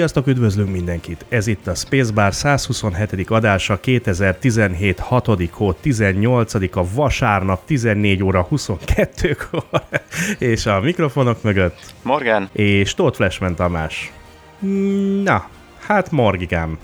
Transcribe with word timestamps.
Sziasztok, 0.00 0.26
üdvözlünk 0.26 0.70
mindenkit! 0.70 1.24
Ez 1.28 1.46
itt 1.46 1.66
a 1.66 1.74
Spacebar 1.74 2.34
127. 2.34 3.30
adása 3.30 3.80
2017 3.80 4.98
6. 4.98 5.26
hó 5.50 5.72
18 5.72 6.54
a 6.76 6.84
vasárnap 6.94 7.64
14 7.64 8.22
óra 8.22 8.46
22-kor, 8.50 9.64
és 10.38 10.66
a 10.66 10.80
mikrofonok 10.80 11.42
mögött 11.42 11.94
Morgan. 12.02 12.48
és 12.52 12.94
Tóth 12.94 13.16
Flashman 13.16 13.54
Tamás. 13.54 14.12
Na, 15.24 15.48
hát 15.86 16.10
Morgikám. 16.10 16.78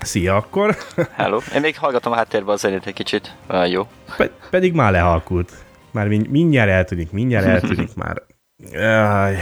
Szia 0.00 0.36
akkor. 0.36 0.76
Hello. 1.16 1.38
Én 1.54 1.60
még 1.60 1.76
hallgatom 1.78 2.12
a 2.12 2.16
háttérben 2.16 2.54
a 2.54 2.56
zenét 2.56 2.86
egy 2.86 2.94
kicsit. 2.94 3.34
Olyan 3.50 3.68
jó. 3.68 3.86
Pe- 4.16 4.32
pedig 4.50 4.72
már 4.72 4.92
lehalkult. 4.92 5.52
Már 5.90 6.08
mind- 6.08 6.28
mindjárt 6.30 6.70
eltűnik, 6.70 7.10
mindjárt 7.10 7.46
eltűnik 7.46 7.94
már. 8.04 8.22
Jaj. 8.72 9.36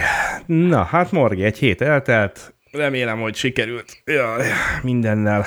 Na, 0.46 0.82
hát 0.82 1.12
Morgi, 1.12 1.44
egy 1.44 1.58
hét 1.58 1.80
eltelt. 1.80 2.54
Remélem, 2.70 3.20
hogy 3.20 3.34
sikerült 3.34 4.02
Jaj, 4.04 4.46
mindennel 4.82 5.46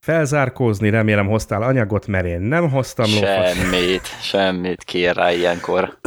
felzárkózni. 0.00 0.90
Remélem 0.90 1.26
hoztál 1.26 1.62
anyagot, 1.62 2.06
mert 2.06 2.26
én 2.26 2.40
nem 2.40 2.70
hoztam 2.70 3.10
lófas. 3.10 3.56
Semmit, 3.56 4.06
semmit 4.22 4.84
kér 4.84 5.16
rá 5.16 5.32
ilyenkor. 5.32 5.98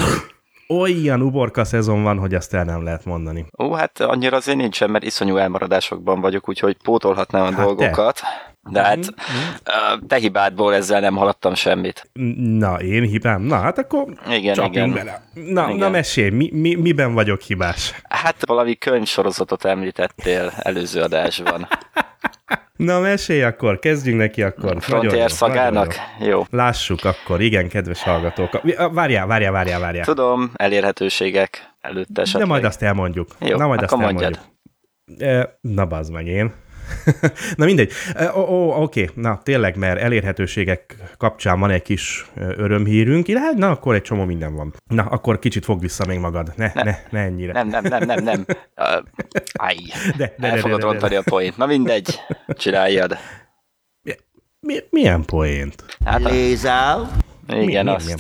Olyan 0.68 1.22
uborka 1.22 1.64
szezon 1.64 2.04
van, 2.04 2.18
hogy 2.18 2.34
azt 2.34 2.54
el 2.54 2.64
nem 2.64 2.84
lehet 2.84 3.06
mondani. 3.06 3.46
Ó, 3.60 3.74
hát 3.74 4.00
annyira 4.00 4.38
azért 4.38 4.58
nincsen, 4.58 4.90
mert 4.90 5.04
iszonyú 5.04 5.38
elmaradásokban 5.38 6.22
vagyok, 6.22 6.50
úgyhogy 6.50 6.78
pótolhatnám 6.84 7.44
a 7.44 7.52
Hát 7.56 7.76
te. 7.76 8.53
De 8.70 8.82
hát 8.82 8.98
ö, 9.64 9.72
te 10.08 10.16
hibádból 10.18 10.76
ezzel 10.76 11.00
nem 11.00 11.16
haladtam 11.16 11.54
semmit. 11.54 12.10
Na, 12.38 12.76
én 12.82 13.04
hibám? 13.04 13.42
Na, 13.42 13.58
hát 13.58 13.78
akkor 13.78 14.06
Igen, 14.30 14.54
csapjunk 14.54 14.76
igen. 14.76 15.06
bele. 15.06 15.24
Na, 15.52 15.66
Igen. 15.66 15.76
na 15.78 15.90
mesélj, 15.90 16.30
mi, 16.30 16.50
mi, 16.54 16.76
miben 16.76 17.14
vagyok 17.14 17.42
hibás? 17.42 17.94
Hát 18.10 18.36
valami 18.46 18.76
könyvsorozatot 18.76 19.66
említettél 19.66 20.52
előző 20.58 21.02
adásban. 21.02 21.68
Na, 22.76 23.00
mesélj 23.00 23.44
akkor, 23.44 23.80
kezdjünk 23.80 24.20
neki 24.20 24.44
akkor. 24.44 24.74
Jó, 24.74 24.80
Frontier 24.80 25.12
nagyon 25.14 25.28
szagának? 25.28 25.96
jó. 26.20 26.28
Jó. 26.28 26.44
Lássuk 26.50 27.04
akkor, 27.04 27.42
igen, 27.42 27.70
kedves 27.70 28.04
hallgatók. 28.04 28.62
Várjál, 28.92 29.28
várjál, 29.28 29.52
várjál, 29.52 29.80
várjál. 29.80 30.06
Tudom, 30.06 30.52
elérhetőségek 30.54 31.70
előtt 31.82 32.08
De 32.10 32.22
esetleg. 32.22 32.48
majd 32.48 32.64
azt 32.64 32.82
elmondjuk. 32.82 33.28
Jó, 33.40 33.58
Na, 33.58 33.68
majd 33.68 33.82
azt 33.82 33.96
mondjad. 33.96 34.22
elmondjuk. 34.24 34.52
E, 35.30 35.58
Na, 35.62 35.86
bazd 35.86 36.12
meg 36.12 36.28
én. 36.28 36.54
Na 37.58 37.66
mindegy. 37.66 37.92
Ó, 38.36 38.40
ó, 38.40 38.82
oké, 38.82 39.10
na 39.16 39.40
tényleg, 39.44 39.76
mert 39.78 40.00
elérhetőségek 40.00 40.96
kapcsán 41.18 41.60
van 41.60 41.70
egy 41.70 41.82
kis 41.82 42.26
örömhírünk. 42.36 43.28
Ide- 43.28 43.58
Na, 43.58 43.70
akkor 43.70 43.96
egy 43.96 44.02
csomó 44.02 44.24
minden 44.24 44.56
van. 44.56 44.74
Na, 44.88 45.04
akkor 45.04 45.40
kicsit 45.40 45.66
fogd 45.66 45.82
vissza 45.82 46.06
még 46.06 46.20
magad. 46.20 46.54
Ne, 46.56 46.72
ne, 46.74 46.96
ne 47.10 47.20
ennyire. 47.20 47.52
Nem, 47.54 47.68
nem, 47.68 47.84
nem, 47.84 48.04
nem, 48.06 48.24
nem. 48.24 48.46
Uh, 48.78 49.04
Áj, 49.54 49.76
De, 50.18 50.34
de, 50.38 50.48
el 50.48 50.56
de, 50.56 50.62
fogod 50.62 50.78
de, 50.80 50.86
de, 50.86 50.92
rontani 50.92 51.16
a 51.16 51.22
poént. 51.26 51.58
Na 51.58 51.66
mindegy, 51.66 52.20
csináljad. 52.48 53.18
Mi, 54.60 54.76
milyen 54.90 55.26
poént? 55.26 55.84
Hát, 56.06 56.22
Lézál. 56.24 57.12
igen, 57.50 57.86
mi- 57.86 57.92
azt. 57.92 58.04
milyen? 58.04 58.20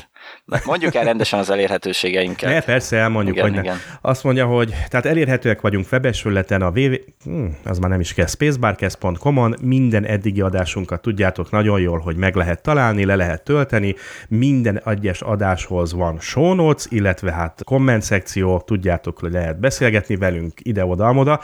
Mondjuk 0.65 0.95
el 0.95 1.03
rendesen 1.03 1.39
az 1.39 1.49
elérhetőségeinket. 1.49 2.49
Ne, 2.49 2.61
persze, 2.61 2.97
elmondjuk, 2.97 3.35
Igen, 3.35 3.47
hogy 3.47 3.55
ne. 3.55 3.61
igen. 3.61 3.77
Azt 4.01 4.23
mondja, 4.23 4.45
hogy 4.45 4.73
tehát 4.89 5.05
elérhetőek 5.05 5.61
vagyunk 5.61 5.85
webes 5.91 6.25
a 6.25 6.29
www... 6.29 6.95
Hmm, 7.23 7.57
az 7.65 7.77
már 7.79 7.89
nem 7.89 7.99
is 7.99 8.13
kell, 8.13 8.27
spacebarcast.com-on, 8.27 9.55
minden 9.61 10.05
eddigi 10.05 10.41
adásunkat 10.41 11.01
tudjátok 11.01 11.51
nagyon 11.51 11.79
jól, 11.79 11.99
hogy 11.99 12.15
meg 12.15 12.35
lehet 12.35 12.61
találni, 12.61 13.05
le 13.05 13.15
lehet 13.15 13.43
tölteni, 13.43 13.95
minden 14.27 14.81
egyes 14.85 15.21
adáshoz 15.21 15.93
van 15.93 16.19
show 16.19 16.53
notes, 16.53 16.85
illetve 16.89 17.31
hát 17.31 17.61
komment 17.63 18.01
szekció, 18.01 18.59
tudjátok, 18.59 19.19
hogy 19.19 19.31
lehet 19.31 19.59
beszélgetni 19.59 20.15
velünk 20.15 20.53
ide-oda-amoda. 20.61 21.39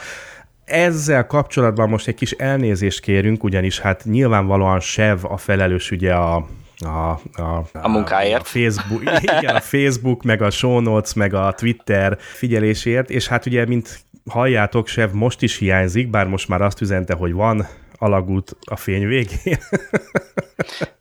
Ezzel 0.64 1.26
kapcsolatban 1.26 1.88
most 1.88 2.08
egy 2.08 2.14
kis 2.14 2.30
elnézést 2.30 3.00
kérünk, 3.00 3.44
ugyanis 3.44 3.80
hát 3.80 4.04
nyilvánvalóan 4.04 4.80
Sev 4.80 5.18
a 5.22 5.36
felelős 5.36 5.90
ugye 5.90 6.14
a 6.14 6.46
a, 6.84 7.10
a, 7.42 7.64
A 7.72 7.88
munkáért. 7.88 8.40
A 8.40 8.44
Facebook, 8.44 9.02
igen, 9.38 9.54
a 9.56 9.60
Facebook, 9.60 10.22
meg 10.22 10.42
a 10.42 10.50
show 10.50 10.80
notes, 10.80 11.14
meg 11.14 11.34
a 11.34 11.52
Twitter 11.56 12.16
figyelésért, 12.18 13.10
és 13.10 13.28
hát 13.28 13.46
ugye, 13.46 13.66
mint 13.66 14.04
halljátok, 14.30 14.86
Sev 14.86 15.10
most 15.12 15.42
is 15.42 15.56
hiányzik, 15.56 16.10
bár 16.10 16.26
most 16.26 16.48
már 16.48 16.62
azt 16.62 16.80
üzente, 16.80 17.14
hogy 17.14 17.32
van 17.32 17.66
alagút 17.98 18.56
a 18.64 18.76
fény 18.76 19.06
végén. 19.06 19.58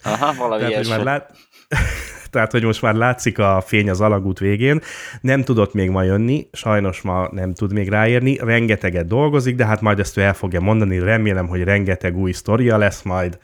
Aha, 0.03 0.33
valami 0.33 0.61
Tehát, 0.61 0.75
hogy 0.75 0.85
ilyesmi. 0.85 0.95
már 0.95 1.03
lát... 1.03 1.31
Tehát, 2.29 2.51
hogy 2.51 2.63
most 2.63 2.81
már 2.81 2.93
látszik 2.93 3.39
a 3.39 3.63
fény 3.65 3.89
az 3.89 4.01
alagút 4.01 4.39
végén. 4.39 4.81
Nem 5.21 5.43
tudott 5.43 5.73
még 5.73 5.89
ma 5.89 6.03
jönni, 6.03 6.47
sajnos 6.51 7.01
ma 7.01 7.29
nem 7.31 7.53
tud 7.53 7.73
még 7.73 7.89
ráérni. 7.89 8.37
Rengeteget 8.37 9.07
dolgozik, 9.07 9.55
de 9.55 9.65
hát 9.65 9.81
majd 9.81 9.99
ezt 9.99 10.17
ő 10.17 10.21
el 10.21 10.33
fogja 10.33 10.59
mondani. 10.59 10.99
Remélem, 10.99 11.47
hogy 11.47 11.63
rengeteg 11.63 12.17
új 12.17 12.31
sztoria 12.31 12.77
lesz 12.77 13.01
majd, 13.01 13.37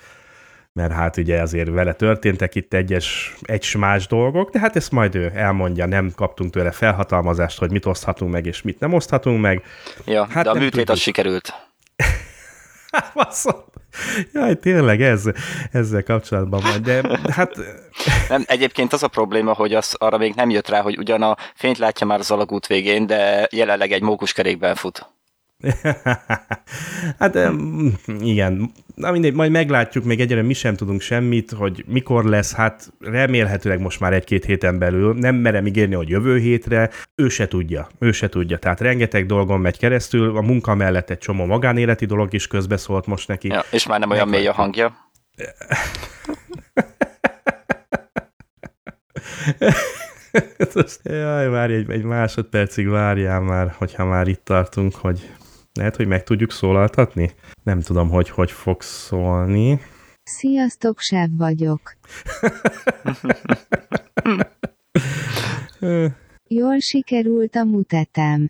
mert 0.76 0.94
hát 0.94 1.18
ugye 1.18 1.42
azért 1.42 1.70
vele 1.70 1.94
történtek 1.94 2.56
itt 2.56 2.74
egyes, 2.74 3.36
egy 3.42 3.76
más 3.78 4.08
dolgok, 4.08 4.50
de 4.50 4.60
hát 4.60 4.76
ezt 4.76 4.92
majd 4.92 5.16
ő 5.16 5.32
elmondja, 5.36 5.86
nem 5.86 6.12
kaptunk 6.16 6.52
tőle 6.52 6.72
felhatalmazást, 6.72 7.60
hogy 7.60 7.72
mit 7.72 7.86
oszthatunk 7.86 8.32
meg, 8.32 8.46
és 8.46 8.62
mit 8.62 8.80
nem 8.80 8.94
oszthatunk 8.94 9.42
meg. 9.42 9.64
Ja, 10.06 10.28
Hát 10.30 10.44
de 10.44 10.50
a 10.50 10.54
műtét 10.54 10.70
tudjuk. 10.70 10.90
az 10.90 11.00
sikerült. 11.00 11.54
Basszom. 13.14 13.64
Jaj, 14.34 14.56
tényleg 14.56 15.02
ez, 15.02 15.24
ezzel 15.72 16.04
kapcsolatban 16.04 16.62
van, 16.62 16.82
de 16.82 17.20
hát 17.32 17.56
Nem, 18.30 18.44
egyébként 18.48 18.94
az 18.94 19.04
a 19.04 19.08
probléma, 19.08 19.54
hogy 19.54 19.74
az 19.74 19.96
arra 19.98 20.18
még 20.18 20.34
nem 20.36 20.50
jött 20.50 20.70
rá, 20.70 20.82
hogy 20.82 20.98
ugyan 20.98 21.22
a 21.22 21.38
fényt 21.54 21.78
látja 21.78 22.08
már 22.08 22.20
az 22.20 22.32
alagút 22.32 22.68
végén, 22.68 23.08
de 23.08 23.48
jelenleg 23.52 23.92
egy 23.92 24.02
mókuskerékben 24.02 24.76
fut. 24.76 25.10
hát 27.20 27.38
igen, 28.20 28.72
na 28.96 29.12
mindegy, 29.12 29.34
majd 29.34 29.52
meglátjuk, 29.52 30.04
még 30.04 30.20
egyre 30.20 30.42
mi 30.42 30.54
sem 30.54 30.76
tudunk 30.76 31.02
semmit, 31.02 31.52
hogy 31.52 31.84
mikor 31.88 32.26
lesz, 32.26 32.54
hát 32.54 32.94
remélhetőleg 33.00 33.80
most 33.80 34.00
már 34.00 34.14
egy-két 34.14 34.46
héten 34.46 34.80
belül, 34.80 35.14
nem 35.14 35.36
merem 35.36 35.68
ígérni, 35.68 35.96
hogy 35.96 36.10
jövő 36.10 36.38
hétre, 36.38 36.90
ő 37.16 37.30
se 37.30 37.48
tudja, 37.48 37.88
ő 38.00 38.12
se 38.12 38.30
tudja, 38.30 38.58
tehát 38.58 38.80
rengeteg 38.80 39.26
dolgon 39.26 39.60
megy 39.60 39.78
keresztül, 39.78 40.38
a 40.38 40.42
munka 40.42 40.76
mellett 40.76 41.10
egy 41.10 41.18
csomó 41.18 41.46
magánéleti 41.46 42.06
dolog 42.06 42.34
is 42.34 42.48
közbeszólt 42.48 43.06
most 43.06 43.28
neki. 43.28 43.48
Ja, 43.48 43.64
és 43.72 43.88
már 43.88 44.00
nem 44.00 44.10
olyan 44.10 44.28
mély 44.28 44.48
a 44.48 44.54
hangja. 44.54 44.94
Jaj, 51.04 51.50
várj 51.50 51.74
egy, 51.74 51.90
egy 51.90 52.04
másodpercig, 52.04 52.88
várjál 52.88 53.40
már, 53.40 53.76
hogyha 53.78 54.06
már 54.06 54.28
itt 54.28 54.44
tartunk, 54.44 54.96
hogy 54.96 55.30
lehet, 55.76 55.96
hogy 55.96 56.08
meg 56.08 56.24
tudjuk 56.24 56.52
szólaltatni? 56.52 57.32
Nem 57.64 57.82
tudom, 57.82 58.10
hogy 58.10 58.30
hogy 58.30 58.52
fog 58.52 58.82
szólni. 58.82 59.80
Sziasztok, 60.24 61.00
Sev 61.00 61.30
vagyok. 61.38 61.98
Jól 66.48 66.80
sikerült 66.80 67.56
a 67.56 67.64
mutetem. 67.64 68.50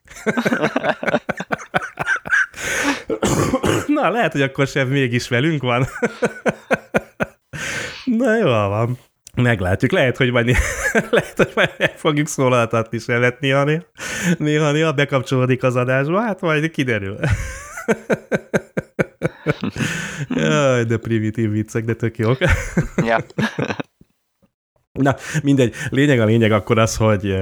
Na, 3.88 4.10
lehet, 4.10 4.32
hogy 4.32 4.42
akkor 4.42 4.68
sem 4.68 4.88
mégis 4.88 5.28
velünk 5.28 5.62
van. 5.62 5.86
Na, 8.06 8.38
jól 8.38 8.70
van. 8.70 8.98
Meglátjuk. 9.36 9.92
Lehet, 9.92 10.18
hogy 10.18 10.32
majd, 10.32 10.48
lehet, 11.10 11.38
hogy 11.38 11.52
majd 11.56 11.70
meg 11.78 11.98
fogjuk 11.98 12.28
szólaltatni 12.28 12.98
Sevet 12.98 13.40
néha, 13.40 13.64
néha, 13.64 13.84
néha, 14.38 14.72
néha 14.72 14.92
bekapcsolódik 14.92 15.64
az 15.64 15.76
adásba, 15.76 16.22
hát 16.22 16.42
majd 16.42 16.72
kiderül. 16.72 17.18
Jaj, 20.30 20.84
de 20.84 20.98
primitív 20.98 21.52
viccek, 21.52 21.86
de 21.86 21.94
tök 21.94 22.18
jók. 22.18 22.38
Ja. 22.96 23.18
Na, 25.02 25.16
mindegy. 25.44 25.74
Lényeg 25.90 26.20
a 26.20 26.26
lényeg 26.26 26.52
akkor 26.52 26.80
az, 26.80 26.96
hogy 26.96 27.36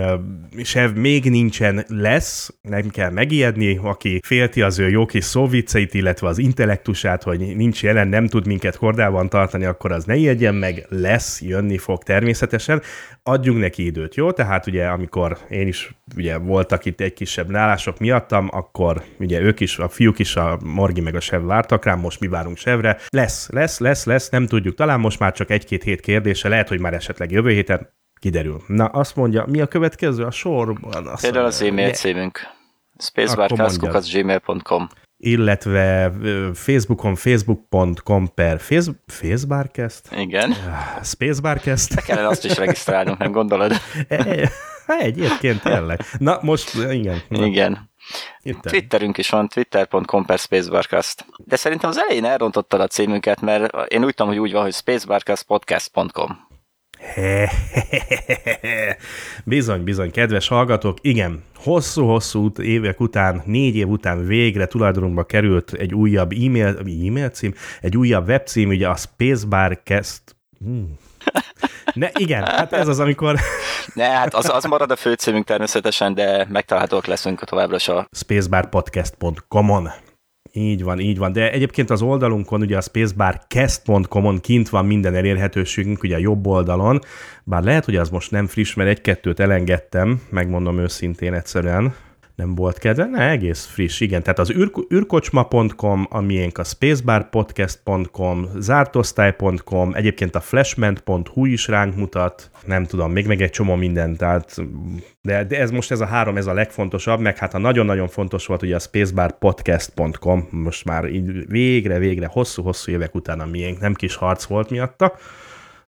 Sev 0.63 0.93
még 0.93 1.29
nincsen 1.29 1.85
lesz, 1.87 2.53
nem 2.61 2.89
kell 2.89 3.09
megijedni, 3.09 3.79
aki 3.83 4.19
félti 4.23 4.61
az 4.61 4.79
ő 4.79 4.89
jó 4.89 5.05
kis 5.05 5.23
szóvicceit, 5.23 5.93
illetve 5.93 6.27
az 6.27 6.37
intellektusát, 6.37 7.23
hogy 7.23 7.55
nincs 7.55 7.83
jelen, 7.83 8.07
nem 8.07 8.27
tud 8.27 8.47
minket 8.47 8.77
kordában 8.77 9.29
tartani, 9.29 9.65
akkor 9.65 9.91
az 9.91 10.03
ne 10.05 10.15
ijedjen 10.15 10.55
meg, 10.55 10.85
lesz, 10.89 11.41
jönni 11.41 11.77
fog 11.77 12.03
természetesen. 12.03 12.81
Adjunk 13.23 13.59
neki 13.59 13.85
időt, 13.85 14.15
jó? 14.15 14.31
Tehát 14.31 14.67
ugye, 14.67 14.85
amikor 14.85 15.37
én 15.49 15.67
is 15.67 15.93
ugye 16.15 16.37
voltak 16.37 16.85
itt 16.85 17.01
egy 17.01 17.13
kisebb 17.13 17.49
nálások 17.49 17.99
miattam, 17.99 18.47
akkor 18.51 19.03
ugye 19.19 19.39
ők 19.39 19.59
is, 19.59 19.77
a 19.77 19.89
fiúk 19.89 20.19
is, 20.19 20.35
a 20.35 20.59
Morgi 20.63 21.01
meg 21.01 21.15
a 21.15 21.19
Sev 21.19 21.45
vártak 21.45 21.85
rám, 21.85 21.99
most 21.99 22.19
mi 22.19 22.27
várunk 22.27 22.57
Sevre. 22.57 22.97
Lesz, 23.09 23.49
lesz, 23.51 23.79
lesz, 23.79 24.05
lesz, 24.05 24.29
nem 24.29 24.47
tudjuk, 24.47 24.75
talán 24.75 24.99
most 24.99 25.19
már 25.19 25.31
csak 25.31 25.49
egy-két 25.49 25.83
hét 25.83 26.01
kérdése, 26.01 26.49
lehet, 26.49 26.67
hogy 26.67 26.79
már 26.79 26.93
esetleg 26.93 27.31
jövő 27.31 27.42
héten 27.51 27.93
kiderül. 28.19 28.61
Na, 28.67 28.85
azt 28.85 29.15
mondja, 29.15 29.45
mi 29.47 29.61
a 29.61 29.65
következő 29.67 30.23
a 30.23 30.31
sorban? 30.31 31.07
Azt 31.07 31.21
Például 31.21 31.45
az 31.45 31.61
e-mail 31.61 31.91
címünk. 31.91 32.39
spacebarcast.gmail.com 32.97 34.87
illetve 35.17 36.11
Facebookon 36.53 37.15
facebook.com 37.15 38.33
per 38.33 38.59
face, 38.59 38.91
Facebarcast? 39.07 40.01
Igen. 40.17 40.53
Spacebarcast? 41.03 41.95
Be 41.95 42.01
kellene 42.01 42.27
azt 42.27 42.45
is 42.45 42.57
regisztrálnunk, 42.57 43.17
nem 43.17 43.31
gondolod? 43.31 43.71
E- 44.07 44.49
Egyébként 44.99 45.61
tényleg. 45.61 45.99
Na 46.17 46.39
most, 46.41 46.73
igen. 46.91 47.21
Igen. 47.29 47.89
itt. 48.41 48.61
Twitterünk 48.61 49.17
is 49.17 49.29
van, 49.29 49.47
twitter.com 49.47 50.25
per 50.25 50.37
spacebarcast. 50.39 51.25
De 51.37 51.55
szerintem 51.55 51.89
az 51.89 51.97
elején 51.97 52.25
elrontottad 52.25 52.79
a 52.81 52.87
címünket, 52.87 53.41
mert 53.41 53.91
én 53.91 54.03
úgy 54.03 54.13
tudom, 54.13 54.31
hogy 54.31 54.41
úgy 54.41 54.51
van, 54.51 54.61
hogy 54.61 54.73
spacebarcastpodcast.com. 54.73 56.47
bizony, 59.43 59.83
bizony, 59.83 60.11
kedves 60.11 60.47
hallgatók, 60.47 60.97
igen, 61.01 61.43
hosszú-hosszú 61.55 62.51
évek 62.61 62.99
után, 62.99 63.41
négy 63.45 63.75
év 63.75 63.87
után 63.87 64.25
végre 64.25 64.65
tulajdonunkba 64.65 65.23
került 65.23 65.73
egy 65.73 65.93
újabb 65.93 66.31
e-mail, 66.31 66.77
e-mail 66.77 67.29
cím, 67.29 67.53
egy 67.81 67.97
újabb 67.97 68.27
webcím, 68.27 68.69
ugye 68.69 68.87
a 68.87 68.95
Spacebarcast, 68.95 70.21
hmm. 70.59 70.97
Ne, 71.93 72.09
igen, 72.13 72.45
hát 72.45 72.73
ez 72.73 72.87
az, 72.87 72.99
amikor 72.99 73.39
Ne, 73.93 74.05
hát 74.05 74.33
az, 74.33 74.49
az 74.49 74.63
marad 74.63 74.91
a 74.91 74.95
főcímünk 74.95 75.45
természetesen, 75.45 76.13
de 76.13 76.47
megtalálhatók 76.49 77.05
leszünk 77.05 77.43
továbbra 77.43 77.75
is 77.75 77.87
a 77.87 78.07
spacebarpodcast.com-on. 78.11 79.91
Így 80.55 80.83
van, 80.83 80.99
így 80.99 81.17
van. 81.17 81.31
De 81.31 81.51
egyébként 81.51 81.89
az 81.89 82.01
oldalunkon, 82.01 82.61
ugye 82.61 82.77
a 82.77 82.81
spacebarcast.com-on 82.81 84.39
kint 84.39 84.69
van 84.69 84.85
minden 84.85 85.15
elérhetőségünk, 85.15 86.03
ugye 86.03 86.15
a 86.15 86.19
jobb 86.19 86.47
oldalon, 86.47 86.99
bár 87.43 87.63
lehet, 87.63 87.85
hogy 87.85 87.95
az 87.95 88.09
most 88.09 88.31
nem 88.31 88.47
friss, 88.47 88.73
mert 88.73 88.89
egy-kettőt 88.89 89.39
elengedtem, 89.39 90.21
megmondom 90.29 90.79
őszintén 90.79 91.33
egyszerűen, 91.33 91.93
nem 92.35 92.55
volt 92.55 92.77
kedve, 92.77 93.05
ne, 93.05 93.29
egész 93.29 93.65
friss, 93.65 93.99
igen. 93.99 94.23
Tehát 94.23 94.39
az 94.39 94.51
űr- 94.51 94.93
űrkocsma.com, 94.93 96.07
a 96.09 96.21
miénk 96.21 96.57
a 96.57 96.63
spacebarpodcast.com, 96.63 98.47
zártosztály.com, 98.55 99.93
egyébként 99.93 100.35
a 100.35 100.39
flashment.hu 100.39 101.45
is 101.45 101.67
ránk 101.67 101.95
mutat, 101.95 102.51
nem 102.65 102.85
tudom, 102.85 103.11
még 103.11 103.27
meg 103.27 103.41
egy 103.41 103.49
csomó 103.49 103.75
minden, 103.75 104.15
tehát 104.15 104.61
de, 105.21 105.43
de 105.43 105.59
ez 105.59 105.71
most 105.71 105.91
ez 105.91 105.99
a 105.99 106.05
három, 106.05 106.37
ez 106.37 106.47
a 106.47 106.53
legfontosabb, 106.53 107.19
meg 107.19 107.37
hát 107.37 107.53
a 107.53 107.57
nagyon-nagyon 107.57 108.07
fontos 108.07 108.45
volt 108.45 108.61
ugye 108.61 108.75
a 108.75 108.79
spacebarpodcast.com, 108.79 110.47
most 110.49 110.85
már 110.85 111.05
így 111.05 111.47
végre, 111.47 111.97
végre, 111.97 112.27
hosszú-hosszú 112.27 112.91
évek 112.91 113.15
után 113.15 113.39
a 113.39 113.45
miénk, 113.45 113.79
nem 113.79 113.93
kis 113.93 114.15
harc 114.15 114.43
volt 114.43 114.69
miatta, 114.69 115.15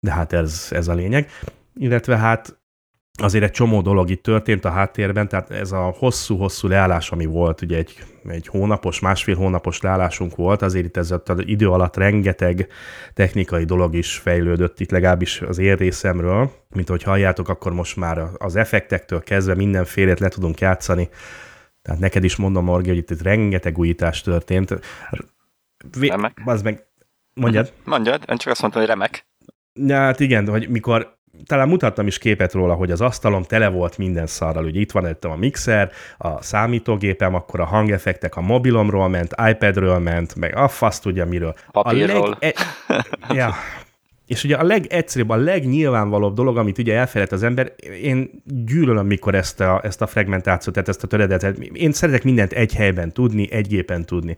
de 0.01 0.13
hát 0.13 0.33
ez, 0.33 0.69
ez 0.71 0.89
a 0.89 0.95
lényeg. 0.95 1.29
Illetve 1.75 2.17
hát 2.17 2.62
azért 3.21 3.45
egy 3.45 3.51
csomó 3.51 3.81
dolog 3.81 4.11
itt 4.11 4.23
történt 4.23 4.65
a 4.65 4.71
háttérben, 4.71 5.29
tehát 5.29 5.51
ez 5.51 5.73
a 5.73 5.95
hosszú-hosszú 5.99 6.69
leállás, 6.69 7.11
ami 7.11 7.25
volt, 7.25 7.63
ugye 7.63 7.77
egy, 7.77 8.05
egy 8.29 8.47
hónapos, 8.47 9.01
másfél 9.01 9.37
hónapos 9.37 9.81
leállásunk 9.81 10.37
volt, 10.37 10.63
azért 10.63 10.85
itt 10.85 10.97
ez 10.97 11.11
az 11.11 11.43
idő 11.45 11.71
alatt 11.71 11.97
rengeteg 11.97 12.67
technikai 13.15 13.65
dolog 13.65 13.95
is 13.95 14.17
fejlődött 14.17 14.81
itt, 14.81 14.91
legalábbis 14.91 15.41
az 15.41 15.59
én 15.59 15.77
részemről, 15.77 16.51
mint 16.75 16.89
hogy 16.89 17.03
halljátok, 17.03 17.49
akkor 17.49 17.73
most 17.73 17.97
már 17.97 18.23
az 18.39 18.57
effektektől 18.57 19.23
kezdve 19.23 19.55
mindenfélét 19.55 20.21
le 20.21 20.29
tudunk 20.29 20.61
játszani, 20.61 21.09
tehát 21.83 22.01
neked 22.01 22.25
is 22.25 22.37
mondom, 22.37 22.65
Morgi, 22.65 22.89
hogy 22.89 22.99
itt, 22.99 23.11
itt 23.11 23.23
rengeteg 23.23 23.79
újítás 23.79 24.21
történt. 24.21 24.79
Vé- 25.99 26.11
Remek. 26.11 26.43
az 26.45 26.63
meg, 26.63 26.87
mondjad? 27.35 27.73
Mondjad, 27.85 28.25
ön 28.27 28.37
csak 28.37 28.53
azt 28.53 28.61
mondta, 28.61 28.79
hogy 28.79 28.89
remek. 28.89 29.27
Ja, 29.75 29.97
hát 29.97 30.21
igen, 30.21 30.49
hogy 30.49 30.69
mikor 30.69 31.21
talán 31.47 31.69
mutattam 31.69 32.07
is 32.07 32.19
képet 32.19 32.53
róla, 32.53 32.75
hogy 32.75 32.91
az 32.91 33.01
asztalom 33.01 33.43
tele 33.43 33.69
volt 33.69 33.99
minden 33.99 34.27
szarral. 34.27 34.65
Ugye 34.65 34.81
itt 34.81 34.93
van 34.93 35.05
előttem 35.05 35.31
a 35.31 35.37
mixer, 35.37 35.91
a 36.19 36.43
számítógépem, 36.43 37.35
akkor 37.35 37.61
a 37.61 37.65
hangeffektek 37.65 38.37
a 38.37 38.41
mobilomról 38.41 39.09
ment, 39.09 39.35
iPadről 39.51 39.99
ment, 39.99 40.35
meg 40.35 40.57
a 40.57 40.69
fasz 40.69 41.01
tudja 41.01 41.27
miről. 41.27 41.55
Papírról. 41.71 42.31
A 42.31 42.37
leg... 42.41 42.55
e... 42.89 43.35
ja. 43.35 43.55
És 44.27 44.45
ugye 44.45 44.57
a 44.57 44.63
legegyszerűbb, 44.63 45.31
a 45.31 45.37
legnyilvánvalóbb 45.37 46.35
dolog, 46.35 46.57
amit 46.57 46.79
ugye 46.79 46.97
elfelejt 46.97 47.33
az 47.33 47.43
ember, 47.43 47.73
én 48.03 48.43
gyűlölöm, 48.45 49.07
mikor 49.07 49.35
ezt 49.35 49.61
a, 49.61 49.81
ezt 49.85 50.03
a 50.03 50.07
fragmentációt, 50.07 50.75
tehát 50.75 50.89
ezt 50.89 51.03
a 51.03 51.07
töredetet. 51.07 51.59
Én 51.59 51.93
szeretek 51.93 52.25
mindent 52.25 52.53
egy 52.53 52.75
helyben 52.75 53.13
tudni, 53.13 53.53
egy 53.53 53.67
gépen 53.67 54.05
tudni. 54.05 54.37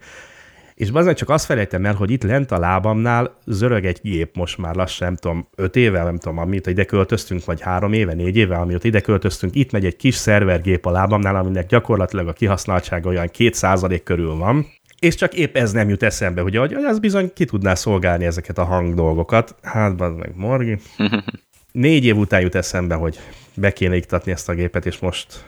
És 0.74 0.90
bazen 0.90 1.14
csak 1.14 1.28
azt 1.28 1.44
felejtem 1.44 1.84
el, 1.84 1.94
hogy 1.94 2.10
itt 2.10 2.22
lent 2.22 2.50
a 2.50 2.58
lábamnál 2.58 3.36
zörög 3.46 3.84
egy 3.84 4.00
gép 4.02 4.36
most 4.36 4.58
már 4.58 4.74
lassan, 4.74 5.06
nem 5.06 5.16
tudom, 5.16 5.48
öt 5.54 5.76
éve, 5.76 6.02
nem 6.02 6.18
tudom, 6.18 6.38
amit 6.38 6.66
ide 6.66 6.84
költöztünk, 6.84 7.44
vagy 7.44 7.60
három 7.60 7.92
éve, 7.92 8.14
négy 8.14 8.36
éve, 8.36 8.56
amióta 8.56 8.88
ide 8.88 9.00
költöztünk, 9.00 9.54
itt 9.54 9.72
megy 9.72 9.84
egy 9.84 9.96
kis 9.96 10.14
szervergép 10.14 10.86
a 10.86 10.90
lábamnál, 10.90 11.36
aminek 11.36 11.66
gyakorlatilag 11.66 12.28
a 12.28 12.32
kihasználtsága 12.32 13.08
olyan 13.08 13.28
két 13.28 13.54
százalék 13.54 14.02
körül 14.02 14.34
van. 14.34 14.66
És 14.98 15.14
csak 15.14 15.34
épp 15.34 15.56
ez 15.56 15.72
nem 15.72 15.88
jut 15.88 16.02
eszembe, 16.02 16.40
hogy, 16.40 16.56
hogy 16.56 16.74
az 16.74 16.98
bizony 16.98 17.32
ki 17.34 17.44
tudná 17.44 17.74
szolgálni 17.74 18.24
ezeket 18.24 18.58
a 18.58 18.64
hangdolgokat. 18.64 19.54
Hát, 19.62 20.00
az 20.00 20.14
meg 20.16 20.32
Morgi. 20.36 20.78
Négy 21.72 22.04
év 22.04 22.16
után 22.16 22.40
jut 22.40 22.54
eszembe, 22.54 22.94
hogy 22.94 23.18
be 23.54 23.72
kéne 23.72 23.96
iktatni 23.96 24.32
ezt 24.32 24.48
a 24.48 24.54
gépet, 24.54 24.86
és 24.86 24.98
most 24.98 25.44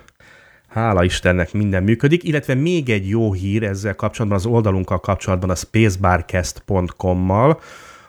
Hála 0.77 1.05
Istennek 1.05 1.53
minden 1.53 1.83
működik, 1.83 2.25
illetve 2.25 2.55
még 2.55 2.91
egy 2.91 3.09
jó 3.09 3.33
hír 3.33 3.63
ezzel 3.63 3.95
kapcsolatban, 3.95 4.39
az 4.39 4.47
oldalunkkal 4.47 5.01
kapcsolatban 5.01 5.51
a 5.51 5.55
spacebarcast.com-mal, 5.55 7.61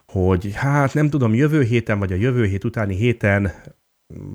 hogy 0.05 0.51
hát 0.55 0.93
nem 0.93 1.09
tudom, 1.09 1.33
jövő 1.33 1.63
héten 1.63 1.99
vagy 1.99 2.11
a 2.11 2.15
jövő 2.15 2.45
hét 2.45 2.63
utáni 2.63 2.95
héten 2.95 3.51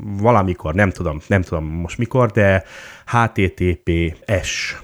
valamikor, 0.02 0.74
nem 0.74 0.90
tudom, 0.90 1.20
nem 1.26 1.42
tudom 1.42 1.64
most 1.64 1.98
mikor, 1.98 2.30
de 2.30 2.64
HTTPS 3.06 4.82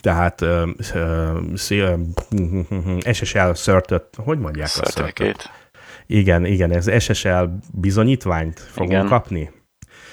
tehát 0.00 0.40
uh, 0.40 0.68
uh, 0.94 1.36
SSL 3.12 3.52
certet, 3.52 4.14
hogy 4.16 4.38
mondják 4.38 4.66
azt? 4.66 4.94
Certificate. 4.94 5.50
Igen, 6.06 6.44
igen, 6.44 6.72
ez 6.72 7.02
SSL 7.02 7.44
bizonyítványt 7.72 8.60
fogunk 8.60 8.92
Igen. 8.92 9.06
kapni? 9.06 9.50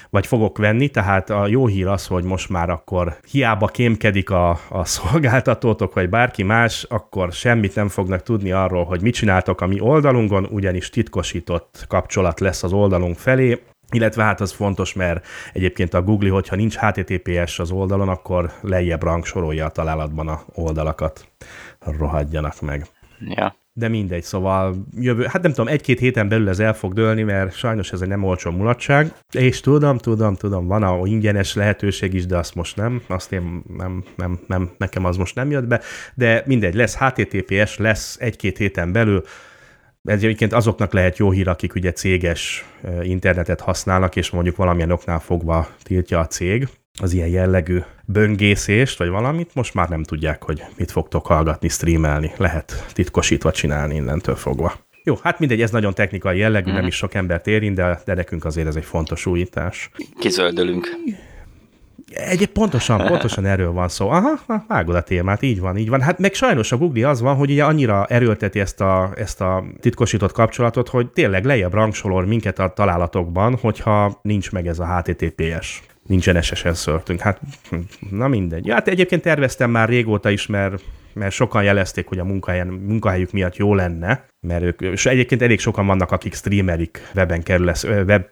Vagy 0.09 0.27
fogok 0.27 0.57
venni, 0.57 0.89
tehát 0.89 1.29
a 1.29 1.47
jó 1.47 1.67
hír 1.67 1.87
az, 1.87 2.07
hogy 2.07 2.23
most 2.23 2.49
már 2.49 2.69
akkor 2.69 3.17
hiába 3.31 3.67
kémkedik 3.67 4.29
a, 4.29 4.49
a 4.69 4.85
szolgáltatótok, 4.95 5.93
vagy 5.93 6.09
bárki 6.09 6.43
más, 6.43 6.83
akkor 6.83 7.31
semmit 7.31 7.75
nem 7.75 7.87
fognak 7.87 8.23
tudni 8.23 8.51
arról, 8.51 8.83
hogy 8.85 9.01
mit 9.01 9.13
csináltok 9.13 9.61
a 9.61 9.67
mi 9.67 9.79
oldalunkon, 9.79 10.47
ugyanis 10.51 10.89
titkosított 10.89 11.85
kapcsolat 11.87 12.39
lesz 12.39 12.63
az 12.63 12.73
oldalunk 12.73 13.17
felé, 13.17 13.61
illetve 13.91 14.23
hát 14.23 14.41
az 14.41 14.51
fontos, 14.51 14.93
mert 14.93 15.25
egyébként 15.53 15.93
a 15.93 16.01
Google, 16.01 16.29
hogyha 16.29 16.55
nincs 16.55 16.77
HTTPS 16.77 17.59
az 17.59 17.71
oldalon, 17.71 18.09
akkor 18.09 18.51
lejjebb 18.61 19.03
rangsorolja 19.03 19.65
a 19.65 19.69
találatban 19.69 20.27
a 20.27 20.41
oldalakat. 20.53 21.27
Rohadjanak 21.79 22.61
meg. 22.61 22.85
Ja. 23.19 23.55
De 23.77 23.87
mindegy, 23.87 24.23
szóval 24.23 24.85
jövő, 24.99 25.23
hát 25.23 25.41
nem 25.41 25.53
tudom, 25.53 25.67
egy-két 25.67 25.99
héten 25.99 26.27
belül 26.27 26.49
ez 26.49 26.59
el 26.59 26.73
fog 26.73 26.93
dőlni, 26.93 27.23
mert 27.23 27.55
sajnos 27.55 27.91
ez 27.91 28.01
egy 28.01 28.07
nem 28.07 28.23
olcsó 28.23 28.51
mulatság. 28.51 29.13
És 29.31 29.59
tudom, 29.59 29.97
tudom, 29.97 30.35
tudom, 30.35 30.67
van 30.67 30.83
a 30.83 30.99
ingyenes 31.03 31.53
lehetőség 31.53 32.13
is, 32.13 32.25
de 32.25 32.37
azt 32.37 32.55
most 32.55 32.75
nem, 32.75 33.01
azt 33.07 33.31
én 33.31 33.63
nem, 33.77 34.03
nem, 34.15 34.39
nem, 34.47 34.71
nekem 34.77 35.05
az 35.05 35.17
most 35.17 35.35
nem 35.35 35.51
jött 35.51 35.67
be, 35.67 35.81
de 36.13 36.43
mindegy, 36.45 36.73
lesz 36.73 36.97
HTTPS, 36.97 37.77
lesz 37.77 38.17
egy-két 38.19 38.57
héten 38.57 38.91
belül, 38.91 39.23
ez 40.03 40.23
egyébként 40.23 40.53
azoknak 40.53 40.93
lehet 40.93 41.17
jó 41.17 41.31
hír, 41.31 41.47
akik 41.47 41.75
ugye 41.75 41.91
céges 41.91 42.65
eh, 42.81 43.09
internetet 43.09 43.61
használnak, 43.61 44.15
és 44.15 44.29
mondjuk 44.29 44.55
valamilyen 44.55 44.91
oknál 44.91 45.19
fogva 45.19 45.67
tiltja 45.83 46.19
a 46.19 46.27
cég 46.27 46.67
az 47.01 47.13
ilyen 47.13 47.27
jellegű 47.27 47.79
böngészést, 48.05 48.97
vagy 48.97 49.09
valamit, 49.09 49.55
most 49.55 49.73
már 49.73 49.89
nem 49.89 50.03
tudják, 50.03 50.43
hogy 50.43 50.63
mit 50.77 50.91
fogtok 50.91 51.25
hallgatni, 51.25 51.67
streamelni. 51.67 52.31
Lehet 52.37 52.85
titkosítva 52.93 53.51
csinálni 53.51 53.95
innentől 53.95 54.35
fogva. 54.35 54.73
Jó, 55.03 55.15
hát 55.21 55.39
mindegy, 55.39 55.61
ez 55.61 55.71
nagyon 55.71 55.93
technikai 55.93 56.37
jellegű, 56.37 56.71
nem 56.71 56.87
is 56.87 56.95
sok 56.95 57.13
embert 57.13 57.47
érint, 57.47 57.75
de, 57.75 58.01
de 58.05 58.13
nekünk 58.13 58.45
azért 58.45 58.67
ez 58.67 58.75
egy 58.75 58.85
fontos 58.85 59.25
újítás. 59.25 59.89
Kizöldülünk. 60.19 60.87
Egy, 62.09 62.45
pontosan, 62.45 63.07
pontosan 63.07 63.45
erről 63.45 63.71
van 63.71 63.87
szó. 63.87 64.09
Aha, 64.09 64.39
ha, 64.47 64.65
vágod 64.67 64.95
a 64.95 65.01
témát, 65.01 65.41
így 65.41 65.59
van, 65.59 65.77
így 65.77 65.89
van. 65.89 66.01
Hát 66.01 66.19
meg 66.19 66.33
sajnos 66.33 66.71
a 66.71 66.77
Google 66.77 67.09
az 67.09 67.21
van, 67.21 67.35
hogy 67.35 67.51
ugye 67.51 67.63
annyira 67.63 68.05
erőlteti 68.05 68.59
ezt 68.59 68.81
a, 68.81 69.11
ezt 69.15 69.41
a 69.41 69.63
titkosított 69.79 70.31
kapcsolatot, 70.31 70.89
hogy 70.89 71.11
tényleg 71.11 71.45
lejjebb 71.45 71.73
rangsolor 71.73 72.25
minket 72.25 72.59
a 72.59 72.73
találatokban, 72.73 73.57
hogyha 73.61 74.19
nincs 74.21 74.51
meg 74.51 74.67
ez 74.67 74.79
a 74.79 74.97
HTTPS. 74.97 75.83
Nincsen 76.07 76.41
SSL 76.41 76.71
szörtünk. 76.71 77.19
Hát, 77.19 77.39
na 78.09 78.27
mindegy. 78.27 78.65
Ja, 78.65 78.73
hát 78.73 78.87
egyébként 78.87 79.21
terveztem 79.21 79.71
már 79.71 79.89
régóta 79.89 80.29
is, 80.29 80.47
mert 80.47 80.83
mert 81.13 81.33
sokan 81.33 81.63
jelezték, 81.63 82.07
hogy 82.07 82.19
a 82.19 82.23
munkahelyen, 82.23 82.67
munkahelyük 82.67 83.31
miatt 83.31 83.55
jó 83.55 83.73
lenne, 83.73 84.25
mert 84.47 84.63
ők, 84.63 84.81
és 84.81 85.05
egyébként 85.05 85.41
elég 85.41 85.59
sokan 85.59 85.85
vannak, 85.85 86.11
akik 86.11 86.33
streamelik 86.33 87.11
weben 87.15 87.43
kerül, 87.43 87.71
web, 87.83 88.23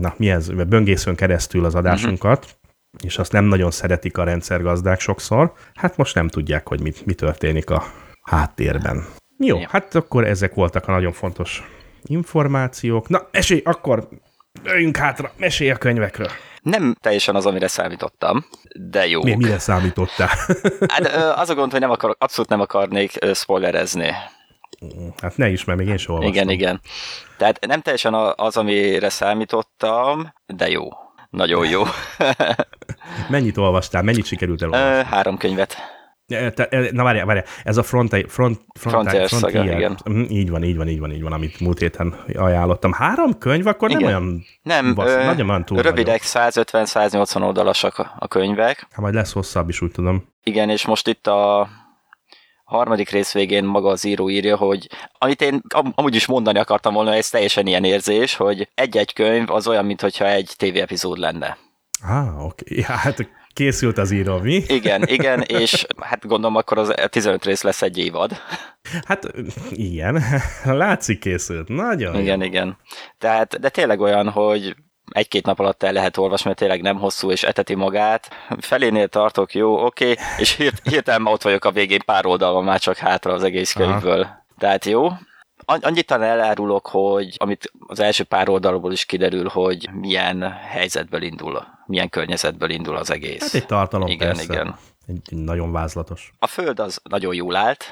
na 0.00 0.14
mi 0.16 0.30
ez, 0.30 0.48
böngészőn 0.48 1.14
keresztül 1.14 1.64
az 1.64 1.74
adásunkat, 1.74 2.44
uh-huh 2.44 2.60
és 3.04 3.18
azt 3.18 3.32
nem 3.32 3.44
nagyon 3.44 3.70
szeretik 3.70 4.18
a 4.18 4.24
rendszergazdák 4.24 5.00
sokszor. 5.00 5.52
Hát 5.74 5.96
most 5.96 6.14
nem 6.14 6.28
tudják, 6.28 6.68
hogy 6.68 6.80
mit, 6.80 7.06
mi 7.06 7.14
történik 7.14 7.70
a 7.70 7.84
háttérben. 8.22 9.04
Jó, 9.38 9.58
Ja. 9.58 9.68
hát 9.70 9.94
akkor 9.94 10.24
ezek 10.24 10.54
voltak 10.54 10.88
a 10.88 10.92
nagyon 10.92 11.12
fontos 11.12 11.62
információk. 12.04 13.08
Na, 13.08 13.28
mesélj, 13.32 13.60
akkor 13.64 14.08
öljünk 14.62 14.96
hátra, 14.96 15.32
mesélj 15.36 15.70
a 15.70 15.76
könyvekről. 15.76 16.28
Nem 16.62 16.94
teljesen 17.00 17.34
az, 17.34 17.46
amire 17.46 17.68
számítottam, 17.68 18.44
de 18.74 19.06
jó. 19.06 19.22
Mi, 19.22 19.34
mire 19.34 19.58
számítottál? 19.58 20.28
Hát, 20.92 21.06
az 21.36 21.50
a 21.50 21.54
gond, 21.54 21.70
hogy 21.70 21.80
nem 21.80 21.90
akarok, 21.90 22.16
abszolút 22.20 22.50
nem 22.50 22.60
akarnék 22.60 23.18
spoilerezni. 23.34 24.12
hát 25.22 25.36
ne 25.36 25.48
is, 25.48 25.64
mert 25.64 25.78
még 25.78 25.88
én 25.88 25.96
sem 25.96 26.14
olvastam. 26.14 26.34
Igen, 26.34 26.50
igen. 26.50 26.80
Tehát 27.36 27.66
nem 27.66 27.80
teljesen 27.80 28.14
az, 28.36 28.56
amire 28.56 29.08
számítottam, 29.08 30.32
de 30.46 30.68
jó. 30.68 30.88
Nagyon 31.30 31.66
jó. 31.66 31.82
Mennyit 33.28 33.56
olvastál? 33.56 34.02
Mennyit 34.02 34.26
sikerült 34.26 34.62
elolvasni? 34.62 35.10
Három 35.10 35.36
könyvet. 35.36 35.76
E, 36.32 36.50
te- 36.50 36.68
e, 36.68 36.88
Na 36.92 37.02
várjál, 37.02 37.26
várjál, 37.26 37.44
ez 37.64 37.76
a 37.76 37.82
front, 37.82 38.08
front, 38.10 38.28
front, 38.28 38.60
Frontier 38.78 39.28
Saga, 39.28 39.62
igen. 39.64 39.98
Mhm, 40.04 40.24
Így 40.28 40.50
van, 40.50 40.62
így 40.64 40.76
van, 40.76 40.88
így 40.88 40.98
van, 41.00 41.12
így 41.12 41.22
van, 41.22 41.32
amit 41.32 41.60
múlt 41.60 41.78
héten 41.78 42.14
ajánlottam. 42.34 42.92
Három 42.92 43.38
könyv, 43.38 43.66
akkor 43.66 43.88
nem 43.88 43.98
Igen. 43.98 44.10
olyan, 44.10 44.44
Nem, 44.62 44.94
Basz, 44.94 45.10
ö, 45.10 45.24
nagyon 45.24 45.48
olyan 45.50 45.64
túl 45.64 45.82
rövidek, 45.82 46.20
150-180 46.24 47.42
oldalasak 47.42 47.98
a, 47.98 48.14
a 48.18 48.28
könyvek. 48.28 48.86
hát 48.90 49.00
majd 49.00 49.14
lesz 49.14 49.32
hosszabb 49.32 49.68
is, 49.68 49.80
úgy 49.80 49.90
tudom. 49.90 50.24
Igen, 50.44 50.70
és 50.70 50.86
most 50.86 51.08
itt 51.08 51.26
a 51.26 51.68
harmadik 52.64 53.10
rész 53.10 53.32
végén 53.32 53.64
maga 53.64 53.88
az 53.88 54.04
író 54.04 54.30
írja, 54.30 54.56
hogy 54.56 54.88
amit 55.18 55.40
én 55.42 55.62
am- 55.74 55.92
amúgy 55.94 56.14
is 56.14 56.26
mondani 56.26 56.58
akartam 56.58 56.94
volna, 56.94 57.14
ez 57.14 57.28
teljesen 57.28 57.66
ilyen 57.66 57.84
érzés, 57.84 58.34
hogy 58.36 58.68
egy-egy 58.74 59.12
könyv 59.12 59.50
az 59.50 59.66
olyan, 59.68 59.84
mintha 59.84 60.26
egy 60.26 60.54
tévéepizód 60.56 61.18
lenne. 61.18 61.56
Ah, 62.08 62.44
oké. 62.44 62.64
Ja, 62.78 62.92
hát 63.04 63.28
készült 63.52 63.98
az 63.98 64.10
író, 64.10 64.38
mi? 64.38 64.62
Igen, 64.66 65.02
igen, 65.06 65.40
és 65.40 65.86
hát 66.00 66.26
gondolom 66.26 66.56
akkor 66.56 66.78
az 66.78 66.94
15 67.10 67.44
rész 67.44 67.62
lesz 67.62 67.82
egy 67.82 67.98
évad. 67.98 68.32
Hát 69.06 69.32
igen, 69.70 70.22
látszik 70.64 71.18
készült. 71.18 71.68
Nagyon 71.68 72.14
Igen, 72.20 72.40
jó. 72.40 72.46
igen. 72.46 72.76
Tehát, 73.18 73.60
de 73.60 73.68
tényleg 73.68 74.00
olyan, 74.00 74.28
hogy 74.30 74.74
egy-két 75.10 75.46
nap 75.46 75.58
alatt 75.58 75.82
el 75.82 75.92
lehet 75.92 76.16
olvasni, 76.16 76.46
mert 76.46 76.58
tényleg 76.58 76.82
nem 76.82 76.98
hosszú, 76.98 77.30
és 77.30 77.42
eteti 77.42 77.74
magát. 77.74 78.28
Felénél 78.58 79.08
tartok, 79.08 79.54
jó, 79.54 79.84
oké, 79.84 80.14
és 80.38 80.56
hirt, 80.56 80.88
hirtelen 80.88 81.26
ott 81.26 81.42
vagyok 81.42 81.64
a 81.64 81.70
végén, 81.70 82.02
pár 82.04 82.26
oldal 82.26 82.52
van 82.52 82.64
már 82.64 82.80
csak 82.80 82.96
hátra 82.96 83.32
az 83.32 83.42
egész 83.42 83.76
Aha. 83.76 83.84
könyvből. 83.84 84.26
Tehát 84.58 84.84
jó. 84.84 85.08
An- 85.64 85.84
Annyit 85.84 86.06
talán 86.06 86.28
elárulok, 86.28 86.86
hogy 86.86 87.34
amit 87.38 87.72
az 87.86 88.00
első 88.00 88.24
pár 88.24 88.48
oldalból 88.48 88.92
is 88.92 89.04
kiderül, 89.04 89.48
hogy 89.48 89.88
milyen 89.92 90.50
helyzetből 90.50 91.22
indul, 91.22 91.64
milyen 91.86 92.08
környezetből 92.08 92.70
indul 92.70 92.96
az 92.96 93.10
egész. 93.10 93.42
Hát 93.42 93.54
egy 93.54 93.66
tartalom 93.66 94.08
igen, 94.08 94.28
persze. 94.28 94.42
igen. 94.42 94.76
Egy 95.06 95.20
egy 95.30 95.38
nagyon 95.38 95.72
vázlatos. 95.72 96.32
A 96.38 96.46
Föld 96.46 96.78
az 96.78 97.00
nagyon 97.02 97.34
jól 97.34 97.56
állt, 97.56 97.84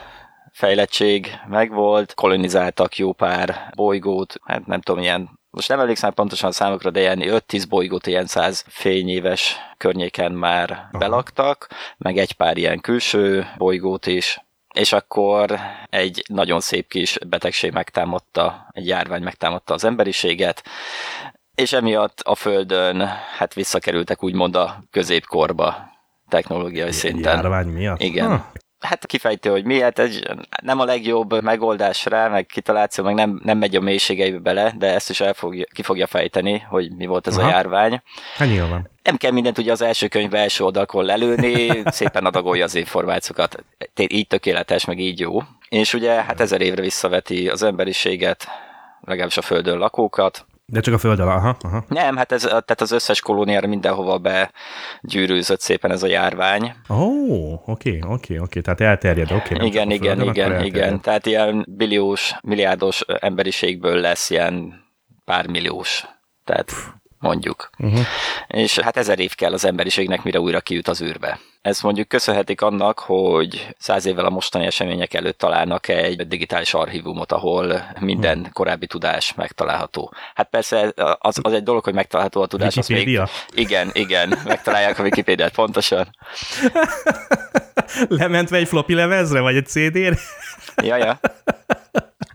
fejlettség 0.53 1.31
megvolt, 1.49 2.15
kolonizáltak 2.15 2.97
jó 2.97 3.13
pár 3.13 3.73
bolygót, 3.75 4.35
hát 4.45 4.67
nem 4.67 4.81
tudom, 4.81 5.03
ilyen 5.03 5.39
most 5.51 5.69
nem 5.69 5.81
emlékszem 5.81 6.15
pontosan 6.15 6.49
a 6.49 6.53
számokra, 6.53 6.91
de 6.91 7.01
ilyen 7.01 7.19
5-10 7.23 7.65
bolygót 7.69 8.07
ilyen 8.07 8.27
100 8.27 8.65
fényéves 8.69 9.57
környéken 9.77 10.33
már 10.33 10.71
Aha. 10.71 10.99
belaktak, 10.99 11.69
meg 11.99 12.19
egy 12.19 12.33
pár 12.33 12.57
ilyen 12.57 12.81
külső 12.81 13.47
bolygót 13.57 14.07
is, 14.07 14.41
és 14.75 14.93
akkor 14.93 15.59
egy 15.91 16.25
nagyon 16.29 16.61
szép 16.61 16.89
kis 16.89 17.19
betegség 17.27 17.73
megtámadta, 17.73 18.69
egy 18.73 18.87
járvány 18.87 19.23
megtámadta 19.23 19.75
az 19.75 19.85
emberiséget, 19.85 20.63
és 21.55 21.73
emiatt 21.73 22.21
a 22.21 22.35
Földön 22.35 23.07
hát 23.37 23.55
visszakerültek 23.55 24.23
úgymond 24.23 24.57
a 24.57 24.83
középkorba 24.91 25.91
technológiai 26.29 26.93
szinten. 26.93 27.35
járvány 27.35 27.67
miatt? 27.67 28.01
Igen. 28.01 28.29
Ha, 28.29 28.53
Hát 28.81 29.07
kifejtő, 29.07 29.51
hogy 29.51 29.65
miért, 29.65 29.99
egy, 29.99 30.31
nem 30.63 30.81
a 30.81 30.85
legjobb 30.85 31.43
megoldás 31.43 32.05
rá, 32.05 32.29
meg 32.29 32.47
kitaláció, 32.47 33.05
meg 33.05 33.15
nem, 33.15 33.41
nem 33.45 33.59
megy 33.59 33.77
a 33.77 33.81
mélységeibe 33.81 34.39
bele, 34.39 34.75
de 34.79 34.95
ezt 34.95 35.11
is 35.11 35.21
el 35.21 35.35
fogja, 35.35 35.65
ki 35.73 35.83
fogja 35.83 36.07
fejteni, 36.07 36.59
hogy 36.69 36.93
mi 36.97 37.07
volt 37.07 37.27
ez 37.27 37.37
Aha. 37.37 37.47
a 37.47 37.51
járvány. 37.51 38.03
hát 38.37 38.49
nyilván. 38.49 38.91
Nem 39.03 39.17
kell 39.17 39.31
mindent 39.31 39.59
ugye 39.59 39.73
az 39.73 39.83
első 39.83 40.09
könyv 40.09 40.35
első 40.35 40.65
oldalkon 40.65 41.05
lelőni, 41.05 41.83
szépen 41.85 42.25
adagolja 42.25 42.65
az 42.65 42.75
információkat. 42.75 43.65
Így 43.97 44.27
tökéletes, 44.27 44.85
meg 44.85 44.99
így 44.99 45.21
jó. 45.21 45.43
És 45.69 45.95
ugye 45.95 46.23
hát 46.23 46.41
ezer 46.41 46.61
évre 46.61 46.83
visszaveti 46.83 47.49
az 47.49 47.63
emberiséget, 47.63 48.49
legalábbis 49.01 49.37
a 49.37 49.43
földön 49.43 49.79
lakókat. 49.79 50.47
De 50.71 50.81
csak 50.81 50.95
a 50.95 50.99
föld 50.99 51.21
alá, 51.21 51.35
aha, 51.35 51.57
aha. 51.61 51.85
Nem, 51.89 52.17
hát 52.17 52.33
ez, 52.33 52.43
tehát 52.43 52.81
az 52.81 52.91
összes 52.91 53.21
kolóniára 53.21 53.67
mindenhova 53.67 54.19
begyűrűzött 54.19 55.61
szépen 55.61 55.91
ez 55.91 56.03
a 56.03 56.07
járvány. 56.07 56.73
Ó, 56.89 57.53
oké, 57.65 58.01
oké, 58.07 58.39
oké, 58.39 58.61
tehát 58.61 58.81
elterjed, 58.81 59.33
oké. 59.33 59.55
nem 59.55 59.67
igen, 59.67 59.91
igen, 59.91 60.17
Földön, 60.17 60.35
igen, 60.35 60.65
igen. 60.65 61.01
Tehát 61.01 61.27
ilyen 61.27 61.67
billiós, 61.69 62.35
milliárdos 62.43 63.05
emberiségből 63.21 63.97
lesz 63.97 64.31
ilyen 64.31 64.85
pár 65.25 65.47
milliós. 65.47 66.07
Tehát 66.45 66.73
mondjuk. 67.21 67.71
Uh-huh. 67.79 68.07
És 68.47 68.79
hát 68.79 68.97
ezer 68.97 69.19
év 69.19 69.35
kell 69.35 69.53
az 69.53 69.65
emberiségnek, 69.65 70.23
mire 70.23 70.41
újra 70.41 70.61
kijut 70.61 70.89
az 70.89 71.03
űrbe. 71.03 71.39
Ezt 71.63 71.83
mondjuk 71.83 72.09
köszönhetik 72.09 72.61
annak, 72.61 72.99
hogy 72.99 73.69
száz 73.79 74.07
évvel 74.07 74.25
a 74.25 74.31
mostani 74.31 74.67
események 74.67 75.15
előtt 75.15 75.39
találnak 75.39 75.89
egy 75.89 76.27
digitális 76.27 76.75
archívumot, 76.75 77.33
ahol 77.33 77.83
minden 77.99 78.51
korábbi 78.53 78.87
tudás 78.87 79.35
megtalálható. 79.35 80.13
Hát 80.35 80.49
persze 80.51 80.93
az, 81.19 81.39
az 81.43 81.53
egy 81.53 81.63
dolog, 81.63 81.85
hogy 81.85 81.95
megtalálható 81.95 82.43
a 82.43 82.47
tudás. 82.47 82.77
az 82.77 82.89
még, 82.89 83.21
igen, 83.55 83.91
igen, 83.93 84.39
megtalálják 84.45 84.99
a 84.99 85.03
Wikipédiát 85.03 85.55
pontosan. 85.55 86.17
Lementve 88.09 88.57
egy 88.57 88.69
floppy 88.69 88.95
lemezre, 88.95 89.41
vagy 89.41 89.57
egy 89.57 89.67
CD-re? 89.67 90.17
Ja, 90.83 90.97
ja. 90.97 91.21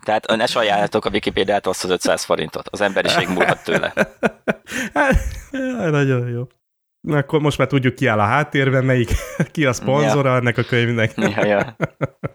Tehát 0.05 0.35
ne 0.35 0.45
sajnáljátok 0.45 1.05
a 1.05 1.09
Wikipédiát 1.09 1.67
azt 1.67 1.83
az 1.83 1.89
500 1.89 2.23
forintot. 2.23 2.67
Az 2.67 2.81
emberiség 2.81 3.27
múlhat 3.27 3.63
tőle. 3.63 3.93
Hát, 4.93 5.15
nagyon 5.91 6.29
jó. 6.29 6.47
Na, 7.01 7.17
akkor 7.17 7.39
most 7.39 7.57
már 7.57 7.67
tudjuk, 7.67 7.95
ki 7.95 8.07
áll 8.07 8.19
a 8.19 8.25
háttérben, 8.25 8.85
melyik, 8.85 9.09
ki 9.51 9.65
a 9.65 9.73
szponzora 9.73 10.35
ennek 10.35 10.57
a 10.57 10.63
könyvnek. 10.63 11.13
Ja, 11.15 11.45
ja. 11.45 11.75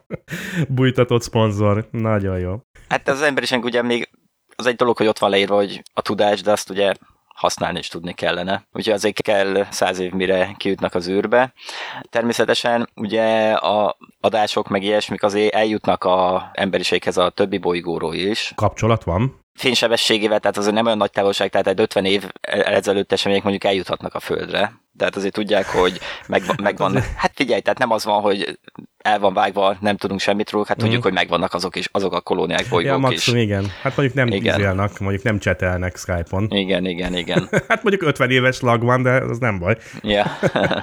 Bújtatott 0.69 1.23
szponzor. 1.23 1.89
Nagyon 1.91 2.39
jó. 2.39 2.61
Hát 2.89 3.09
az 3.09 3.23
emberiség 3.23 3.65
ugye 3.65 3.83
még 3.83 4.11
az 4.57 4.67
egy 4.67 4.77
dolog, 4.77 4.97
hogy 4.97 5.07
ott 5.07 5.19
van 5.19 5.31
leírva, 5.31 5.55
hogy 5.55 5.83
a 5.95 6.03
tudás, 6.03 6.43
de 6.43 6.51
azt 6.51 6.71
ugye 6.71 6.95
használni 7.41 7.79
is 7.79 7.89
tudni 7.89 8.13
kellene. 8.13 8.67
Úgyhogy 8.73 8.93
azért 8.93 9.23
kell 9.23 9.67
száz 9.71 9.99
év, 9.99 10.13
mire 10.13 10.55
kijutnak 10.57 10.95
az 10.95 11.09
űrbe. 11.09 11.53
Természetesen 12.11 12.89
ugye 12.95 13.53
a 13.53 13.97
adások 14.21 14.69
meg 14.69 14.83
ilyesmik 14.83 15.23
azért 15.23 15.55
eljutnak 15.55 16.05
a 16.05 16.51
emberiséghez 16.53 17.17
a 17.17 17.31
többi 17.31 17.59
bolygóról 17.59 18.15
is. 18.15 18.53
Kapcsolat 18.55 19.05
van. 19.05 19.45
Fénysebességével, 19.55 20.41
tehát 20.41 20.57
azért 20.57 20.75
nem 20.75 20.87
olyan 20.87 20.99
nagy 20.99 21.11
távolság, 21.11 21.51
tehát 21.51 21.67
egy 21.67 21.81
50 21.81 22.05
év 22.05 22.31
ezelőtt 22.41 23.13
események 23.13 23.43
mondjuk 23.43 23.65
eljuthatnak 23.65 24.15
a 24.15 24.21
Földre. 24.21 24.73
Tehát 25.01 25.17
azért 25.17 25.33
tudják, 25.35 25.67
hogy 25.67 26.01
megvan, 26.27 26.57
megvan. 26.63 27.03
Hát 27.17 27.33
figyelj, 27.35 27.61
tehát 27.61 27.79
nem 27.79 27.91
az 27.91 28.05
van, 28.05 28.21
hogy 28.21 28.59
el 28.99 29.19
van 29.19 29.35
vágva, 29.35 29.77
nem 29.81 29.97
tudunk 29.97 30.21
semmit 30.21 30.51
róluk, 30.51 30.67
hát 30.69 30.77
tudjuk, 30.77 30.95
Mhm. 30.97 31.03
hogy 31.03 31.13
megvannak 31.13 31.55
azok 31.55 31.77
is, 31.77 31.89
azok 31.93 32.13
a 32.13 32.21
kolóniák, 32.21 32.61
Ja, 32.61 32.67
bolygók 32.71 32.97
is. 32.97 33.03
maximum, 33.03 33.41
igen. 33.41 33.67
Hát 33.83 33.97
mondjuk 33.97 34.17
nem 34.17 34.27
Igen. 34.27 34.59
izélnek, 34.59 34.99
mondjuk 34.99 35.23
nem 35.23 35.39
csetelnek 35.39 35.97
Skype-on. 35.97 36.47
Igen, 36.51 36.87
igen, 36.87 37.15
igen. 37.15 37.49
Hát 37.69 37.83
mondjuk 37.83 38.03
50 38.03 38.31
éves 38.31 38.61
lag 38.61 38.83
van, 38.83 39.03
de 39.03 39.11
az 39.11 39.39
nem 39.39 39.59
baj. 39.59 39.77
Ja. 40.03 40.39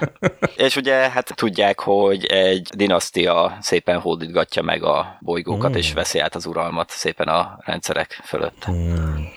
és 0.66 0.76
ugye 0.76 1.10
hát 1.10 1.32
tudják, 1.34 1.80
hogy 1.80 2.24
egy 2.24 2.68
dinasztia 2.76 3.56
szépen 3.60 3.98
hódítgatja 4.00 4.62
meg 4.62 4.82
a 4.82 5.16
bolygókat, 5.20 5.70
Mm. 5.70 5.76
és 5.76 5.92
veszi 5.92 6.18
át 6.18 6.34
az 6.34 6.46
uralmat 6.46 6.90
szépen 6.90 7.28
a 7.28 7.58
rendszerek 7.64 8.20
fölött. 8.24 8.64
Hmm. 8.64 9.28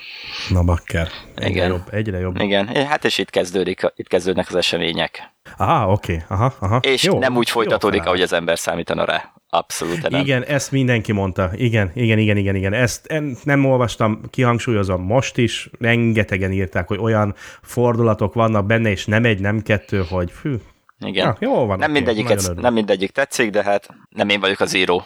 Na 0.50 0.64
bakker. 0.64 1.08
Egyre 1.36 1.50
Igen. 1.50 1.68
jobb, 1.68 1.84
egyre 1.92 2.20
jobb. 2.20 2.40
Igen, 2.42 2.68
hát 2.88 3.06
és 3.06 3.18
itt 3.18 3.30
kezdődik, 3.30 3.92
itt 3.96 4.08
kezdődnek 4.08 4.46
az 4.50 4.56
események. 4.56 5.34
Aha, 5.58 5.92
oké, 5.92 6.24
aha, 6.28 6.54
aha. 6.60 6.78
És 6.82 7.04
Jó, 7.04 7.20
nem 7.20 7.36
úgy 7.38 7.48
jó 7.48 7.54
folytatódik, 7.54 8.00
felállás. 8.02 8.06
ahogy 8.08 8.22
az 8.22 8.34
ember 8.34 8.60
számítana 8.60 9.06
rá. 9.06 9.34
Abszolút 9.50 10.10
nem. 10.10 10.22
Igen, 10.22 10.44
ezt 10.44 10.72
mindenki 10.72 11.12
mondta. 11.12 11.50
Igen, 11.54 11.92
igen, 11.94 12.18
igen, 12.18 12.38
igen, 12.38 12.56
igen. 12.56 12.74
Ezt 12.74 13.14
nem 13.44 13.66
olvastam, 13.66 14.22
kihangsúlyozom 14.30 15.02
most 15.02 15.38
is. 15.38 15.70
Rengetegen 15.80 16.52
írták, 16.52 16.88
hogy 16.88 16.98
olyan 16.98 17.36
fordulatok 17.62 18.34
vannak 18.34 18.66
benne, 18.66 18.90
és 18.90 19.06
nem 19.06 19.26
egy, 19.26 19.40
nem 19.40 19.62
kettő, 19.62 20.06
hogy 20.10 20.32
fű, 20.32 20.56
Igen. 21.00 21.26
ja, 21.26 21.38
jó 21.40 21.66
van. 21.66 21.78
nem, 21.78 21.90
oké, 21.90 22.00
mindegyik, 22.00 22.24
nagyon 22.24 22.44
örülök. 22.44 22.62
nem 22.62 22.74
mindegyik 22.74 23.12
tetszik, 23.12 23.50
de 23.50 23.64
hát 23.64 23.90
nem 24.10 24.30
én 24.30 24.40
vagyok 24.40 24.60
az 24.60 24.74
író. 24.74 25.04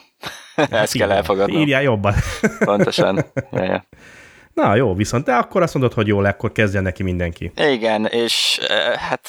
Ezt 0.55 0.97
kell 0.97 1.11
elfogadnom. 1.11 1.61
Írjál 1.61 1.81
jobban. 1.81 2.13
Pontosan. 2.59 3.25
Ja, 3.51 3.63
ja. 3.63 3.85
Na 4.55 4.75
jó, 4.75 4.93
viszont 4.93 5.25
te 5.25 5.37
akkor 5.37 5.61
azt 5.61 5.73
mondod, 5.73 5.93
hogy 5.93 6.07
jó, 6.07 6.19
akkor 6.19 6.51
kezdjen 6.51 6.83
neki 6.83 7.03
mindenki. 7.03 7.51
Igen, 7.55 8.05
és 8.05 8.59
eh, 8.67 8.93
hát 8.93 9.27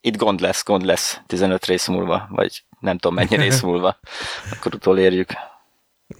itt 0.00 0.16
gond 0.16 0.40
lesz, 0.40 0.64
gond 0.64 0.84
lesz 0.84 1.20
15 1.26 1.66
rész 1.66 1.86
múlva, 1.86 2.28
vagy 2.30 2.64
nem 2.80 2.98
tudom 2.98 3.16
mennyi 3.16 3.36
rész 3.36 3.60
múlva, 3.68 3.98
akkor 4.52 4.74
utolérjük. 4.74 5.30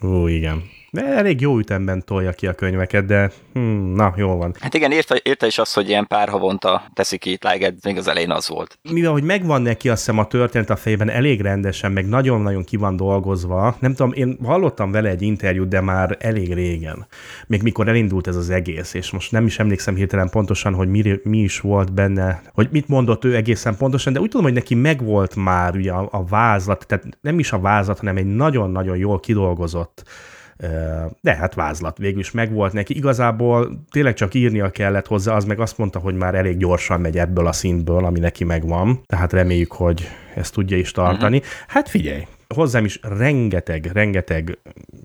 Ó, 0.03 0.27
igen. 0.27 0.71
De 0.91 1.05
elég 1.05 1.41
jó 1.41 1.59
ütemben 1.59 2.05
tolja 2.05 2.33
ki 2.33 2.47
a 2.47 2.55
könyveket, 2.55 3.05
de 3.05 3.31
hmm, 3.53 3.93
na, 3.95 4.13
jó 4.17 4.37
van. 4.37 4.55
Hát 4.61 4.75
igen, 4.75 4.93
írta, 4.93 5.15
írta 5.23 5.47
is 5.47 5.59
azt, 5.59 5.75
hogy 5.75 5.89
ilyen 5.89 6.07
pár 6.07 6.29
havonta 6.29 6.83
teszik 6.93 7.21
ki 7.21 7.39
Liget, 7.41 7.85
még 7.85 7.97
az 7.97 8.09
elején 8.09 8.31
az 8.31 8.49
volt. 8.49 8.79
Mivel, 8.93 9.13
hogy 9.13 9.23
megvan 9.23 9.63
neki 9.63 9.89
azt 9.89 9.99
hiszem 9.99 10.19
a 10.19 10.27
történet 10.27 10.71
a 10.71 10.77
fejében 10.77 11.11
elég 11.11 11.41
rendesen, 11.41 11.93
meg 11.93 12.09
nagyon-nagyon 12.09 12.65
ki 12.65 12.77
van 12.77 12.97
dolgozva. 12.97 13.77
Nem 13.81 13.95
tudom, 13.95 14.13
én 14.13 14.39
hallottam 14.45 14.91
vele 14.91 15.09
egy 15.09 15.23
interjút, 15.23 15.69
de 15.69 15.81
már 15.81 16.17
elég 16.21 16.55
régen. 16.55 17.07
Még 17.47 17.63
mikor 17.63 17.89
elindult 17.89 18.27
ez 18.27 18.37
az 18.37 18.51
egész, 18.51 18.95
és 18.95 19.11
most 19.11 19.33
nem 19.33 19.47
is 19.47 19.59
emlékszem 19.59 19.95
hirtelen 19.95 20.31
pontosan, 20.31 20.75
hogy 20.75 20.89
mi, 20.89 21.21
mi 21.23 21.39
is 21.39 21.61
volt 21.61 21.93
benne, 21.93 22.43
hogy 22.53 22.69
mit 22.71 22.89
mondott 22.89 23.25
ő 23.25 23.37
egészen 23.37 23.77
pontosan, 23.77 24.13
de 24.13 24.21
úgy 24.21 24.29
tudom, 24.29 24.45
hogy 24.45 24.55
neki 24.55 24.75
megvolt 24.75 25.35
már 25.35 25.77
ugye 25.77 25.93
a, 25.93 26.09
a 26.11 26.25
vázlat, 26.25 26.87
tehát 26.87 27.05
nem 27.21 27.39
is 27.39 27.53
a 27.53 27.59
vázlat, 27.59 27.99
hanem 27.99 28.17
egy 28.17 28.27
nagyon-nagyon 28.27 28.97
jól 28.97 29.21
kidolgozott 29.21 30.05
de 31.21 31.35
hát 31.35 31.55
vázlat 31.55 31.99
végül 31.99 32.21
is 32.21 32.31
megvolt 32.31 32.73
neki. 32.73 32.97
Igazából 32.97 33.85
tényleg 33.91 34.15
csak 34.15 34.35
írnia 34.35 34.71
kellett 34.71 35.07
hozzá, 35.07 35.35
az 35.35 35.45
meg 35.45 35.61
azt 35.61 35.79
mondta, 35.79 35.99
hogy 35.99 36.15
már 36.15 36.35
elég 36.35 36.57
gyorsan 36.57 37.01
megy 37.01 37.19
ebből 37.19 37.47
a 37.47 37.53
szintből, 37.53 38.05
ami 38.05 38.19
neki 38.19 38.45
megvan. 38.45 39.01
Tehát 39.07 39.33
reméljük, 39.33 39.73
hogy 39.73 40.09
ezt 40.35 40.53
tudja 40.55 40.77
is 40.77 40.91
tartani. 40.91 41.37
Uh-huh. 41.37 41.53
Hát 41.67 41.89
figyelj, 41.89 42.27
hozzám 42.55 42.85
is 42.85 42.99
rengeteg, 43.03 43.91
rengeteg 43.93 44.59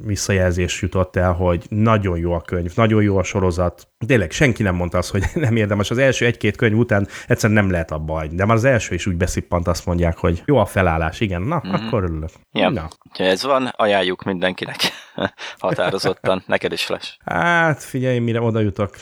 visszajelzés 0.06 0.82
jutott 0.82 1.16
el, 1.16 1.32
hogy 1.32 1.66
nagyon 1.70 2.18
jó 2.18 2.34
a 2.34 2.42
könyv, 2.42 2.72
nagyon 2.76 3.04
jó 3.04 3.18
a 3.18 3.24
sorozat. 3.24 3.88
Tényleg 4.08 4.32
senki 4.32 4.64
nem 4.64 4.76
mondta 4.76 4.98
azt, 4.98 5.12
hogy 5.12 5.24
nem 5.46 5.56
érdemes. 5.56 5.92
Az 5.92 5.98
első 5.98 6.26
egy-két 6.26 6.56
könyv 6.56 6.78
után 6.78 7.08
egyszerűen 7.28 7.60
nem 7.64 7.72
lehet 7.72 7.92
abba 7.92 8.14
hagyni. 8.14 8.36
De 8.36 8.46
már 8.46 8.56
az 8.56 8.64
első 8.64 8.94
is 8.94 9.06
úgy 9.06 9.16
beszippant, 9.16 9.68
azt 9.68 9.86
mondják, 9.86 10.18
hogy 10.18 10.42
jó 10.46 10.58
a 10.58 10.66
felállás, 10.66 11.20
igen, 11.20 11.42
na, 11.42 11.62
mm-hmm. 11.68 11.86
akkor 11.86 12.04
örülök. 12.04 12.30
Ja. 12.52 12.70
Na. 12.70 12.88
Ha 13.18 13.24
ez 13.24 13.44
van, 13.44 13.66
ajánljuk 13.66 14.24
mindenkinek 14.24 14.78
határozottan, 15.60 16.44
neked 16.48 16.72
is 16.72 16.88
lesz. 16.88 17.18
Hát 17.26 17.84
figyelj, 17.84 18.20
mire 18.20 18.42
oda 18.42 18.60
jutok. 18.60 18.96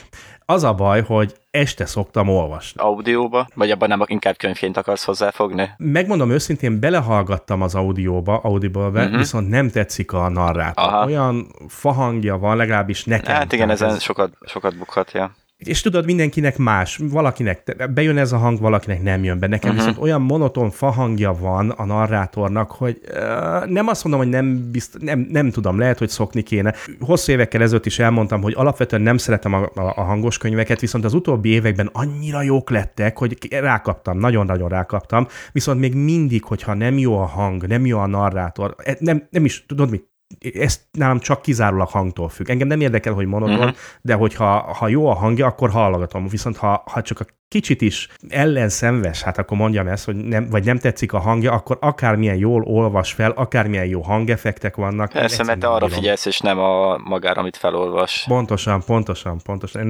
Az 0.46 0.64
a 0.64 0.74
baj, 0.74 1.02
hogy 1.02 1.34
este 1.50 1.86
szoktam 1.86 2.28
olvasni. 2.28 2.80
Audióba? 2.80 3.48
Vagy 3.54 3.70
abban 3.70 3.88
nem 3.88 4.02
inkább 4.06 4.36
könyvként 4.36 4.76
akarsz 4.76 5.04
hozzáfogni? 5.04 5.70
Megmondom 5.76 6.30
őszintén, 6.30 6.80
belehallgattam 6.80 7.62
az 7.62 7.74
audióba, 7.74 8.36
Audible-be, 8.36 9.02
uh-huh. 9.02 9.18
viszont 9.18 9.48
nem 9.48 9.70
tetszik 9.70 10.12
a 10.12 10.28
narrátor. 10.28 10.84
Aha. 10.84 11.04
Olyan 11.06 11.46
fahangja 11.68 12.38
van, 12.38 12.56
legalábbis 12.56 13.04
nekem. 13.04 13.34
Hát 13.34 13.52
igen, 13.52 13.70
ezen 13.70 13.88
ez... 13.88 14.02
sokat, 14.02 14.30
sokat 14.46 14.78
bukhatja 14.78 15.34
és 15.64 15.80
tudod, 15.80 16.04
mindenkinek 16.04 16.56
más, 16.56 17.00
valakinek 17.02 17.90
bejön 17.94 18.18
ez 18.18 18.32
a 18.32 18.36
hang, 18.36 18.60
valakinek 18.60 19.02
nem 19.02 19.24
jön 19.24 19.38
be. 19.38 19.46
Nekem 19.46 19.70
uh-huh. 19.70 19.86
viszont 19.86 20.04
olyan 20.04 20.22
monoton 20.22 20.70
fahangja 20.70 21.32
van 21.40 21.70
a 21.70 21.84
narrátornak, 21.84 22.70
hogy 22.70 23.00
uh, 23.08 23.66
nem 23.66 23.88
azt 23.88 24.04
mondom, 24.04 24.22
hogy 24.22 24.30
nem, 24.30 24.70
bizt, 24.70 24.96
nem, 25.00 25.26
nem 25.30 25.50
tudom, 25.50 25.78
lehet, 25.78 25.98
hogy 25.98 26.08
szokni 26.08 26.42
kéne. 26.42 26.74
Hosszú 27.00 27.32
évekkel 27.32 27.62
ezelőtt 27.62 27.86
is 27.86 27.98
elmondtam, 27.98 28.42
hogy 28.42 28.54
alapvetően 28.56 29.02
nem 29.02 29.16
szeretem 29.16 29.52
a, 29.52 29.70
a, 29.74 29.92
a 29.96 30.02
hangos 30.02 30.38
könyveket, 30.38 30.80
viszont 30.80 31.04
az 31.04 31.14
utóbbi 31.14 31.48
években 31.48 31.90
annyira 31.92 32.42
jók 32.42 32.70
lettek, 32.70 33.18
hogy 33.18 33.36
rákaptam, 33.50 34.18
nagyon-nagyon 34.18 34.68
rákaptam, 34.68 35.26
viszont 35.52 35.80
még 35.80 35.94
mindig, 35.94 36.44
hogyha 36.44 36.74
nem 36.74 36.98
jó 36.98 37.18
a 37.18 37.26
hang, 37.26 37.66
nem 37.66 37.86
jó 37.86 37.98
a 37.98 38.06
narrátor, 38.06 38.74
e, 38.78 38.96
nem, 38.98 39.26
nem 39.30 39.44
is, 39.44 39.64
tudod 39.66 39.90
mit, 39.90 40.11
ez 40.54 40.80
nálam 40.90 41.18
csak 41.18 41.42
kizárólag 41.42 41.88
hangtól 41.88 42.28
függ. 42.28 42.50
Engem 42.50 42.68
nem 42.68 42.80
érdekel, 42.80 43.12
hogy 43.12 43.26
monoton, 43.26 43.58
uh-huh. 43.58 43.76
de 44.00 44.14
hogyha 44.14 44.74
ha 44.74 44.88
jó 44.88 45.06
a 45.06 45.14
hangja, 45.14 45.46
akkor 45.46 45.70
hallgatom. 45.70 46.28
Viszont 46.28 46.56
ha, 46.56 46.82
ha 46.86 47.02
csak 47.02 47.20
a 47.20 47.24
kicsit 47.48 47.80
is 47.80 48.08
ellenszenves, 48.28 49.22
hát 49.22 49.38
akkor 49.38 49.56
mondjam 49.56 49.86
ezt, 49.86 50.04
hogy 50.04 50.16
nem, 50.16 50.48
vagy 50.50 50.64
nem 50.64 50.78
tetszik 50.78 51.12
a 51.12 51.18
hangja, 51.18 51.52
akkor 51.52 51.78
akármilyen 51.80 52.36
jól 52.36 52.62
olvas 52.62 53.12
fel, 53.12 53.30
akármilyen 53.30 53.86
jó 53.86 54.00
hangeffektek 54.00 54.76
vannak. 54.76 55.12
Persze, 55.12 55.44
mert 55.44 55.60
te 55.60 55.66
arra 55.68 55.88
figyelsz, 55.88 56.26
és 56.26 56.38
nem 56.38 56.58
a 56.58 56.98
magára, 56.98 57.40
amit 57.40 57.56
felolvas. 57.56 58.24
Pontosan, 58.28 58.82
pontosan, 58.86 59.40
pontosan. 59.44 59.86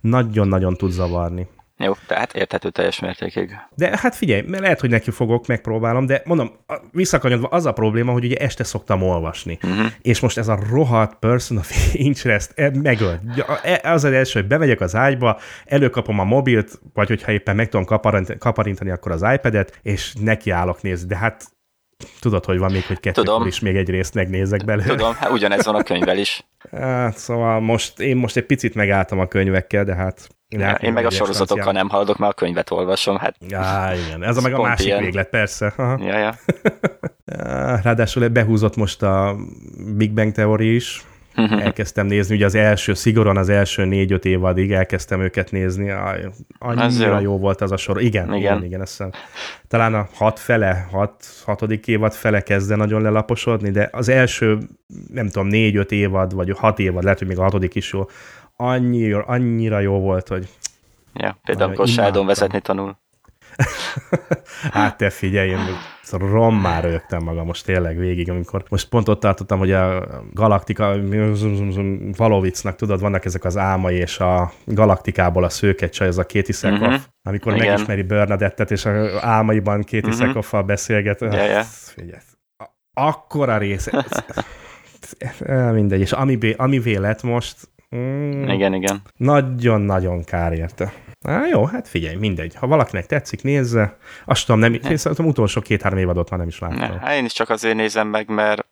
Nagyon-nagyon 0.00 0.74
tud 0.74 0.90
zavarni. 0.90 1.48
Jó, 1.76 1.92
tehát 2.06 2.34
érthető 2.34 2.70
teljes 2.70 3.00
mértékig. 3.00 3.56
De 3.76 3.98
hát 3.98 4.14
figyelj, 4.14 4.42
mert 4.46 4.62
lehet, 4.62 4.80
hogy 4.80 4.90
neki 4.90 5.10
fogok, 5.10 5.46
megpróbálom, 5.46 6.06
de 6.06 6.22
mondom, 6.24 6.50
visszakanyodva 6.90 7.48
az 7.48 7.66
a 7.66 7.72
probléma, 7.72 8.12
hogy 8.12 8.24
ugye 8.24 8.36
este 8.36 8.64
szoktam 8.64 9.02
olvasni. 9.02 9.58
Uh-huh. 9.62 9.86
És 10.02 10.20
most 10.20 10.38
ez 10.38 10.48
a 10.48 10.58
rohadt 10.70 11.18
person 11.18 11.56
of 11.56 11.70
interest 11.92 12.52
e, 12.54 12.70
megölt. 12.82 13.20
E, 13.62 13.80
az 13.92 14.04
az 14.04 14.12
első, 14.12 14.40
hogy 14.40 14.48
bemegyek 14.48 14.80
az 14.80 14.94
ágyba, 14.94 15.40
előkapom 15.64 16.18
a 16.18 16.24
mobilt, 16.24 16.80
vagy 16.92 17.08
hogyha 17.08 17.32
éppen 17.32 17.56
meg 17.56 17.68
tudom 17.68 17.86
kaparintani, 18.38 18.90
akkor 18.90 19.12
az 19.12 19.24
iPad-et, 19.34 19.78
és 19.82 20.14
nekiállok 20.20 20.82
nézni. 20.82 21.08
De 21.08 21.16
hát 21.16 21.44
tudod, 22.20 22.44
hogy 22.44 22.58
van 22.58 22.72
még, 22.72 22.86
hogy 22.86 23.00
kettőkor 23.00 23.46
is 23.46 23.60
még 23.60 23.76
egy 23.76 23.90
részt 23.90 24.14
megnézek 24.14 24.64
belőle. 24.64 24.88
Tudom, 24.88 25.14
hát 25.14 25.30
ugyanez 25.30 25.64
van 25.64 25.74
a 25.74 25.82
könyvvel 25.82 26.18
is. 26.18 26.44
Hát, 26.70 27.16
szóval 27.16 27.60
most, 27.60 28.00
én 28.00 28.16
most 28.16 28.36
egy 28.36 28.46
picit 28.46 28.74
megálltam 28.74 29.18
a 29.18 29.26
könyvekkel, 29.26 29.84
de 29.84 29.94
hát 29.94 30.28
ja, 30.60 30.70
én 30.70 30.92
meg 30.92 31.06
a 31.06 31.10
sorozatokkal 31.10 31.72
nem 31.72 31.88
haladok, 31.88 32.18
mert 32.18 32.32
a 32.32 32.34
könyvet 32.34 32.70
olvasom. 32.70 33.16
Hát, 33.16 33.36
ja, 33.48 33.90
igen, 34.06 34.22
ez 34.22 34.36
a 34.36 34.40
meg 34.40 34.54
a 34.54 34.62
másik 34.62 34.86
ilyen. 34.86 35.02
véglet, 35.02 35.28
persze. 35.28 35.72
Aha. 35.76 35.98
Ja, 36.00 36.18
ja. 36.18 36.34
Ráadásul 37.82 38.28
behúzott 38.28 38.76
most 38.76 39.02
a 39.02 39.36
Big 39.96 40.12
Bang 40.12 40.32
Theory 40.32 40.74
is, 40.74 41.04
uh-huh. 41.36 41.64
elkezdtem 41.64 42.06
nézni, 42.06 42.34
ugye 42.34 42.44
az 42.44 42.54
első, 42.54 42.94
szigorúan 42.94 43.36
az 43.36 43.48
első 43.48 43.84
négy-öt 43.84 44.24
évadig 44.24 44.72
elkezdtem 44.72 45.20
őket 45.20 45.50
nézni, 45.50 45.92
annyira 46.58 47.14
jó. 47.14 47.20
jó 47.20 47.38
volt 47.38 47.60
az 47.60 47.72
a 47.72 47.76
sor. 47.76 48.02
Igen, 48.02 48.26
igen, 48.26 48.38
igen, 48.38 48.64
igen 48.64 48.80
azt 48.80 49.04
talán 49.68 49.94
a 49.94 50.08
hat 50.14 50.38
fele, 50.38 50.88
hat, 50.90 51.26
hatodik 51.44 51.86
évad 51.86 52.12
fele 52.12 52.40
kezdte 52.40 52.76
nagyon 52.76 53.02
lelaposodni, 53.02 53.70
de 53.70 53.88
az 53.92 54.08
első, 54.08 54.58
nem 55.12 55.28
tudom, 55.28 55.46
négy-öt 55.46 55.92
évad, 55.92 56.34
vagy 56.34 56.50
hat 56.56 56.78
évad, 56.78 57.02
lehet, 57.02 57.18
hogy 57.18 57.28
még 57.28 57.38
a 57.38 57.42
hatodik 57.42 57.74
is 57.74 57.92
jó, 57.92 58.04
annyira, 58.56 59.22
annyira 59.22 59.80
jó 59.80 60.00
volt, 60.00 60.28
hogy 60.28 60.48
Ja, 61.14 61.38
például 61.44 61.66
amikor 61.66 61.88
Sheldon 61.88 62.26
vezetni 62.26 62.60
tanul. 62.60 63.02
hát 64.72 64.96
te 64.96 65.10
figyelj, 65.10 65.48
én 65.48 65.58
szóval 66.02 66.28
rommá 66.28 66.80
rögtem 66.90 67.22
magam 67.22 67.46
most 67.46 67.64
tényleg 67.64 67.98
végig, 67.98 68.30
amikor 68.30 68.64
most 68.68 68.88
pont 68.88 69.08
ott 69.08 69.20
tartottam, 69.20 69.58
hogy 69.58 69.72
a 69.72 70.06
Galaktika, 70.32 70.96
Valovicnak, 72.16 72.76
tudod, 72.76 73.00
vannak 73.00 73.24
ezek 73.24 73.44
az 73.44 73.56
álmai, 73.56 73.96
és 73.96 74.18
a 74.18 74.52
Galaktikából 74.64 75.44
a 75.44 75.48
szőke 75.48 75.88
csaj, 75.88 76.06
ez 76.06 76.18
a 76.18 76.24
Kéti 76.24 76.52
Szekoff, 76.52 76.80
uh-huh. 76.80 77.00
amikor 77.22 77.54
Igen. 77.54 77.66
megismeri 77.66 78.02
Bernadettet, 78.02 78.70
és 78.70 78.84
a 78.84 78.90
álmaiban 79.20 79.82
Kéti 79.82 80.08
uh-huh. 80.08 80.64
Beszélget. 80.64 81.20
Yeah, 81.20 81.34
yeah. 81.34 81.64
Figyelj, 81.64 82.20
akkora 82.94 83.58
része. 83.58 84.06
Mindegy, 85.72 86.00
és 86.00 86.12
ami, 86.12 86.38
ami 86.56 86.78
vélet 86.78 87.22
most, 87.22 87.56
Mm, 87.96 88.48
igen, 88.48 88.74
igen. 88.74 89.02
Nagyon-nagyon 89.16 90.24
kár 90.24 90.52
érte. 90.52 90.92
Á, 91.22 91.46
jó, 91.46 91.64
hát 91.64 91.88
figyelj, 91.88 92.16
mindegy. 92.16 92.54
Ha 92.54 92.66
valakinek 92.66 93.06
tetszik, 93.06 93.42
nézze. 93.42 93.96
Azt 94.24 94.46
tudom, 94.46 94.60
nem, 94.60 94.72
én 94.72 94.96
szerintem 94.96 95.26
utolsó 95.26 95.60
két-három 95.60 95.98
évadot 95.98 96.30
már 96.30 96.38
nem 96.38 96.48
is 96.48 96.58
láttam. 96.58 96.78
Ne, 96.78 96.98
hát 96.98 97.16
én 97.16 97.24
is 97.24 97.32
csak 97.32 97.50
azért 97.50 97.76
nézem 97.76 98.08
meg, 98.08 98.28
mert, 98.28 98.66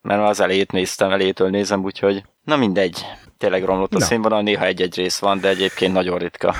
mert 0.00 0.28
az 0.28 0.40
elét 0.40 0.72
néztem, 0.72 1.10
elétől 1.10 1.50
nézem, 1.50 1.82
úgyhogy 1.82 2.24
na 2.42 2.56
mindegy. 2.56 3.04
Tényleg 3.38 3.64
romlott 3.64 3.94
a 3.94 3.98
na. 3.98 4.04
színvonal, 4.04 4.42
néha 4.42 4.64
egy-egy 4.64 4.94
rész 4.94 5.18
van, 5.18 5.40
de 5.40 5.48
egyébként 5.48 5.92
nagyon 5.92 6.18
ritka. 6.18 6.54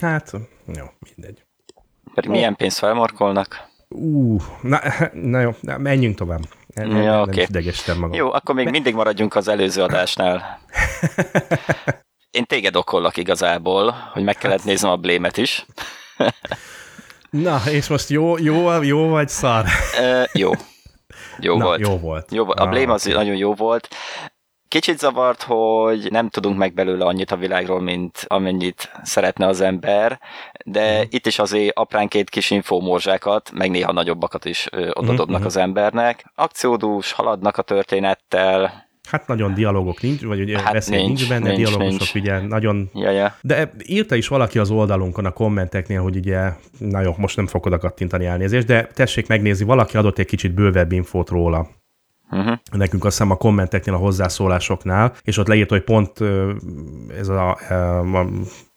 Hát, 0.00 0.32
jó, 0.74 0.84
mindegy. 1.14 1.44
Pedig 2.14 2.30
milyen 2.30 2.56
pénzt 2.56 2.78
felmarkolnak? 2.78 3.68
Ú, 3.88 4.36
na, 4.62 4.80
na 5.32 5.40
jó, 5.40 5.50
na, 5.60 5.78
menjünk 5.78 6.16
tovább. 6.16 6.42
Nem, 6.84 6.96
ja, 7.02 7.10
nem, 7.10 7.20
okay. 7.20 7.46
nem 7.86 7.98
magam. 7.98 8.12
Jó, 8.12 8.32
akkor 8.32 8.54
még 8.54 8.68
mindig 8.68 8.94
maradjunk 8.94 9.34
az 9.34 9.48
előző 9.48 9.82
adásnál. 9.82 10.60
Én 12.30 12.44
téged 12.44 12.76
okollak 12.76 13.16
igazából, 13.16 13.90
hogy 14.12 14.22
meg 14.22 14.36
kellett 14.36 14.58
hát- 14.58 14.66
néznem 14.66 14.90
a 14.90 14.96
blémet 14.96 15.36
is. 15.36 15.66
Na, 17.30 17.60
és 17.70 17.88
most 17.88 18.08
jó, 18.08 18.38
jó, 18.38 18.82
jó 18.82 19.08
vagy 19.08 19.28
szar? 19.28 19.64
Uh, 20.00 20.24
jó. 20.32 20.50
Jó 21.38 21.56
Na, 21.56 21.64
volt. 21.64 21.80
Jó 21.80 21.98
volt. 21.98 22.32
Jó, 22.32 22.48
a 22.48 22.66
Blame 22.66 22.92
az 22.92 23.04
nagyon 23.04 23.36
jó 23.36 23.54
volt. 23.54 23.88
Kicsit 24.76 24.98
zavart, 24.98 25.42
hogy 25.42 26.08
nem 26.10 26.28
tudunk 26.28 26.58
meg 26.58 26.74
belőle 26.74 27.04
annyit 27.04 27.30
a 27.30 27.36
világról, 27.36 27.80
mint 27.80 28.24
amennyit 28.26 28.90
szeretne 29.02 29.46
az 29.46 29.60
ember, 29.60 30.20
de 30.64 30.98
mm. 30.98 31.02
itt 31.10 31.26
is 31.26 31.38
azért 31.38 31.76
apránként 31.76 32.30
kis 32.30 32.50
infómorzsákat, 32.50 33.50
meg 33.54 33.70
néha 33.70 33.92
nagyobbakat 33.92 34.44
is 34.44 34.68
odadobnak 34.72 35.38
mm-hmm. 35.38 35.46
az 35.46 35.56
embernek. 35.56 36.24
Akciódús, 36.34 37.12
haladnak 37.12 37.56
a 37.56 37.62
történettel, 37.62 38.84
Hát 39.08 39.26
nagyon 39.26 39.54
dialogok 39.54 40.00
nincs, 40.00 40.22
vagy 40.22 40.40
ugye 40.40 40.60
hát 40.60 40.72
beszél 40.72 40.96
nincs, 40.96 41.06
nincs 41.08 41.28
benne, 41.28 41.46
nincs, 41.46 41.56
dialogosok 41.56 41.98
nincs. 41.98 42.14
ugye 42.14 42.46
nagyon... 42.46 42.90
Ja, 42.94 43.10
ja. 43.10 43.36
De 43.40 43.72
írta 43.86 44.14
is 44.14 44.28
valaki 44.28 44.58
az 44.58 44.70
oldalunkon 44.70 45.24
a 45.24 45.30
kommenteknél, 45.30 46.02
hogy 46.02 46.16
ugye, 46.16 46.52
na 46.78 47.00
jó, 47.00 47.14
most 47.16 47.36
nem 47.36 47.46
fogod 47.46 47.72
oda 47.72 47.82
kattintani 47.82 48.24
elnézést, 48.24 48.66
de 48.66 48.86
tessék 48.94 49.26
megnézni, 49.26 49.64
valaki 49.64 49.96
adott 49.96 50.18
egy 50.18 50.26
kicsit 50.26 50.54
bővebb 50.54 50.92
infót 50.92 51.28
róla. 51.28 51.68
Uh-huh. 52.30 52.58
nekünk 52.72 53.04
azt 53.04 53.16
hiszem 53.16 53.32
a 53.32 53.36
kommenteknél, 53.36 53.94
a 53.94 53.98
hozzászólásoknál, 53.98 55.12
és 55.22 55.38
ott 55.38 55.46
leírt, 55.46 55.70
hogy 55.70 55.82
pont 55.82 56.20
ez 57.18 57.28
a, 57.28 57.50
a, 57.50 58.26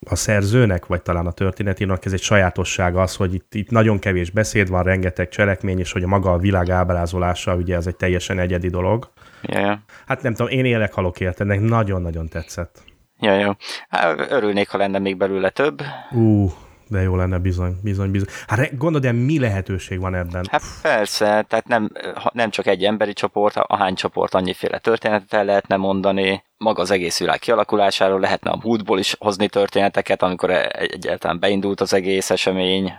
a 0.09 0.15
szerzőnek, 0.15 0.85
vagy 0.85 1.01
talán 1.01 1.25
a 1.25 1.31
történetének 1.31 2.05
ez 2.05 2.13
egy 2.13 2.21
sajátossága 2.21 3.01
az, 3.01 3.15
hogy 3.15 3.33
itt, 3.33 3.53
itt 3.53 3.69
nagyon 3.69 3.99
kevés 3.99 4.29
beszéd 4.29 4.69
van, 4.69 4.83
rengeteg 4.83 5.29
cselekmény, 5.29 5.79
és 5.79 5.91
hogy 5.91 6.03
a 6.03 6.07
maga 6.07 6.31
a 6.31 6.38
világ 6.38 6.69
ábrázolása, 6.69 7.55
ugye 7.55 7.75
ez 7.75 7.88
egy 7.88 7.95
teljesen 7.95 8.39
egyedi 8.39 8.69
dolog. 8.69 9.12
Ja. 9.41 9.83
Hát 10.05 10.21
nem 10.21 10.33
tudom, 10.33 10.51
én 10.51 10.65
élek 10.65 10.93
halok 10.93 11.19
érte, 11.19 11.43
ennek 11.43 11.62
nagyon-nagyon 11.62 12.27
tetszett. 12.27 12.83
Ja, 13.19 13.39
jó. 13.39 13.51
Hát, 13.89 14.31
örülnék, 14.31 14.69
ha 14.69 14.77
lenne 14.77 14.99
még 14.99 15.17
belőle 15.17 15.49
több. 15.49 15.81
Ú, 16.12 16.51
de 16.89 17.02
jó 17.02 17.15
lenne 17.15 17.38
bizony, 17.38 17.75
bizony, 17.84 18.12
bizony. 18.12 18.28
Hát 18.47 18.78
gondolod, 18.78 19.02
de 19.02 19.12
mi 19.12 19.39
lehetőség 19.39 19.99
van 19.99 20.15
ebben? 20.15 20.45
Hát 20.52 20.62
persze, 20.82 21.45
tehát 21.47 21.67
nem, 21.67 21.91
nem 22.32 22.49
csak 22.49 22.65
egy 22.67 22.84
emberi 22.84 23.13
csoport, 23.13 23.56
ahány 23.58 23.95
csoport 23.95 24.34
annyiféle 24.34 24.78
történetet 24.80 25.34
el 25.34 25.45
lehetne 25.45 25.75
mondani, 25.75 26.43
maga 26.58 26.82
az 26.82 26.91
egész 26.91 27.19
világ 27.19 27.39
kialakulásáról 27.39 28.19
lehetne 28.19 28.49
a 28.52 28.60
múltból 28.63 28.99
is 28.99 29.15
hozni 29.19 29.47
történeteket, 29.47 30.21
amikor 30.21 30.49
e- 30.49 30.71
egyáltalán 30.80 31.39
beindult 31.39 31.82
az 31.82 31.93
egész 31.93 32.30
esemény. 32.30 32.93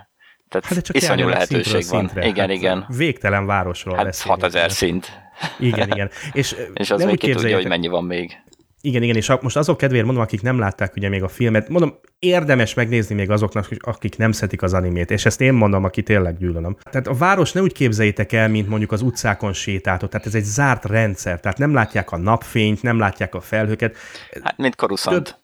Tehát 0.49 0.65
Hát 0.67 0.75
de 0.75 0.81
csak 0.81 0.95
iszonyú 0.95 1.27
lehetőség 1.27 1.73
van. 1.73 1.81
szintre. 1.99 2.25
Igen, 2.27 2.47
hát 2.47 2.57
igen. 2.57 2.85
Végtelen 2.97 3.45
városról 3.45 3.95
Hát 3.95 4.05
beszélünk. 4.05 4.41
6000 4.41 4.71
szint. 4.71 5.11
Igen, 5.59 5.89
igen. 5.91 6.09
És, 6.31 6.55
És 6.73 6.87
nem 6.87 6.97
az 6.97 7.03
még 7.03 7.13
úgy 7.13 7.19
ki 7.19 7.31
tudja, 7.31 7.55
hogy 7.55 7.67
mennyi 7.67 7.87
van 7.87 8.03
még. 8.03 8.41
Igen, 8.81 9.03
igen, 9.03 9.15
és 9.15 9.31
most 9.41 9.57
azok 9.57 9.77
kedvéért 9.77 10.05
mondom, 10.05 10.23
akik 10.23 10.41
nem 10.41 10.59
látták 10.59 10.95
ugye 10.95 11.09
még 11.09 11.23
a 11.23 11.27
filmet, 11.27 11.69
mondom, 11.69 11.99
érdemes 12.19 12.73
megnézni 12.73 13.15
még 13.15 13.29
azoknak, 13.29 13.67
akik 13.79 14.17
nem 14.17 14.31
szetik 14.31 14.61
az 14.61 14.73
animét, 14.73 15.11
és 15.11 15.25
ezt 15.25 15.41
én 15.41 15.53
mondom, 15.53 15.83
aki 15.83 16.03
tényleg 16.03 16.37
gyűlölöm. 16.37 16.77
Tehát 16.91 17.07
a 17.07 17.13
város 17.13 17.51
ne 17.51 17.61
úgy 17.61 17.73
képzeljétek 17.73 18.31
el, 18.31 18.49
mint 18.49 18.67
mondjuk 18.69 18.91
az 18.91 19.01
utcákon 19.01 19.53
sétáltok, 19.53 20.09
tehát 20.09 20.25
ez 20.27 20.35
egy 20.35 20.43
zárt 20.43 20.85
rendszer, 20.85 21.39
tehát 21.39 21.57
nem 21.57 21.73
látják 21.73 22.11
a 22.11 22.17
napfényt, 22.17 22.81
nem 22.81 22.99
látják 22.99 23.35
a 23.35 23.41
felhőket. 23.41 23.95
Hát, 24.43 24.57
mint. 24.57 24.75
Több- 24.75 25.39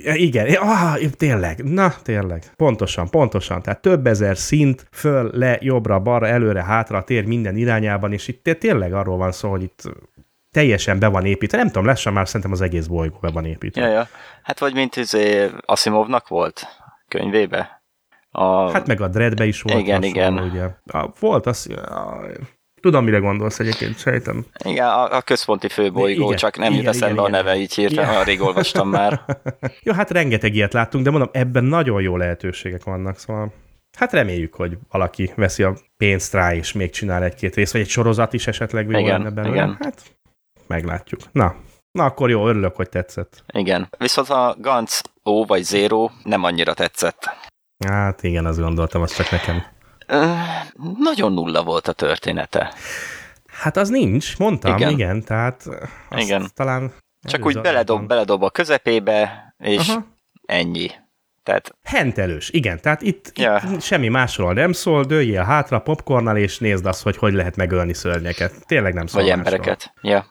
Ja, 0.00 0.14
Igen, 0.14 0.54
ah, 0.54 0.98
tényleg, 1.10 1.64
na 1.64 1.94
tényleg, 2.02 2.42
pontosan, 2.56 3.08
pontosan, 3.10 3.62
tehát 3.62 3.80
több 3.82 4.06
ezer 4.06 4.36
szint, 4.36 4.86
föl, 4.90 5.30
le, 5.34 5.58
jobbra, 5.60 6.00
balra, 6.00 6.26
előre, 6.26 6.62
hátra, 6.64 7.02
tér 7.04 7.24
minden 7.24 7.56
irányában, 7.56 8.12
és 8.12 8.28
itt 8.28 8.42
té- 8.42 8.58
tényleg 8.58 8.92
arról 8.92 9.16
van 9.16 9.32
szó, 9.32 9.50
hogy 9.50 9.62
itt 9.62 9.82
teljesen 10.52 10.98
be 10.98 11.08
van 11.08 11.26
építve, 11.26 11.56
nem 11.56 11.66
tudom, 11.66 11.84
lassan 11.84 12.12
már 12.12 12.26
szerintem 12.26 12.52
az 12.52 12.60
egész 12.60 12.86
bolygó 12.86 13.18
be 13.20 13.30
van 13.30 13.44
építve. 13.44 13.86
Ja, 13.86 13.92
ja. 13.92 14.08
Hát 14.42 14.58
vagy 14.58 14.74
mint 14.74 14.96
izé 14.96 15.50
Asimovnak 15.60 16.28
volt 16.28 16.66
könyvébe. 17.08 17.82
A... 18.30 18.70
Hát 18.70 18.86
meg 18.86 19.00
a 19.00 19.08
Dreadbe 19.08 19.46
is 19.46 19.62
volt. 19.62 19.78
Igen, 19.78 20.02
hasonló, 20.02 20.18
igen. 20.18 20.38
Ugye. 20.38 20.64
A, 20.86 21.12
volt 21.20 21.46
az, 21.46 21.68
a, 21.70 22.26
tudom, 22.80 23.04
mire 23.04 23.18
gondolsz 23.18 23.58
egyébként, 23.58 23.98
sejtem. 23.98 24.44
Igen, 24.64 24.86
a, 24.86 25.16
a 25.16 25.20
központi 25.20 25.68
főbolygó, 25.68 26.24
Igen, 26.24 26.36
csak 26.36 26.58
nem 26.58 26.72
jut 26.72 26.80
igen, 26.80 26.92
eszembe 26.92 27.22
a 27.22 27.28
neve, 27.28 27.56
így 27.56 27.74
hirtelen, 27.74 28.12
ja. 28.12 28.22
rég 28.22 28.40
olvastam 28.40 28.88
már. 28.88 29.20
Jó, 29.84 29.92
hát 29.92 30.10
rengeteg 30.10 30.54
ilyet 30.54 30.72
láttunk, 30.72 31.04
de 31.04 31.10
mondom, 31.10 31.28
ebben 31.32 31.64
nagyon 31.64 32.02
jó 32.02 32.16
lehetőségek 32.16 32.84
vannak, 32.84 33.18
szóval 33.18 33.52
hát 33.98 34.12
reméljük, 34.12 34.54
hogy 34.54 34.78
valaki 34.90 35.32
veszi 35.36 35.62
a 35.62 35.74
pénzt 35.96 36.34
rá, 36.34 36.54
és 36.54 36.72
még 36.72 36.90
csinál 36.90 37.22
egy-két 37.22 37.54
részt, 37.54 37.72
vagy 37.72 37.80
egy 37.80 37.88
sorozat 37.88 38.32
is 38.32 38.46
esetleg 38.46 38.90
jó 38.90 38.98
Igen, 38.98 39.18
lenne 39.18 39.30
belőle. 39.30 39.54
igen. 39.54 39.76
Hát 39.80 40.02
meglátjuk. 40.72 41.20
Na, 41.32 41.54
na 41.90 42.04
akkor 42.04 42.30
jó, 42.30 42.48
örülök, 42.48 42.76
hogy 42.76 42.88
tetszett. 42.88 43.44
Igen. 43.46 43.88
Viszont 43.98 44.28
a 44.28 44.56
Gantz 44.58 45.02
O 45.22 45.44
vagy 45.44 45.62
Zero 45.62 46.10
nem 46.24 46.44
annyira 46.44 46.74
tetszett. 46.74 47.30
Hát 47.86 48.22
igen, 48.22 48.46
azt 48.46 48.58
gondoltam, 48.60 49.02
az 49.02 49.14
csak 49.14 49.30
nekem. 49.30 49.62
Ö, 50.06 50.32
nagyon 50.98 51.32
nulla 51.32 51.62
volt 51.62 51.88
a 51.88 51.92
története. 51.92 52.74
Hát 53.46 53.76
az 53.76 53.88
nincs, 53.88 54.38
mondtam, 54.38 54.76
igen, 54.76 54.90
Igen. 54.90 55.22
tehát 55.22 55.64
Igen. 56.10 56.50
talán 56.54 56.92
Csak 57.28 57.44
úgy 57.44 57.60
beledob, 57.60 58.06
beledob 58.06 58.42
a 58.42 58.50
közepébe, 58.50 59.54
és 59.58 59.88
Aha. 59.88 60.06
ennyi. 60.46 60.90
Tehát 61.42 61.74
Hentelős, 61.82 62.50
igen, 62.50 62.80
tehát 62.80 63.02
itt, 63.02 63.38
Ja. 63.38 63.60
itt 63.72 63.80
semmi 63.82 64.08
másról 64.08 64.52
nem 64.52 64.72
szól, 64.72 65.04
dőljél 65.04 65.42
hátra 65.42 65.78
popcornnal, 65.80 66.36
és 66.36 66.58
nézd 66.58 66.86
azt, 66.86 67.02
hogy 67.02 67.16
hogy 67.16 67.32
lehet 67.32 67.56
megölni 67.56 67.94
szörnyeket. 67.94 68.66
Tényleg 68.66 68.94
nem 68.94 69.06
szól 69.06 69.22
vagy 69.22 69.30
másról. 69.36 69.52
embereket. 69.54 69.92
Ja. 70.00 70.26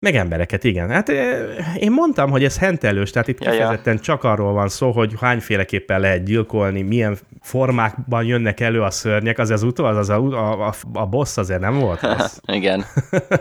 Meg 0.00 0.14
embereket, 0.14 0.64
igen. 0.64 0.88
Hát 0.90 1.08
eh, 1.08 1.76
én 1.78 1.90
mondtam, 1.90 2.30
hogy 2.30 2.44
ez 2.44 2.58
hentelős, 2.58 3.10
tehát 3.10 3.28
itt 3.28 3.44
Ja, 3.44 3.52
ja. 3.52 3.56
kifejezetten 3.56 3.98
csak 3.98 4.24
arról 4.24 4.52
van 4.52 4.68
szó, 4.68 4.90
hogy 4.90 5.12
hányféleképpen 5.20 6.00
lehet 6.00 6.24
gyilkolni, 6.24 6.82
milyen 6.82 7.18
formákban 7.40 8.24
jönnek 8.24 8.60
elő 8.60 8.82
a 8.82 8.90
szörnyek, 8.90 9.38
az 9.38 9.50
az 9.50 9.62
utó, 9.62 9.84
az, 9.84 9.96
az 9.96 10.08
a, 10.08 10.16
a, 10.16 10.66
a, 10.66 10.74
a 10.92 11.06
boss 11.06 11.36
azért 11.36 11.60
nem 11.60 11.78
volt 11.78 12.02
az. 12.18 12.40
Igen. 12.46 12.84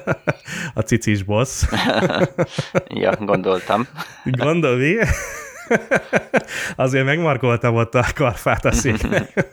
a 0.74 0.82
cicis 0.82 1.24
boss. 1.24 1.64
Ja, 2.88 3.16
gondoltam. 3.20 3.88
Gondolni? 4.24 4.96
Azért 6.76 7.06
megmarkoltam 7.06 7.76
ott 7.76 7.96
a 7.96 8.06
karfát 8.16 8.66
a 8.66 8.72
széknek. 8.72 9.46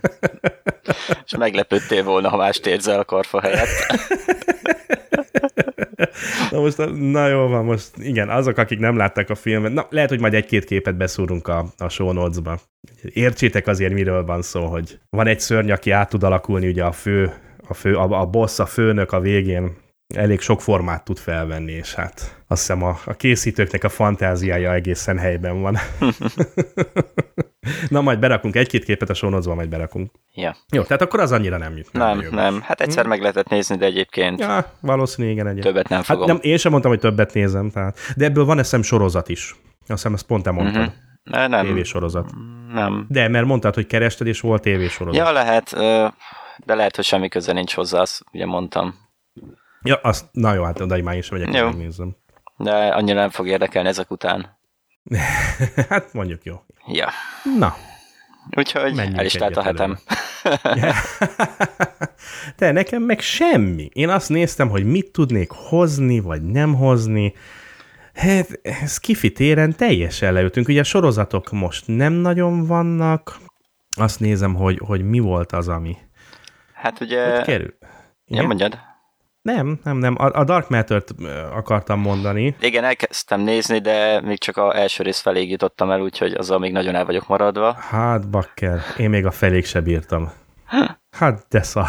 És 1.25 1.37
meglepődtél 1.39 2.05
volna, 2.05 2.29
ha 2.29 2.37
mást 2.37 2.67
érzel 2.67 2.99
a 2.99 3.05
karfa 3.05 3.41
helyett. 3.41 3.69
Na 6.55 6.61
most, 6.61 6.91
na 6.95 7.29
jó 7.29 7.47
van, 7.47 7.65
most 7.65 7.91
igen, 7.97 8.29
azok, 8.29 8.59
akik 8.59 8.79
nem 8.79 8.97
látták 8.97 9.31
a 9.31 9.35
filmet, 9.35 9.73
na 9.73 9.87
lehet, 9.91 10.09
hogy 10.09 10.21
majd 10.21 10.35
egy-két 10.35 10.65
képet 10.65 10.97
beszúrunk 10.97 11.49
a, 11.49 11.65
a 11.79 11.89
show 11.89 12.13
notes-ba. 12.13 12.59
Értsétek 13.03 13.67
azért, 13.67 13.93
miről 13.93 14.25
van 14.25 14.43
szó, 14.43 14.67
hogy 14.67 14.99
van 15.11 15.27
egy 15.27 15.41
szörny, 15.41 15.71
aki 15.71 15.91
át 15.91 16.09
tud 16.09 16.23
alakulni, 16.23 16.69
ugye 16.69 16.85
a 16.85 16.93
fő, 16.93 17.33
a, 17.69 17.75
fő, 17.75 17.97
a, 17.97 18.21
a 18.21 18.27
boss, 18.27 18.59
a 18.59 18.67
főnök 18.67 19.13
a 19.13 19.21
végén 19.21 19.77
elég 20.15 20.41
sok 20.41 20.61
formát 20.61 21.05
tud 21.05 21.19
felvenni, 21.19 21.73
és 21.73 21.95
hát 21.95 22.43
azt 22.47 22.61
hiszem 22.61 22.83
a, 22.83 22.99
a 23.05 23.15
készítőknek 23.15 23.85
a 23.85 23.89
fantáziája 23.89 24.73
egészen 24.73 25.19
helyben 25.19 25.61
van. 25.61 25.77
Na, 27.89 28.01
majd 28.01 28.19
berakunk 28.19 28.57
egy-két 28.57 28.85
képet 28.85 29.11
a 29.11 29.15
notes-ba, 29.29 29.55
majd 29.55 29.69
berakunk. 29.69 30.11
Ja. 30.35 30.57
Jó, 30.73 30.83
tehát 30.83 31.03
akkor 31.03 31.21
az 31.21 31.33
annyira 31.33 31.57
nem 31.57 31.77
jut. 31.77 31.93
Nem, 31.93 32.27
nem. 32.31 32.61
Hát 32.63 32.81
egyszer 32.81 33.07
meg 33.07 33.21
lehetett 33.21 33.49
nézni, 33.49 33.77
de 33.77 33.85
egyébként 33.85 34.41
Ja, 34.41 34.73
valószínű, 34.81 35.31
igen, 35.31 35.47
egyébként. 35.47 35.75
többet 35.75 35.89
nem 35.89 35.99
Hát 35.99 36.07
fogom. 36.07 36.27
nem, 36.27 36.39
én 36.41 36.57
sem 36.57 36.71
mondtam, 36.71 36.93
hogy 36.93 37.01
többet 37.01 37.33
nézem, 37.35 37.71
tehát. 37.71 37.99
de 38.17 38.25
ebből 38.25 38.45
van 38.45 38.59
eszem 38.59 38.83
sorozat 38.83 39.29
is. 39.29 39.51
Azt 39.81 39.89
hiszem, 39.89 40.15
ezt 40.15 40.27
pont 40.27 40.43
te 40.43 40.51
mondtad. 40.51 40.83
Mhm. 40.83 40.91
Ne, 41.23 41.47
nem. 41.47 41.67
Tévésorozat. 41.67 42.31
Nem. 42.73 43.07
De, 43.09 43.29
mert 43.29 43.47
mondtad, 43.47 43.75
hogy 43.75 43.87
kerested, 43.87 44.27
és 44.27 44.41
volt 44.41 44.63
tévésorozat. 44.63 45.27
Ja, 45.27 45.33
lehet, 45.33 45.71
de 46.65 46.75
lehet, 46.75 46.97
hogy 46.97 47.05
semmi 47.05 47.29
köze 47.29 47.53
nincs 47.53 47.75
hozzá, 47.75 48.01
azt 48.01 48.25
ugye 48.33 48.47
mondtam. 48.47 48.95
ja 49.83 49.97
azt, 50.03 50.25
na 50.33 50.55
jó, 50.55 50.63
hát 50.63 50.81
oda 50.81 51.03
már 51.03 51.23
sem 51.23 51.39
megyek, 51.39 51.55
Jó. 51.55 51.65
megnézem. 51.67 52.17
De 52.57 52.73
annyira 52.73 53.21
nem 53.21 53.31
fog 53.31 53.47
érdekelni 53.49 53.89
ezek 53.89 54.11
után. 54.11 54.59
hát 55.89 56.13
mondjuk 56.13 56.45
jó. 56.45 56.55
Ja. 56.87 57.09
Na. 57.59 57.77
Úgyhogy 58.57 58.95
Menjünk 58.95 59.19
el 59.19 59.25
is 59.25 59.33
telt 59.33 59.57
a 59.57 59.63
hetem. 59.63 59.99
De 62.57 62.73
nekem 62.81 63.03
meg 63.03 63.21
semmi. 63.21 63.89
Én 63.93 64.09
azt 64.09 64.29
néztem, 64.29 64.69
hogy 64.69 64.85
mit 64.85 65.13
tudnék 65.13 65.51
hozni, 65.51 66.21
vagy 66.21 66.43
nem 66.43 66.75
hozni. 66.75 67.35
Hát, 68.15 68.61
ez 68.63 68.99
kifi 68.99 69.33
téren 69.33 69.77
teljesen 69.77 70.33
leültünk. 70.33 70.69
Ugye 70.69 70.81
a 70.81 70.85
sorozatok 70.85 71.51
most 71.51 71.87
nem 71.87 72.13
nagyon 72.13 72.67
vannak. 72.67 73.39
Azt 73.97 74.21
nézem, 74.21 74.55
hogy, 74.55 74.79
hogy 74.87 75.03
mi 75.03 75.19
volt 75.19 75.53
az, 75.53 75.69
ami 75.69 75.97
Hát 76.75 77.01
ugye... 77.01 77.35
hogy 77.35 77.45
kerül. 77.45 77.75
Ja, 77.81 77.89
Igen? 78.27 78.45
mondjad. 78.47 78.79
Nem, 79.45 79.79
nem, 79.83 79.97
nem. 79.97 80.15
A, 80.19 80.25
a 80.25 80.45
Dark 80.45 80.69
Matter-t 80.69 81.15
ö, 81.19 81.41
akartam 81.53 82.01
mondani. 82.01 82.57
Igen, 82.61 82.85
elkezdtem 82.85 83.41
nézni, 83.41 83.79
de 83.79 84.21
még 84.21 84.39
csak 84.39 84.57
a 84.57 84.77
első 84.77 85.03
rész 85.03 85.21
feléig 85.21 85.51
jutottam 85.51 85.91
el, 85.91 86.01
úgyhogy 86.01 86.33
azzal 86.33 86.59
még 86.59 86.73
nagyon 86.73 86.95
el 86.95 87.05
vagyok 87.05 87.27
maradva. 87.27 87.73
Hát, 87.73 88.31
bakker, 88.31 88.81
én 88.97 89.11
még 89.11 89.27
a 89.27 89.31
felék 89.31 89.65
se 89.65 89.81
bírtam. 89.81 90.33
Hát, 91.11 91.47
de 91.49 91.63
szar. 91.63 91.89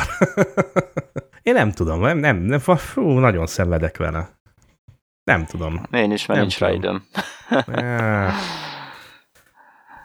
én 1.41 1.53
nem 1.53 1.71
tudom, 1.71 1.99
nem, 1.99 2.17
nem, 2.17 2.37
nem, 2.37 2.59
fú, 2.59 3.01
nagyon 3.01 3.47
szenvedek 3.47 3.97
vele. 3.97 4.29
Nem 5.23 5.45
tudom. 5.45 5.81
Én 5.91 6.11
is, 6.11 6.25
mert 6.25 6.39
Nem 6.39 6.47
nincs 6.47 6.59
rá 6.59 6.71
időm. 6.71 7.03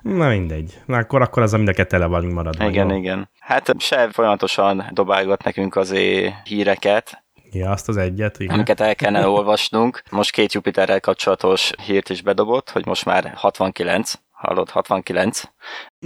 Na 0.02 0.28
mindegy. 0.28 0.80
Na 0.86 0.96
akkor, 0.96 1.22
akkor 1.22 1.42
az, 1.42 1.54
aminek 1.54 1.86
tele 1.86 2.06
vagyunk 2.06 2.34
maradva. 2.34 2.68
Igen, 2.68 2.90
jó? 2.90 2.96
igen. 2.96 3.28
Hát 3.38 3.74
se 3.78 4.08
folyamatosan 4.10 4.84
dobálgat 4.92 5.44
nekünk 5.44 5.76
azért 5.76 6.34
híreket, 6.46 7.24
Ja, 7.52 7.70
azt 7.70 7.88
az 7.88 7.96
egyet, 7.96 8.38
igen. 8.38 8.54
amiket 8.54 8.80
el 8.80 8.94
kellene 8.94 9.26
olvasnunk. 9.28 10.02
Most 10.10 10.30
két 10.30 10.52
Jupiterrel 10.52 11.00
kapcsolatos 11.00 11.70
hírt 11.86 12.08
is 12.08 12.22
bedobott, 12.22 12.70
hogy 12.70 12.86
most 12.86 13.04
már 13.04 13.32
69, 13.36 14.12
hallott 14.30 14.70
69, 14.70 15.42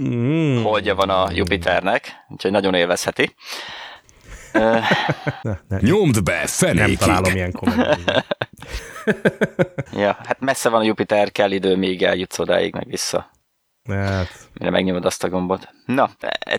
Mm. 0.01 0.63
holdja 0.63 0.95
van 0.95 1.09
a 1.09 1.31
Jupiternek, 1.31 2.11
úgyhogy 2.29 2.51
nagyon 2.51 2.73
élvezheti. 2.73 3.35
Ne, 4.53 4.79
ne, 5.67 5.77
Nyomd 5.79 6.23
be, 6.23 6.33
nem 6.35 6.45
fenékig! 6.47 6.97
találom 6.97 7.35
ilyen 7.35 7.51
kommentet. 7.51 8.25
ja, 9.91 10.17
hát 10.23 10.39
messze 10.39 10.69
van 10.69 10.79
a 10.81 10.83
Jupiter, 10.83 11.31
kell 11.31 11.51
idő, 11.51 11.75
még 11.75 12.03
eljutsz 12.03 12.39
odáig, 12.39 12.73
meg 12.73 12.87
vissza. 12.87 13.29
Hát, 13.89 14.29
mire 14.53 14.69
megnyomod 14.71 15.05
azt 15.05 15.23
a 15.23 15.29
gombot. 15.29 15.69
Na, 15.85 16.09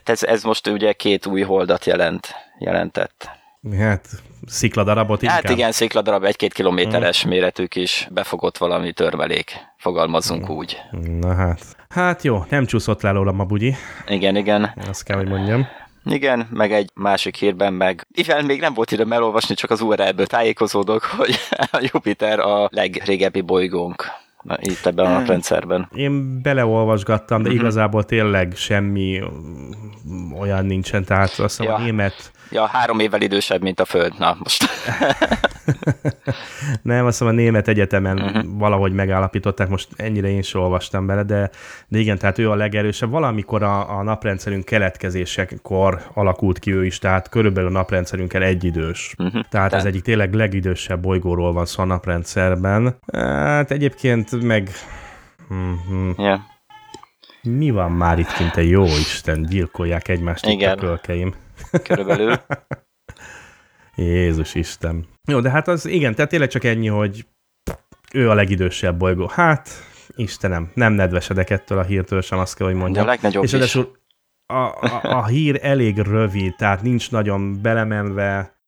ez, 0.04 0.22
ez 0.22 0.42
most 0.42 0.66
ugye 0.66 0.92
két 0.92 1.26
új 1.26 1.42
holdat 1.42 1.84
jelent, 1.84 2.34
jelentett. 2.58 3.30
Hát, 3.78 4.08
szikladarabot 4.46 5.22
inkább. 5.22 5.42
Hát 5.42 5.52
igen, 5.52 5.72
szikladarab, 5.72 6.24
egy-két 6.24 6.52
kilométeres 6.52 7.22
hmm. 7.22 7.30
méretű 7.30 7.64
kis 7.64 8.08
befogott 8.10 8.58
valami 8.58 8.92
törmelék, 8.92 9.52
fogalmazzunk 9.76 10.46
hmm. 10.46 10.56
úgy. 10.56 10.76
Na 11.20 11.34
hát. 11.34 11.76
Hát 11.88 12.22
jó, 12.22 12.44
nem 12.48 12.66
csúszott 12.66 13.02
le 13.02 13.10
rólam 13.10 13.40
a 13.40 13.44
bugyi. 13.44 13.74
Igen, 14.06 14.36
igen. 14.36 14.72
Azt 14.88 15.02
kell, 15.02 15.16
hogy 15.16 15.28
mondjam. 15.28 15.66
Igen, 16.04 16.48
meg 16.50 16.72
egy 16.72 16.90
másik 16.94 17.36
hírben 17.36 17.72
meg, 17.72 18.06
mivel 18.16 18.42
még 18.42 18.60
nem 18.60 18.74
volt 18.74 18.90
időm 18.90 19.12
elolvasni, 19.12 19.54
csak 19.54 19.70
az 19.70 19.80
URL-ből 19.80 20.26
tájékozódok, 20.26 21.02
hogy 21.18 21.34
a 21.70 21.88
Jupiter 21.92 22.38
a 22.38 22.68
legrégebbi 22.70 23.40
bolygónk 23.40 24.04
itt 24.60 24.86
ebben 24.86 25.14
a 25.14 25.24
rendszerben. 25.26 25.88
Én 25.94 26.42
beleolvasgattam, 26.42 27.42
de 27.42 27.48
uh-huh. 27.48 27.62
igazából 27.62 28.04
tényleg 28.04 28.52
semmi 28.56 29.22
olyan 30.38 30.66
nincsen, 30.66 31.04
tehát 31.04 31.38
azt 31.38 31.58
hiszem 31.58 31.66
ja. 31.66 31.74
a 31.74 31.78
német 31.78 32.32
Ja, 32.50 32.66
három 32.66 32.98
évvel 32.98 33.20
idősebb, 33.20 33.62
mint 33.62 33.80
a 33.80 33.84
Föld. 33.84 34.18
Na, 34.18 34.36
most. 34.38 34.64
nem, 36.82 37.06
azt 37.06 37.18
hiszem 37.18 37.32
a 37.32 37.36
német 37.36 37.68
egyetemen 37.68 38.22
uh-huh. 38.22 38.42
valahogy 38.46 38.92
megállapították, 38.92 39.68
most 39.68 39.88
ennyire 39.96 40.28
én 40.28 40.42
sem 40.42 40.60
olvastam 40.60 41.06
bele, 41.06 41.22
de, 41.22 41.50
de 41.88 41.98
igen, 41.98 42.18
tehát 42.18 42.38
ő 42.38 42.50
a 42.50 42.54
legerősebb. 42.54 43.10
Valamikor 43.10 43.62
a, 43.62 43.98
a 43.98 44.02
naprendszerünk 44.02 44.64
keletkezésekor 44.64 46.02
alakult 46.14 46.58
ki 46.58 46.72
ő 46.72 46.84
is, 46.84 46.98
tehát 46.98 47.28
körülbelül 47.28 47.68
a 47.68 47.72
naprendszerünkkel 47.72 48.42
egyidős. 48.42 49.14
Uh-huh. 49.18 49.42
Tehát 49.48 49.70
Te... 49.70 49.76
ez 49.76 49.84
egyik 49.84 50.02
tényleg 50.02 50.34
legidősebb 50.34 51.00
bolygóról 51.00 51.52
van 51.52 51.66
szó 51.66 51.82
a 51.82 51.86
naprendszerben. 51.86 52.98
Hát 53.12 53.70
egyébként 53.70 54.42
meg... 54.42 54.70
Uh-huh. 55.50 56.18
Yeah. 56.18 56.40
Mi 57.42 57.70
van 57.70 57.92
már 57.92 58.18
itt 58.18 58.32
kint, 58.32 58.68
jó 58.68 58.84
Isten, 58.84 59.42
gyilkolják 59.42 60.08
egymást 60.08 60.46
Igen. 60.46 60.72
itt 60.72 60.82
a 60.82 60.86
kölkeim 60.86 61.34
körülbelül. 61.82 62.36
Jézus 63.94 64.54
Isten. 64.54 65.06
Jó, 65.28 65.40
de 65.40 65.50
hát 65.50 65.68
az 65.68 65.86
igen, 65.86 66.14
tehát 66.14 66.30
tényleg 66.30 66.48
csak 66.48 66.64
ennyi, 66.64 66.88
hogy 66.88 67.26
ő 68.12 68.30
a 68.30 68.34
legidősebb 68.34 68.98
bolygó. 68.98 69.26
Hát, 69.26 69.68
Istenem, 70.16 70.70
nem 70.74 70.92
nedvesedek 70.92 71.50
ettől 71.50 71.78
a 71.78 71.82
hírtől 71.82 72.20
sem, 72.20 72.38
azt 72.38 72.56
kell, 72.56 72.66
hogy 72.66 72.76
mondjam. 72.76 73.04
De 73.04 73.10
a 73.10 73.14
legnagyobb 73.14 73.44
És 73.44 73.52
is. 73.52 73.74
A, 74.46 74.54
a, 74.54 75.00
a 75.02 75.26
hír 75.26 75.58
elég 75.62 75.98
rövid, 75.98 76.54
tehát 76.56 76.82
nincs 76.82 77.10
nagyon 77.10 77.62
belemenve. 77.62 78.60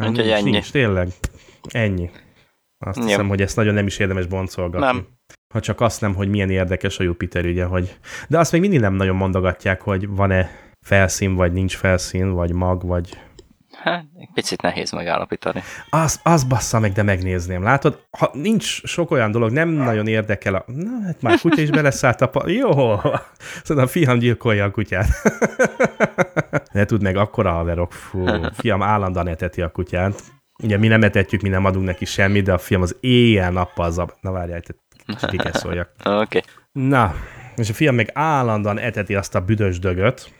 Nincs, 0.00 0.16
nincs, 0.16 0.30
ennyi. 0.30 0.50
Nincs, 0.50 0.70
tényleg. 0.70 1.08
Ennyi. 1.68 2.10
Azt 2.78 2.98
Jó. 2.98 3.04
hiszem, 3.04 3.28
hogy 3.28 3.40
ezt 3.40 3.56
nagyon 3.56 3.74
nem 3.74 3.86
is 3.86 3.98
érdemes 3.98 4.26
boncolgatni. 4.26 4.86
Nem. 4.86 5.06
Ha 5.54 5.60
csak 5.60 5.80
azt 5.80 6.00
nem, 6.00 6.14
hogy 6.14 6.28
milyen 6.28 6.50
érdekes 6.50 6.98
a 6.98 7.02
Jupiter, 7.02 7.44
ugye, 7.44 7.64
hogy... 7.64 7.98
De 8.28 8.38
azt 8.38 8.52
még 8.52 8.60
mindig 8.60 8.80
nem 8.80 8.94
nagyon 8.94 9.16
mondogatják, 9.16 9.80
hogy 9.80 10.08
van-e 10.08 10.50
felszín, 10.86 11.34
vagy 11.34 11.52
nincs 11.52 11.76
felszín, 11.76 12.32
vagy 12.32 12.52
mag, 12.52 12.86
vagy... 12.86 13.18
Hát, 13.72 14.04
picit 14.34 14.62
nehéz 14.62 14.90
megállapítani. 14.90 15.62
Az, 15.90 16.20
az 16.22 16.44
bassza 16.44 16.78
meg, 16.78 16.92
de 16.92 17.02
megnézném. 17.02 17.62
Látod, 17.62 18.02
ha 18.18 18.30
nincs 18.32 18.84
sok 18.84 19.10
olyan 19.10 19.30
dolog, 19.30 19.50
nem 19.50 19.68
nagyon 19.68 20.06
érdekel 20.06 20.54
a... 20.54 20.64
Na, 20.66 20.90
hát 21.04 21.22
már 21.22 21.38
kutya 21.38 21.62
is 21.62 21.70
beleszállt 21.70 22.20
a... 22.20 22.28
Pa... 22.28 22.48
Jó, 22.48 22.70
szóval 23.64 23.84
a 23.84 23.86
fiam 23.86 24.18
gyilkolja 24.18 24.64
a 24.64 24.70
kutyát. 24.70 25.08
ne 26.72 26.84
tud 26.84 27.02
meg, 27.02 27.16
akkora 27.16 27.50
haverok. 27.50 27.92
Fú, 27.92 28.24
fiam 28.52 28.82
állandóan 28.82 29.28
eteti 29.28 29.62
a 29.62 29.70
kutyát. 29.70 30.22
Ugye 30.62 30.76
mi 30.76 30.88
nem 30.88 31.02
etetjük, 31.02 31.42
mi 31.42 31.48
nem 31.48 31.64
adunk 31.64 31.86
neki 31.86 32.04
semmit, 32.04 32.44
de 32.44 32.52
a 32.52 32.58
fiam 32.58 32.82
az 32.82 32.96
éjjel-nappal 33.00 33.90
zab... 33.90 34.12
Na 34.20 34.30
várjál, 34.30 34.56
egy 34.56 34.74
kikeszoljak. 35.30 35.90
Oké. 36.04 36.20
Okay. 36.20 36.42
Na, 36.72 37.14
és 37.56 37.70
a 37.70 37.72
fiam 37.72 37.94
meg 37.94 38.10
állandóan 38.12 38.78
eteti 38.78 39.14
azt 39.14 39.34
a 39.34 39.40
büdös 39.40 39.78
dögöt, 39.78 40.30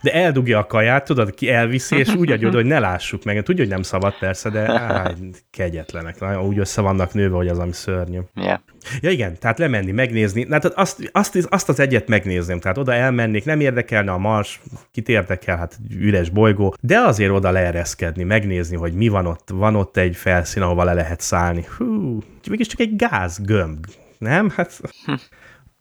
de 0.00 0.12
eldugja 0.12 0.58
a 0.58 0.66
kaját, 0.66 1.04
tudod, 1.04 1.34
ki 1.34 1.50
elviszi, 1.50 1.96
és 1.96 2.14
úgy 2.14 2.32
adja 2.32 2.50
hogy 2.50 2.66
ne 2.66 2.78
lássuk 2.78 3.24
meg. 3.24 3.42
Tudja, 3.42 3.62
hogy 3.62 3.72
nem 3.72 3.82
szabad 3.82 4.14
persze, 4.18 4.50
de 4.50 4.70
áj, 4.70 5.14
kegyetlenek. 5.50 6.20
Nagyon 6.20 6.42
úgy 6.42 6.58
össze 6.58 6.80
vannak 6.80 7.14
nőve, 7.14 7.36
hogy 7.36 7.48
az, 7.48 7.58
ami 7.58 7.72
szörnyű. 7.72 8.18
Yeah. 8.34 8.60
Ja 9.00 9.10
igen, 9.10 9.38
tehát 9.38 9.58
lemenni, 9.58 9.90
megnézni. 9.90 10.46
Hát 10.50 10.64
azt, 10.64 11.10
azt, 11.12 11.46
azt 11.50 11.68
az 11.68 11.80
egyet 11.80 12.08
megnézném, 12.08 12.60
tehát 12.60 12.78
oda 12.78 12.94
elmennék, 12.94 13.44
nem 13.44 13.60
érdekelne 13.60 14.12
a 14.12 14.18
Mars, 14.18 14.60
kit 14.92 15.08
érdekel, 15.08 15.56
hát 15.56 15.78
üres 15.98 16.30
bolygó, 16.30 16.74
de 16.80 16.98
azért 16.98 17.30
oda 17.30 17.50
leereszkedni, 17.50 18.22
megnézni, 18.22 18.76
hogy 18.76 18.92
mi 18.92 19.08
van 19.08 19.26
ott. 19.26 19.48
Van 19.52 19.74
ott 19.74 19.96
egy 19.96 20.16
felszín, 20.16 20.62
ahova 20.62 20.84
le 20.84 20.94
lehet 20.94 21.20
szállni. 21.20 21.64
Hú, 21.76 22.18
mégis 22.50 22.66
csak 22.66 22.80
egy 22.80 22.96
gázgömb, 22.96 23.86
nem? 24.18 24.50
Hát... 24.56 24.80
Hm. 25.04 25.14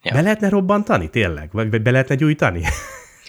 Ja. 0.01 0.13
Be 0.13 0.21
lehetne 0.21 0.49
robbantani, 0.49 1.09
tényleg? 1.09 1.49
Vagy 1.51 1.81
be 1.81 1.91
lehetne 1.91 2.15
gyújtani? 2.15 2.61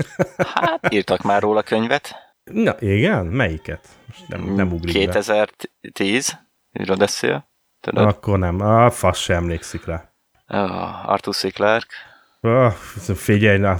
Hát 0.55 0.93
írtak 0.93 1.23
már 1.23 1.43
róla 1.43 1.63
könyvet. 1.63 2.15
Na 2.45 2.75
igen, 2.79 3.27
melyiket? 3.27 3.89
Most 4.07 4.29
nem, 4.29 4.55
nem 4.55 4.73
ugrik 4.73 4.93
2010, 4.93 6.39
miről 6.71 6.97
beszél? 6.97 7.49
Tudod? 7.81 8.07
Akkor 8.07 8.39
nem, 8.39 8.61
a 8.61 8.91
fasz 8.91 9.19
sem 9.19 9.37
emlékszik 9.37 9.85
rá. 9.85 10.13
Oh, 10.49 11.11
Arthur 11.11 11.35
C. 11.35 11.53
Clarke. 11.53 11.95
Oh, 12.41 12.73
figyelj, 13.15 13.59
na. 13.59 13.77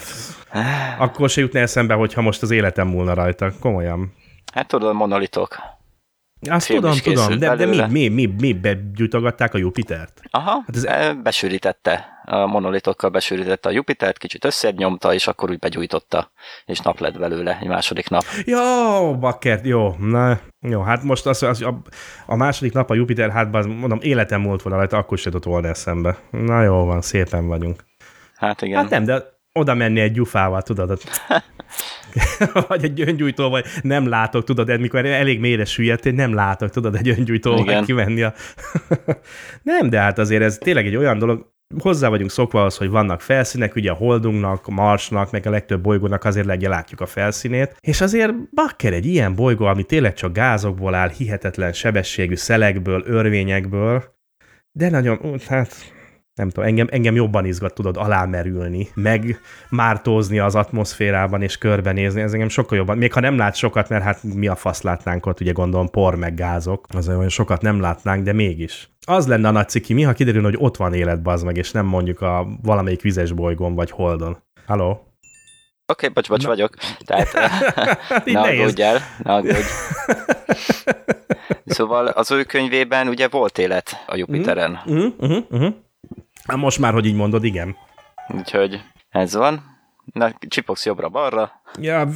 Akkor 0.99 1.31
se 1.31 1.41
jutna 1.41 1.61
eszembe, 1.61 1.95
hogyha 1.95 2.21
most 2.21 2.43
az 2.43 2.51
életem 2.51 2.89
múlna 2.89 3.15
rajta, 3.15 3.53
komolyan. 3.61 4.13
Hát 4.53 4.69
tudod, 4.69 4.95
monolitok. 4.95 5.59
Azt 6.51 6.67
Film 6.67 6.81
tudom, 6.81 6.99
tudom, 6.99 7.39
de, 7.39 7.57
de 7.57 7.67
mi, 7.67 7.87
mi, 7.89 8.09
mi, 8.09 8.27
mi 8.27 8.53
begyújtogatták 8.53 9.55
a 9.55 9.59
Jupitert? 9.59 10.21
Aha, 10.31 10.51
hát 10.51 10.77
ez... 10.77 10.85
E, 10.85 11.15
besűrítette, 11.15 12.18
a 12.31 12.47
monolitokkal 12.47 13.11
besűrítette 13.11 13.69
a 13.69 13.73
Jupitert, 13.73 14.19
kicsit 14.19 14.45
összegyomta, 14.45 15.15
és 15.15 15.27
akkor 15.27 15.51
úgy 15.51 15.59
begyújtotta, 15.59 16.31
és 16.67 16.79
nap 16.79 16.99
lett 16.99 17.19
belőle, 17.19 17.59
egy 17.61 17.69
második 17.69 18.09
nap. 18.09 18.23
Jó, 18.45 19.19
bakker, 19.19 19.61
jó, 19.65 19.95
na, 19.99 20.41
jó, 20.61 20.81
hát 20.83 21.03
most 21.03 21.27
az, 21.27 21.43
az 21.43 21.63
a, 21.63 21.81
a, 22.27 22.37
második 22.37 22.73
nap 22.73 22.91
a 22.91 22.95
Jupiter, 22.95 23.31
hát 23.31 23.53
mondom, 23.53 23.99
életem 24.03 24.41
múlt 24.41 24.63
volna 24.63 24.79
rajta, 24.79 24.97
akkor 24.97 25.19
se 25.19 25.31
volna 25.43 25.69
eszembe. 25.69 26.19
Na 26.31 26.63
jó 26.63 26.85
van, 26.85 27.01
szépen 27.01 27.47
vagyunk. 27.47 27.85
Hát 28.35 28.63
igen. 28.63 28.81
Hát 28.81 28.91
nem, 28.91 29.05
de 29.05 29.25
oda 29.53 29.75
menni 29.75 30.01
egy 30.01 30.13
gyufával, 30.13 30.63
tudod, 30.63 31.01
vagy 32.69 32.85
egy 32.85 33.01
öngyújtó, 33.01 33.49
vagy 33.49 33.65
nem 33.83 34.09
látok, 34.09 34.45
tudod, 34.45 34.81
mikor 34.81 35.07
elég 35.07 35.41
mélyre 35.41 35.65
süllyedtél, 35.65 36.13
nem 36.13 36.35
látok, 36.35 36.71
tudod, 36.71 36.95
egy 36.95 37.09
öngyújtóval 37.09 37.85
kivenni 37.85 38.23
a... 38.23 38.33
nem, 39.63 39.91
de 39.91 39.99
hát 40.01 40.19
azért 40.19 40.43
ez 40.43 40.59
tényleg 40.59 40.87
egy 40.87 40.97
olyan 40.97 41.19
dolog, 41.19 41.57
hozzá 41.79 42.09
vagyunk 42.09 42.31
szokva 42.31 42.65
az, 42.65 42.77
hogy 42.77 42.89
vannak 42.89 43.21
felszínek, 43.21 43.75
ugye 43.75 43.91
a 43.91 43.95
Holdunknak, 43.95 44.67
a 44.67 44.71
Marsnak, 44.71 45.31
meg 45.31 45.47
a 45.47 45.51
legtöbb 45.51 45.83
bolygónak 45.83 46.25
azért 46.25 46.47
legyen 46.47 46.71
látjuk 46.71 47.01
a 47.01 47.07
felszínét, 47.07 47.77
és 47.81 48.01
azért 48.01 48.53
bakker 48.55 48.93
egy 48.93 49.07
ilyen 49.07 49.35
bolygó, 49.35 49.65
ami 49.65 49.83
tényleg 49.83 50.15
csak 50.15 50.33
gázokból 50.33 50.95
áll, 50.95 51.09
hihetetlen 51.09 51.73
sebességű 51.73 52.35
szelekből, 52.35 53.03
örvényekből, 53.07 54.17
de 54.73 54.91
nagyon, 54.91 55.41
hát 55.47 55.97
nem 56.39 56.49
tudom, 56.49 56.69
engem, 56.69 56.87
engem 56.91 57.15
jobban 57.15 57.45
izgat, 57.45 57.75
tudod, 57.75 57.97
alámerülni, 57.97 58.89
meg 58.95 59.41
mártózni 59.69 60.39
az 60.39 60.55
atmoszférában 60.55 61.43
és 61.43 61.59
körbenézni, 61.59 62.21
ez 62.21 62.33
engem 62.33 62.49
sokkal 62.49 62.79
jobban, 62.79 62.99
még 62.99 63.13
ha 63.13 63.21
nem 63.21 63.37
lát 63.37 63.55
sokat, 63.55 63.89
mert 63.89 64.03
hát 64.03 64.23
mi 64.23 64.47
a 64.47 64.57
fasz 64.57 64.83
látnánk 64.83 65.27
ott, 65.27 65.41
ugye 65.41 65.53
gondolom 65.53 65.91
por 65.91 66.15
meg 66.15 66.35
gázok, 66.35 66.87
az 66.97 67.09
olyan 67.09 67.29
sokat 67.29 67.63
nem 67.63 67.81
látnánk, 67.81 68.25
de 68.25 68.33
mégis. 68.33 68.89
Az 69.07 69.27
lenne 69.27 69.49
a 69.49 69.51
nagy 69.51 69.69
ciki, 69.69 69.95
mi, 69.95 70.03
ha 70.03 70.13
kiderül, 70.13 70.43
hogy 70.43 70.57
ott 70.59 70.77
van 70.77 70.95
élet, 70.95 71.23
bazd 71.23 71.45
meg, 71.45 71.57
és 71.57 71.71
nem 71.71 71.87
mondjuk 71.87 72.21
a 72.21 72.47
valamelyik 72.63 73.03
vizes 73.03 73.33
bolygón 73.33 73.75
vagy 73.75 73.91
holdon. 73.91 74.43
Halló? 74.67 74.91
Oké, 74.91 75.03
okay, 75.87 76.09
bocs, 76.09 76.29
bocs, 76.29 76.43
Na. 76.43 76.49
vagyok. 76.49 76.75
Tehát 77.05 77.33
ne 78.25 78.41
aggódj 78.41 78.83
el, 78.83 78.99
ne 79.23 79.33
aggódj. 79.35 79.67
Szóval 81.65 82.07
az 82.07 82.31
ő 82.31 82.43
könyvében 82.43 83.09
ugye 83.09 83.29
volt 83.29 83.59
élet 83.59 84.05
a 84.07 84.17
Jupiteren. 84.17 84.81
Uh-huh, 84.87 85.13
uh-huh, 85.19 85.45
uh-huh. 85.51 85.75
Most 86.57 86.79
már, 86.79 86.93
hogy 86.93 87.07
így 87.07 87.15
mondod, 87.15 87.45
igen. 87.45 87.77
Úgyhogy 88.29 88.81
ez 89.09 89.35
van. 89.35 89.77
Na, 90.13 90.33
csipogsz 90.49 90.87
jobbra-balra. 90.87 91.53
Ja, 91.81 92.09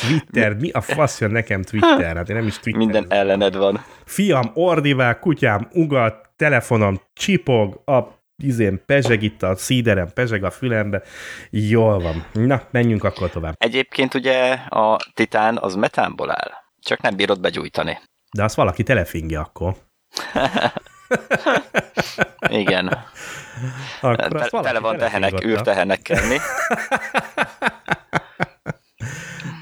Twitter, 0.00 0.54
mi 0.54 0.70
a 0.70 0.80
fasz 0.80 1.20
jön 1.20 1.30
nekem 1.30 1.62
Twitter? 1.62 2.16
Hát 2.16 2.28
én 2.28 2.36
nem 2.36 2.46
is 2.46 2.58
Twitter. 2.58 2.80
Minden 2.80 3.06
ellened 3.08 3.56
van. 3.56 3.84
Fiam 4.04 4.50
ordivál, 4.54 5.18
kutyám 5.18 5.68
ugat, 5.72 6.28
telefonom 6.36 7.00
csipog, 7.12 7.82
a 7.84 8.02
izén 8.42 8.82
pezseg 8.86 9.22
itt 9.22 9.42
a 9.42 9.56
szíderem, 9.56 10.12
pezseg 10.14 10.44
a 10.44 10.50
fülembe. 10.50 11.02
Jól 11.50 11.98
van. 11.98 12.24
Na, 12.32 12.62
menjünk 12.70 13.04
akkor 13.04 13.30
tovább. 13.30 13.54
Egyébként 13.58 14.14
ugye 14.14 14.52
a 14.52 14.98
titán 15.14 15.58
az 15.58 15.74
metánból 15.74 16.30
áll, 16.30 16.50
csak 16.80 17.00
nem 17.00 17.16
bírod 17.16 17.40
begyújtani. 17.40 17.98
De 18.32 18.44
azt 18.44 18.54
valaki 18.54 18.82
telefingja 18.82 19.40
akkor. 19.40 19.74
Igen. 22.48 23.04
Akkor 24.00 24.48
Te, 24.50 24.60
tele 24.60 24.78
van 24.78 24.96
tehenek, 24.96 25.44
űrtehenekkel, 25.44 26.28
mi? 26.28 26.36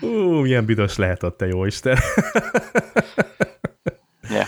Ú, 0.01 0.41
milyen 0.41 0.65
büdös 0.65 0.97
lehet 0.97 1.23
ott, 1.23 1.37
te 1.37 1.47
jó 1.47 1.65
Isten. 1.65 1.99
yeah. 4.31 4.47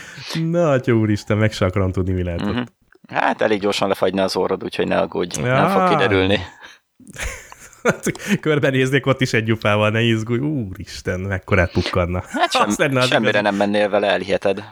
Na, 0.50 0.70
atya 0.70 0.92
úristen, 0.92 1.36
meg 1.36 1.52
sem 1.52 1.68
akarom 1.68 1.92
tudni, 1.92 2.12
mi 2.12 2.22
lehet 2.22 2.42
mm-hmm. 2.42 2.58
ott. 2.58 2.72
Hát 3.08 3.40
elég 3.40 3.60
gyorsan 3.60 3.88
lefagyna 3.88 4.22
az 4.22 4.36
orrod, 4.36 4.64
úgyhogy 4.64 4.88
ne 4.88 4.98
aggódj, 4.98 5.40
ja. 5.40 5.46
nem 5.46 5.68
fog 5.68 5.88
kiderülni. 5.88 6.38
Körbenéznék 8.40 9.06
ott 9.06 9.20
is 9.20 9.32
egy 9.32 9.44
gyufával, 9.44 9.90
ne 9.90 10.00
izgulj. 10.00 10.40
Úristen, 10.40 11.20
mekkorát 11.20 11.72
pukkanna. 11.72 12.22
Hát 12.26 12.52
sem, 12.52 12.68
Az 12.68 12.78
az 12.78 13.06
semmire 13.06 13.38
igazi. 13.38 13.40
nem 13.40 13.54
mennél 13.54 13.88
vele, 13.88 14.06
elhiheted. 14.06 14.64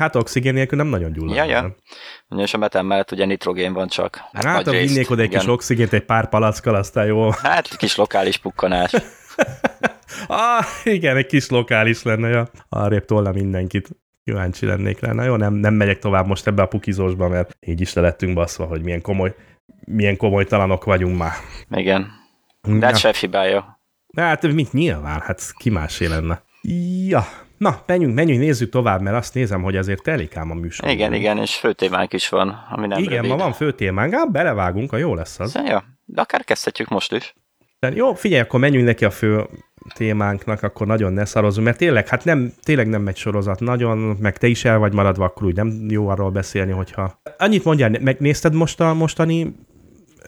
Hát 0.00 0.16
oxigén 0.16 0.54
nélkül 0.54 0.78
nem 0.78 0.86
nagyon 0.86 1.12
gyullad. 1.12 1.36
Ja, 1.36 1.44
ja. 1.44 1.76
És 2.36 2.54
a 2.54 2.58
metem 2.58 2.86
mellett 2.86 3.12
ugye 3.12 3.24
nitrogén 3.24 3.72
van 3.72 3.88
csak. 3.88 4.20
Hát, 4.32 4.44
hát 4.44 4.70
vinnék 4.70 5.10
oda 5.10 5.22
egy 5.22 5.28
igen. 5.28 5.40
kis 5.40 5.48
oxigént, 5.48 5.92
egy 5.92 6.04
pár 6.04 6.28
palackkal, 6.28 6.74
aztán 6.74 7.06
jó. 7.06 7.30
Hát 7.30 7.76
kis 7.76 7.96
lokális 7.96 8.36
pukkanás. 8.36 8.92
Ah, 10.26 10.64
igen, 10.84 11.16
egy 11.16 11.26
kis 11.26 11.48
lokális 11.48 12.02
lenne, 12.02 12.28
ja. 12.28 12.48
Arrébb 12.68 13.04
tolna 13.04 13.32
mindenkit. 13.32 13.88
Kíváncsi 14.24 14.66
lennék 14.66 15.00
rá. 15.00 15.12
Na 15.12 15.22
jó, 15.24 15.36
nem, 15.36 15.54
nem 15.54 15.74
megyek 15.74 15.98
tovább 15.98 16.26
most 16.26 16.46
ebbe 16.46 16.62
a 16.62 16.66
pukizósba, 16.66 17.28
mert 17.28 17.56
így 17.60 17.80
is 17.80 17.92
le 17.92 18.02
lettünk 18.02 18.34
baszva, 18.34 18.64
hogy 18.64 18.82
milyen 18.82 19.00
komoly, 19.00 19.34
milyen 19.84 20.16
komoly 20.16 20.44
talanok 20.44 20.84
vagyunk 20.84 21.18
már. 21.18 21.32
Igen. 21.70 22.06
De 22.62 22.84
hát 22.84 22.92
Na. 22.92 22.98
sef 22.98 23.20
hibája. 23.20 23.80
Hát 24.16 24.52
mit 24.52 24.72
nyilván, 24.72 25.20
hát 25.20 25.52
ki 25.56 25.70
másé 25.70 26.06
lenne. 26.06 26.42
Ja, 27.06 27.26
na, 27.60 27.82
menjünk, 27.86 28.14
menjünk, 28.14 28.40
nézzük 28.40 28.70
tovább, 28.70 29.00
mert 29.00 29.16
azt 29.16 29.34
nézem, 29.34 29.62
hogy 29.62 29.76
azért 29.76 30.02
telik 30.02 30.36
ám 30.36 30.50
a 30.50 30.54
műsor. 30.54 30.88
Igen, 30.88 31.12
igen, 31.14 31.38
és 31.38 31.56
főtémánk 31.56 32.12
is 32.12 32.28
van, 32.28 32.66
ami 32.70 32.86
nem 32.86 32.98
Igen, 32.98 33.14
rövid. 33.14 33.30
ma 33.30 33.36
van 33.36 33.52
fő 33.52 33.72
témánk, 33.72 34.14
hát 34.14 34.30
belevágunk, 34.30 34.92
a 34.92 34.96
jó 34.96 35.14
lesz 35.14 35.40
az. 35.40 35.54
Ja, 35.66 35.84
de 36.04 36.20
akár 36.20 36.44
kezdhetjük 36.44 36.88
most 36.88 37.12
is. 37.12 37.34
De 37.78 37.90
jó, 37.94 38.14
figyelj, 38.14 38.40
akkor 38.42 38.60
menjünk 38.60 38.86
neki 38.86 39.04
a 39.04 39.10
fő 39.10 39.46
témánknak, 39.94 40.62
akkor 40.62 40.86
nagyon 40.86 41.12
ne 41.12 41.24
szarozunk, 41.24 41.66
mert 41.66 41.78
tényleg, 41.78 42.08
hát 42.08 42.24
nem, 42.24 42.52
tényleg 42.62 42.88
nem 42.88 43.02
megy 43.02 43.16
sorozat 43.16 43.60
nagyon, 43.60 43.98
meg 43.98 44.38
te 44.38 44.46
is 44.46 44.64
el 44.64 44.78
vagy 44.78 44.92
maradva, 44.92 45.24
akkor 45.24 45.46
úgy 45.46 45.56
nem 45.56 45.86
jó 45.88 46.08
arról 46.08 46.30
beszélni, 46.30 46.72
hogyha... 46.72 47.20
Annyit 47.38 47.64
mondjál, 47.64 47.90
megnézted 48.00 48.54
most 48.54 48.80
a 48.80 48.94
mostani 48.94 49.54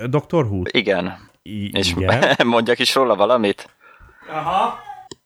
Doctor 0.09 0.45
Who? 0.45 0.63
Igen. 0.71 1.13
I- 1.43 1.71
És 1.79 1.91
igen. 1.91 2.25
mondjak 2.47 2.79
is 2.79 2.95
róla 2.95 3.15
valamit? 3.17 3.69
Aha. 4.31 4.79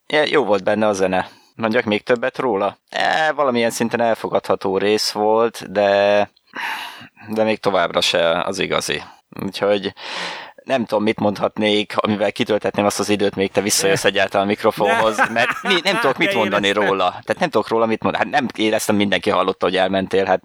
Ja, 0.06 0.22
jó 0.30 0.44
volt 0.44 0.64
benne 0.64 0.86
a 0.86 0.92
zene. 0.92 1.26
Mondjak 1.56 1.84
még 1.84 2.02
többet 2.02 2.38
róla? 2.38 2.78
E, 2.88 3.32
valamilyen 3.32 3.70
szinten 3.70 4.00
elfogadható 4.00 4.78
rész 4.78 5.10
volt, 5.10 5.72
de, 5.72 6.30
de 7.28 7.44
még 7.44 7.58
továbbra 7.58 8.00
se 8.00 8.42
az 8.42 8.58
igazi. 8.58 9.02
Úgyhogy 9.42 9.92
nem 10.64 10.84
tudom, 10.84 11.02
mit 11.02 11.20
mondhatnék, 11.20 11.96
amivel 11.96 12.32
kitöltetném 12.32 12.84
azt 12.84 12.98
az 12.98 13.08
időt, 13.08 13.36
még 13.36 13.50
te 13.50 13.60
visszajössz 13.60 14.04
egyáltalán 14.04 14.46
a 14.46 14.48
mikrofonhoz, 14.48 15.16
mert 15.32 15.62
mi, 15.62 15.74
nem 15.82 15.98
tudok 16.00 16.18
mit 16.18 16.34
mondani 16.34 16.72
róla. 16.72 17.08
Tehát 17.10 17.38
nem 17.38 17.50
tudok 17.50 17.68
róla 17.68 17.86
mit 17.86 18.02
mondani. 18.02 18.24
Hát 18.24 18.32
nem 18.40 18.46
éreztem, 18.56 18.96
mindenki 18.96 19.30
hallotta, 19.30 19.66
hogy 19.66 19.76
elmentél. 19.76 20.24
Hát 20.24 20.42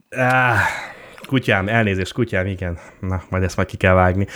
kutyám, 1.28 1.68
elnézést, 1.68 2.14
kutyám, 2.14 2.46
igen. 2.46 2.80
Na, 3.00 3.22
majd 3.30 3.44
ezt 3.44 3.56
majd 3.56 3.68
ki 3.68 3.78
kell 3.78 3.94
vágni. 3.94 4.28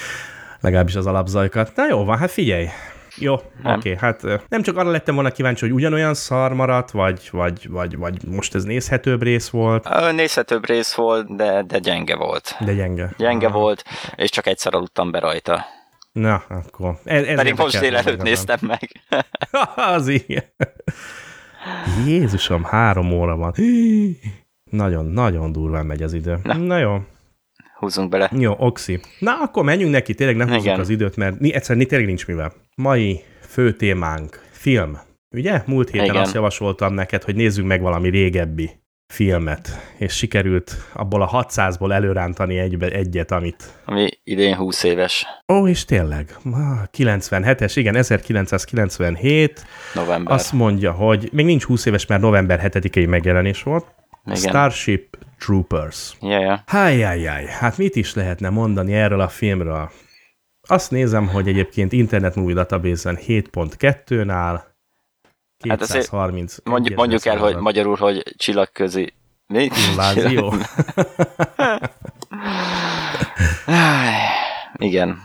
Legalábbis 0.61 0.95
az 0.95 1.05
alapzajkat. 1.05 1.75
Na 1.75 1.87
jó 1.87 2.05
van, 2.05 2.17
hát 2.17 2.31
figyelj. 2.31 2.67
Jó, 3.17 3.33
oké, 3.33 3.45
Nem. 3.63 3.77
okay, 3.77 3.95
hát 3.95 4.21
nem 4.49 4.61
csak 4.61 4.77
arra 4.77 4.89
lettem 4.89 5.13
volna 5.13 5.31
kíváncsi, 5.31 5.65
hogy 5.65 5.73
ugyanolyan 5.73 6.13
szar 6.13 6.53
maradt, 6.53 6.91
vagy, 6.91 7.29
vagy, 7.31 7.69
vagy, 7.69 7.97
vagy 7.97 8.17
most 8.27 8.55
ez 8.55 8.63
nézhetőbb 8.63 9.21
rész 9.21 9.49
volt, 9.49 10.11
nézhetőbb 10.15 10.65
rész 10.65 10.93
volt, 10.93 11.35
de, 11.35 11.63
de 11.63 11.79
gyenge 11.79 12.15
volt. 12.15 12.55
de 12.59 12.73
gyenge. 12.73 13.13
Gyenge 13.17 13.47
Aha. 13.47 13.59
volt, 13.59 13.83
és 14.15 14.29
csak 14.29 14.47
egyszer 14.47 14.73
aludtam 14.73 15.11
be 15.11 15.19
rajta. 15.19 15.65
Na, 16.11 16.43
akkor. 16.49 16.99
Ez, 17.03 17.23
ez 17.25 17.35
Pedig 17.35 17.55
most 17.57 17.79
délelőtt 17.79 18.21
néztem 18.21 18.59
meg. 18.61 18.89
az 19.95 20.07
igen. 20.07 20.43
Jézusom, 22.05 22.63
három 22.63 23.11
óra 23.11 23.35
van. 23.35 23.53
Nagyon, 24.71 25.05
nagyon 25.05 25.51
durván 25.51 25.85
megy 25.85 26.03
az 26.03 26.13
idő. 26.13 26.39
Na, 26.43 26.53
Na. 26.53 26.77
Jó. 26.77 26.97
Húzzunk 27.75 28.09
bele. 28.09 28.31
Jó, 28.37 28.55
Oxi. 28.57 28.99
Na, 29.19 29.31
akkor 29.41 29.63
menjünk 29.63 29.91
neki, 29.91 30.13
tényleg 30.13 30.35
nem 30.35 30.49
húzzuk 30.49 30.77
az 30.77 30.89
időt, 30.89 31.15
mert 31.15 31.41
egyszerűen 31.41 31.87
tényleg 31.87 32.07
nincs 32.07 32.27
mivel. 32.27 32.53
Mai 32.81 33.23
fő 33.41 33.73
témánk, 33.73 34.41
film. 34.51 34.99
Ugye? 35.35 35.61
Múlt 35.65 35.89
héten 35.89 36.05
Igen. 36.05 36.21
azt 36.21 36.33
javasoltam 36.33 36.93
neked, 36.93 37.23
hogy 37.23 37.35
nézzük 37.35 37.65
meg 37.65 37.81
valami 37.81 38.09
régebbi 38.09 38.69
filmet, 39.13 39.69
és 39.97 40.13
sikerült 40.13 40.75
abból 40.93 41.21
a 41.21 41.45
600-ból 41.45 41.93
előrántani 41.93 42.57
egybe, 42.57 42.87
egyet, 42.89 43.31
amit... 43.31 43.63
Ami 43.85 44.09
idén 44.23 44.55
20 44.55 44.83
éves 44.83 45.25
Ó, 45.53 45.67
és 45.67 45.85
tényleg, 45.85 46.37
ah, 46.51 46.79
97-es, 46.97 47.71
igen, 47.75 47.95
1997, 47.95 49.65
november. 49.93 50.33
azt 50.33 50.53
mondja, 50.53 50.91
hogy 50.91 51.29
még 51.31 51.45
nincs 51.45 51.63
20 51.63 51.85
éves, 51.85 52.05
mert 52.05 52.21
november 52.21 52.59
7-i 52.63 53.09
megjelenés 53.09 53.63
volt. 53.63 53.85
Igen. 54.25 54.37
Starship 54.37 55.17
Troopers. 55.39 56.17
Ja, 56.21 56.39
ja. 56.39 56.63
Hájjájjáj, 56.65 57.45
hát 57.45 57.77
mit 57.77 57.95
is 57.95 58.13
lehetne 58.13 58.49
mondani 58.49 58.93
erről 58.93 59.21
a 59.21 59.27
filmről? 59.27 59.91
Azt 60.67 60.91
nézem, 60.91 61.27
hogy 61.27 61.47
egyébként 61.47 61.91
Internet 61.91 62.35
Movie 62.35 62.53
Database-en 62.53 63.17
7.2-nál 63.27 64.73
Hát 65.69 65.81
azért 65.81 66.03
230 66.03 66.57
Mondjuk, 66.63 66.97
mondjuk 66.97 67.25
el, 67.25 67.37
hogy 67.37 67.55
magyarul, 67.55 67.95
hogy 67.95 68.33
csillagközi... 68.37 69.13
Mi? 69.47 69.63
Invázió. 69.89 70.53
Igen. 74.75 75.17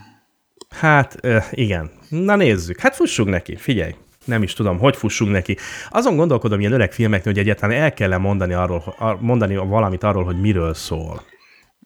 Hát, 0.68 1.20
igen. 1.50 1.90
Na 2.08 2.36
nézzük. 2.36 2.80
Hát 2.80 2.94
fussunk 2.94 3.28
neki, 3.28 3.56
figyelj. 3.56 3.94
Nem 4.24 4.42
is 4.42 4.52
tudom, 4.52 4.78
hogy 4.78 4.96
fussunk 4.96 5.30
neki. 5.30 5.56
Azon 5.90 6.16
gondolkodom 6.16 6.60
ilyen 6.60 6.72
öreg 6.72 6.92
filmeknél, 6.92 7.32
hogy 7.32 7.42
egyáltalán 7.42 7.76
el 7.76 7.94
kell 7.94 8.16
mondani, 8.16 8.52
arról, 8.52 8.94
ar- 8.98 9.20
mondani 9.20 9.56
valamit 9.56 10.02
arról, 10.02 10.24
hogy 10.24 10.40
miről 10.40 10.74
szól. 10.74 11.22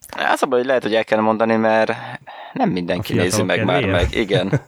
Az 0.08 0.42
a 0.42 0.46
baj, 0.46 0.58
hogy 0.58 0.66
lehet, 0.68 0.82
hogy 0.82 0.94
el 0.94 1.04
kell 1.04 1.20
mondani, 1.20 1.56
mert 1.56 1.92
nem 2.52 2.70
mindenki 2.70 3.12
A 3.18 3.22
nézi 3.22 3.42
meg 3.42 3.64
már 3.64 3.80
kedvéért? 3.80 4.02
meg. 4.10 4.14
Igen. 4.20 4.60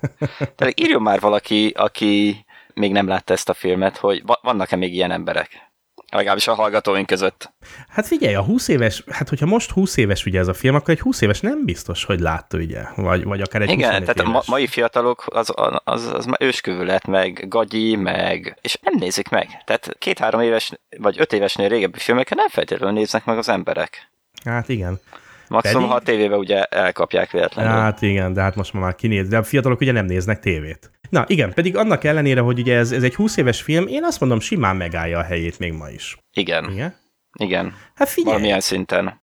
Tehát 0.56 0.80
írjon 0.80 1.02
már 1.02 1.20
valaki, 1.20 1.72
aki 1.76 2.44
még 2.74 2.92
nem 2.92 3.08
látta 3.08 3.32
ezt 3.32 3.48
a 3.48 3.54
filmet, 3.54 3.96
hogy 3.96 4.22
va- 4.26 4.40
vannak-e 4.42 4.76
még 4.76 4.94
ilyen 4.94 5.10
emberek? 5.10 5.64
Legalábbis 6.12 6.48
a 6.48 6.54
hallgatóink 6.54 7.06
között. 7.06 7.52
Hát 7.88 8.06
figyelj, 8.06 8.34
a 8.34 8.42
20 8.42 8.68
éves, 8.68 9.04
hát 9.10 9.28
hogyha 9.28 9.46
most 9.46 9.70
20 9.70 9.96
éves 9.96 10.24
ugye 10.26 10.38
ez 10.38 10.48
a 10.48 10.54
film, 10.54 10.74
akkor 10.74 10.90
egy 10.90 11.00
20 11.00 11.20
éves 11.20 11.40
nem 11.40 11.64
biztos, 11.64 12.04
hogy 12.04 12.20
látta 12.20 12.56
ugye, 12.58 12.80
vagy, 12.94 13.24
vagy 13.24 13.40
akár 13.40 13.62
egy 13.62 13.70
Igen, 13.70 13.88
25 13.90 14.00
tehát 14.14 14.20
a 14.20 14.22
ma- 14.22 14.30
éves. 14.36 14.46
mai 14.46 14.66
fiatalok 14.66 15.24
az, 15.26 15.52
az, 15.84 16.06
az 16.12 16.24
már 16.24 16.42
őskövület, 16.42 17.06
meg 17.06 17.44
gagyi, 17.48 17.96
meg... 17.96 18.58
És 18.60 18.78
nem 18.82 18.94
nézik 18.98 19.28
meg. 19.28 19.62
Tehát 19.64 19.96
két-három 19.98 20.40
éves, 20.40 20.72
vagy 20.98 21.16
öt 21.20 21.32
évesnél 21.32 21.68
régebbi 21.68 21.98
filmeket 21.98 22.38
nem 22.38 22.48
feltétlenül 22.48 22.94
néznek 22.98 23.24
meg 23.24 23.38
az 23.38 23.48
emberek. 23.48 24.10
Hát 24.44 24.68
igen. 24.68 25.00
Maximum, 25.48 25.76
Pedig- 25.76 25.90
ha 25.90 25.96
a 25.96 26.00
tévébe 26.00 26.36
ugye 26.36 26.62
elkapják 26.62 27.30
véletlenül. 27.30 27.72
Hát 27.72 28.02
igen, 28.02 28.32
de 28.32 28.40
hát 28.40 28.54
most 28.56 28.72
már 28.72 28.94
kinéz, 28.94 29.28
de 29.28 29.36
a 29.38 29.42
fiatalok 29.42 29.80
ugye 29.80 29.92
nem 29.92 30.04
néznek 30.04 30.40
tévét. 30.40 30.90
Na 31.10 31.24
igen, 31.28 31.52
pedig 31.54 31.76
annak 31.76 32.04
ellenére, 32.04 32.40
hogy 32.40 32.58
ugye 32.58 32.76
ez, 32.76 32.92
ez 32.92 33.02
egy 33.02 33.14
20 33.14 33.36
éves 33.36 33.62
film, 33.62 33.86
én 33.86 34.04
azt 34.04 34.20
mondom, 34.20 34.40
simán 34.40 34.76
megállja 34.76 35.18
a 35.18 35.22
helyét 35.22 35.58
még 35.58 35.72
ma 35.72 35.88
is. 35.88 36.16
Igen, 36.32 36.70
Igen? 36.70 36.94
igen. 37.38 37.74
Hát 37.94 38.08
figyelj, 38.08 38.34
Valamilyen 38.34 38.60
szinten. 38.60 39.22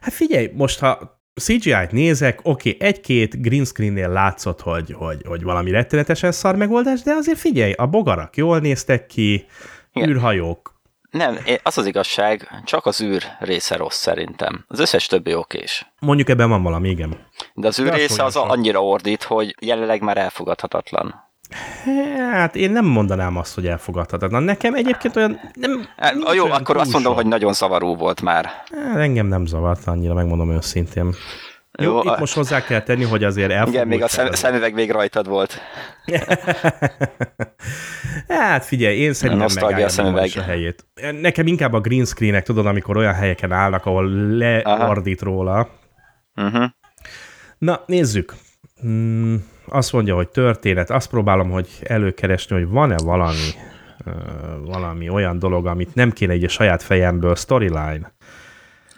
hát 0.00 0.12
figyelj, 0.12 0.50
most 0.54 0.78
ha 0.78 1.20
CGI-t 1.40 1.90
nézek, 1.92 2.38
oké, 2.42 2.76
egy-két 2.80 3.42
green 3.42 3.64
screen-nél 3.64 4.08
látszott, 4.08 4.60
hogy, 4.60 4.92
hogy, 4.92 5.22
hogy 5.26 5.42
valami 5.42 5.70
rettenetesen 5.70 6.32
szar 6.32 6.56
megoldás, 6.56 7.02
de 7.02 7.12
azért 7.12 7.38
figyelj, 7.38 7.72
a 7.72 7.86
bogarak 7.86 8.36
jól 8.36 8.58
néztek 8.58 9.06
ki, 9.06 9.46
Igen. 9.92 10.08
űrhajók. 10.08 10.75
Nem, 11.16 11.38
az 11.62 11.78
az 11.78 11.86
igazság, 11.86 12.48
csak 12.64 12.86
az 12.86 13.00
űr 13.00 13.22
része 13.38 13.76
rossz 13.76 13.96
szerintem. 13.98 14.64
Az 14.68 14.78
összes 14.78 15.06
többi 15.06 15.34
okés. 15.34 15.92
Mondjuk 16.00 16.28
ebben 16.28 16.48
van 16.48 16.62
valami, 16.62 16.88
igen. 16.88 17.26
De 17.54 17.66
az 17.66 17.78
űr 17.78 17.88
De 17.88 17.96
része 17.96 18.24
az 18.24 18.34
mondja, 18.34 18.52
annyira 18.52 18.84
ordít, 18.84 19.22
hogy 19.22 19.54
jelenleg 19.60 20.00
már 20.00 20.16
elfogadhatatlan. 20.16 21.24
Hát 22.32 22.56
én 22.56 22.70
nem 22.70 22.84
mondanám 22.84 23.36
azt, 23.36 23.54
hogy 23.54 23.66
elfogadhatatlan. 23.66 24.42
Nekem 24.42 24.74
egyébként 24.74 25.16
olyan... 25.16 25.40
Nem, 25.54 25.88
Hát, 25.96 26.14
nincs 26.14 26.32
jó, 26.32 26.44
olyan 26.44 26.56
akkor 26.60 26.76
azt 26.76 26.92
mondom, 26.92 27.14
hogy 27.14 27.26
nagyon 27.26 27.52
zavaró 27.52 27.96
volt 27.96 28.22
már. 28.22 28.44
Hát, 28.84 28.96
engem 28.96 29.26
nem 29.26 29.46
zavart 29.46 29.86
annyira, 29.86 30.14
megmondom 30.14 30.50
őszintén. 30.50 31.14
Jó, 31.78 31.92
Jó, 31.92 31.98
itt 31.98 32.04
a- 32.10 32.16
most 32.18 32.34
hozzá 32.34 32.64
kell 32.64 32.82
tenni, 32.82 33.04
hogy 33.04 33.24
azért 33.24 33.50
elfogult. 33.50 33.74
Igen, 33.74 33.88
még 33.88 34.02
a 34.02 34.08
szem, 34.08 34.32
szemüveg 34.42 34.74
még 34.74 34.90
rajtad 34.90 35.28
volt. 35.28 35.60
Hát 38.28 38.64
figyelj, 38.64 38.96
én 38.96 39.12
szerintem 39.12 39.48
megállja 39.54 40.24
is 40.24 40.36
a 40.36 40.42
helyét. 40.42 40.86
Nekem 41.20 41.46
inkább 41.46 41.72
a 41.72 41.80
green 41.80 42.04
screenek, 42.04 42.44
tudod, 42.44 42.66
amikor 42.66 42.96
olyan 42.96 43.14
helyeken 43.14 43.52
állnak, 43.52 43.86
ahol 43.86 44.08
leordít 44.36 45.20
róla. 45.20 45.68
Uh-huh. 46.34 46.64
Na, 47.58 47.82
nézzük. 47.86 48.34
Hmm, 48.80 49.44
azt 49.66 49.92
mondja, 49.92 50.14
hogy 50.14 50.28
történet. 50.28 50.90
Azt 50.90 51.10
próbálom, 51.10 51.50
hogy 51.50 51.68
előkeresni, 51.82 52.56
hogy 52.56 52.68
van-e 52.68 52.96
valami, 53.04 53.50
valami 54.64 55.08
olyan 55.08 55.38
dolog, 55.38 55.66
amit 55.66 55.94
nem 55.94 56.10
kéne 56.10 56.34
így 56.34 56.44
a 56.44 56.48
saját 56.48 56.82
fejemből, 56.82 57.34
storyline. 57.34 58.12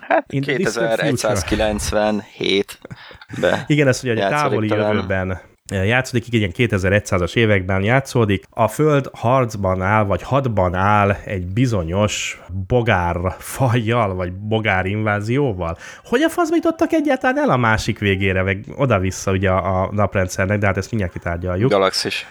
Hát 0.09 0.33
In 0.33 0.43
the 0.43 0.57
distant 0.57 1.01
2197-be. 1.03 3.65
Igen, 3.67 3.89
ez 3.89 4.01
ugye 4.03 4.13
egy 4.13 4.31
távoli 4.31 4.69
talán. 4.69 4.95
jövőben 4.95 5.41
játszódik, 5.71 6.27
így 6.27 6.35
ilyen 6.35 6.53
2100-as 6.57 7.37
években 7.37 7.83
játszódik. 7.83 8.45
A 8.51 8.69
Föld 8.69 9.11
harcban 9.13 9.83
áll, 9.83 10.05
vagy 10.05 10.23
hadban 10.23 10.75
áll 10.75 11.11
egy 11.11 11.47
bizonyos 11.47 12.41
bogár 12.67 13.17
fajjal, 13.39 14.15
vagy 14.15 14.33
bogár 14.33 14.87
invázióval. 14.87 15.77
Hogy 16.05 16.23
a 16.23 16.29
faszba 16.29 16.55
jutottak 16.55 16.93
egyáltalán 16.93 17.39
el 17.39 17.51
a 17.51 17.57
másik 17.57 17.99
végére, 17.99 18.43
meg 18.43 18.65
oda-vissza 18.77 19.31
ugye 19.31 19.51
a, 19.51 19.83
a 19.83 19.89
naprendszernek, 19.93 20.59
de 20.59 20.67
hát 20.67 20.77
ezt 20.77 20.91
mindjárt 20.91 21.15
kitárgyaljuk. 21.15 21.71
Galaxis. 21.71 22.27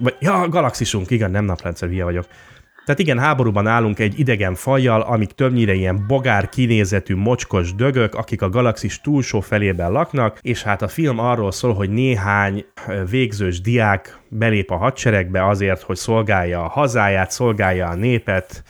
Vagy, 0.00 0.16
ja, 0.18 0.48
galaxisunk, 0.48 1.10
igen, 1.10 1.30
nem 1.30 1.44
naprendszer, 1.44 1.88
hülye 1.88 2.04
vagyok. 2.04 2.26
Tehát 2.84 3.00
igen, 3.00 3.18
háborúban 3.18 3.66
állunk 3.66 3.98
egy 3.98 4.18
idegen 4.18 4.54
fajjal, 4.54 5.00
amik 5.00 5.30
többnyire 5.30 5.74
ilyen 5.74 6.04
bogár 6.06 6.48
kinézetű 6.48 7.14
mocskos 7.14 7.74
dögök, 7.74 8.14
akik 8.14 8.42
a 8.42 8.48
galaxis 8.48 9.00
túlsó 9.00 9.40
felében 9.40 9.92
laknak, 9.92 10.38
és 10.40 10.62
hát 10.62 10.82
a 10.82 10.88
film 10.88 11.18
arról 11.18 11.52
szól, 11.52 11.74
hogy 11.74 11.90
néhány 11.90 12.64
végzős 13.10 13.60
diák 13.60 14.20
belép 14.28 14.70
a 14.70 14.76
hadseregbe 14.76 15.46
azért, 15.46 15.82
hogy 15.82 15.96
szolgálja 15.96 16.64
a 16.64 16.68
hazáját, 16.68 17.30
szolgálja 17.30 17.88
a 17.88 17.94
népet. 17.94 18.62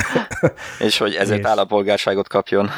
és 0.86 0.98
hogy 0.98 1.14
ezért 1.14 1.40
és... 1.40 1.46
állampolgárságot 1.46 2.28
kapjon. 2.28 2.70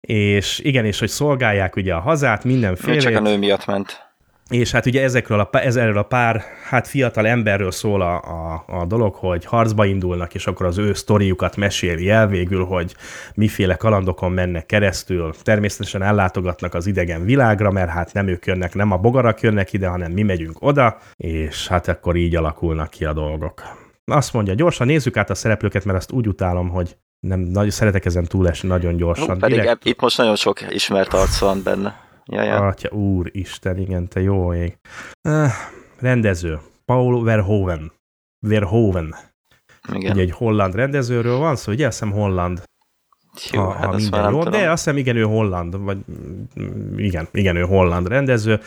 És 0.00 0.58
igen, 0.58 0.84
és 0.84 0.98
hogy 0.98 1.08
szolgálják 1.08 1.76
ugye 1.76 1.94
a 1.94 2.00
hazát, 2.00 2.44
mindenféle. 2.44 3.00
Csak 3.00 3.16
a 3.16 3.20
nő 3.20 3.38
miatt 3.38 3.66
ment. 3.66 4.09
És 4.50 4.70
hát 4.70 4.86
ugye 4.86 5.02
ezekről 5.02 5.40
a, 5.40 5.48
ezerről 5.52 5.98
a 5.98 6.02
pár 6.02 6.44
hát 6.68 6.88
fiatal 6.88 7.26
emberről 7.26 7.70
szól 7.70 8.02
a, 8.02 8.14
a, 8.14 8.64
a 8.66 8.84
dolog, 8.84 9.14
hogy 9.14 9.44
harcba 9.44 9.84
indulnak, 9.84 10.34
és 10.34 10.46
akkor 10.46 10.66
az 10.66 10.78
ő 10.78 10.92
sztoriukat 10.92 11.56
meséli 11.56 12.10
el 12.10 12.26
végül, 12.26 12.64
hogy 12.64 12.94
miféle 13.34 13.74
kalandokon 13.74 14.32
mennek 14.32 14.66
keresztül. 14.66 15.34
Természetesen 15.42 16.02
ellátogatnak 16.02 16.74
az 16.74 16.86
idegen 16.86 17.24
világra, 17.24 17.70
mert 17.70 17.90
hát 17.90 18.12
nem 18.12 18.28
ők 18.28 18.46
jönnek, 18.46 18.74
nem 18.74 18.90
a 18.90 18.96
bogarak 18.96 19.40
jönnek 19.40 19.72
ide, 19.72 19.88
hanem 19.88 20.12
mi 20.12 20.22
megyünk 20.22 20.56
oda, 20.62 20.98
és 21.16 21.68
hát 21.68 21.88
akkor 21.88 22.16
így 22.16 22.36
alakulnak 22.36 22.90
ki 22.90 23.04
a 23.04 23.12
dolgok. 23.12 23.62
Azt 24.04 24.32
mondja, 24.32 24.54
gyorsan 24.54 24.86
nézzük 24.86 25.16
át 25.16 25.30
a 25.30 25.34
szereplőket, 25.34 25.84
mert 25.84 25.98
azt 25.98 26.12
úgy 26.12 26.26
utálom, 26.26 26.68
hogy 26.68 26.96
nem 27.20 27.40
nagyon 27.40 27.70
szeretek 27.70 28.04
ezen 28.04 28.24
túlesni 28.24 28.68
nagyon 28.68 28.96
gyorsan. 28.96 29.34
Hú, 29.34 29.40
pedig 29.40 29.60
Direkt... 29.60 29.84
itt 29.84 30.00
most 30.00 30.16
nagyon 30.16 30.36
sok 30.36 30.72
ismert 30.72 31.14
arc 31.14 31.38
van 31.38 31.62
benne. 31.62 32.09
Ja, 32.30 32.42
ja. 32.42 32.66
Atya, 32.66 32.90
úr, 32.90 33.30
Isten, 33.32 33.78
igen, 33.78 34.08
te 34.08 34.20
jó 34.20 34.54
ég. 34.54 34.78
Uh, 35.28 35.50
rendező, 35.98 36.58
Paul 36.84 37.24
Verhoeven. 37.24 37.92
Verhoeven. 38.46 39.14
Igen. 39.92 40.12
Ugye 40.12 40.20
egy 40.20 40.32
holland 40.32 40.74
rendezőről 40.74 41.36
van 41.36 41.56
szó, 41.56 41.72
ugye 41.72 41.86
azt 41.86 41.98
hiszem 41.98 42.14
holland. 42.14 42.62
Jó, 43.50 43.62
ha, 43.62 43.72
hát 43.72 43.84
ha 43.84 43.96
minden 43.96 44.30
jó, 44.30 44.42
de 44.42 44.70
azt 44.70 44.84
hiszem 44.84 44.98
igen, 44.98 45.16
ő 45.16 45.22
holland, 45.22 45.82
vagy 45.82 45.98
igen, 46.96 47.28
igen, 47.32 47.56
ő 47.56 47.62
holland 47.62 48.08
rendező. 48.08 48.60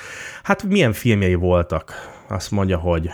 Hát 0.43 0.64
milyen 0.64 0.93
filmjei 0.93 1.36
voltak? 1.36 1.93
Azt 2.28 2.51
mondja, 2.51 2.78
hogy 2.78 3.09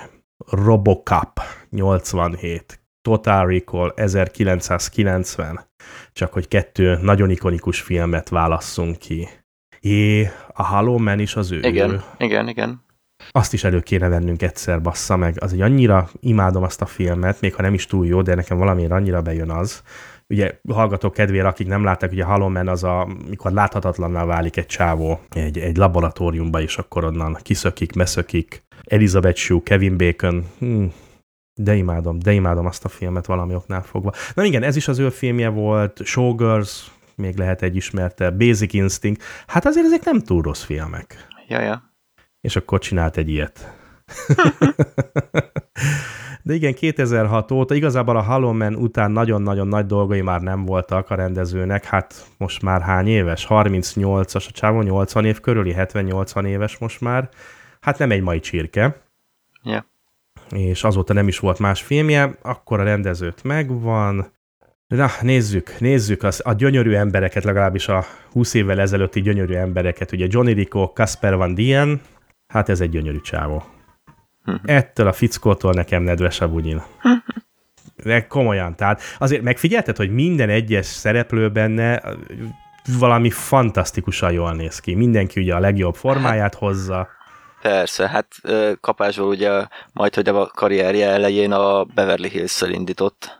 Robocop 0.47 1.41
87, 1.69 2.79
Total 3.01 3.47
Recall 3.47 3.93
1990, 3.95 5.59
csak 6.13 6.33
hogy 6.33 6.47
kettő 6.47 6.97
nagyon 7.01 7.29
ikonikus 7.29 7.81
filmet 7.81 8.29
válasszunk 8.29 8.97
ki. 8.97 9.27
É, 9.79 10.29
a 10.53 10.67
Hollow 10.67 10.97
Man 10.97 11.19
is 11.19 11.35
az 11.35 11.51
ő. 11.51 11.59
Igen, 11.61 12.03
igen, 12.17 12.47
igen. 12.47 12.87
Azt 13.31 13.53
is 13.53 13.63
elő 13.63 13.79
kéne 13.79 14.07
vennünk 14.07 14.41
egyszer, 14.41 14.81
bassza 14.81 15.17
meg. 15.17 15.35
Az 15.39 15.53
egy 15.53 15.61
annyira 15.61 16.09
imádom 16.19 16.63
azt 16.63 16.81
a 16.81 16.85
filmet, 16.85 17.41
még 17.41 17.55
ha 17.55 17.61
nem 17.61 17.73
is 17.73 17.85
túl 17.85 18.05
jó, 18.05 18.21
de 18.21 18.35
nekem 18.35 18.57
valamiért 18.57 18.91
annyira 18.91 19.21
bejön 19.21 19.49
az. 19.49 19.83
Ugye 20.27 20.59
hallgatók 20.69 21.13
kedvére, 21.13 21.47
akik 21.47 21.67
nem 21.67 21.83
látták, 21.83 22.11
ugye 22.11 22.23
a 22.23 22.31
Hollow 22.31 22.49
Man 22.49 22.67
az, 22.67 22.83
a, 22.83 23.07
mikor 23.29 23.51
láthatatlanná 23.51 24.25
válik 24.25 24.57
egy 24.57 24.65
csávó 24.65 25.19
egy, 25.29 25.57
egy 25.57 25.77
laboratóriumba, 25.77 26.61
és 26.61 26.77
akkor 26.77 27.03
onnan 27.03 27.37
kiszökik, 27.41 27.93
meszökik. 27.93 28.63
Elizabeth 28.83 29.37
Shue, 29.37 29.61
Kevin 29.63 29.97
Bacon, 29.97 30.45
hmm, 30.59 30.93
de 31.53 31.75
imádom, 31.75 32.19
de 32.19 32.31
imádom 32.31 32.65
azt 32.65 32.85
a 32.85 32.89
filmet 32.89 33.25
valami 33.25 33.55
oknál 33.55 33.81
fogva. 33.81 34.13
Na 34.33 34.43
igen, 34.43 34.63
ez 34.63 34.75
is 34.75 34.87
az 34.87 34.99
ő 34.99 35.09
filmje 35.09 35.49
volt, 35.49 36.01
Showgirls, 36.03 36.91
még 37.19 37.37
lehet 37.37 37.61
egy 37.61 37.75
ismerte, 37.75 38.29
Basic 38.29 38.73
Instinct, 38.73 39.23
hát 39.47 39.65
azért 39.65 39.85
ezek 39.85 40.03
nem 40.03 40.19
túl 40.19 40.41
rossz 40.41 40.63
filmek. 40.63 41.27
Ja, 41.47 41.61
ja. 41.61 41.93
És 42.41 42.55
akkor 42.55 42.79
csinált 42.79 43.17
egy 43.17 43.29
ilyet. 43.29 43.77
De 46.49 46.53
igen, 46.53 46.73
2006 46.73 47.51
óta 47.51 47.75
igazából 47.75 48.15
a 48.15 48.21
Halloween 48.21 48.75
után 48.75 49.11
nagyon-nagyon 49.11 49.67
nagy 49.67 49.85
dolgai 49.85 50.21
már 50.21 50.41
nem 50.41 50.65
voltak 50.65 51.09
a 51.09 51.15
rendezőnek, 51.15 51.85
hát 51.85 52.25
most 52.37 52.61
már 52.61 52.81
hány 52.81 53.07
éves? 53.07 53.45
38-as, 53.49 54.47
a 54.47 54.51
csávó 54.51 54.81
80 54.81 55.25
év 55.25 55.39
körüli, 55.39 55.73
70-80 55.77 56.45
éves 56.45 56.77
most 56.77 57.01
már. 57.01 57.29
Hát 57.81 57.97
nem 57.97 58.11
egy 58.11 58.21
mai 58.21 58.39
csirke. 58.39 59.01
Ja. 59.63 59.85
És 60.49 60.83
azóta 60.83 61.13
nem 61.13 61.27
is 61.27 61.39
volt 61.39 61.59
más 61.59 61.81
filmje, 61.81 62.37
akkor 62.41 62.79
a 62.79 62.83
rendezőt 62.83 63.43
megvan, 63.43 64.31
Na, 64.95 65.09
nézzük, 65.21 65.79
nézzük 65.79 66.23
az, 66.23 66.41
a 66.45 66.53
gyönyörű 66.53 66.93
embereket, 66.93 67.43
legalábbis 67.43 67.87
a 67.87 68.05
20 68.31 68.53
évvel 68.53 68.79
ezelőtti 68.79 69.21
gyönyörű 69.21 69.53
embereket. 69.53 70.11
Ugye 70.11 70.25
Johnny 70.29 70.53
Rico, 70.53 70.85
Casper 70.93 71.35
Van 71.35 71.53
Dien, 71.53 72.01
hát 72.47 72.69
ez 72.69 72.81
egy 72.81 72.89
gyönyörű 72.89 73.21
csávó. 73.21 73.63
Mhm. 74.45 74.55
Ettől 74.65 75.07
a 75.07 75.13
fickótól 75.13 75.73
nekem 75.73 76.03
nedves 76.03 76.41
a 76.41 76.49
bugyin. 76.49 76.81
De 78.03 78.27
komolyan, 78.27 78.75
tehát 78.75 79.01
azért 79.17 79.41
megfigyelted, 79.41 79.97
hogy 79.97 80.13
minden 80.13 80.49
egyes 80.49 80.85
szereplő 80.85 81.51
benne 81.51 82.01
valami 82.99 83.29
fantasztikusan 83.29 84.31
jól 84.31 84.53
néz 84.53 84.79
ki. 84.79 84.95
Mindenki 84.95 85.41
ugye 85.41 85.55
a 85.55 85.59
legjobb 85.59 85.95
formáját 85.95 86.55
hozza. 86.55 87.07
Persze, 87.61 88.09
hát 88.09 88.27
kapásból 88.81 89.27
ugye 89.27 89.67
majd, 89.93 90.15
hogy 90.15 90.29
a 90.29 90.45
karrierje 90.47 91.09
elején 91.09 91.51
a 91.51 91.83
Beverly 91.83 92.29
Hills-szel 92.29 92.69
indított. 92.69 93.37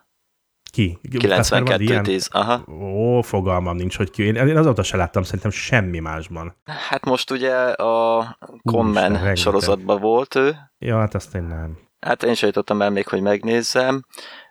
Ki? 0.79 0.99
92-10, 1.11 2.31
aha. 2.31 2.63
Ó, 2.71 3.21
fogalmam 3.21 3.75
nincs, 3.75 3.97
hogy 3.97 4.11
ki. 4.11 4.23
Én 4.23 4.57
azóta 4.57 4.83
se 4.83 4.97
láttam 4.97 5.23
szerintem 5.23 5.51
semmi 5.51 5.99
másban. 5.99 6.55
Hát 6.89 7.05
most 7.05 7.31
ugye 7.31 7.53
a 7.71 8.37
Conman 8.63 9.35
sorozatban 9.35 9.99
volt 9.99 10.35
ő. 10.35 10.55
Ja, 10.77 10.97
hát 10.97 11.15
azt 11.15 11.35
én 11.35 11.43
nem. 11.43 11.77
Hát 11.99 12.23
én 12.23 12.33
se 12.33 12.45
jutottam 12.45 12.81
el 12.81 12.89
még, 12.89 13.07
hogy 13.07 13.21
megnézzem. 13.21 14.05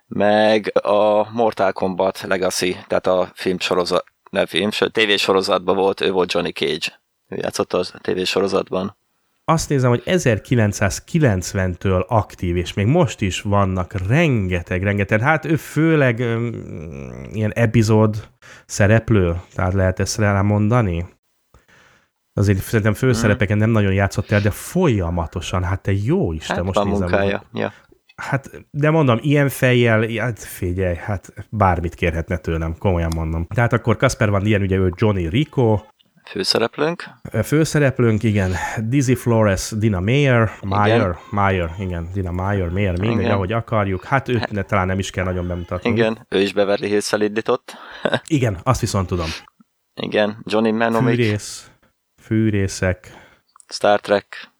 Meg 0.07 0.71
a 0.85 1.31
Mortal 1.31 1.71
Kombat 1.71 2.21
Legacy, 2.21 2.77
tehát 2.87 3.07
a 3.07 3.31
filmsorozat, 3.33 4.05
nem 4.29 4.45
film, 4.45 4.69
tévésorozatban 4.91 5.75
volt, 5.75 6.01
ő 6.01 6.11
volt 6.11 6.33
Johnny 6.33 6.51
Cage. 6.51 7.01
Ő 7.27 7.35
játszott 7.35 7.73
a 7.73 7.83
tévésorozatban 8.01 8.97
azt 9.49 9.69
nézem, 9.69 9.89
hogy 9.89 10.03
1990-től 10.05 12.07
aktív, 12.07 12.55
és 12.55 12.73
még 12.73 12.85
most 12.85 13.21
is 13.21 13.41
vannak 13.41 14.07
rengeteg, 14.07 14.83
rengeteg, 14.83 15.21
hát 15.21 15.45
ő 15.45 15.55
főleg 15.55 16.19
um, 16.19 16.51
ilyen 17.31 17.51
epizód 17.53 18.27
szereplő, 18.65 19.41
tehát 19.55 19.73
lehet 19.73 19.99
ezt 19.99 20.17
rá 20.17 20.41
mondani? 20.41 21.05
Azért 22.33 22.61
szerintem 22.61 22.93
főszerepeken 22.93 23.57
nem 23.57 23.69
nagyon 23.69 23.93
játszott 23.93 24.31
el, 24.31 24.41
de 24.41 24.51
folyamatosan, 24.51 25.63
hát 25.63 25.81
te 25.81 25.91
jó 25.91 26.33
Isten, 26.33 26.55
hát 26.55 26.65
most 26.65 26.83
nézem. 26.83 26.99
Munkája. 26.99 27.43
Ja. 27.53 27.73
Hát, 28.15 28.65
de 28.71 28.89
mondom, 28.89 29.17
ilyen 29.21 29.49
fejjel, 29.49 30.07
hát 30.17 30.39
figyelj, 30.39 30.95
hát 30.95 31.33
bármit 31.49 31.95
kérhetne 31.95 32.37
tőlem, 32.37 32.77
komolyan 32.77 33.11
mondom. 33.15 33.45
Tehát 33.45 33.73
akkor 33.73 33.97
Kasper 33.97 34.29
van 34.29 34.45
ilyen, 34.45 34.61
ugye 34.61 34.77
ő 34.77 34.91
Johnny 34.95 35.27
Rico, 35.27 35.79
Főszereplőnk? 36.29 37.03
Főszereplőnk, 37.43 38.23
igen. 38.23 38.51
Dizzy 38.83 39.15
Flores, 39.15 39.71
Dina 39.77 39.99
Mayer, 39.99 40.51
Mayer, 40.61 41.17
Mayer, 41.29 41.71
igen, 41.79 42.09
Dina 42.13 42.31
Mayer, 42.31 42.69
Mayer, 42.69 42.99
mindegy, 42.99 43.19
igen. 43.19 43.31
ahogy 43.31 43.51
akarjuk. 43.51 44.03
Hát 44.03 44.27
őt 44.27 44.39
hát, 44.39 44.51
ne, 44.51 44.63
talán 44.63 44.87
nem 44.87 44.99
is 44.99 45.09
kell 45.09 45.23
nagyon 45.23 45.47
bemutatni. 45.47 45.89
Igen, 45.89 46.25
ő 46.29 46.41
is 46.41 46.53
Beverly 46.53 46.87
hills 46.87 47.11
indított. 47.11 47.77
igen, 48.27 48.59
azt 48.63 48.81
viszont 48.81 49.07
tudom. 49.07 49.27
Igen, 50.01 50.37
Johnny 50.43 50.71
Manomic. 50.71 51.15
Fűrész, 51.15 51.71
fűrészek. 52.21 53.13
Star 53.67 53.99
Trek. 53.99 54.51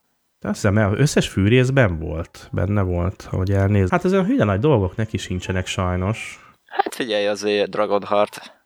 Azt 0.41 0.61
hiszem, 0.61 0.77
összes 0.97 1.27
fűrészben 1.27 1.99
volt, 1.99 2.49
benne 2.51 2.81
volt, 2.81 3.27
ahogy 3.31 3.51
elnéz. 3.51 3.89
Hát 3.89 4.05
olyan 4.05 4.25
hülye 4.25 4.43
nagy 4.43 4.59
dolgok 4.59 4.95
neki 4.95 5.17
sincsenek 5.17 5.65
sajnos. 5.65 6.39
Hát 6.65 6.95
figyelj, 6.95 7.27
azért 7.27 7.69
Dragonheart, 7.69 8.63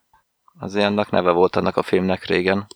azért 0.60 0.86
annak 0.86 1.10
neve 1.10 1.32
volt 1.32 1.56
annak 1.56 1.78
a 1.78 1.84
filmnek 1.84 2.26
régen. 2.26 2.68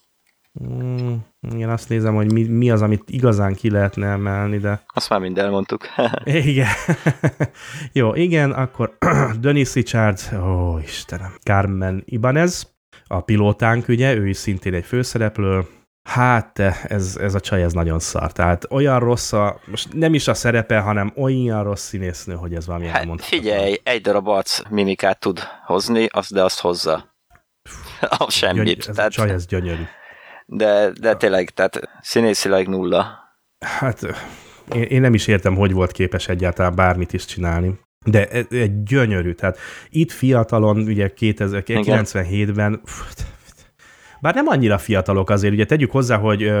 Mm, 0.64 1.14
igen, 1.40 1.70
azt 1.70 1.88
nézem, 1.88 2.14
hogy 2.14 2.32
mi, 2.32 2.44
mi 2.44 2.70
az, 2.70 2.82
amit 2.82 3.10
igazán 3.10 3.54
ki 3.54 3.70
lehetne 3.70 4.06
emelni, 4.06 4.58
de... 4.58 4.82
Azt 4.86 5.10
már 5.10 5.20
mind 5.20 5.38
elmondtuk. 5.38 5.86
igen. 6.24 6.68
Jó, 7.92 8.14
igen, 8.14 8.52
akkor 8.52 8.96
Dennis 9.40 9.74
Richards, 9.74 10.32
ó, 10.32 10.78
Istenem, 10.78 11.34
Carmen 11.42 12.02
Ibanez, 12.04 12.74
a 13.06 13.20
pilótánk, 13.20 13.88
ugye, 13.88 14.14
ő 14.14 14.28
is 14.28 14.36
szintén 14.36 14.74
egy 14.74 14.84
főszereplő, 14.84 15.66
Hát, 16.08 16.58
ez, 16.82 17.16
ez 17.20 17.34
a 17.34 17.40
csaj, 17.40 17.62
ez 17.62 17.72
nagyon 17.72 17.98
szar. 17.98 18.32
Tehát 18.32 18.66
olyan 18.70 18.98
rossz 18.98 19.32
a, 19.32 19.60
most 19.66 19.92
nem 19.92 20.14
is 20.14 20.28
a 20.28 20.34
szerepe, 20.34 20.78
hanem 20.78 21.12
olyan 21.16 21.62
rossz 21.62 21.82
színésznő, 21.86 22.34
hogy 22.34 22.54
ez 22.54 22.66
valami 22.66 22.86
hát, 22.86 23.22
Figyelj, 23.22 23.80
egy 23.82 24.00
darab 24.00 24.28
arc 24.28 24.60
mimikát 24.70 25.20
tud 25.20 25.40
hozni, 25.66 26.06
az, 26.10 26.30
de 26.30 26.44
azt 26.44 26.60
hozza. 26.60 27.14
a 28.00 28.30
semmit. 28.30 28.64
Gyöny- 28.64 28.88
ez 28.88 28.94
tehát... 28.94 29.10
a 29.10 29.14
csaj, 29.14 29.30
ez 29.30 29.46
gyönyörű 29.46 29.82
de, 30.50 30.90
de 31.00 31.16
tényleg, 31.16 31.50
tehát 31.50 31.80
színészileg 32.00 32.68
nulla. 32.68 33.18
hát 33.58 34.00
én, 34.74 34.82
én 34.82 35.00
nem 35.00 35.14
is 35.14 35.26
értem, 35.26 35.54
hogy 35.54 35.72
volt 35.72 35.92
képes 35.92 36.28
egyáltalán 36.28 36.74
bármit 36.74 37.12
is 37.12 37.24
csinálni. 37.24 37.78
De 38.06 38.28
e- 38.28 38.46
egy 38.50 38.82
gyönyörű, 38.82 39.32
tehát 39.32 39.58
itt 39.88 40.12
fiatalon, 40.12 40.76
ugye 40.78 41.12
2097-ben, 41.16 42.80
bár 44.20 44.34
nem 44.34 44.46
annyira 44.46 44.78
fiatalok 44.78 45.30
azért, 45.30 45.52
ugye 45.52 45.64
tegyük 45.64 45.90
hozzá, 45.90 46.16
hogy 46.16 46.52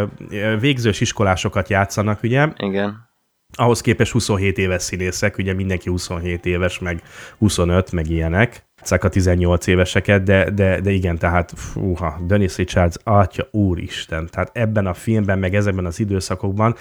végzős 0.60 1.00
iskolásokat 1.00 1.68
játszanak, 1.68 2.22
ugye, 2.22 2.48
Igen. 2.56 3.07
Ahhoz 3.56 3.80
képest 3.80 4.12
27 4.12 4.58
éves 4.58 4.82
színészek, 4.82 5.38
ugye 5.38 5.52
mindenki 5.52 5.88
27 5.90 6.46
éves, 6.46 6.78
meg 6.78 7.02
25, 7.38 7.92
meg 7.92 8.10
ilyenek, 8.10 8.64
ezek 8.82 9.04
a 9.04 9.08
18 9.08 9.66
éveseket, 9.66 10.22
de, 10.22 10.50
de, 10.50 10.80
de 10.80 10.90
igen, 10.90 11.18
tehát 11.18 11.52
fúha, 11.56 12.18
Dennis 12.26 12.56
Richards, 12.56 12.96
atya 13.04 13.48
úristen, 13.50 14.28
tehát 14.30 14.50
ebben 14.52 14.86
a 14.86 14.94
filmben, 14.94 15.38
meg 15.38 15.54
ezekben 15.54 15.84
az 15.86 16.00
időszakokban, 16.00 16.76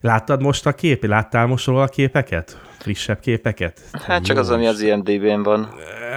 láttad 0.00 0.42
most 0.42 0.66
a 0.66 0.72
kép, 0.72 1.04
láttál 1.04 1.46
most 1.46 1.66
róla 1.66 1.82
a 1.82 1.86
képeket? 1.88 2.60
Frissebb 2.78 3.20
képeket? 3.20 3.80
Hát 3.92 4.24
csak 4.24 4.38
az, 4.38 4.50
ami 4.50 4.66
az 4.66 4.80
IMDb-n 4.80 5.42
van. 5.42 5.68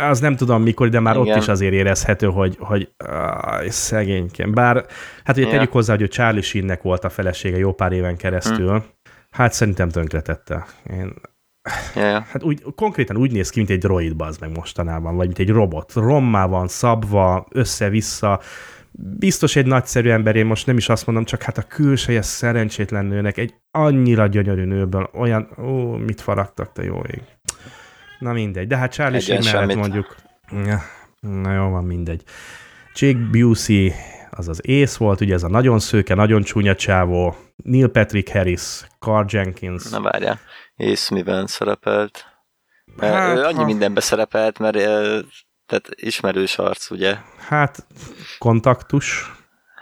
az 0.09 0.19
nem 0.19 0.35
tudom 0.35 0.61
mikor, 0.61 0.89
de 0.89 0.99
már 0.99 1.15
Igen. 1.15 1.27
Ott 1.27 1.41
is 1.41 1.47
azért 1.47 1.73
érezhető, 1.73 2.27
hogy, 2.27 2.55
hogy 2.59 2.89
áj, 3.41 3.69
szegényként. 3.69 4.53
Bár, 4.53 4.85
hát 5.23 5.37
ugye 5.37 5.45
Ja. 5.45 5.51
tegyük 5.51 5.71
hozzá, 5.71 5.95
hogy 5.97 6.09
Charlie 6.09 6.41
Sheennek 6.41 6.81
volt 6.81 7.03
a 7.03 7.09
felesége 7.09 7.57
jó 7.57 7.73
pár 7.73 7.91
éven 7.91 8.17
keresztül. 8.17 8.69
Hm. 8.69 8.83
Hát 9.37 9.53
szerintem 9.53 9.89
tönkretette. 9.89 10.65
Én, 10.89 11.13
ja. 11.95 12.19
hát 12.19 12.43
úgy, 12.43 12.63
konkrétan 12.75 13.17
úgy 13.17 13.31
néz 13.31 13.49
ki, 13.49 13.57
mint 13.57 13.71
egy 13.71 13.79
droid 13.79 14.15
bazd 14.15 14.41
meg 14.41 14.51
mostanában, 14.55 15.15
vagy 15.15 15.25
mint 15.25 15.39
egy 15.39 15.49
robot. 15.49 15.93
Rommá 15.93 16.45
van 16.45 16.67
szabva, 16.67 17.47
össze-vissza. 17.49 18.41
Biztos 18.91 19.55
egy 19.55 19.65
nagyszerű 19.65 20.09
ember, 20.09 20.35
én 20.35 20.45
most 20.45 20.65
nem 20.65 20.77
is 20.77 20.89
azt 20.89 21.05
mondom, 21.05 21.23
csak 21.25 21.41
hát 21.41 21.57
a 21.57 21.61
külseje 21.61 22.21
szerencsétlen 22.21 23.05
nőnek, 23.05 23.37
egy 23.37 23.53
annyira 23.71 24.27
gyönyörű 24.27 24.63
nőből, 24.63 25.09
olyan, 25.13 25.49
ó, 25.59 25.95
mit 25.95 26.21
faragtak, 26.21 26.71
te 26.73 26.83
jó 26.83 27.01
ég. 27.01 27.21
Na 28.19 28.33
mindegy, 28.33 28.67
de 28.67 28.77
hát 28.77 28.91
Charlie 28.91 29.19
Sheen 29.19 29.43
mellett 29.43 29.59
semmit. 29.59 29.75
mondjuk, 29.75 30.15
ja, 30.65 30.81
na 31.19 31.53
jó 31.53 31.69
van, 31.69 31.83
mindegy. 31.83 32.23
Jake 32.95 33.27
Busey, 33.31 33.91
az 34.37 34.47
az 34.47 34.67
ész 34.67 34.95
volt, 34.95 35.21
ugye 35.21 35.33
ez 35.33 35.43
a 35.43 35.49
nagyon 35.49 35.79
szőke, 35.79 36.13
nagyon 36.13 36.41
csúnya 36.41 36.75
csávó, 36.75 37.35
Neil 37.55 37.87
Patrick 37.87 38.29
Harris, 38.31 38.81
Carl 38.99 39.25
Jenkins, 39.29 39.89
Na 39.89 40.01
várjál. 40.01 40.39
És 40.75 41.09
miben 41.09 41.47
szerepelt? 41.47 42.25
Hát, 42.99 43.13
Hát, 43.13 43.37
ő 43.37 43.43
annyi 43.43 43.57
ha- 43.57 43.65
mindenbe 43.65 43.99
szerepelt, 43.99 44.59
mert 44.59 44.75
tehát 45.65 45.87
ismerős 45.95 46.57
arc, 46.57 46.89
ugye? 46.89 47.15
hát 47.47 47.87
kontaktus, 48.37 49.31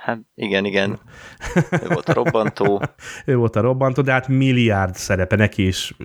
Hát 0.04 0.20
igen, 0.36 0.66
igen. 0.66 1.00
Ő 1.84 1.88
volt 1.88 2.10
a 2.10 2.14
robbantó. 2.14 2.82
ő 3.26 3.36
volt 3.36 3.56
a 3.56 3.62
robbantó, 3.62 4.02
de 4.02 4.12
hát 4.12 4.28
milliárd 4.28 4.96
szerepe, 4.96 5.36
neki 5.36 5.68
is 5.68 5.96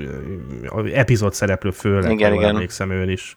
epizód 0.93 1.35
szereplő 1.35 1.71
főleg, 1.71 2.11
Igen, 2.11 2.35
igen. 2.35 2.49
emlékszem 2.49 2.91
őn 2.91 3.09
is. 3.09 3.37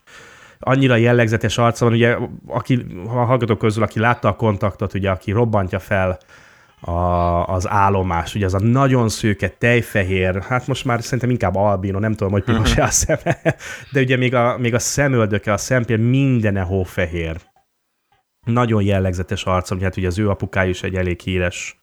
Annyira 0.63 0.95
jellegzetes 0.95 1.57
arca 1.57 1.85
van, 1.85 1.93
ugye, 1.93 2.17
aki, 2.47 2.85
ha 3.07 3.21
a 3.21 3.25
hallgatók 3.25 3.57
közül, 3.57 3.83
aki 3.83 3.99
látta 3.99 4.27
a 4.27 4.35
kontaktot, 4.35 4.93
ugye, 4.93 5.09
aki 5.09 5.31
robbantja 5.31 5.79
fel 5.79 6.17
a, 6.79 7.45
az 7.47 7.69
állomás, 7.69 8.35
ugye 8.35 8.45
az 8.45 8.53
a 8.53 8.59
nagyon 8.59 9.09
szőke, 9.09 9.49
tejfehér, 9.49 10.41
hát 10.41 10.67
most 10.67 10.85
már 10.85 11.01
szerintem 11.03 11.29
inkább 11.29 11.55
albino, 11.55 11.99
nem 11.99 12.13
tudom, 12.13 12.31
hogy 12.31 12.43
piros 12.43 12.77
a 12.77 12.87
szeme, 12.87 13.41
de 13.91 14.01
ugye 14.01 14.17
még 14.17 14.35
a, 14.35 14.57
még 14.57 14.73
a 14.73 14.79
szemöldöke, 14.79 15.53
a 15.53 15.57
szempér 15.57 15.99
mindene 15.99 16.61
hófehér. 16.61 17.37
Nagyon 18.45 18.83
jellegzetes 18.83 19.43
arcom, 19.43 19.79
hát 19.79 19.97
ugye 19.97 20.07
az 20.07 20.19
ő 20.19 20.29
apukája 20.29 20.69
is 20.69 20.83
egy 20.83 20.95
elég 20.95 21.19
híres 21.19 21.79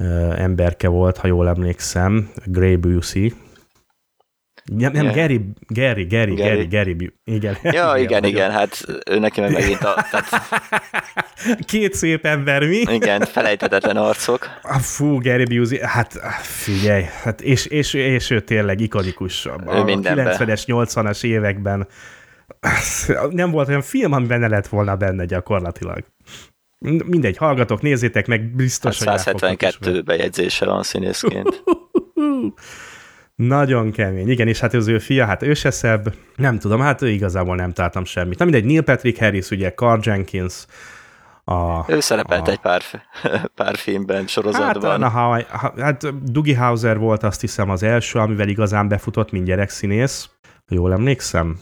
ö, 0.00 0.32
emberke 0.36 0.88
volt, 0.88 1.16
ha 1.16 1.26
jól 1.26 1.48
emlékszem, 1.48 2.30
Gray 2.44 2.76
Busey. 2.76 3.32
Nem, 4.72 4.92
nem 4.92 5.04
Igen. 5.04 5.14
Gary, 5.14 5.40
Gary, 5.68 6.04
Gary, 6.04 6.34
Gary. 6.34 6.66
Gary, 6.66 6.94
Gary, 6.94 7.12
igen. 7.24 7.56
Ja, 7.62 7.94
igen, 7.96 8.20
nagyon- 8.20 8.24
igen, 8.24 8.50
hát 8.50 8.84
ő 9.10 9.18
neki 9.18 9.40
meg 9.40 9.52
megint 9.52 9.80
a, 9.80 10.06
tehát, 10.10 10.28
Két 11.66 11.94
szép 11.94 12.24
ember, 12.24 12.66
mi? 12.66 12.76
igen, 12.76 13.20
felejthetetlen 13.20 13.96
arcok. 13.96 14.48
Ah, 14.62 14.80
Fú, 14.80 15.20
Gary 15.20 15.44
Busey, 15.58 15.78
hát 15.82 16.12
figyelj, 16.42 17.02
hát 17.22 17.40
és, 17.40 17.66
és, 17.66 17.94
és 17.94 18.30
ő 18.30 18.40
tényleg 18.40 18.80
ikonikus. 18.80 19.46
A 19.46 19.82
mindenben. 19.84 20.36
90-es, 20.38 20.62
80-as 20.66 21.24
években 21.24 21.86
nem 23.30 23.50
volt 23.50 23.68
olyan 23.68 23.82
film, 23.82 24.12
amiben 24.12 24.40
ne 24.40 24.48
lett 24.48 24.66
volna 24.66 24.96
benne 24.96 25.24
gyakorlatilag. 25.24 26.04
Mindegy, 26.78 27.36
hallgatok, 27.36 27.82
nézzétek 27.82 28.26
meg, 28.26 28.54
biztos, 28.54 28.98
hogy 28.98 29.06
fogtok 29.06 29.34
ismerni. 29.34 29.56
172 29.58 30.02
bejegyzése 30.02 30.64
van 30.64 30.82
színészként. 30.82 31.62
Nagyon 33.34 33.90
kemény. 33.92 34.28
Igen, 34.28 34.48
és 34.48 34.60
hát 34.60 34.74
az 34.74 34.86
ő 34.86 34.98
fia, 34.98 35.24
hát 35.26 35.42
ő 35.42 35.54
se 35.54 35.70
szebb. 35.70 36.14
Nem 36.36 36.58
tudom, 36.58 36.80
hát 36.80 37.02
ő 37.02 37.08
igazából 37.08 37.56
nem 37.56 37.72
találtam 37.72 38.04
semmit. 38.04 38.38
Na 38.38 38.44
mindegy, 38.44 38.64
Neil 38.64 38.82
Patrick 38.82 39.18
Harris, 39.18 39.50
ugye, 39.50 39.72
Carl 39.72 40.00
Jenkins, 40.02 40.66
a, 41.44 41.92
Ő 41.92 42.00
szerepelt 42.00 42.48
a- 42.48 42.50
egy 42.50 42.58
pár, 42.60 42.82
pár 43.54 43.76
filmben, 43.76 44.16
Hát, 44.16 44.28
sorozatban. 44.28 45.00
na, 45.00 45.08
ha, 45.08 45.42
ha, 45.48 45.72
hát 45.78 46.30
Dougie 46.32 46.58
Hauser 46.58 46.98
volt 46.98 47.22
azt 47.22 47.40
hiszem 47.40 47.70
az 47.70 47.82
első, 47.82 48.18
amivel 48.18 48.48
igazán 48.48 48.88
befutott, 48.88 49.30
mint 49.30 49.44
gyerekszínész. 49.44 50.28
Jól 50.68 50.92
emlékszem? 50.92 51.58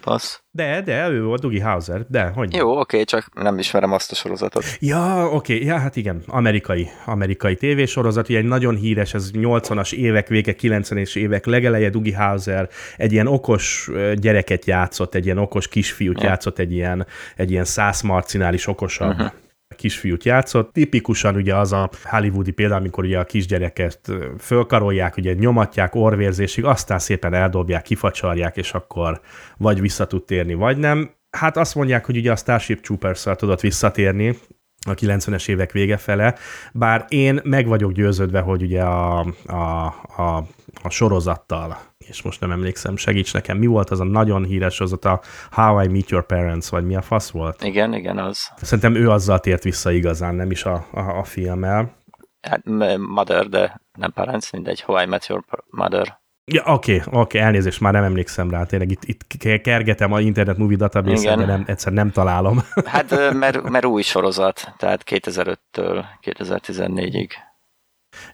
Passz. 0.00 0.38
De, 0.50 0.80
de, 0.80 1.08
ő 1.08 1.22
volt 1.22 1.40
Dougie 1.40 1.64
Hauser, 1.64 2.06
de, 2.08 2.26
hogy 2.26 2.54
Jó, 2.54 2.78
oké, 2.78 3.04
csak 3.04 3.28
nem 3.34 3.58
ismerem 3.58 3.92
azt 3.92 4.12
a 4.12 4.14
sorozatot. 4.14 4.64
Ja, 4.80 5.28
oké, 5.32 5.64
ja, 5.64 5.78
hát 5.78 5.96
igen, 5.96 6.22
amerikai, 6.26 6.88
amerikai 7.04 7.56
tévésorozat, 7.56 8.28
ugye 8.28 8.38
egy 8.38 8.44
nagyon 8.44 8.76
híres, 8.76 9.14
ez 9.14 9.30
80-as 9.32 9.92
évek 9.92 10.28
vége, 10.28 10.54
90-es 10.60 11.16
évek 11.16 11.46
legeleje, 11.46 11.90
Dougie 11.90 12.16
Hauser 12.16 12.68
egy 12.96 13.12
ilyen 13.12 13.26
okos 13.26 13.90
gyereket 14.14 14.64
játszott, 14.64 15.14
egy 15.14 15.24
ilyen 15.24 15.38
okos 15.38 15.68
kisfiút 15.68 16.20
Ja. 16.20 16.28
játszott, 16.28 16.58
egy 16.58 16.72
ilyen, 16.72 17.06
egy 17.36 17.50
ilyen 17.50 17.64
száz 17.64 18.00
marcinál 18.00 18.54
is 18.54 18.66
okosabb 18.66 19.10
uh-huh. 19.10 19.32
Kisfiút 19.80 20.24
játszott. 20.24 20.72
Tipikusan 20.72 21.34
ugye 21.34 21.56
az 21.56 21.72
a 21.72 21.90
hollywoodi 22.04 22.50
példa, 22.50 22.74
amikor 22.74 23.04
ugye 23.04 23.18
a 23.18 23.24
kisgyereket 23.24 24.00
fölkarolják, 24.38 25.16
ugye 25.16 25.32
nyomatják 25.32 25.94
orvérzésig, 25.94 26.64
aztán 26.64 26.98
szépen 26.98 27.34
eldobják, 27.34 27.82
kifacsarják, 27.82 28.56
és 28.56 28.72
akkor 28.72 29.20
vagy 29.56 29.80
vissza 29.80 30.06
tud 30.06 30.24
térni, 30.24 30.54
vagy 30.54 30.76
nem. 30.78 31.10
Hát 31.30 31.56
azt 31.56 31.74
mondják, 31.74 32.06
hogy 32.06 32.16
ugye 32.16 32.32
a 32.32 32.36
Starship 32.36 32.80
troopers 32.80 33.26
tudott 33.36 33.60
visszatérni, 33.60 34.38
a 34.86 34.94
90-es 34.94 35.48
évek 35.48 35.72
vége 35.72 35.96
fele, 35.96 36.34
bár 36.72 37.04
én 37.08 37.40
meg 37.44 37.66
vagyok 37.66 37.92
győződve, 37.92 38.40
hogy 38.40 38.62
ugye 38.62 38.82
a, 38.82 39.18
a, 39.46 39.84
a, 40.16 40.46
a 40.82 40.90
sorozattal, 40.90 41.78
és 42.10 42.22
most 42.22 42.40
nem 42.40 42.50
emlékszem, 42.50 42.96
segíts 42.96 43.32
nekem, 43.32 43.58
mi 43.58 43.66
volt 43.66 43.90
az 43.90 44.00
a 44.00 44.04
nagyon 44.04 44.44
híres 44.44 44.74
sorozat, 44.74 45.04
a 45.04 45.20
How 45.50 45.82
I 45.82 45.88
Meet 45.88 46.10
Your 46.10 46.26
Parents, 46.26 46.68
vagy 46.68 46.84
mi 46.84 46.96
a 46.96 47.02
fasz 47.02 47.30
volt? 47.30 47.64
Igen, 47.64 47.94
igen, 47.94 48.18
az. 48.18 48.52
Szerintem 48.56 48.94
ő 48.94 49.10
azzal 49.10 49.38
tért 49.38 49.62
vissza 49.62 49.90
igazán, 49.90 50.34
nem 50.34 50.50
is 50.50 50.64
a, 50.64 50.86
a, 50.92 51.00
a 51.00 51.24
filmmel. 51.24 51.98
Hát 52.40 52.62
Mother, 52.98 53.48
de 53.48 53.80
nem 53.98 54.12
Parents, 54.12 54.52
mindegy. 54.52 54.80
How 54.80 55.02
I 55.02 55.06
Met 55.06 55.26
Your 55.26 55.44
Mother. 55.70 56.18
Ja, 56.44 56.62
oké, 56.64 57.02
oké, 57.10 57.38
elnézést, 57.38 57.80
már 57.80 57.92
nem 57.92 58.04
emlékszem 58.04 58.50
rá, 58.50 58.64
tényleg 58.64 58.90
itt, 58.90 59.04
itt 59.04 59.26
ke- 59.38 59.60
kergetem 59.60 60.12
a 60.12 60.20
Internet 60.20 60.56
Movie 60.56 60.76
database 60.76 61.36
de 61.36 61.44
nem, 61.44 61.64
egyszer 61.66 61.92
nem 61.92 62.10
találom. 62.10 62.60
Hát, 62.84 63.32
mert, 63.32 63.62
mert 63.62 63.84
új 63.84 64.02
sorozat, 64.02 64.74
tehát 64.76 65.02
2005-től 65.10 66.04
2014-ig. 66.22 67.30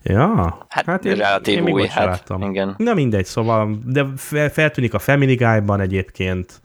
Ja, 0.02 0.66
Hát, 0.68 0.84
hát 0.84 1.04
relatív 1.04 1.62
még 1.62 1.74
új, 1.74 1.86
hát 1.86 2.04
láttam. 2.04 2.42
igen. 2.42 2.74
Na 2.78 2.94
mindegy, 2.94 3.24
szóval, 3.24 3.78
de 3.84 4.06
fe- 4.16 4.52
feltűnik 4.52 4.94
a 4.94 4.98
Family 4.98 5.34
Guy-ban 5.34 5.80
egyébként. 5.80 6.60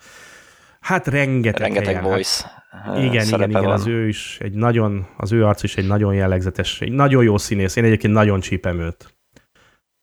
Hát 0.79 1.07
rengeteg, 1.07 1.61
Rengeteg 1.61 1.95
helyen, 1.95 2.03
voice 2.03 2.63
Hát, 2.85 2.97
igen, 2.97 3.25
igen, 3.27 3.49
igen, 3.49 3.63
van. 3.63 3.71
az 3.71 3.87
ő 3.87 4.07
is 4.07 4.37
egy 4.39 4.53
nagyon, 4.53 5.07
az 5.17 5.31
ő 5.31 5.45
arc 5.45 5.63
is 5.63 5.75
egy 5.77 5.87
nagyon 5.87 6.13
jellegzetes, 6.13 6.81
egy 6.81 6.91
nagyon 6.91 7.23
jó 7.23 7.37
színész. 7.37 7.75
Én 7.75 7.83
egyébként 7.83 8.13
nagyon 8.13 8.39
csípem 8.39 8.79
őt. 8.79 9.13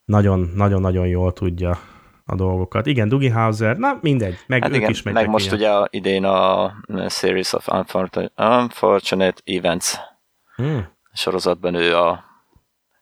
Nagyon, 0.05 0.51
nagyon-nagyon 0.55 1.07
jól 1.07 1.33
tudja 1.33 1.79
a 2.25 2.35
dolgokat. 2.35 2.87
Igen, 2.87 3.09
Dougie 3.09 3.33
Hauser, 3.33 3.77
na 3.77 3.99
mindegy, 4.01 4.37
meg 4.47 4.63
Hát 4.63 4.71
ők 4.71 4.77
igen, 4.77 4.91
is 4.91 5.03
meg 5.03 5.15
mentek 5.15 5.31
most 5.33 5.45
ilyen. 5.45 5.57
ugye 5.57 5.71
a, 5.71 5.87
idén 5.91 6.25
a 6.25 6.73
Series 7.09 7.53
of 7.53 7.69
Unfortunate, 7.69 8.33
Unfortunate 8.59 9.41
Events 9.45 9.95
Hmm. 10.57 10.87
sorozatban 11.13 11.75
ő 11.75 11.97
a 11.97 12.25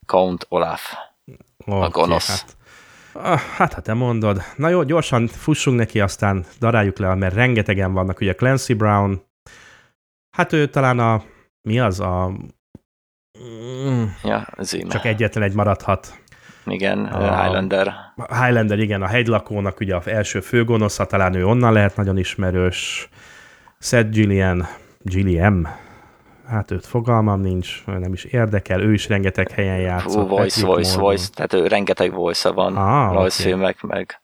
Count 0.07 0.47
Olaf. 0.49 0.93
Oké, 1.67 1.89
gonosz. 1.91 2.29
Hát, 2.29 2.57
Ah, 3.13 3.39
hát, 3.41 3.73
ha 3.73 3.81
te 3.81 3.95
mondod. 3.95 4.43
Na 4.57 4.69
jó, 4.69 4.83
gyorsan 4.83 5.27
fussunk 5.27 5.79
neki, 5.79 6.01
aztán 6.01 6.45
daráljuk 6.59 6.99
le, 6.99 7.15
mert 7.15 7.35
rengetegen 7.35 7.93
vannak. 7.93 8.21
Ugye 8.21 8.35
Clancy 8.35 8.75
Brown, 8.75 9.23
hát 10.37 10.53
ő 10.53 10.67
talán 10.67 10.99
a, 10.99 11.23
mi 11.69 11.81
az, 11.81 12.01
a, 12.01 12.33
mm, 13.45 14.05
Ja, 14.23 14.47
Zim. 14.59 14.89
csak 14.89 15.05
egyetlen 15.05 15.43
egy 15.45 15.55
maradhat. 15.55 16.21
Igen, 16.67 17.05
A- 17.05 17.43
Highlander. 17.43 17.95
Highlander, 18.29 18.79
igen, 18.79 19.03
a 19.03 19.07
hegylakónak 19.07 19.81
ugye 19.81 19.95
a 19.95 20.03
első 20.05 20.41
főgonosza, 20.41 21.07
talán 21.07 21.35
ő 21.35 21.47
onnan 21.47 21.73
lehet 21.73 21.97
nagyon 21.97 22.19
ismerős. 22.19 23.09
Seth 23.79 24.11
Gillian, 24.11 24.67
Gilliam, 24.99 25.69
hát 26.49 26.71
őt 26.71 26.87
fogalmam 26.87 27.41
nincs, 27.41 27.85
nem 27.87 28.13
is 28.13 28.25
érdekel, 28.25 28.81
ő 28.81 28.93
is 28.93 29.09
rengeteg 29.09 29.51
helyen 29.51 29.79
játszott. 29.79 30.13
Fú, 30.13 30.27
voice, 30.27 30.43
Patrick 30.45 30.67
voice, 30.67 30.91
Morgan. 30.91 31.05
voice, 31.07 31.29
tehát 31.35 31.53
ő, 31.53 31.67
rengeteg 31.67 32.13
voice 32.13 32.51
van 32.51 32.77
Ah, 32.77 33.13
rajzfilmek, 33.13 33.81
meg 33.83 34.21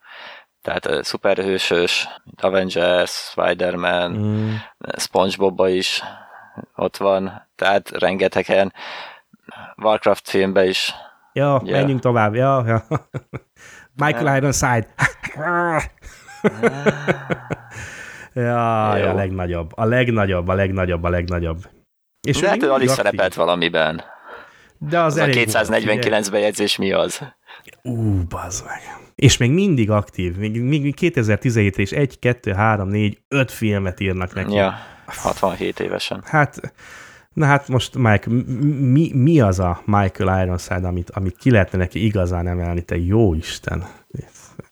tehát 0.61 0.85
ö, 0.85 0.99
szuperhősös, 1.01 2.07
Avengers, 2.41 3.11
Spider-Man, 3.11 4.11
Mm, 4.11 4.53
Spongebob 4.97 5.59
is 5.67 6.01
ott 6.75 6.97
van, 6.97 7.49
tehát 7.55 7.89
rengetegen. 7.89 8.73
Warcraft 9.75 10.29
filmben 10.29 10.65
is. 10.67 10.93
ja, 11.33 11.61
Ja. 11.63 11.77
menjünk 11.77 11.99
tovább, 11.99 12.35
ja, 12.35 12.63
ja. 12.67 12.83
Michael 13.95 14.37
Ironside. 14.37 14.87
ja, 18.33 18.97
Jó. 18.97 19.07
a 19.09 19.13
legnagyobb, 19.13 19.71
a 19.75 19.85
legnagyobb, 19.85 20.47
a 20.47 20.53
legnagyobb, 20.53 21.03
a 21.03 21.09
legnagyobb. 21.09 21.57
És 22.27 22.39
még 22.41 22.63
ő 22.63 22.71
alig 22.71 22.89
aktív. 22.89 23.03
szerepelt 23.03 23.33
valamiben. 23.33 24.01
De 24.77 24.99
az, 24.99 25.13
Az 25.13 25.19
a 25.19 25.21
elég 25.21 25.35
volt, 25.35 25.45
249 25.45 26.29
bejegyzés 26.29 26.77
mi 26.77 26.91
az? 26.91 27.19
Ú, 27.81 28.23
bazd 28.29 28.65
meg. 28.65 28.81
És 29.15 29.37
még 29.37 29.51
mindig 29.51 29.89
aktív. 29.89 30.35
Még, 30.35 30.61
még 30.61 30.95
2017 30.95 31.77
és 31.77 31.91
1, 31.91 32.19
2, 32.19 32.51
3, 32.53 32.87
4, 32.87 33.17
5 33.27 33.51
filmet 33.51 33.99
írnak 33.99 34.33
neki. 34.33 34.53
Ja, 34.53 34.73
67 35.05 35.79
évesen. 35.79 36.21
Hát, 36.25 36.73
na 37.33 37.45
hát 37.45 37.67
most 37.67 37.95
Mike, 37.95 38.29
mi, 38.79 39.11
mi 39.13 39.39
az 39.41 39.59
a 39.59 39.81
Michael 39.85 40.43
Ironside, 40.43 40.87
amit, 40.87 41.09
amit 41.09 41.37
ki 41.37 41.51
lehetne 41.51 41.77
neki 41.77 42.05
igazán 42.05 42.47
emelni, 42.47 42.81
te 42.81 42.97
jó 42.97 43.33
Isten. 43.33 43.85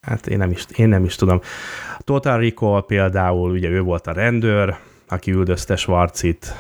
Hát 0.02 0.28
én 0.28 0.38
nem 0.38 0.52
is, 0.52 0.66
én 0.76 0.88
nem 0.88 1.04
is 1.04 1.16
tudom. 1.16 1.42
Total 2.00 2.40
Recall 2.40 2.86
például, 2.86 3.52
ugye 3.52 3.70
ő 3.70 3.82
volt 3.82 4.08
a 4.08 4.12
rendőr, 4.12 4.76
aki 5.08 5.32
üldözte 5.32 5.76
Schwarzit. 5.76 6.54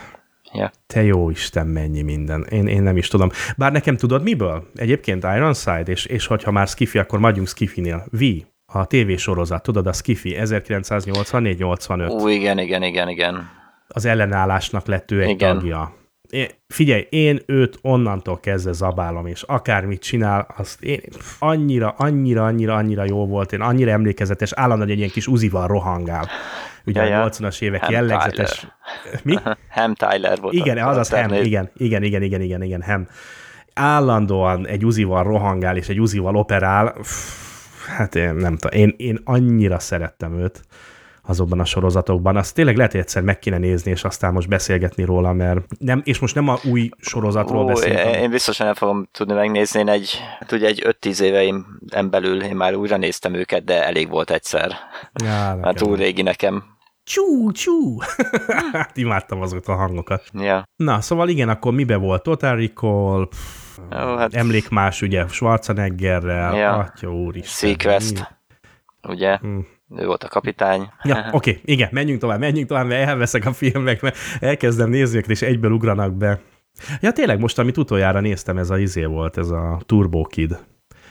Ja. 0.53 0.71
Te 0.87 1.03
jó 1.03 1.29
Isten, 1.29 1.67
mennyi 1.67 2.01
minden. 2.01 2.43
Én, 2.49 2.67
én 2.67 2.83
nem 2.83 2.97
is 2.97 3.07
tudom. 3.07 3.29
Bár 3.57 3.71
nekem 3.71 3.97
tudod 3.97 4.23
miből? 4.23 4.67
Egyébként 4.75 5.23
Ironside, 5.23 5.83
és, 5.85 6.05
és 6.05 6.25
hogyha 6.25 6.51
már 6.51 6.67
Skiffy, 6.67 6.97
akkor 6.99 7.19
maradjunk 7.19 7.47
Skiffy-nél. 7.47 8.05
V, 8.11 8.23
a 8.65 8.85
tévésorozat, 8.85 9.63
tudod, 9.63 9.87
a 9.87 9.93
Skiffy 9.93 10.35
1984-85 10.39 12.09
Ú, 12.09 12.27
igen, 12.27 12.57
igen, 12.59 12.83
igen, 12.83 13.09
igen. 13.09 13.49
az 13.87 14.05
ellenállásnak 14.05 14.85
lett 14.85 15.11
ő 15.11 15.21
egy 15.21 15.29
Igen. 15.29 15.57
tagja. 15.57 15.95
Én, 16.29 16.47
figyelj, 16.67 17.07
én 17.09 17.41
őt 17.45 17.77
onnantól 17.81 18.39
kezdve 18.39 18.71
zabálom, 18.71 19.25
és 19.25 19.41
akármit 19.41 20.01
csinál, 20.01 20.47
azt 20.57 20.83
én 20.83 21.01
annyira, 21.39 21.93
annyira, 21.97 22.45
annyira, 22.45 22.75
annyira 22.75 23.03
jó 23.03 23.25
volt, 23.27 23.53
én 23.53 23.61
annyira 23.61 23.91
emlékezetes, 23.91 24.51
állandóan 24.53 24.89
egy 24.89 24.97
ilyen 24.97 25.09
kis 25.09 25.27
uzival 25.27 25.67
rohangál. 25.67 26.29
Ugye 26.85 27.03
Ja, 27.03 27.21
a 27.23 27.29
80-as 27.29 27.61
évek 27.61 27.81
Ham 27.81 27.91
jellegzetes... 27.91 28.67
Mi? 29.23 29.35
Ham 29.69 29.93
Tyler 29.93 30.39
volt. 30.39 30.53
Igen, 30.53 30.77
az 30.77 30.97
az 30.97 31.09
Ham, 31.09 31.33
igen, 31.33 31.69
igen, 31.77 32.03
igen, 32.03 32.21
igen, 32.21 32.41
igen, 32.41 32.61
igen, 32.61 32.81
Ham. 32.81 33.07
Állandóan 33.73 34.67
egy 34.67 34.85
uzival 34.85 35.23
rohangál, 35.23 35.77
és 35.77 35.89
egy 35.89 35.99
uzival 35.99 36.35
operál. 36.35 36.95
Hát 37.97 38.15
én 38.15 38.33
nem 38.33 38.57
tudom, 38.57 38.79
én, 38.79 38.93
én 38.97 39.19
annyira 39.23 39.79
szerettem 39.79 40.39
őt 40.39 40.61
azokban 41.31 41.59
a 41.59 41.65
sorozatokban. 41.65 42.37
Azt 42.37 42.55
tényleg 42.55 42.75
lehet, 42.75 42.91
hogy 42.91 43.01
egyszer 43.01 43.21
meg 43.21 43.39
kéne 43.39 43.57
nézni, 43.57 43.91
és 43.91 44.03
aztán 44.03 44.33
most 44.33 44.47
beszélgetni 44.47 45.03
róla, 45.03 45.33
mert 45.33 45.65
nem, 45.79 46.01
és 46.05 46.19
most 46.19 46.35
nem 46.35 46.47
a 46.47 46.57
új 46.63 46.89
sorozatról 46.97 47.63
Ó, 47.63 47.65
beszéltem. 47.65 48.21
én 48.21 48.29
biztosan 48.29 48.65
nem 48.65 48.75
fogom 48.75 49.07
tudni 49.11 49.33
megnézni, 49.33 49.79
én 49.79 49.87
egy, 49.87 50.19
hát 50.39 50.51
ugye 50.51 50.67
egy 50.67 50.95
5-10 51.01 51.19
éveim 51.21 51.65
belül 52.09 52.43
én 52.43 52.55
már 52.55 52.75
újra 52.75 52.97
néztem 52.97 53.33
őket, 53.33 53.63
de 53.63 53.85
elég 53.85 54.09
volt 54.09 54.31
egyszer. 54.31 54.71
Ja, 55.23 55.27
Már 55.29 55.55
nekem 55.57 55.73
túl 55.73 55.95
régi 55.95 56.21
nekem. 56.21 56.63
Csú, 57.03 57.51
csú! 57.51 57.97
hát 58.73 58.97
imádtam 58.97 59.41
azokat 59.41 59.67
a 59.67 59.75
hangokat. 59.75 60.23
Ja. 60.33 60.63
Na, 60.75 61.01
szóval 61.01 61.29
igen, 61.29 61.49
akkor 61.49 61.73
mibe 61.73 61.95
volt? 61.95 62.23
Total 62.23 62.55
Recall, 62.55 63.27
pff, 63.27 63.77
Jó, 63.91 64.15
hát 64.15 64.33
emlékmás, 64.33 65.01
ugye, 65.01 65.27
Schwarzeneggerrel, 65.27 66.55
Ja. 66.55 66.73
atya 66.73 67.13
úristen. 67.13 67.69
Sequest, 67.69 68.35
ugye? 69.07 69.37
Mi? 69.41 69.61
Ő 69.95 70.05
volt 70.05 70.23
a 70.23 70.27
kapitány. 70.27 70.89
Ja, 71.03 71.17
oké, 71.31 71.49
okay, 71.49 71.61
igen, 71.65 71.89
menjünk 71.91 72.19
tovább, 72.19 72.39
menjünk 72.39 72.67
tovább, 72.67 72.87
mert 72.87 73.07
elveszek 73.07 73.45
a 73.45 73.53
filmek, 73.53 74.01
mert 74.01 74.17
elkezdem 74.39 74.89
nézni 74.89 75.17
őket, 75.17 75.29
és 75.29 75.41
egyből 75.41 75.71
ugranak 75.71 76.13
be. 76.13 76.39
Ja, 77.01 77.11
tényleg, 77.11 77.39
most, 77.39 77.59
amit 77.59 77.77
utoljára 77.77 78.19
néztem, 78.19 78.57
ez 78.57 78.69
a 78.69 78.77
izé 78.77 79.05
volt, 79.05 79.37
ez 79.37 79.49
a 79.49 79.81
Turbo 79.85 80.23
Kid 80.23 80.57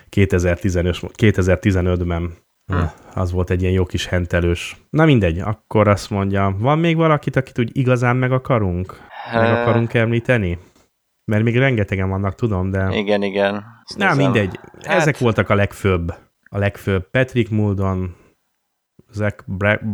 2015, 0.09 1.01
2015-ben. 1.17 2.33
Hm. 2.67 2.77
Ja, 2.77 2.93
Az 3.15 3.33
volt 3.33 3.51
egy 3.51 3.63
ilyen 3.63 3.73
jó 3.75 3.85
kis 3.85 4.07
hentelős. 4.07 4.77
Na 4.91 5.05
mindegy, 5.05 5.39
akkor 5.39 5.89
azt 5.89 6.11
mondja, 6.11 6.57
van 6.59 6.79
még 6.79 6.97
valakit, 6.97 7.37
akit 7.37 7.59
úgy 7.59 7.77
igazán 7.77 8.17
meg 8.17 8.33
akarunk? 8.33 9.01
Meg 9.33 9.53
akarunk 9.53 9.95
említeni? 9.95 10.59
Mert 11.25 11.43
még 11.43 11.59
rengetegen 11.59 12.09
vannak, 12.09 12.35
tudom, 12.35 12.71
de... 12.71 12.89
Igen, 12.93 13.23
igen. 13.23 13.65
Na, 13.97 14.15
mindegy. 14.15 14.59
Hát- 14.83 14.97
Ezek 15.01 15.19
voltak 15.19 15.49
a 15.49 15.55
legfőbb. 15.55 16.15
A 16.51 16.59
legfőbb. 16.59 17.11
Patrick 17.11 17.51
Muldon, 17.51 18.17
Zach 19.13 19.45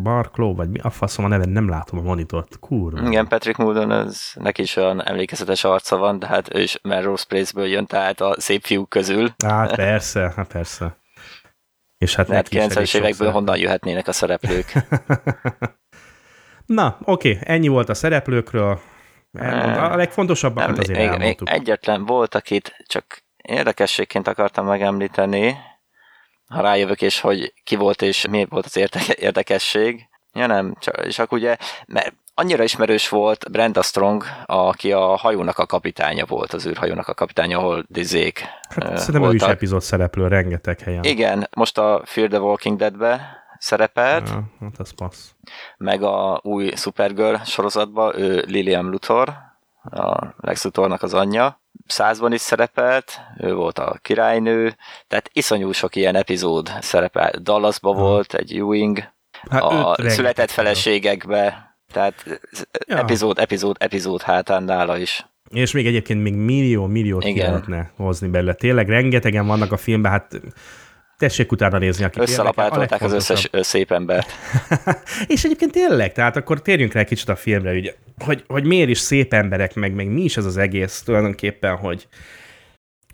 Barclow, 0.02 0.54
vagy 0.54 0.68
mi 0.70 0.78
a 0.78 0.90
faszom 0.90 1.24
a 1.24 1.28
neve, 1.28 1.44
nem 1.44 1.68
látom 1.68 1.98
a 1.98 2.02
monitort. 2.02 2.58
Kurva. 2.58 3.08
Igen, 3.08 3.28
Patrick 3.28 3.58
Muldoon, 3.58 3.90
az, 3.90 4.32
neki 4.34 4.62
is 4.62 4.76
olyan 4.76 5.04
emlékezetes 5.04 5.64
arca 5.64 5.96
van, 5.96 6.18
de 6.18 6.26
hát 6.26 6.54
ő 6.54 6.60
is 6.60 6.78
Melrose 6.82 7.24
Place-ből 7.28 7.66
jön, 7.66 7.86
tehát 7.86 8.20
a 8.20 8.34
szép 8.40 8.62
fiúk 8.62 8.88
közül. 8.88 9.34
Hát 9.44 9.74
persze, 9.74 10.32
hát 10.36 10.52
persze. 10.52 10.96
És 11.98 12.14
hát 12.14 12.30
elég 12.30 12.46
90-es 12.50 12.96
évekből 12.96 13.30
honnan 13.30 13.58
jöhetnének 13.58 14.08
a 14.08 14.12
szereplők? 14.12 14.72
Na, 16.66 16.98
oké, 17.04 17.38
ennyi 17.40 17.68
volt 17.68 17.88
a 17.88 17.94
szereplőkről. 17.94 18.80
Elmond, 19.32 19.92
a 19.92 19.96
legfontosabbakat 19.96 20.70
Nem, 20.70 20.78
azért 20.78 20.98
még, 20.98 21.08
még 21.08 21.18
elmondtuk. 21.18 21.50
egyetlen 21.50 22.04
volt, 22.04 22.34
akit 22.34 22.84
csak 22.86 23.24
érdekességként 23.36 24.28
akartam 24.28 24.66
megemlíteni, 24.66 25.56
ha 26.48 26.60
rájövök, 26.60 27.02
és 27.02 27.20
hogy 27.20 27.52
ki 27.64 27.76
volt, 27.76 28.02
és 28.02 28.26
mi 28.26 28.46
volt 28.48 28.64
az 28.64 28.76
érte- 28.76 29.08
érdekesség. 29.08 30.08
Ja 30.32 30.46
nem, 30.46 30.76
csak, 30.80 31.06
csak 31.08 31.32
ugye, 31.32 31.56
mert 31.86 32.14
annyira 32.34 32.62
ismerős 32.62 33.08
volt 33.08 33.50
Brenda 33.50 33.82
Strong, 33.82 34.24
aki 34.46 34.92
a 34.92 35.16
hajónak 35.16 35.58
a 35.58 35.66
kapitánya 35.66 36.24
volt, 36.26 36.52
az 36.52 36.66
űrhajónak 36.66 37.08
a 37.08 37.14
kapitánya, 37.14 37.58
ahol 37.58 37.84
dizék 37.88 38.44
Hát, 38.68 38.98
szerintem 38.98 39.30
ő 39.30 39.34
is 39.34 39.42
epizód 39.42 39.80
szereplő 39.82 40.28
rengeteg 40.28 40.80
helyen. 40.80 41.04
Igen, 41.04 41.48
most 41.56 41.78
a 41.78 42.02
Fear 42.04 42.28
the 42.28 42.40
Walking 42.40 42.78
Dead-be 42.78 43.36
szerepelt, 43.58 44.28
Ja, 44.28 44.44
hát 44.60 44.78
az 44.78 44.90
passz. 44.96 45.30
meg 45.76 46.02
a 46.02 46.40
új 46.42 46.70
Supergirl 46.74 47.34
sorozatban, 47.44 48.18
ő 48.18 48.44
Lilian 48.46 48.84
Luthor, 48.90 49.28
a 49.90 50.34
Lex 50.36 50.64
Luthornak 50.64 51.02
az 51.02 51.14
anyja. 51.14 51.60
Százban 51.86 52.32
is 52.32 52.40
szerepelt, 52.40 53.20
ő 53.38 53.54
volt 53.54 53.78
a 53.78 53.98
királynő, 54.02 54.76
tehát 55.06 55.30
iszonyú 55.32 55.72
sok 55.72 55.96
ilyen 55.96 56.14
epizód 56.14 56.70
szerepelt. 56.80 57.42
Dallasba 57.42 57.94
Ha. 57.94 58.00
volt 58.00 58.34
egy 58.34 58.56
Ewing, 58.56 58.98
Hát 59.50 59.62
a 59.62 59.96
született 60.06 60.50
fel. 60.50 60.64
feleségekbe, 60.64 61.76
tehát 61.92 62.40
Ja. 62.86 62.98
epizód, 62.98 63.38
epizód, 63.38 63.76
epizód 63.78 64.22
hátán 64.22 64.62
nála 64.62 64.98
is. 64.98 65.26
És 65.50 65.72
még 65.72 65.86
egyébként 65.86 66.22
még 66.22 66.34
millió, 66.34 66.86
milliót 66.86 67.24
ki 67.24 67.38
lehetne 67.38 67.90
hozni 67.96 68.28
belőle. 68.28 68.54
Tényleg 68.54 68.88
rengetegen 68.88 69.46
vannak 69.46 69.72
a 69.72 69.76
filmben, 69.76 70.10
hát 70.12 70.40
tessék 71.18 71.52
utána 71.52 71.78
nézni, 71.78 72.04
akik 72.04 72.22
Összelapátolták 72.22 73.02
az 73.02 73.12
összes 73.12 73.50
szép 73.52 73.92
embert. 73.92 74.28
És 75.26 75.44
egyébként 75.44 75.72
tényleg, 75.72 76.12
tehát 76.12 76.36
akkor 76.36 76.62
térjünk 76.62 76.92
rá 76.92 77.04
kicsit 77.04 77.28
a 77.28 77.36
filmre, 77.36 77.72
ugye, 77.72 77.94
hogy, 78.18 78.44
hogy 78.46 78.64
miért 78.64 78.88
is 78.88 78.98
szép 78.98 79.32
emberek, 79.32 79.74
meg, 79.74 79.94
meg 79.94 80.06
mi 80.06 80.22
is 80.22 80.36
ez 80.36 80.44
az 80.44 80.56
egész 80.56 81.02
tulajdonképpen, 81.04 81.76
hogy 81.76 82.08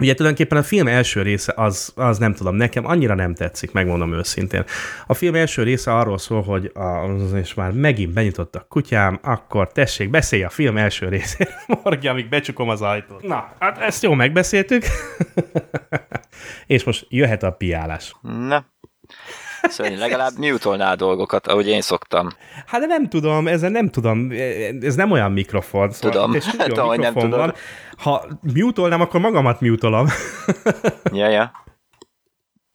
Ugye 0.02 0.14
tulajdonképpen 0.14 0.58
a 0.58 0.62
film 0.62 0.86
első 0.86 1.22
része 1.22 1.52
az, 1.56 1.92
az 1.96 2.18
nem 2.18 2.34
tudom, 2.34 2.54
nekem 2.54 2.86
annyira 2.86 3.14
nem 3.14 3.34
tetszik, 3.34 3.72
megmondom 3.72 4.12
őszintén. 4.14 4.64
A 5.06 5.14
film 5.14 5.34
első 5.34 5.62
része 5.62 5.94
arról 5.94 6.18
szól, 6.18 6.42
hogy 6.42 6.70
a, 6.74 7.06
és 7.36 7.54
már 7.54 7.72
megint 7.72 8.12
benyitott 8.12 8.54
a 8.54 8.66
kutyám, 8.68 9.18
akkor 9.22 9.72
tessék, 9.72 10.10
beszélj 10.10 10.42
a 10.42 10.48
film 10.48 10.76
első 10.76 11.08
részéről, 11.08 11.54
Morgi, 11.82 12.08
amíg 12.08 12.28
becsukom 12.28 12.68
az 12.68 12.82
ajtót. 12.82 13.22
Na, 13.22 13.52
hát 13.58 13.78
ezt 13.78 14.02
jó 14.02 14.14
megbeszéltük. 14.14 14.84
és 16.66 16.84
most 16.84 17.06
jöhet 17.08 17.42
a 17.42 17.50
piálás. 17.50 18.16
Na. 18.22 18.66
Szóval 19.62 19.96
legalább 19.96 20.38
mutolnál 20.38 20.96
dolgokat, 20.96 21.46
ahogy 21.46 21.68
én 21.68 21.80
szoktam. 21.80 22.28
Hát 22.66 22.80
de 22.80 22.86
nem 22.86 23.08
tudom, 23.08 23.48
ezen 23.48 23.72
nem 23.72 23.88
tudom, 23.90 24.30
ez 24.80 24.94
nem 24.94 25.10
olyan 25.10 25.32
mikrofon. 25.32 25.90
Szóval 25.90 26.10
Tudom. 26.10 26.40
stúdió 26.40 26.66
Tudom, 26.66 26.86
hogy 26.86 26.98
nem 26.98 27.12
mikrofon 27.12 27.30
tudod. 27.30 27.46
van. 27.46 27.54
Ha 27.96 28.26
mutolnám, 28.54 29.00
akkor 29.00 29.20
magamat 29.20 29.60
mutolom. 29.60 30.06
Ja, 31.12 31.28
ja. 31.28 31.52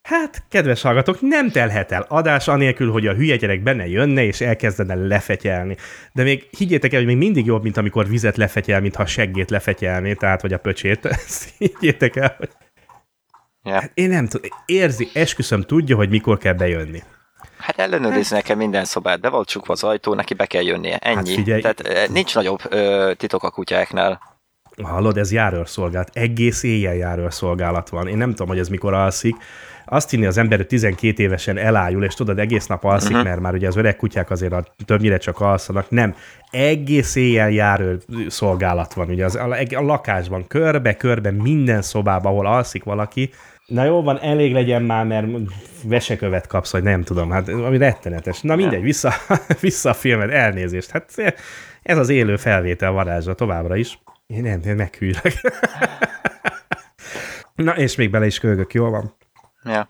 Hát, 0.01 0.43
kedves 0.49 0.81
hallgatók, 0.81 1.21
nem 1.21 1.49
telhet 1.49 1.91
el 1.91 2.05
adás 2.09 2.47
anélkül, 2.47 2.91
hogy 2.91 3.07
a 3.07 3.13
hülye 3.13 3.35
gyerek 3.35 3.63
benne 3.63 3.88
jönne 3.88 4.23
és 4.23 4.41
elkezdene 4.41 4.95
lefetyelni. 4.95 5.75
De 6.13 6.23
még 6.23 6.47
higgyétek 6.57 6.91
el, 6.93 6.97
hogy 6.97 7.07
még 7.07 7.17
mindig 7.17 7.45
jobb, 7.45 7.63
mint 7.63 7.77
amikor 7.77 8.07
vizet 8.07 8.38
lefetyel, 8.38 8.81
mint 8.81 8.95
ha 8.95 9.05
seggét 9.05 9.49
lefetyelni, 9.49 10.15
tehát 10.15 10.41
vagy 10.41 10.53
a 10.53 10.57
pöcsét. 10.57 11.05
Ezt 11.25 11.53
higgyétek 11.57 12.15
el, 12.15 12.35
hogy 12.38 12.49
ja. 13.68 13.84
én 13.93 14.09
nem 14.09 14.28
tudom, 14.28 14.49
érzi, 14.65 15.09
esküszöm, 15.13 15.61
tudja, 15.61 15.95
hogy 15.95 16.09
mikor 16.09 16.38
kell 16.38 16.53
bejönni. 16.53 17.03
Hát 17.57 17.80
ellenőrizni 17.80 18.36
nekem 18.36 18.57
minden 18.57 18.86
szobát, 18.86 19.20
be 19.20 19.30
volt 19.30 19.47
csukva 19.47 19.74
az 19.74 19.84
ajtó, 19.84 20.13
neki 20.13 20.34
be 20.34 20.45
kell 20.45 20.63
jönnie, 20.63 20.97
ennyi. 20.97 21.15
Hát 21.15 21.30
figyelj. 21.30 21.61
Tehát 21.61 21.80
eh, 21.80 22.07
nincs 22.07 22.36
nagyobb 22.36 22.59
ö, 22.70 23.11
titok 23.18 23.43
a 23.43 23.49
kutyáknál. 23.49 24.22
Hallod, 24.84 25.18
ez 25.18 25.32
járőrszolgálat. 25.32 26.09
Egész 26.13 26.63
éjjel 26.63 26.95
járőrszolgálat 26.95 27.89
van. 27.89 28.07
Én 28.07 28.18
nem 28.18 28.30
tudom, 28.30 28.47
hogy 28.47 28.59
ez 28.59 28.68
mikor 28.68 28.93
alszik. 28.93 29.36
Azt 29.86 30.09
hinni 30.09 30.26
az 30.26 30.38
ember, 30.38 30.57
hogy 30.57 30.68
12 30.68 31.24
évesen 31.24 31.57
elájul, 31.57 32.03
és 32.03 32.13
tudod, 32.13 32.39
egész 32.39 32.65
nap 32.65 32.84
alszik, 32.84 33.09
uh-huh. 33.09 33.24
mert 33.24 33.39
már 33.39 33.53
ugye 33.53 33.68
az 33.68 33.76
öreg 33.76 33.95
kutyák 33.95 34.30
azért 34.30 34.53
a, 34.53 34.63
többnyire 34.86 35.18
csak 35.18 35.39
alszanak. 35.39 35.89
Nem. 35.89 36.15
Egész 36.51 37.15
éjjel 37.15 37.49
járő 37.49 37.99
szolgálat 38.28 38.93
van, 38.93 39.09
ugye 39.09 39.26
az, 39.26 39.36
a, 39.36 39.57
a 39.76 39.82
lakásban, 39.82 40.47
körbe-körbe, 40.47 41.32
minden 41.32 41.82
szobában, 41.82 42.32
ahol 42.32 42.45
alszik 42.45 42.84
valaki, 42.84 43.30
Na 43.68 43.84
jó, 43.84 44.01
van, 44.01 44.20
elég 44.20 44.53
legyen 44.53 44.82
már, 44.82 45.05
mert 45.05 45.28
vesekövet 45.84 46.47
kapsz, 46.47 46.72
vagy 46.72 46.84
nem 46.84 47.03
tudom, 47.03 47.30
hát 47.30 47.47
ami 47.47 47.78
rettenetes. 47.78 48.41
Na 48.41 48.55
mindegy, 48.55 48.82
vissza, 48.82 49.13
vissza 49.61 49.89
a 49.89 49.93
filmet, 49.93 50.30
elnézést. 50.30 50.89
Hát 50.89 51.13
ez 51.84 51.97
az 51.97 52.09
élő 52.09 52.36
felvétel 52.36 52.91
varázsa 52.91 53.34
továbbra 53.34 53.76
is. 53.76 53.99
Én 54.28 54.41
nem, 54.41 54.61
én 54.65 54.76
meghűlök. 54.76 55.34
Na, 57.55 57.78
és 57.78 57.95
még 57.95 58.09
bele 58.09 58.26
is 58.26 58.39
kölgök, 58.39 58.74
jól 58.74 58.89
van. 58.89 59.15
Ja. 59.63 59.86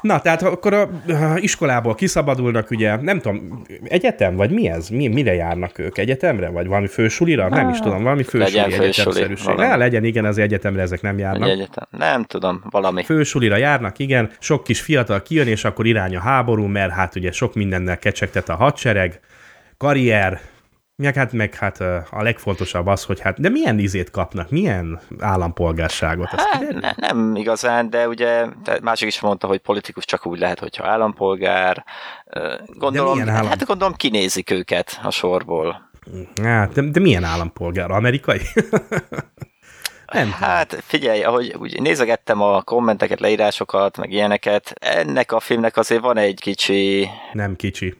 Na, 0.00 0.20
tehát 0.20 0.42
akkor 0.42 0.72
a, 0.74 0.82
a 1.06 1.36
iskolából 1.36 1.94
kiszabadulnak, 1.94 2.70
ugye, 2.70 2.96
nem 2.96 3.20
tudom, 3.20 3.62
egyetem, 3.84 4.36
vagy 4.36 4.50
mi 4.50 4.68
ez? 4.68 4.88
Mi, 4.88 5.08
mire 5.08 5.34
járnak 5.34 5.78
ők? 5.78 5.98
Egyetemre? 5.98 6.48
Vagy 6.48 6.66
valami 6.66 6.86
fősulira? 6.86 7.48
Nem 7.48 7.68
is 7.68 7.78
tudom, 7.78 8.02
valami 8.02 8.22
fősuli 8.22 8.42
Legyen 8.42 8.80
egyetemszerűség. 8.80 9.54
Ne, 9.54 9.76
legyen, 9.76 10.04
igen, 10.04 10.24
az 10.24 10.38
egyetemre 10.38 10.82
ezek 10.82 11.00
nem 11.00 11.14
Egy 11.14 11.20
járnak. 11.20 11.48
egyetem. 11.48 11.84
Nem 11.90 12.24
tudom, 12.24 12.62
valami. 12.70 13.04
Fősulira 13.04 13.56
járnak, 13.56 13.98
igen, 13.98 14.30
sok 14.38 14.64
kis 14.64 14.80
fiatal 14.80 15.22
kijön, 15.22 15.46
és 15.46 15.64
akkor 15.64 15.86
irány 15.86 16.16
a 16.16 16.20
háború, 16.20 16.66
mert 16.66 16.92
hát 16.92 17.16
ugye 17.16 17.32
sok 17.32 17.54
mindennel 17.54 17.98
kecsegtet 17.98 18.48
a 18.48 18.54
hadsereg, 18.54 19.20
karrier, 19.76 20.40
meg 21.02 21.14
hát, 21.14 21.32
meg 21.32 21.54
hát 21.54 21.80
a 22.10 22.22
legfontosabb 22.22 22.86
az, 22.86 23.04
hogy 23.04 23.20
hát, 23.20 23.40
de 23.40 23.48
milyen 23.48 23.78
izét 23.78 24.10
kapnak, 24.10 24.50
milyen 24.50 25.00
állampolgárságot? 25.18 26.28
Hát, 26.28 26.80
ne, 26.80 26.92
nem 26.96 27.36
igazán, 27.36 27.90
de 27.90 28.08
ugye 28.08 28.46
de 28.64 28.78
másik 28.82 29.08
is 29.08 29.20
mondta, 29.20 29.46
hogy 29.46 29.58
politikus 29.58 30.04
csak 30.04 30.26
úgy 30.26 30.38
lehet, 30.38 30.58
hogyha 30.58 30.86
állampolgár. 30.86 31.84
Gondolom, 32.66 33.28
állam? 33.28 33.48
hát 33.48 33.64
gondolom 33.64 33.94
kinézik 33.94 34.50
őket 34.50 35.00
a 35.02 35.10
sorból. 35.10 35.90
Hát, 36.42 36.72
de, 36.72 36.82
de 36.82 37.00
milyen 37.00 37.24
állampolgár? 37.24 37.90
Amerikai? 37.90 38.40
nem. 40.12 40.30
Hát 40.30 40.82
figyelj, 40.86 41.22
ahogy 41.22 41.54
úgy 41.58 41.80
nézegettem 41.80 42.42
a 42.42 42.62
kommenteket, 42.62 43.20
leírásokat, 43.20 43.96
meg 43.96 44.10
ilyeneket, 44.10 44.74
ennek 44.80 45.32
a 45.32 45.40
filmnek 45.40 45.76
azért 45.76 46.02
van 46.02 46.16
egy 46.16 46.40
kicsi, 46.40 47.08
Nem 47.32 47.56
kicsi. 47.56 47.94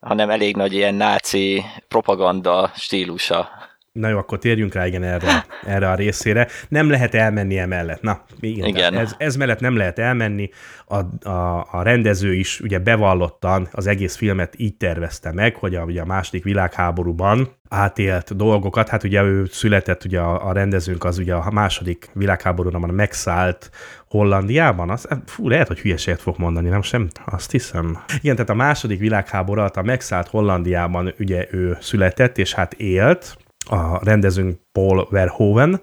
Hanem 0.00 0.30
elég 0.30 0.56
nagy 0.56 0.72
ilyen 0.72 0.94
náci 0.94 1.62
propaganda 1.88 2.70
stílusa. 2.74 3.48
Na 3.92 4.08
jó, 4.08 4.18
akkor 4.18 4.38
térjünk 4.38 4.74
rá 4.74 4.86
igen 4.86 5.02
erre, 5.02 5.46
erre 5.66 5.90
a 5.90 5.94
részére. 5.94 6.48
Nem 6.68 6.90
lehet 6.90 7.14
elmenni 7.14 7.58
emellett. 7.58 8.00
Na, 8.00 8.24
igen. 8.40 8.66
Igen. 8.66 8.94
Ez, 8.94 9.14
ez 9.18 9.36
mellett 9.36 9.60
nem 9.60 9.76
lehet 9.76 9.98
elmenni. 9.98 10.50
A, 10.86 11.28
a, 11.28 11.66
a 11.70 11.82
rendező 11.82 12.34
is 12.34 12.60
ugye 12.60 12.78
bevallottan 12.78 13.68
az 13.72 13.86
egész 13.86 14.16
filmet 14.16 14.54
így 14.56 14.76
tervezte 14.76 15.32
meg, 15.32 15.54
hogy 15.54 15.74
a, 15.74 15.82
ugye 15.82 16.00
a 16.00 16.04
második 16.04 16.44
világháborúban 16.44 17.48
átélt 17.68 18.36
dolgokat, 18.36 18.88
hát 18.88 19.04
ugye 19.04 19.22
ő 19.22 19.44
született, 19.44 20.04
ugye 20.04 20.20
a, 20.20 20.48
a 20.48 20.52
rendezőnk 20.52 21.04
az 21.04 21.18
ugye 21.18 21.34
a 21.34 21.50
második 21.50 22.10
világháborúban 22.12 22.90
megszállt 22.90 23.70
Hollandiában, 24.10 24.90
az, 24.90 25.08
fú, 25.26 25.48
lehet, 25.48 25.66
hogy 25.66 25.78
hülyeséget 25.78 26.20
fog 26.20 26.38
mondani, 26.38 26.68
nem? 26.68 26.82
Sem, 26.82 27.08
azt 27.24 27.50
hiszem. 27.50 27.98
Igen, 28.20 28.34
tehát 28.34 28.50
a 28.50 28.54
második 28.54 28.98
világháború 28.98 29.60
alatt 29.60 29.76
a 29.76 29.82
megszállt 29.82 30.28
Hollandiában 30.28 31.14
ugye 31.18 31.46
ő 31.50 31.76
született, 31.80 32.38
és 32.38 32.54
hát 32.54 32.72
élt, 32.72 33.36
a 33.68 34.04
rendezőnk 34.04 34.58
Paul 34.72 35.06
Verhoeven, 35.10 35.80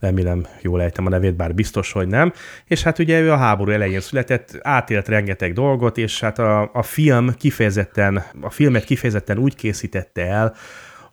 remélem 0.00 0.46
jól 0.60 0.82
ejtem 0.82 1.06
a 1.06 1.08
nevét, 1.08 1.36
bár 1.36 1.54
biztos, 1.54 1.92
hogy 1.92 2.06
nem, 2.06 2.32
és 2.64 2.82
hát 2.82 2.98
ugye 2.98 3.20
ő 3.20 3.32
a 3.32 3.36
háború 3.36 3.70
elején 3.70 4.00
született, 4.00 4.58
átélt 4.62 5.08
rengeteg 5.08 5.52
dolgot, 5.52 5.98
és 5.98 6.20
hát 6.20 6.38
a, 6.38 6.70
a 6.72 6.82
film 6.82 7.34
kifejezetten, 7.34 8.22
a 8.40 8.50
filmet 8.50 8.84
kifejezetten 8.84 9.38
úgy 9.38 9.54
készítette 9.54 10.26
el, 10.26 10.54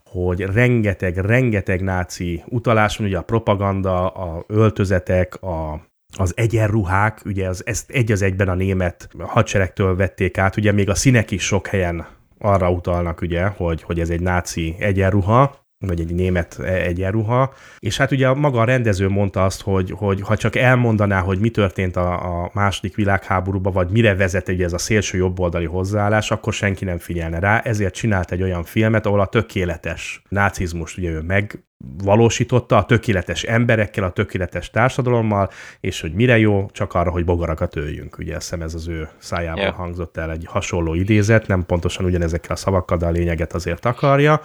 hogy 0.04 0.41
rengeteg, 0.41 1.18
rengeteg 1.18 1.82
náci 1.82 2.43
utalás 2.47 2.97
van, 2.97 3.08
ugye 3.08 3.18
a 3.18 3.22
propaganda, 3.22 4.08
a 4.08 4.43
öltözetek, 4.47 5.41
a, 5.41 5.91
az 6.18 6.34
egyenruhák, 6.36 7.22
ugye 7.26 7.47
az, 7.47 7.66
ezt 7.66 7.89
egy 7.89 8.11
az 8.11 8.22
egyben 8.22 8.49
a 8.49 8.55
német 8.55 9.09
hadseregtől 9.20 9.95
vették 9.95 10.38
át, 10.38 10.57
ugye 10.57 10.72
még 10.72 10.89
a 10.89 10.95
színek 10.95 11.32
is 11.32 11.43
sok 11.43 11.68
helyen 11.68 12.07
arra 12.39 12.72
utalnak, 12.72 13.22
ugye, 13.22 13.45
hogy, 13.45 13.84
hogy 13.84 13.99
ez 13.99 14.09
egy 14.09 14.22
náci 14.22 14.76
egyenruha, 14.80 15.62
vagy 15.88 16.00
egy 16.00 16.14
német 16.14 16.60
egyenruha, 16.60 17.54
és 17.80 17.98
hát 17.98 18.12
ugye 18.12 18.34
maga 18.34 18.60
a 18.60 18.64
rendező 18.64 19.10
mondta 19.10 19.44
azt, 19.44 19.62
hogy, 19.62 19.94
hogy 19.96 20.22
ha 20.22 20.38
csak 20.38 20.56
elmondaná, 20.56 21.20
hogy 21.20 21.40
mi 21.40 21.50
történt 21.50 21.96
a, 21.96 22.42
a 22.44 22.52
második 22.54 22.96
világháborúban, 22.96 23.74
vagy 23.74 23.90
mire 23.90 24.16
vezet 24.16 24.50
ugye 24.50 24.66
ez 24.66 24.74
a 24.74 24.78
szélső 24.78 25.18
jobboldali 25.18 25.66
hozzáállás, 25.66 26.32
akkor 26.32 26.54
senki 26.54 26.86
nem 26.86 26.98
figyelne 26.98 27.40
rá, 27.40 27.60
ezért 27.60 27.94
csinált 27.94 28.32
egy 28.32 28.42
olyan 28.42 28.64
filmet, 28.64 29.06
ahol 29.06 29.20
a 29.20 29.26
tökéletes 29.26 30.22
nácizmust 30.30 30.98
ugye 30.98 31.10
ő 31.10 31.22
megvalósította, 31.22 32.78
a 32.78 32.86
tökéletes 32.86 33.44
emberekkel, 33.44 34.04
a 34.04 34.12
tökéletes 34.12 34.70
társadalommal, 34.70 35.50
és 35.80 36.02
hogy 36.02 36.14
mire 36.14 36.38
jó, 36.38 36.70
csak 36.72 36.94
arra, 36.94 37.12
hogy 37.12 37.26
bogarakat 37.26 37.76
öljünk. 37.76 38.18
Ugye 38.18 38.36
azt 38.36 38.54
ez 38.54 38.74
az 38.74 38.88
ő 38.88 39.10
szájából 39.18 39.64
Ja. 39.64 39.72
hangzott 39.72 40.18
el 40.18 40.32
egy 40.32 40.46
hasonló 40.48 40.94
idézet, 40.94 41.48
nem 41.48 41.66
pontosan 41.66 42.06
ugyanezekkel 42.06 42.52
a 42.52 42.56
szavakkal, 42.56 42.98
de 42.98 43.06
a 43.06 43.10
lényeget 43.10 43.54
azért 43.54 43.86
akarja. 43.86 44.42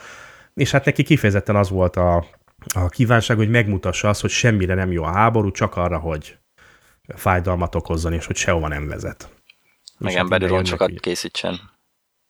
És 0.59 0.70
hát 0.70 0.84
neki 0.84 1.02
kifejezetten 1.02 1.56
az 1.56 1.70
volt 1.70 1.96
a, 1.96 2.26
a 2.74 2.88
kívánság, 2.88 3.36
hogy 3.36 3.50
megmutassa 3.50 4.09
azt, 4.09 4.20
hogy 4.20 4.30
semmire 4.30 4.74
nem 4.74 4.92
jó 4.92 5.02
a 5.02 5.12
háború, 5.12 5.50
csak 5.50 5.76
arra, 5.76 5.98
hogy 5.98 6.38
fájdalmat 7.14 7.74
okozzon, 7.74 8.12
és 8.12 8.26
hogy 8.26 8.36
sehova 8.36 8.68
nem 8.68 8.88
vezet. 8.88 9.28
Meg 9.98 10.12
hát 10.12 10.22
emberi 10.22 10.46
roncsokat 10.46 10.90
ugye- 10.90 11.00
készítsen. 11.00 11.61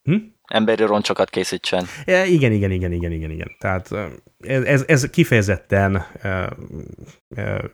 Hm? 0.03 0.17
Emberi 0.45 0.85
roncsokat 0.85 1.31
készítsen. 1.31 1.85
Ja, 2.05 2.25
igen, 2.25 2.53
igen, 2.53 2.71
igen, 2.71 2.93
igen, 2.93 3.13
igen, 3.13 3.31
igen. 3.31 3.57
Tehát 3.59 3.93
ez, 4.39 4.63
ez, 4.63 4.85
ez 4.87 5.11
kifejezetten 5.11 6.07
ö, 6.23 6.45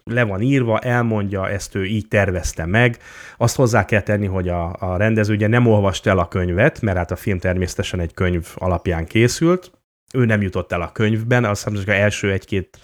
le 0.04 0.22
van 0.22 0.40
írva, 0.40 0.78
elmondja, 0.78 1.48
ezt 1.48 1.74
ő 1.74 1.84
így 1.84 2.08
tervezte 2.08 2.66
meg. 2.66 2.98
Azt 3.36 3.56
hozzá 3.56 3.84
kell 3.84 4.00
tenni, 4.00 4.26
hogy 4.26 4.48
a, 4.48 4.76
a 4.78 4.96
rendező 4.96 5.34
ugye 5.34 5.46
nem 5.46 5.66
olvasta 5.66 6.10
el 6.10 6.18
a 6.18 6.28
könyvet, 6.28 6.80
mert 6.80 6.96
hát 6.96 7.10
a 7.10 7.16
film 7.16 7.38
természetesen 7.38 8.00
egy 8.00 8.14
könyv 8.14 8.48
alapján 8.54 9.06
készült. 9.06 9.72
Ő 10.14 10.24
nem 10.24 10.42
jutott 10.42 10.72
el 10.72 10.82
a 10.82 10.92
könyvben, 10.92 11.44
azt 11.44 11.64
hiszem, 11.64 11.78
hogy 11.78 11.88
az 11.88 12.00
első 12.00 12.32
egy-két 12.32 12.78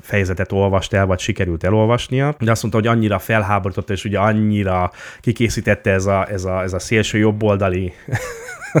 fejezetet 0.00 0.52
olvast 0.52 0.92
el, 0.92 1.06
vagy 1.06 1.18
sikerült 1.18 1.64
elolvasnia, 1.64 2.34
de 2.38 2.50
azt 2.50 2.62
mondta, 2.62 2.80
hogy 2.80 2.88
annyira 2.88 3.18
felháborította, 3.18 3.92
és 3.92 4.04
ugye 4.04 4.18
annyira 4.18 4.92
kikészítette 5.20 5.90
ez 5.90 6.06
a, 6.06 6.26
ez 6.30 6.44
a, 6.44 6.62
ez 6.62 6.72
a 6.72 6.78
szélső 6.78 7.18
jobboldali 7.18 7.92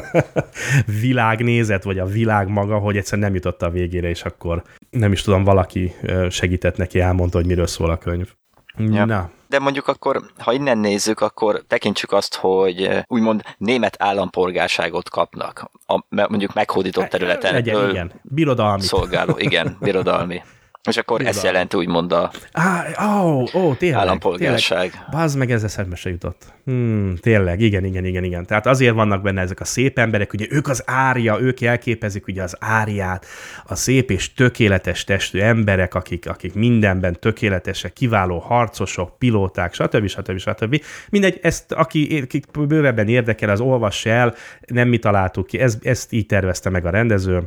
világnézet, 1.00 1.84
vagy 1.84 1.98
a 1.98 2.06
világ 2.06 2.48
maga, 2.48 2.78
hogy 2.78 2.96
egyszerűen 2.96 3.26
nem 3.26 3.34
jutott 3.34 3.62
a 3.62 3.70
végére, 3.70 4.08
és 4.08 4.22
akkor 4.22 4.62
nem 4.90 5.12
is 5.12 5.22
tudom, 5.22 5.44
valaki 5.44 5.92
segített 6.30 6.76
neki, 6.76 7.00
elmondta, 7.00 7.36
hogy 7.36 7.46
miről 7.46 7.66
szól 7.66 7.90
a 7.90 7.98
könyv. 7.98 8.32
Ja. 8.76 9.04
Na, 9.04 9.30
De 9.48 9.58
mondjuk 9.58 9.88
akkor, 9.88 10.22
ha 10.38 10.52
innen 10.52 10.78
nézzük, 10.78 11.20
akkor 11.20 11.62
tekintsük 11.66 12.12
azt, 12.12 12.34
hogy 12.34 12.82
eh, 12.82 13.02
úgymond 13.06 13.42
német 13.58 13.96
állampolgárságot 13.98 15.10
kapnak. 15.10 15.70
A, 15.86 16.04
mondjuk 16.08 16.54
meghódított 16.54 17.08
területen. 17.08 17.52
legyen, 17.52 17.76
öl- 17.76 17.90
igen, 17.90 18.12
birodalmi. 18.22 18.82
Szolgáló, 18.82 19.34
igen, 19.38 19.76
birodalmi. 19.80 20.42
És 20.88 20.96
akkor 20.96 21.20
ezt 21.20 21.28
Birodalmi. 21.28 21.56
jelenti 21.56 21.76
úgymond 21.76 22.12
a 22.12 22.30
Á, 22.52 22.86
ó, 23.06 23.44
ó, 23.54 23.74
tényleg. 23.74 24.00
állampolgárság. 24.00 24.90
Tényleg. 25.10 25.36
Meg, 25.36 25.50
ez 25.50 25.64
eszembe 25.64 25.96
se 25.96 26.10
jutott. 26.10 26.52
Hmm, 26.64 27.16
tényleg, 27.16 27.60
igen, 27.60 27.84
igen, 27.84 28.04
igen, 28.04 28.24
igen. 28.24 28.46
Tehát 28.46 28.66
azért 28.66 28.94
vannak 28.94 29.22
benne 29.22 29.40
ezek 29.40 29.60
a 29.60 29.64
szép 29.64 29.98
emberek, 29.98 30.32
ugye 30.32 30.46
ők 30.50 30.68
az 30.68 30.82
árja, 30.86 31.40
ők 31.40 31.60
jelképezik 31.60 32.26
ugye 32.26 32.42
az 32.42 32.56
árját, 32.60 33.26
a 33.66 33.74
szép 33.74 34.10
és 34.10 34.34
tökéletes 34.34 35.04
testű 35.04 35.38
emberek, 35.40 35.94
akik, 35.94 36.28
akik 36.28 36.54
mindenben 36.54 37.16
tökéletesek, 37.20 37.92
kiváló 37.92 38.38
harcosok, 38.38 39.18
pilóták, 39.18 39.74
stb. 39.74 40.06
stb. 40.06 40.38
stb. 40.38 40.82
Mindegy, 41.10 41.38
ezt 41.42 41.72
aki 41.72 42.20
akik 42.22 42.46
bővebben 42.50 43.08
érdekel, 43.08 43.50
az 43.50 43.60
olvassa 43.60 44.10
el, 44.10 44.34
nem 44.66 44.88
mi 44.88 44.98
találtuk 44.98 45.46
ki, 45.46 45.58
ez, 45.58 45.78
ezt 45.82 46.12
így 46.12 46.26
tervezte 46.26 46.70
meg 46.70 46.86
a 46.86 46.90
rendező, 46.90 47.42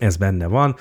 ez 0.00 0.16
benne 0.16 0.46
van. 0.46 0.76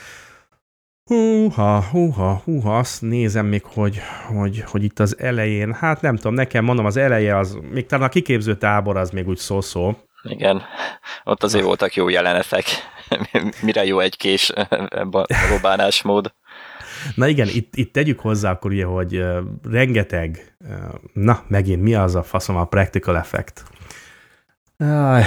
Húha, 1.04 1.84
húha, 1.92 2.42
húha, 2.46 2.78
azt 2.78 3.02
nézem 3.02 3.46
még, 3.46 3.64
hogy, 3.64 4.02
hogy, 4.28 4.64
hogy 4.66 4.84
itt 4.84 5.00
az 5.00 5.20
elején, 5.20 5.74
hát 5.74 6.02
nem 6.02 6.16
tudom, 6.16 6.34
nekem 6.34 6.64
mondom, 6.64 6.86
az 6.86 6.98
eleje 6.98 7.38
az, 7.38 7.58
még 7.72 7.86
talán 7.86 8.08
a 8.08 8.10
kiképző 8.10 8.56
tábor 8.56 8.98
az 8.98 9.10
még 9.10 9.28
úgy 9.28 9.38
szó-szó. 9.38 9.98
Igen, 10.24 10.62
ott 11.24 11.44
azért 11.44 11.64
voltak 11.64 11.96
jó 11.96 12.10
jelenetek. 12.10 12.66
Mire 13.62 13.86
jó 13.86 14.00
egy 14.00 14.18
kés 14.18 14.50
ebben 14.50 15.26
a 15.30 15.60
bánásmód. 15.62 16.34
Na 17.16 17.28
igen, 17.28 17.48
itt, 17.48 17.76
itt 17.76 17.94
tegyük 17.94 18.20
hozzá 18.20 18.52
akkor 18.52 18.72
ugye, 18.72 18.86
hogy 18.86 19.24
rengeteg, 19.64 20.56
na 21.14 21.44
megint 21.48 21.82
mi 21.82 21.94
az 21.94 22.16
a 22.16 22.24
faszom 22.24 22.56
a 22.56 22.66
practical 22.66 23.18
effect? 23.18 23.64
Aj, 24.78 25.24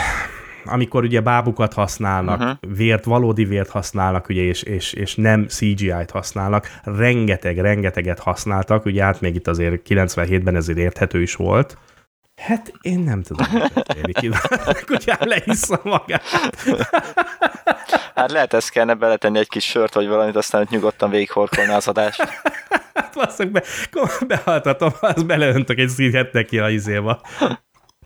amikor 0.65 1.03
ugye 1.03 1.21
bábukat 1.21 1.73
használnak, 1.73 2.41
uh-huh. 2.41 2.77
vért, 2.77 3.05
valódi 3.05 3.45
vért 3.45 3.71
használnak, 3.71 4.29
ugye, 4.29 4.43
és, 4.43 4.63
és, 4.63 4.93
és 4.93 5.15
nem 5.15 5.47
CGI-t 5.47 6.11
használnak, 6.11 6.81
rengeteg, 6.83 7.59
rengeteget 7.59 8.19
használtak, 8.19 8.85
ugye 8.85 9.03
hát 9.03 9.21
még 9.21 9.35
itt 9.35 9.49
azért 9.49 9.81
97-ben 9.89 10.57
ezért 10.57 10.79
érthető 10.79 11.23
is 11.23 11.35
volt. 11.35 11.79
Hát 12.37 12.73
én 12.81 12.99
nem 12.99 13.23
tudom, 13.23 13.47
itt. 14.05 14.37
Kutyám 14.87 15.19
lehiszza 15.21 15.81
magát. 15.83 16.23
Hát 18.15 18.31
lehet 18.31 18.53
ezt 18.55 18.71
kellene 18.71 18.95
beletenni 18.95 19.39
egy 19.39 19.49
kis 19.49 19.65
sört, 19.65 19.95
vagy 19.95 20.09
valamit, 20.09 20.37
aztán 20.37 20.61
ott 20.61 20.69
nyugodtan 20.69 21.11
végighorkolni 21.11 21.73
az 21.73 21.89
adást. 21.89 22.23
Hát 22.95 23.15
basszak 23.15 23.51
be, 23.51 23.63
behaltatom, 24.27 24.93
az 25.01 25.23
beleöntök 25.23 25.79
egy 25.79 25.89
szívet 25.89 26.33
neki 26.33 26.59
a 26.59 26.71
izéba. 26.71 27.21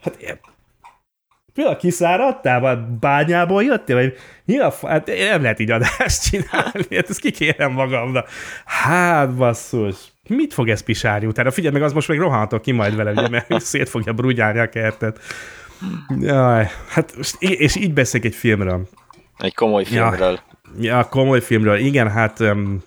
Hát 0.02 0.16
Például 1.58 1.78
kiszáradtál, 1.78 2.60
vagy 2.60 2.78
bányából 2.78 3.62
jöttél, 3.62 3.96
vagy 3.96 4.14
mi 4.44 4.58
a 4.58 4.70
fa... 4.70 4.88
Hát 4.88 5.06
nem 5.06 5.42
lehet 5.42 5.58
így 5.58 5.70
adást 5.70 6.30
csinálni, 6.30 6.96
hát 6.96 7.10
ezt 7.10 7.20
kikérem 7.20 7.72
magamnak. 7.72 8.28
Hát 8.64 9.34
basszus, 9.34 9.96
mit 10.28 10.54
fog 10.54 10.68
ez 10.68 10.80
pisálni 10.80 11.26
utána? 11.26 11.50
Figyelj 11.50 11.72
meg, 11.72 11.82
az 11.82 11.92
most 11.92 12.08
még 12.08 12.18
rohanhatok 12.18 12.62
ki 12.62 12.72
majd 12.72 12.96
vele, 12.96 13.10
ugye, 13.10 13.28
mert 13.28 13.60
szét 13.60 13.88
fogja 13.88 14.12
brugyálni 14.12 14.58
a 14.58 14.68
kertet. 14.68 15.20
Jaj, 16.20 16.70
hát 16.88 17.14
és 17.38 17.76
így 17.76 17.92
beszélek 17.92 18.26
egy 18.26 18.34
filmről. 18.34 18.88
Egy 19.38 19.54
komoly 19.54 19.84
filmről. 19.84 20.30
Ja, 20.30 20.47
komoly 21.08 21.40
filmről, 21.40 21.76
igen, 21.76 22.10
hát... 22.10 22.40
Um, 22.40 22.82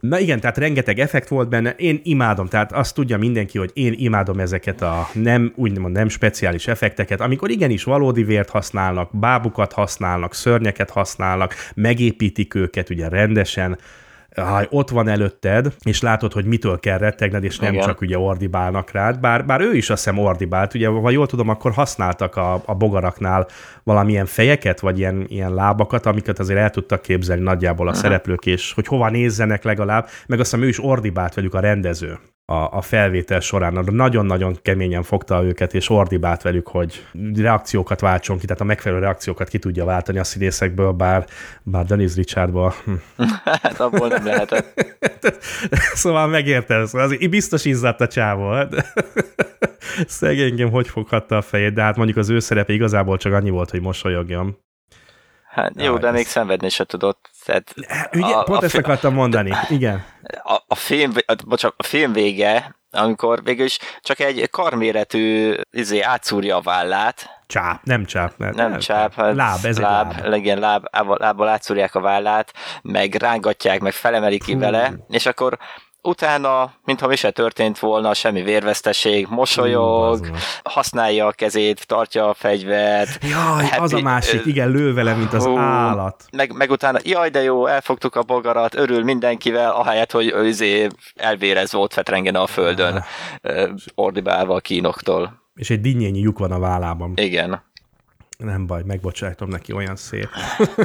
na 0.00 0.18
igen, 0.18 0.40
tehát 0.40 0.58
rengeteg 0.58 0.98
effekt 0.98 1.28
volt 1.28 1.48
benne, 1.48 1.70
én 1.70 2.00
imádom, 2.02 2.46
tehát 2.46 2.72
azt 2.72 2.94
tudja 2.94 3.18
mindenki, 3.18 3.58
hogy 3.58 3.70
én 3.74 3.94
imádom 3.96 4.40
ezeket 4.40 4.82
a 4.82 5.08
nem, 5.12 5.52
úgymond 5.56 5.94
nem 5.94 6.08
speciális 6.08 6.66
effekteket, 6.66 7.20
amikor 7.20 7.50
igenis 7.50 7.84
valódi 7.84 8.22
vért 8.22 8.48
használnak, 8.48 9.18
bábukat 9.18 9.72
használnak, 9.72 10.34
szörnyeket 10.34 10.90
használnak, 10.90 11.54
megépítik 11.74 12.54
őket 12.54 12.90
ugye 12.90 13.08
rendesen, 13.08 13.78
Haj, 14.42 14.66
ott 14.70 14.90
van 14.90 15.08
előtted, 15.08 15.74
és 15.82 16.00
látod, 16.00 16.32
hogy 16.32 16.44
mitől 16.44 16.80
kell 16.80 16.98
rettegned, 16.98 17.44
és 17.44 17.58
nem 17.58 17.72
Igen. 17.72 17.86
csak 17.86 18.00
ugye 18.00 18.18
ordibálnak 18.18 18.90
rád, 18.90 19.20
bár, 19.20 19.46
bár 19.46 19.60
ő 19.60 19.74
is 19.74 19.90
azt 19.90 20.04
hiszem 20.04 20.18
ordibált, 20.18 20.74
ugye, 20.74 20.88
ha 20.88 21.10
jól 21.10 21.26
tudom, 21.26 21.48
akkor 21.48 21.72
használtak 21.72 22.36
a, 22.36 22.62
a 22.64 22.74
bogaraknál 22.74 23.46
valamilyen 23.82 24.26
fejeket, 24.26 24.80
vagy 24.80 24.98
ilyen, 24.98 25.24
ilyen 25.28 25.54
lábakat, 25.54 26.06
amiket 26.06 26.38
azért 26.38 26.58
el 26.58 26.70
tudtak 26.70 27.02
képzelni 27.02 27.42
nagyjából 27.42 27.86
a 27.86 27.90
uh-huh. 27.90 28.04
szereplők, 28.04 28.46
és 28.46 28.72
hogy 28.72 28.86
hova 28.86 29.10
nézzenek 29.10 29.64
legalább, 29.64 30.08
meg 30.26 30.40
azt 30.40 30.50
hiszem 30.50 30.64
ő 30.64 30.68
is 30.68 30.84
ordibált 30.84 31.34
velük 31.34 31.54
a 31.54 31.60
rendező 31.60 32.18
a, 32.48 32.76
a 32.76 32.80
felvétel 32.80 33.40
során. 33.40 33.84
Nagyon-nagyon 33.92 34.58
keményen 34.62 35.02
fogta 35.02 35.44
őket, 35.44 35.74
és 35.74 35.90
ordibált 35.90 36.42
velük, 36.42 36.68
hogy 36.68 37.06
reakciókat 37.34 38.00
váltson 38.00 38.38
ki, 38.38 38.46
tehát 38.46 38.60
a 38.60 38.64
megfelelő 38.64 39.00
reakciókat 39.00 39.48
ki 39.48 39.58
tudja 39.58 39.84
váltani 39.84 40.18
a 40.18 40.24
színészekből, 40.24 40.92
bár, 40.92 41.26
bár 41.62 41.84
Dennis 41.84 42.14
Richardból 42.14 42.74
hm, 42.84 42.92
Hát 43.44 43.80
abból 43.80 44.08
nem 44.08 44.24
lehetett. 44.24 44.84
szóval 46.02 46.26
megértem, 46.26 46.86
szóval 46.86 47.06
az 47.06 47.28
biztos 47.28 47.64
izzadt 47.64 48.00
a 48.00 48.06
csávó. 48.06 48.50
hát. 48.50 48.74
Szegényem, 50.06 50.70
hogy 50.70 50.88
foghatta 50.88 51.36
a 51.36 51.42
fejét, 51.42 51.72
de 51.72 51.82
hát 51.82 51.96
mondjuk 51.96 52.18
az 52.18 52.28
ő 52.28 52.38
szerepe 52.38 52.72
igazából 52.72 53.16
csak 53.16 53.32
annyi 53.32 53.50
volt, 53.50 53.70
hogy 53.70 53.80
mosolyogjon. 53.80 54.58
Hát 55.48 55.82
jó, 55.82 55.98
de 55.98 56.10
még 56.10 56.26
szenvedni 56.26 56.68
se 56.68 56.84
tudott. 56.84 57.30
Tehát 57.46 57.74
Ugye, 58.12 58.34
a, 58.34 58.42
pont 58.42 58.62
a, 58.62 58.64
ezt 58.64 58.76
akartam 58.76 59.14
mondani. 59.14 59.52
Igen. 59.68 60.04
a, 60.42 60.58
a, 60.66 60.74
film, 60.74 61.12
a, 61.26 61.34
bocsánat, 61.46 61.76
a 61.78 61.82
film 61.82 62.12
vége, 62.12 62.76
amikor 62.90 63.42
végül 63.42 63.64
is 63.64 63.78
csak 64.00 64.20
egy 64.20 64.50
karméretű 64.50 65.54
izé, 65.70 66.00
átszúrja 66.00 66.56
a 66.56 66.60
vállát, 66.60 67.34
Csáp, 67.46 67.80
nem 67.84 68.04
csáp. 68.04 68.32
Mert 68.36 68.54
nem 68.54 68.78
csáp, 68.78 69.14
hát 69.14 69.34
Láb, 69.34 69.64
ez 69.64 69.78
láb, 69.78 70.12
egy 70.16 70.22
láb. 70.22 70.34
Igen, 70.34 70.58
láb, 70.58 70.84
lábbal, 71.18 71.48
átszúrják 71.48 71.94
a 71.94 72.00
vállát, 72.00 72.52
meg 72.82 73.14
rángatják, 73.14 73.80
meg 73.80 73.92
felemelik 73.92 74.44
ki 74.44 74.54
vele, 74.54 74.92
és 75.08 75.26
akkor 75.26 75.58
utána, 76.06 76.72
mintha 76.84 77.06
mi 77.06 77.16
se 77.16 77.30
történt 77.30 77.78
volna, 77.78 78.14
semmi 78.14 78.42
vérveszteség, 78.42 79.26
mosolyog, 79.30 80.20
meg. 80.20 80.34
használja 80.64 81.26
a 81.26 81.32
kezét, 81.32 81.86
tartja 81.86 82.28
a 82.28 82.34
fegyvert, 82.34 83.24
Jaj, 83.24 83.64
az 83.64 83.72
a 83.72 83.76
Happy- 83.80 84.02
másik, 84.02 84.44
igen, 84.46 84.70
lő 84.70 84.94
vele, 84.94 85.14
mint 85.14 85.32
az 85.32 85.44
Hú. 85.44 85.56
állat. 85.58 86.24
meg, 86.32 86.52
meg 86.56 86.70
utána, 86.70 86.98
jaj, 87.02 87.28
de 87.30 87.42
jó, 87.42 87.66
elfogtuk 87.66 88.14
a 88.14 88.22
bogarat, 88.22 88.74
örül 88.74 89.04
mindenkivel, 89.04 89.70
ahelyett, 89.70 90.10
hogy 90.10 90.34
izé 90.44 90.86
elvérez 91.14 91.72
volt 91.72 91.92
fetrengene 91.92 92.38
a 92.40 92.46
földön, 92.46 93.02
ö, 93.42 93.68
ordibálva 93.94 94.54
a 94.54 94.60
kínoktól. 94.60 95.42
És 95.54 95.70
egy 95.70 95.80
dinnyényi 95.80 96.20
lyuk 96.20 96.38
van 96.38 96.52
a 96.52 96.58
vállában. 96.58 97.12
Igen, 97.14 97.62
Nem 98.38 98.66
baj, 98.66 98.82
megbocsájtom 98.86 99.48
neki, 99.48 99.72
olyan 99.72 99.96
szép. 99.96 100.28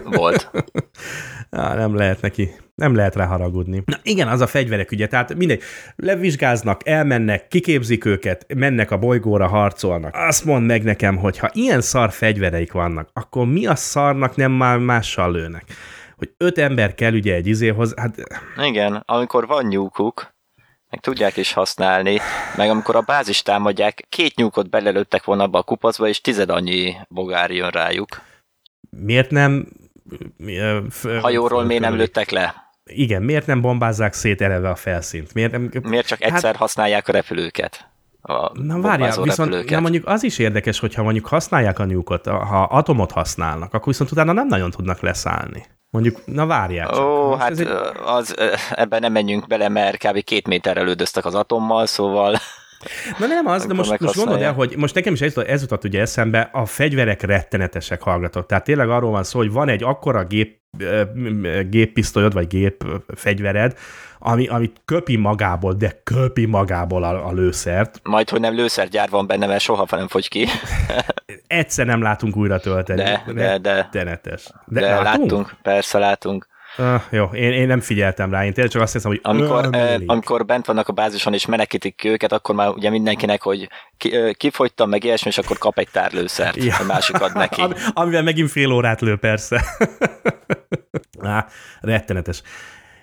volt. 0.03 0.51
Á, 1.49 1.74
nem 1.76 1.95
lehet 1.95 2.22
neki, 2.22 2.49
nem 2.82 2.95
lehet 2.95 3.15
rá 3.15 3.25
haragudni. 3.25 3.84
Na 3.86 3.97
igen, 4.03 4.27
az 4.27 4.41
a 4.41 4.47
fegyverek, 4.47 4.91
ugye, 4.91 5.07
tehát 5.07 5.34
mindegy, 5.34 5.61
levizsgáznak, 5.95 6.88
elmennek, 6.88 7.47
kiképzik 7.47 8.05
őket, 8.05 8.45
mennek 8.55 8.91
a 8.91 8.97
bolygóra, 8.97 9.47
harcolnak. 9.47 10.15
Azt 10.15 10.45
mondd 10.45 10.65
meg 10.65 10.84
nekem, 10.84 11.17
hogy 11.17 11.38
ha 11.38 11.49
ilyen 11.53 11.82
szar 11.82 12.11
fegyvereik 12.11 12.71
vannak, 12.71 13.09
akkor 13.13 13.45
mi 13.45 13.65
a 13.65 13.75
szarnak 13.75 14.36
nem 14.36 14.51
már 14.51 14.77
mással 14.77 15.32
lőnek? 15.32 15.63
Hogy 16.17 16.34
öt 16.38 16.57
ember 16.57 16.95
kell 16.95 17.13
ugye 17.13 17.34
egy 17.34 17.47
izéhoz, 17.47 17.93
hát 17.95 18.15
Igen, 18.57 19.03
amikor 19.05 19.47
van 19.47 19.65
nyúkuk, 19.65 20.34
meg 20.89 20.99
tudják 20.99 21.38
is 21.38 21.53
használni, 21.53 22.19
meg 22.55 22.69
amikor 22.69 22.95
a 22.95 23.01
bázis 23.01 23.41
támadják, 23.41 24.05
két 24.09 24.36
nyúkot 24.36 24.69
belelőttek 24.69 25.23
volna 25.23 25.43
abba 25.43 25.57
a 25.57 25.63
kupacba, 25.63 26.07
és 26.07 26.21
tized 26.21 26.49
annyi 26.49 26.95
bogár 27.07 27.51
jön 27.51 27.69
rájuk. 27.69 28.07
miért 28.89 29.32
nem... 29.32 29.67
Hajóról 31.21 31.63
miért 31.63 31.82
nem 31.82 31.95
lőttek 31.95 32.29
le? 32.29 32.70
Igen, 32.86 33.21
miért 33.23 33.45
nem 33.45 33.61
bombázzák 33.61 34.13
szét 34.13 34.41
eleve 34.41 34.69
a 34.69 34.75
felszínt? 34.75 35.34
Miért 35.34 35.51
nem... 35.51 35.69
Miért 35.82 36.07
csak 36.07 36.23
egyszer 36.23 36.55
használják 36.55 37.07
a 37.07 37.11
repülőket? 37.11 37.89
A 38.21 38.59
Na 38.61 38.79
várjál, 38.82 39.07
viszont 39.21 39.38
repülőket. 39.38 39.69
na 39.69 39.79
mondjuk 39.79 40.07
az 40.07 40.23
is 40.23 40.38
érdekes, 40.39 40.79
hogyha 40.79 41.03
mondjuk 41.03 41.27
használják 41.27 41.79
a 41.79 41.86
nyúkot, 41.86 42.25
ha 42.27 42.63
atomot 42.63 43.11
használnak, 43.11 43.73
akkor 43.73 43.88
viszont 43.88 44.11
utána 44.11 44.32
nem 44.32 44.47
nagyon 44.47 44.71
tudnak 44.71 44.99
leszállni. 44.99 45.65
Mondjuk, 45.89 46.25
na 46.25 46.45
várjál 46.45 46.88
csak. 46.89 47.05
Ó, 47.05 47.27
Most 47.29 47.41
hát 47.41 47.59
egy- 47.59 47.67
az, 48.05 48.36
ebben 48.71 48.99
nem 48.99 49.11
menjünk 49.11 49.47
bele, 49.47 49.69
mert 49.69 49.97
kb. 50.07 50.23
két 50.23 50.47
méterrel 50.47 50.84
lődöztek 50.86 51.25
az 51.25 51.36
atommal, 51.36 51.86
szóval 51.86 52.36
Na 53.19 53.27
nem 53.27 53.47
az, 53.47 53.65
de 53.65 53.73
most, 53.73 53.99
most 53.99 54.15
gondold 54.15 54.41
el, 54.41 54.53
hogy 54.53 54.73
most 54.77 54.95
nekem 54.95 55.13
is 55.13 55.21
ez, 55.21 55.38
ez 55.38 55.61
jutott 55.61 55.84
ugye 55.84 56.01
eszembe, 56.01 56.49
a 56.51 56.65
fegyverek 56.65 57.21
rettenetesek 57.21 58.01
hallgatok. 58.01 58.45
Tehát 58.45 58.63
tényleg 58.63 58.89
arról 58.89 59.11
van 59.11 59.23
szó, 59.23 59.39
hogy 59.39 59.51
van 59.51 59.69
egy 59.69 59.84
akkora 59.84 60.23
gép, 60.25 60.59
géppisztolyod, 61.69 62.34
vagy 62.34 62.47
gép 62.47 62.86
fegyvered, 63.15 63.77
ami, 64.19 64.47
ami 64.47 64.71
köpi 64.86 65.15
magából, 65.15 65.73
de 65.73 66.01
köpi 66.03 66.45
magából 66.45 67.03
a, 67.03 67.27
a 67.27 67.34
lőszert. 67.34 67.99
majd, 68.03 68.29
hogy 68.29 68.39
nem 68.39 68.55
lőszergyár 68.55 69.09
van 69.09 69.27
benne, 69.27 69.45
mert 69.45 69.61
soha 69.61 69.86
nem 69.89 70.07
fogy 70.07 70.27
ki. 70.27 70.47
Egyszer 71.47 71.86
nem 71.86 72.01
látunk 72.01 72.36
újra 72.36 72.59
tölteni. 72.59 73.01
De, 73.03 73.23
de, 73.34 73.57
de, 73.57 73.73
Rettenetes. 73.73 74.49
de, 74.65 74.79
de 74.79 75.01
láttunk, 75.01 75.55
persze 75.61 75.97
látunk. 75.97 76.47
Uh, 76.78 77.01
jó, 77.09 77.26
én, 77.26 77.51
én 77.51 77.67
nem 77.67 77.80
figyeltem 77.80 78.32
rá, 78.32 78.45
én 78.45 78.53
tényleg 78.53 78.72
csak 78.72 78.82
azt 78.82 78.93
hiszem, 78.93 79.11
hogy 79.11 79.19
Amikor, 79.24 79.67
eh, 79.72 79.95
amikor 80.05 80.45
bent 80.45 80.65
vannak 80.65 80.88
a 80.88 80.93
bázison 80.93 81.34
és 81.34 81.45
menekítik 81.45 82.03
őket, 82.03 82.32
akkor 82.32 82.55
már 82.55 82.69
ugye 82.69 82.89
mindenkinek, 82.89 83.41
hogy 83.41 83.69
ki, 83.97 84.34
kifogytam, 84.38 84.89
meg 84.89 85.03
ilyesmi, 85.03 85.30
és 85.30 85.38
akkor 85.38 85.57
kap 85.57 85.78
egy 85.78 85.89
tárlőszert, 85.91 86.63
Ja. 86.63 86.76
a 86.80 86.84
másik 86.84 87.22
ad 87.22 87.34
neki. 87.34 87.61
Am- 87.61 87.74
amivel 87.93 88.24
megint 88.24 88.51
fél 88.51 88.72
órát 88.72 89.01
lő, 89.01 89.15
persze. 89.17 89.63
Á, 91.22 91.47
rettenetes. 91.82 92.41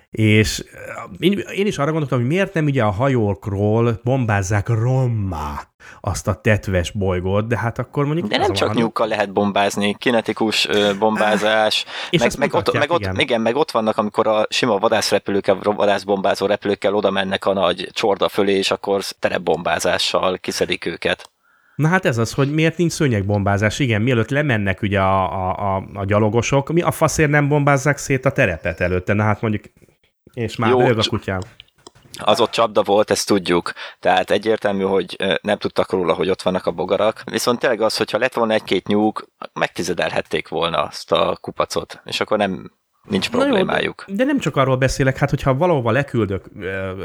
És 0.09 0.63
uh, 1.07 1.15
én, 1.19 1.37
én 1.37 1.65
is 1.65 1.77
arra 1.77 1.89
gondoltam, 1.89 2.19
hogy 2.19 2.27
miért 2.27 2.53
nem 2.53 2.65
ugye 2.65 2.83
a 2.83 2.89
hajókról 2.89 3.99
bombázzák 4.03 4.67
rommá 4.67 5.69
azt 6.01 6.27
a 6.27 6.33
tetves 6.33 6.91
bolygót, 6.91 7.47
de 7.47 7.57
hát 7.57 7.79
akkor 7.79 8.05
mondjuk... 8.05 8.27
De 8.27 8.37
nem 8.37 8.53
csak 8.53 8.67
van, 8.67 8.77
nyúkkal 8.77 9.07
lehet 9.07 9.33
bombázni, 9.33 9.95
kinetikus 9.97 10.67
bombázás, 10.99 11.85
És 12.09 12.19
meg, 12.19 12.31
meg, 12.37 12.53
ott, 12.53 12.73
meg, 12.73 12.91
ott, 12.91 12.99
igen. 12.99 13.19
igen. 13.19 13.41
meg 13.41 13.55
ott 13.55 13.71
vannak, 13.71 13.97
amikor 13.97 14.27
a 14.27 14.45
sima 14.49 14.77
vadászrepülőkkel, 14.77 15.59
vadászbombázó 15.63 16.45
repülőkkel 16.45 16.95
oda 16.95 17.11
mennek 17.11 17.45
a 17.45 17.53
nagy 17.53 17.89
csorda 17.91 18.29
fölé, 18.29 18.53
és 18.53 18.71
akkor 18.71 19.03
terepbombázással 19.19 20.37
kiszedik 20.37 20.85
őket. 20.85 21.29
Na 21.75 21.87
hát 21.87 22.05
ez 22.05 22.17
az, 22.17 22.33
hogy 22.33 22.53
miért 22.53 22.77
nincs 22.77 22.91
szőnyegbombázás. 22.91 23.79
Igen, 23.79 24.01
mielőtt 24.01 24.29
lemennek 24.29 24.81
ugye 24.81 24.99
a, 24.99 25.47
a, 25.47 25.75
a, 25.75 25.83
a 25.93 26.05
gyalogosok, 26.05 26.69
mi 26.69 26.81
a 26.81 26.91
faszért 26.91 27.29
nem 27.29 27.47
bombázzák 27.47 27.97
szét 27.97 28.25
a 28.25 28.31
terepet 28.31 28.81
előtte? 28.81 29.13
Na 29.13 29.23
hát 29.23 29.41
mondjuk, 29.41 29.63
és 30.33 30.55
már 30.55 30.69
Jó, 30.69 30.79
a 30.79 31.03
kutyám. 31.09 31.41
Az 32.21 32.39
ott 32.39 32.51
csapda 32.51 32.83
volt, 32.83 33.11
ezt 33.11 33.27
tudjuk. 33.27 33.73
Tehát 33.99 34.31
egyértelmű, 34.31 34.83
hogy 34.83 35.15
nem 35.41 35.57
tudtak 35.57 35.91
róla, 35.91 36.13
hogy 36.13 36.29
ott 36.29 36.41
vannak 36.41 36.65
a 36.65 36.71
bogarak. 36.71 37.21
Viszont 37.25 37.59
tényleg 37.59 37.81
az, 37.81 37.97
hogyha 37.97 38.17
lett 38.17 38.33
volna 38.33 38.53
egy-két 38.53 38.87
nyúk, 38.87 39.27
megtizedelhették 39.53 40.47
volna 40.47 40.83
azt 40.83 41.11
a 41.11 41.37
kupacot, 41.41 42.01
és 42.05 42.19
akkor 42.19 42.37
nem 42.37 42.71
nincs 43.07 43.31
Na 43.31 43.37
jó, 43.37 43.43
problémájuk. 43.45 44.05
de, 44.07 44.23
nem 44.23 44.39
csak 44.39 44.55
arról 44.55 44.75
beszélek, 44.77 45.17
hát 45.17 45.29
hogyha 45.29 45.53
valahova 45.55 45.91
leküldök 45.91 46.45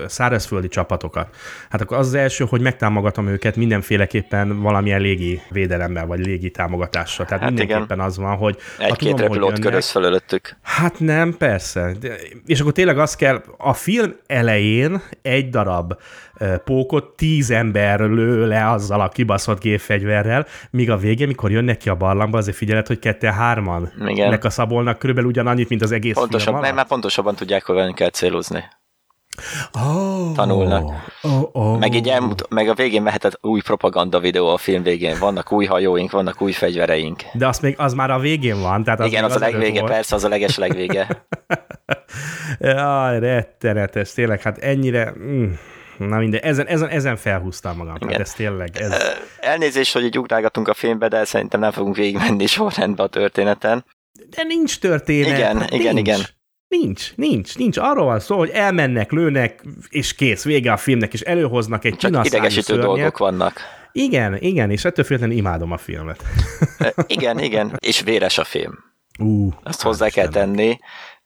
szárazföldi 0.07 0.69
csapatokat, 0.69 1.37
hát 1.71 1.81
akkor 1.81 1.97
az 1.97 2.07
az 2.07 2.15
első, 2.15 2.45
hogy 2.49 2.61
megtámogatom 2.61 3.29
őket 3.29 3.57
mindenféleképpen 3.57 4.61
valamilyen 4.61 5.01
légi 5.01 5.41
védelemmel, 5.51 6.07
vagy 6.07 6.27
légi 6.27 6.51
támogatással. 6.51 7.27
Tehát 7.27 7.43
Hát 7.43 7.51
hát 7.51 7.59
igen. 7.59 7.67
mindenképpen 7.77 8.07
az 8.07 8.17
van, 8.17 8.37
hogy 8.37 8.57
Egy-két 8.79 9.21
jönnek- 9.21 9.59
köröz 9.61 9.91
fölöttük. 9.91 10.57
Hát 10.63 11.01
nem, 11.01 11.37
persze. 11.37 11.93
De, 12.01 12.15
és 12.47 12.61
akkor 12.61 12.73
tényleg 12.73 12.99
az 12.99 13.15
kell, 13.17 13.43
a 13.59 13.73
film 13.73 14.15
elején 14.27 15.03
egy 15.23 15.49
darab 15.49 15.95
pókot 16.65 17.17
tíz 17.17 17.51
ember 17.51 18.01
lő 18.01 18.47
le 18.47 18.71
azzal 18.71 19.01
a 19.01 19.09
kibaszott 19.09 19.61
gépfegyverrel, 19.61 20.47
míg 20.71 20.91
a 20.91 20.97
végén, 20.97 21.27
mikor 21.27 21.51
jönnek 21.51 21.77
ki 21.77 21.89
a 21.89 21.95
barlangba, 21.95 22.39
azért 22.39 22.57
figyeled, 22.57 22.87
hogy 22.87 22.99
kette-hárman 22.99 23.93
Igen. 24.07 24.33
a 24.43 24.51
szabolnak 24.51 24.99
körülbelül 24.99 25.31
ugyanannyit, 25.31 25.69
mint 25.69 25.83
az 25.85 25.93
egész 25.93 26.15
Pontosabb, 26.15 26.55
alatt. 26.55 26.75
már 26.75 26.87
pontosabban 26.87 27.35
tudják, 27.35 27.65
hol 27.65 27.93
kell 27.93 28.11
célozni. 28.11 28.65
Oh, 29.73 30.35
tanulnak. 30.35 30.91
Oh, 31.23 31.43
oh. 31.53 31.79
Meg 31.79 31.95
így 31.95 32.09
elmut- 32.09 32.49
meg 32.49 32.69
a 32.69 32.75
végén 32.75 33.03
mehetett 33.03 33.39
új 33.41 33.61
propaganda 33.61 34.21
videó 34.21 34.49
a 34.49 34.57
film 34.57 34.83
végén. 34.83 35.19
Vannak 35.19 35.53
új 35.53 35.65
hajóink, 35.65 36.11
vannak 36.11 36.41
új 36.41 36.53
fegyvereink. 36.53 37.23
De 37.33 37.47
az, 37.47 37.59
még, 37.59 37.75
az 37.79 37.93
már 37.93 38.11
a 38.11 38.19
végén 38.19 38.61
van. 38.61 38.85
Tehát 38.85 39.01
az 39.01 39.07
Igen, 39.07 39.23
még 39.23 39.31
az 39.31 39.37
a 39.37 39.41
legvége, 39.45 39.81
volt. 39.81 39.93
persze, 39.93 40.15
az 40.15 40.25
a 40.25 40.29
leges 40.29 40.57
legvége. 40.57 41.07
Jaj, 42.59 43.19
rettenetes, 43.19 44.13
tényleg, 44.13 44.43
hát 44.43 44.59
ennyire... 44.59 45.15
Mm. 45.19 45.53
Na 45.99 46.19
minden, 46.19 46.41
ezen, 46.41 46.67
ezen, 46.67 46.89
ezen 46.89 47.17
felhúztam 47.17 47.77
magam. 47.77 47.93
Hát 47.93 48.03
Igen. 48.03 48.21
ez 48.21 48.33
tényleg, 48.33 48.77
ez... 48.77 48.97
Elnézést, 49.41 49.93
hogy 49.93 50.05
így 50.05 50.19
ugrálgatunk 50.19 50.69
a 50.69 50.75
filmbe, 50.75 51.09
de 51.09 51.25
szerintem 51.25 51.61
nem 51.61 51.71
fogunk 51.71 51.97
végigmenni 51.97 52.47
sorrendbe 52.47 53.03
a 53.03 53.07
történeten. 53.07 53.85
De 54.31 54.43
nincs 54.43 54.79
történet. 54.79 55.27
Igen, 55.39 55.59
hát 55.59 55.71
igen, 55.71 55.95
nincs. 55.95 56.09
igen. 56.09 56.21
Nincs, 56.69 57.17
nincs, 57.17 57.57
nincs. 57.57 57.77
Arról 57.79 58.05
van 58.05 58.21
szó, 58.21 58.39
hogy 58.39 58.51
elmennek, 58.51 59.13
lőnek, 59.13 59.63
és 59.89 60.15
kész, 60.15 60.45
vége 60.45 60.73
a 60.73 60.77
filmnek, 60.77 61.13
és 61.13 61.21
előhoznak 61.21 61.85
egy 61.85 61.97
Csak 61.97 62.25
idegesítő 62.27 62.61
szörnyet. 62.63 62.85
dolgok 62.87 63.19
vannak. 63.19 63.61
Igen, 63.93 64.37
igen, 64.37 64.71
és 64.71 64.85
ettől 64.85 65.05
függetlenül 65.05 65.37
imádom 65.37 65.73
a 65.73 65.77
filmet. 65.77 66.23
Igen, 67.07 67.39
igen, 67.39 67.77
és 67.79 68.01
véres 68.01 68.39
a 68.39 68.45
film. 68.45 68.79
Ú, 69.19 69.49
Azt 69.63 69.83
hozzá 69.83 70.09
kell 70.09 70.27
Istenem. 70.27 70.55
tenni. 70.55 70.79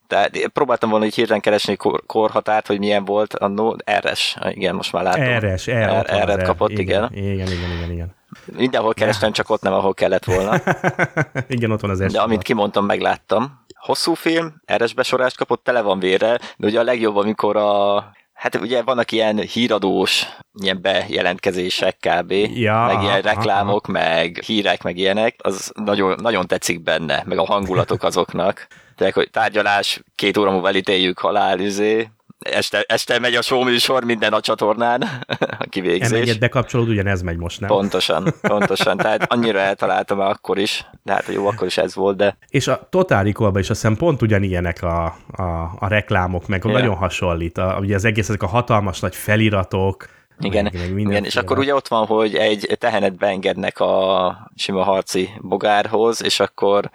Tehát 0.06 0.48
próbáltam 0.52 0.90
volna 0.90 1.04
így 1.04 1.14
hirtelen 1.14 1.40
keresni 1.40 1.76
kor, 1.76 2.02
korhatárt, 2.06 2.66
hogy 2.66 2.78
milyen 2.78 3.04
volt 3.04 3.34
annó. 3.34 3.76
RS, 4.00 4.36
igen, 4.50 4.74
most 4.74 4.92
már 4.92 5.02
látom. 5.02 5.24
Van 5.24 5.44
az 5.50 5.66
R-et 5.66 6.40
R. 6.40 6.42
kapott, 6.42 6.70
igen. 6.70 7.08
igen. 7.12 7.24
Igen, 7.32 7.46
igen, 7.46 7.70
igen, 7.76 7.90
igen. 7.90 8.16
Mindenhol 8.44 8.94
kerestem, 8.94 9.32
csak 9.32 9.50
ott 9.50 9.62
nem, 9.62 9.72
ahol 9.72 9.94
kellett 9.94 10.24
volna. 10.24 10.60
igen, 11.48 11.70
ott 11.70 11.80
van 11.80 11.90
az 11.90 11.98
De 11.98 12.20
amint 12.20 12.42
kimondtam, 12.42 12.84
megláttam. 12.84 13.64
Hosszú 13.74 14.14
film, 14.14 14.62
RS 14.76 14.94
besorolást 14.94 15.36
kapott, 15.36 15.64
tele 15.64 15.80
van 15.80 15.98
vérrel, 15.98 16.38
de 16.56 16.66
ugye 16.66 16.80
a 16.80 16.82
legjobb, 16.82 17.16
amikor 17.16 17.56
a 17.56 18.04
Hát 18.38 18.54
ugye 18.54 18.82
vannak 18.82 19.12
ilyen 19.12 19.38
híradós, 19.38 20.26
ilyen 20.60 20.80
bejelentkezések 20.80 21.96
kb. 21.96 22.30
Ja, 22.32 22.84
meg 22.86 23.02
ilyen 23.02 23.12
aha, 23.12 23.20
reklámok, 23.20 23.86
meg 23.86 24.42
hírek, 24.46 24.82
meg 24.82 24.96
ilyenek. 24.96 25.34
Az 25.42 25.72
nagyon, 25.74 26.18
nagyon 26.22 26.46
tetszik 26.46 26.82
benne, 26.82 27.22
meg 27.26 27.38
a 27.38 27.44
hangulatok 27.44 28.02
azoknak. 28.02 28.66
Tehát, 28.96 29.14
hogy 29.14 29.30
tárgyalás, 29.30 30.02
két 30.14 30.36
óra 30.36 30.50
múlva 30.50 30.68
elítéljük 30.68 31.18
halál, 31.18 31.60
izé. 31.60 32.08
Este, 32.52 32.84
este 32.88 33.18
megy 33.18 33.34
a 33.34 33.42
show 33.42 33.64
műsor 33.64 34.04
minden 34.04 34.32
a 34.32 34.40
csatornán, 34.40 35.02
a 35.58 35.64
kivégzés. 35.68 36.10
Emegyed, 36.10 36.38
bekapcsolod, 36.38 36.88
ugyanez 36.88 37.22
megy 37.22 37.36
most, 37.36 37.60
nem? 37.60 37.68
Pontosan, 37.68 38.34
pontosan. 38.40 38.96
Tehát 39.08 39.32
annyira 39.32 39.58
eltaláltam 39.58 40.20
akkor 40.20 40.58
is, 40.58 40.86
de 41.02 41.12
hát 41.12 41.26
jó, 41.26 41.46
akkor 41.46 41.66
is 41.66 41.76
ez 41.76 41.94
volt, 41.94 42.16
de 42.16 42.36
És 42.48 42.66
a 42.66 42.86
Total 42.90 43.22
Recall-ban 43.22 43.60
is 43.60 43.70
azt 43.70 43.80
hiszem 43.80 43.96
pont 43.96 44.22
ugyanilyenek 44.22 44.82
a, 44.82 45.04
a, 45.32 45.42
a 45.78 45.88
reklámok, 45.88 46.46
meg 46.46 46.64
Ja. 46.64 46.72
nagyon 46.72 46.96
hasonlít. 46.96 47.58
A, 47.58 47.76
ugye 47.80 47.94
az 47.94 48.04
egész, 48.04 48.28
ezek 48.28 48.42
a 48.42 48.46
hatalmas 48.46 49.00
nagy 49.00 49.14
feliratok, 49.16 50.08
Igen, 50.40 50.62
meg, 50.62 50.72
meg 50.90 50.98
igen, 50.98 51.24
és 51.24 51.36
akkor 51.36 51.58
ugye 51.58 51.74
ott 51.74 51.88
van, 51.88 52.06
hogy 52.06 52.34
egy 52.34 52.76
tehenet 52.78 53.16
beengednek 53.16 53.80
a 53.80 54.50
sima 54.56 54.82
harci 54.82 55.28
bogárhoz, 55.40 56.22
és 56.22 56.40
akkor 56.40 56.90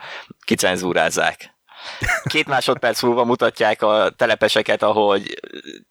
kicenzúrázzák. 0.45 1.53
Két 2.24 2.48
másodperc 2.48 3.02
múlva 3.02 3.24
mutatják 3.24 3.82
a 3.82 4.10
telepeseket, 4.16 4.84
ahogy 4.84 5.40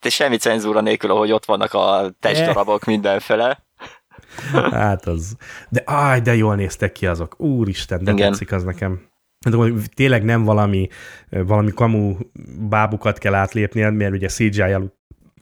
te 0.00 0.08
semmi 0.08 0.36
cenzúra 0.36 0.80
nélkül, 0.80 1.10
ahogy 1.10 1.32
ott 1.32 1.44
vannak 1.44 1.74
a 1.74 2.10
testdarabok 2.20 2.84
mindenfele. 2.84 3.64
Hát 4.70 5.06
az. 5.06 5.36
De 5.68 5.82
áj, 5.84 6.20
de 6.20 6.34
jól 6.34 6.54
néztek 6.54 6.92
ki 6.92 7.06
azok. 7.06 7.40
Úristen, 7.40 8.04
de 8.04 8.12
Igen. 8.12 8.30
tetszik 8.30 8.52
az 8.52 8.64
nekem. 8.64 9.10
Hát, 9.44 9.54
hogy 9.54 9.74
tényleg 9.94 10.24
nem 10.24 10.44
valami, 10.44 10.88
valami 11.30 11.70
kamu 11.70 12.16
bábukat 12.68 13.18
kell 13.18 13.34
átlépni, 13.34 13.80
mert 13.80 14.12
ugye 14.12 14.28
CGI-jal 14.28 15.00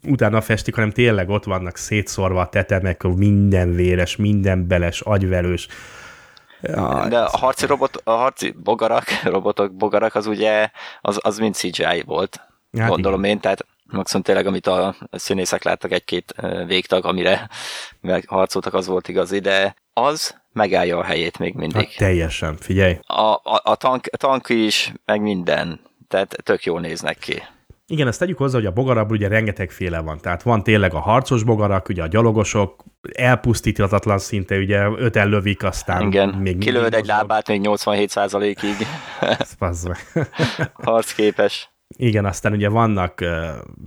utána 0.09 0.41
festik, 0.41 0.75
hanem 0.75 0.91
tényleg 0.91 1.29
ott 1.29 1.45
vannak 1.45 1.77
szétszorva 1.77 2.41
a 2.41 2.49
tetemek, 2.49 3.03
minden 3.03 3.75
véres, 3.75 4.17
minden 4.17 4.67
beles, 4.67 5.01
agyvelős. 5.01 5.69
Ja, 6.63 7.07
De 7.09 7.19
a 7.19 7.37
harci 7.39 7.67
robot, 7.67 8.01
a 8.05 8.11
harci 8.11 8.51
bogarak, 8.51 9.05
robotok, 9.35 9.73
bogarak, 9.73 10.15
az 10.15 10.27
ugye, 10.27 10.71
az, 11.01 11.19
az 11.23 11.39
mind 11.39 11.55
CGI 11.55 12.03
volt. 12.07 12.41
Hát 12.79 12.89
gondolom 12.89 13.25
én, 13.25 13.41
tehát 13.41 13.67
maximum 13.85 14.23
tényleg, 14.23 14.47
amit 14.47 14.67
a 14.67 14.95
színészek 15.11 15.63
láttak, 15.63 15.93
egy-két 15.93 16.35
végtag, 16.67 17.05
amire 17.05 17.49
harcoltak, 18.27 18.75
az 18.75 18.87
volt 18.87 19.09
igazi, 19.09 19.39
de 19.39 19.75
az 19.93 20.37
megállja 20.53 20.99
a 20.99 21.05
helyét 21.05 21.39
még 21.39 21.55
mindig. 21.55 21.77
hát 21.77 21.97
teljesen, 21.97 22.57
figyelj. 22.57 22.99
A, 23.07 23.23
a, 23.23 23.61
a, 23.63 23.75
tank, 23.75 24.07
a 24.13 24.17
tank 24.17 24.49
is, 24.49 24.93
meg 25.05 25.21
minden, 25.21 25.81
tehát 26.09 26.37
tök 26.43 26.65
jól 26.65 26.81
néznek 26.81 27.19
ki. 27.19 27.43
Igen, 27.91 28.07
ezt 28.07 28.19
tegyük 28.19 28.39
hozzá, 28.39 28.57
hogy 28.57 28.67
a 28.67 28.73
bogarabból 28.73 29.17
ugye 29.17 29.29
rengetegféle 29.29 30.01
van. 30.01 30.19
Tehát 30.21 30.43
van 30.43 30.63
tényleg 30.63 30.95
a 30.95 31.01
harcos 31.01 31.43
bogarak, 31.43 31.89
ugye 31.89 32.03
a 32.03 32.07
gyalogosok, 32.07 32.85
elpusztíthatatlan 33.13 34.19
szinte, 34.19 34.57
ugye 34.57 34.87
öten 34.99 35.29
lövik, 35.29 35.65
aztán 35.65 36.03
Igen, 36.07 36.29
még 36.29 36.59
kilőd 36.59 36.95
egy 36.95 37.07
lábát 37.07 37.49
még 37.49 37.61
87%-ig 37.65 38.87
Bazd 39.59 39.89
meg. 39.89 40.29
harcképes. 40.73 41.71
Igen, 41.97 42.25
aztán 42.25 42.53
ugye 42.53 42.69
vannak 42.69 43.25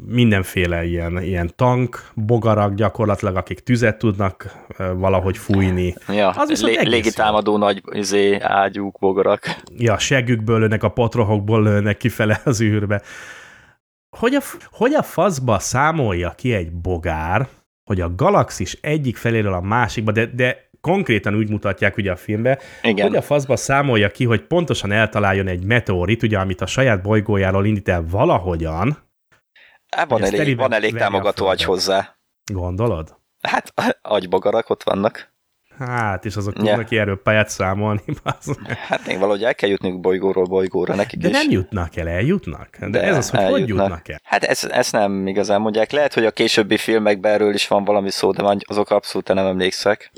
mindenféle 0.07 0.83
ilyen, 0.85 1.21
ilyen 1.21 1.51
tank, 1.55 2.09
bogarak 2.15 2.73
gyakorlatilag, 2.73 3.35
akik 3.35 3.59
tüzet 3.59 3.97
tudnak 3.97 4.65
valahogy 4.95 5.37
fújni. 5.37 5.95
Ja, 6.07 6.29
Az 6.29 6.49
viszont 6.49 6.75
lé, 6.75 6.87
légitámadó 6.87 7.57
nagy 7.57 7.81
izé, 7.91 8.37
ágyúk, 8.39 8.99
bogarak. 8.99 9.55
Ja, 9.77 9.97
seggükből 9.97 10.59
lőnek, 10.59 10.83
a 10.83 10.89
potrohokból 10.89 11.63
lőnek 11.63 11.97
kifele 11.97 12.41
az 12.45 12.61
űrbe. 12.61 13.01
Hogy 14.17 14.33
a, 14.35 14.41
hogy 14.71 14.93
a 14.93 15.03
faszba 15.03 15.59
számolja 15.59 16.29
ki 16.31 16.53
egy 16.53 16.71
bogár, 16.71 17.47
hogy 17.83 18.01
a 18.01 18.15
galaxis 18.15 18.77
egyik 18.81 19.17
feléről 19.17 19.53
a 19.53 19.61
másikba, 19.61 20.11
de, 20.11 20.25
de 20.25 20.69
konkrétan 20.81 21.35
úgy 21.35 21.49
mutatják 21.49 21.97
ugye 21.97 22.11
a 22.11 22.15
filmbe, 22.15 22.59
Igen. 22.81 23.07
hogy 23.07 23.15
a 23.15 23.21
faszba 23.21 23.55
számolja 23.55 24.09
ki, 24.09 24.25
hogy 24.25 24.41
pontosan 24.41 24.91
eltaláljon 24.91 25.47
egy 25.47 25.63
meteorit, 25.63 26.23
ugye, 26.23 26.39
amit 26.39 26.61
a 26.61 26.65
saját 26.65 27.01
bolygójáról 27.01 27.65
indít 27.65 27.89
el 27.89 28.05
valahogyan, 28.09 28.97
Hát 29.95 30.09
van 30.09 30.23
elég, 30.23 30.57
van 30.57 30.73
elég 30.73 30.95
támogató 30.95 31.45
agy 31.45 31.63
hozzá. 31.63 32.17
gondolod? 32.53 33.17
Hát 33.41 33.73
agybogarak 34.01 34.69
ott 34.69 34.83
vannak. 34.83 35.32
Hát, 35.79 36.25
és 36.25 36.35
azok 36.35 36.53
tudnak 36.53 36.91
yeah. 36.91 37.03
erőpályát 37.07 37.49
számolni. 37.49 38.01
Hát 38.87 39.07
még 39.07 39.19
valahogy 39.19 39.43
el 39.43 39.55
kell 39.55 39.69
jutniuk 39.69 39.99
bolygóról 39.99 40.45
bolygóra 40.45 40.95
nekik 40.95 41.19
De 41.19 41.27
is. 41.27 41.33
nem 41.33 41.49
jutnak 41.49 41.95
el, 41.95 42.07
eljutnak. 42.07 42.77
De, 42.79 42.87
De 42.87 43.01
ez 43.01 43.17
az, 43.17 43.29
hogy 43.29 43.39
hogy 43.39 43.51
eljutnak. 43.51 43.77
jutnak 43.77 44.09
el. 44.09 44.19
Hát 44.23 44.43
ezt, 44.43 44.65
ezt 44.65 44.91
nem 44.91 45.27
igazán 45.27 45.61
mondják. 45.61 45.91
Lehet, 45.91 46.13
hogy 46.13 46.25
a 46.25 46.31
későbbi 46.31 46.77
filmekben 46.77 47.33
erről 47.33 47.53
is 47.53 47.67
van 47.67 47.83
valami 47.83 48.09
szó, 48.11 48.31
de 48.31 48.57
azok 48.67 48.89
abszolút 48.89 49.27
nem 49.27 49.45
emlékszek. 49.45 50.11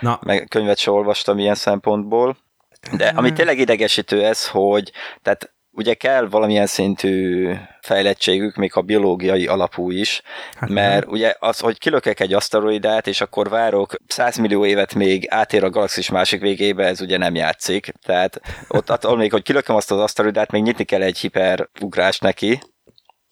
Na, 0.00 0.20
Meg 0.22 0.46
könyvet 0.48 0.78
se 0.78 0.90
olvastam 0.90 1.38
ilyen 1.38 1.54
szempontból. 1.54 2.36
De 2.96 3.08
ami 3.08 3.32
tényleg 3.32 3.58
idegesítő 3.58 4.24
ez, 4.24 4.48
hogy 4.48 4.92
tehát 5.22 5.52
ugye 5.80 5.94
kell 5.94 6.28
valamilyen 6.28 6.66
szintű 6.66 7.52
fejlettségük, 7.80 8.56
még 8.56 8.70
a 8.74 8.80
biológiai 8.80 9.46
alapú 9.46 9.90
is, 9.90 10.22
Hát 10.54 10.70
mert 10.70 11.06
ugye 11.06 11.34
az, 11.38 11.58
hogy 11.58 11.78
kilökek 11.78 12.20
egy 12.20 12.32
aszteroidát, 12.32 13.06
és 13.06 13.20
akkor 13.20 13.48
várok 13.48 13.94
100 14.06 14.36
millió 14.36 14.64
évet 14.64 14.94
még 14.94 15.26
átér 15.28 15.64
a 15.64 15.70
galaxis 15.70 16.10
másik 16.10 16.40
végébe, 16.40 16.84
ez 16.84 17.00
ugye 17.00 17.18
nem 17.18 17.34
játszik. 17.34 17.92
Tehát 18.06 18.40
ott 18.68 18.90
attól 18.90 19.16
még, 19.16 19.30
hogy 19.32 19.42
kilököm 19.42 19.76
azt 19.76 19.90
az 19.90 19.98
aszteroidát, 19.98 20.50
még 20.50 20.62
nyitni 20.62 20.84
kell 20.84 21.02
egy 21.02 21.18
hiperugrást 21.18 22.22
neki, 22.22 22.60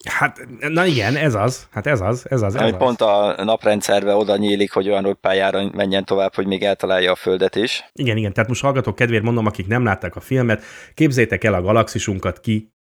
Hát, 0.04 0.46
na 0.58 0.84
igen, 0.84 1.16
ez 1.16 1.34
az. 1.34 1.68
Hát 1.70 1.86
ez 1.86 2.00
az, 2.00 2.26
ez 2.28 2.42
az, 2.42 2.54
ez 2.54 2.60
ami 2.60 2.70
az. 2.70 2.78
pont 2.78 3.00
a 3.00 3.44
naprendszerbe 3.44 4.14
oda 4.14 4.36
nyílik, 4.36 4.72
hogy 4.72 4.88
olyan 4.88 5.18
pályára 5.20 5.70
menjen 5.72 6.04
tovább, 6.04 6.34
hogy 6.34 6.46
még 6.46 6.62
eltalálja 6.62 7.12
a 7.12 7.14
Földet 7.14 7.56
is. 7.56 7.84
Igen, 7.92 8.16
igen, 8.16 8.32
tehát 8.32 8.48
most 8.48 8.62
hallgatók 8.62 8.94
kedvéért 8.94 9.22
mondom, 9.24 9.46
akik 9.46 9.66
nem 9.66 9.84
látták 9.84 10.16
a 10.16 10.20
filmet, 10.20 10.62
képzétek 10.94 11.44
el 11.44 11.54
a 11.54 11.62
galaxisunkat 11.62 12.40
ki 12.40 12.72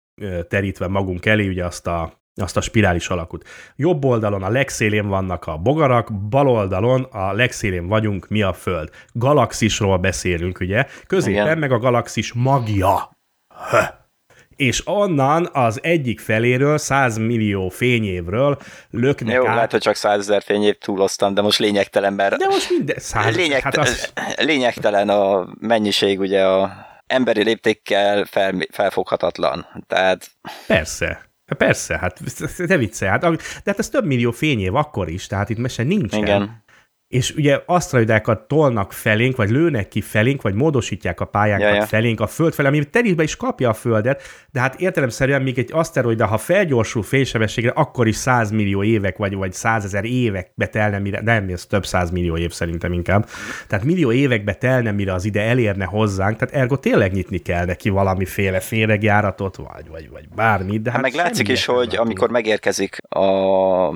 terítve 0.47 0.88
magunk 0.88 1.26
elé, 1.26 1.47
ugye 1.47 1.65
azt 1.65 1.88
a, 1.88 2.13
azt 2.36 2.57
a 2.57 2.61
spirális 2.61 3.07
alakút. 3.07 3.47
Jobb 3.76 4.05
oldalon 4.05 4.43
a 4.43 4.49
legszélén 4.49 5.07
vannak 5.07 5.45
a 5.45 5.57
bogarak, 5.57 6.13
bal 6.30 6.47
oldalon 6.47 7.03
a 7.03 7.34
legszélén 7.34 7.88
vagyunk 7.88 8.28
mi 8.28 8.41
a 8.41 8.53
Föld. 8.53 8.89
Galaxisról 9.11 9.97
beszélünk, 9.97 10.59
ugye? 10.59 10.86
Középen 11.07 11.45
Igen. 11.45 11.57
meg 11.57 11.72
a 11.72 11.80
galaxis 11.80 12.34
magja. 12.34 13.09
Hö. 13.70 13.78
És 14.57 14.81
onnan 14.85 15.49
az 15.53 15.79
egyik 15.83 16.19
feléről, 16.19 16.77
100 16.77 17.17
millió 17.17 17.69
fényévről 17.69 18.57
löknek 18.89 19.35
Jó, 19.35 19.47
át. 19.47 19.55
lehet, 19.55 19.71
hogy 19.71 19.81
csak 19.81 19.95
100 19.95 20.19
ezer 20.19 20.41
fényév 20.43 20.77
túloztam, 20.77 21.33
de 21.33 21.41
most 21.41 21.59
lényegtelen, 21.59 22.13
mert 22.13 22.35
De 22.37 22.47
most 22.47 22.69
minden... 22.69 22.95
Száz, 23.07 23.35
lényegt, 23.35 23.63
hát 23.63 23.77
az, 23.77 24.11
lényegtelen 24.35 25.09
a 25.09 25.47
mennyiség, 25.59 26.19
ugye 26.19 26.45
a 26.45 26.85
emberi 27.07 27.43
léptékkel 27.43 28.25
fel, 28.25 28.55
felfoghatatlan. 28.71 29.67
Tehát 29.87 30.27
persze. 30.67 31.25
Persze, 31.57 31.97
hát 31.97 32.19
te 32.67 32.77
vicce, 32.77 33.07
hát, 33.07 33.21
de 33.21 33.37
hát 33.65 33.79
ez 33.79 33.89
több 33.89 34.05
millió 34.05 34.31
fényév 34.31 34.75
akkor 34.75 35.09
is, 35.09 35.27
tehát 35.27 35.49
itt 35.49 35.57
mese 35.57 35.83
nincsen. 35.83 36.19
igen. 36.19 36.63
És 37.07 37.31
ugye 37.31 37.59
aszteroidákat 37.65 38.47
tolnak 38.47 38.93
felénk, 38.93 39.35
vagy 39.35 39.49
lőnek 39.49 39.87
ki 39.87 40.01
felénk, 40.01 40.41
vagy 40.41 40.53
módosítják 40.53 41.19
a 41.19 41.25
pályánkat 41.25 41.69
Ja, 41.69 41.75
ja. 41.75 41.85
felénk 41.85 42.19
a 42.19 42.27
Föld 42.27 42.53
felé, 42.53 42.67
ami 42.67 42.85
terízbe 42.85 43.23
is 43.23 43.35
kapja 43.35 43.69
a 43.69 43.73
Földet, 43.73 44.21
de 44.51 44.59
hát 44.59 44.79
értelemszerűen 44.79 45.41
még 45.41 45.57
egy 45.57 45.69
aszteroida, 45.73 46.25
ha 46.25 46.37
felgyorsul 46.37 47.03
fénysebességre, 47.03 47.69
akkor 47.69 48.07
is 48.07 48.15
100 48.15 48.51
millió 48.51 48.83
évek, 48.83 49.17
vagy, 49.17 49.35
vagy 49.35 49.53
100 49.53 49.85
ezer 49.85 50.05
évekbe 50.05 50.67
telne, 50.67 50.99
mire, 50.99 51.21
nem, 51.21 51.47
ez 51.49 51.65
több 51.65 51.85
100 51.85 52.11
millió 52.11 52.37
év 52.37 52.51
szerintem 52.51 52.93
inkább. 52.93 53.27
Tehát 53.67 53.85
millió 53.85 54.11
évekbe 54.11 54.53
telne, 54.53 54.91
mire 54.91 55.13
az 55.13 55.25
ide 55.25 55.41
elérne 55.41 55.85
hozzánk, 55.85 56.37
tehát 56.37 56.55
ergo 56.55 56.75
tényleg 56.75 57.11
nyitni 57.11 57.37
kell 57.37 57.65
neki 57.65 57.89
valamiféle 57.89 58.59
féregjáratot, 58.59 59.55
vagy, 59.55 59.87
vagy, 59.89 60.09
vagy 60.09 60.27
bármit. 60.35 60.81
De 60.81 60.91
Hát 60.91 61.01
hát 61.01 61.11
meg 61.13 61.23
látszik 61.25 61.47
is, 61.47 61.65
hogy 61.65 61.95
amikor 61.95 62.29
megérkezik 62.29 62.97
a 63.09 63.27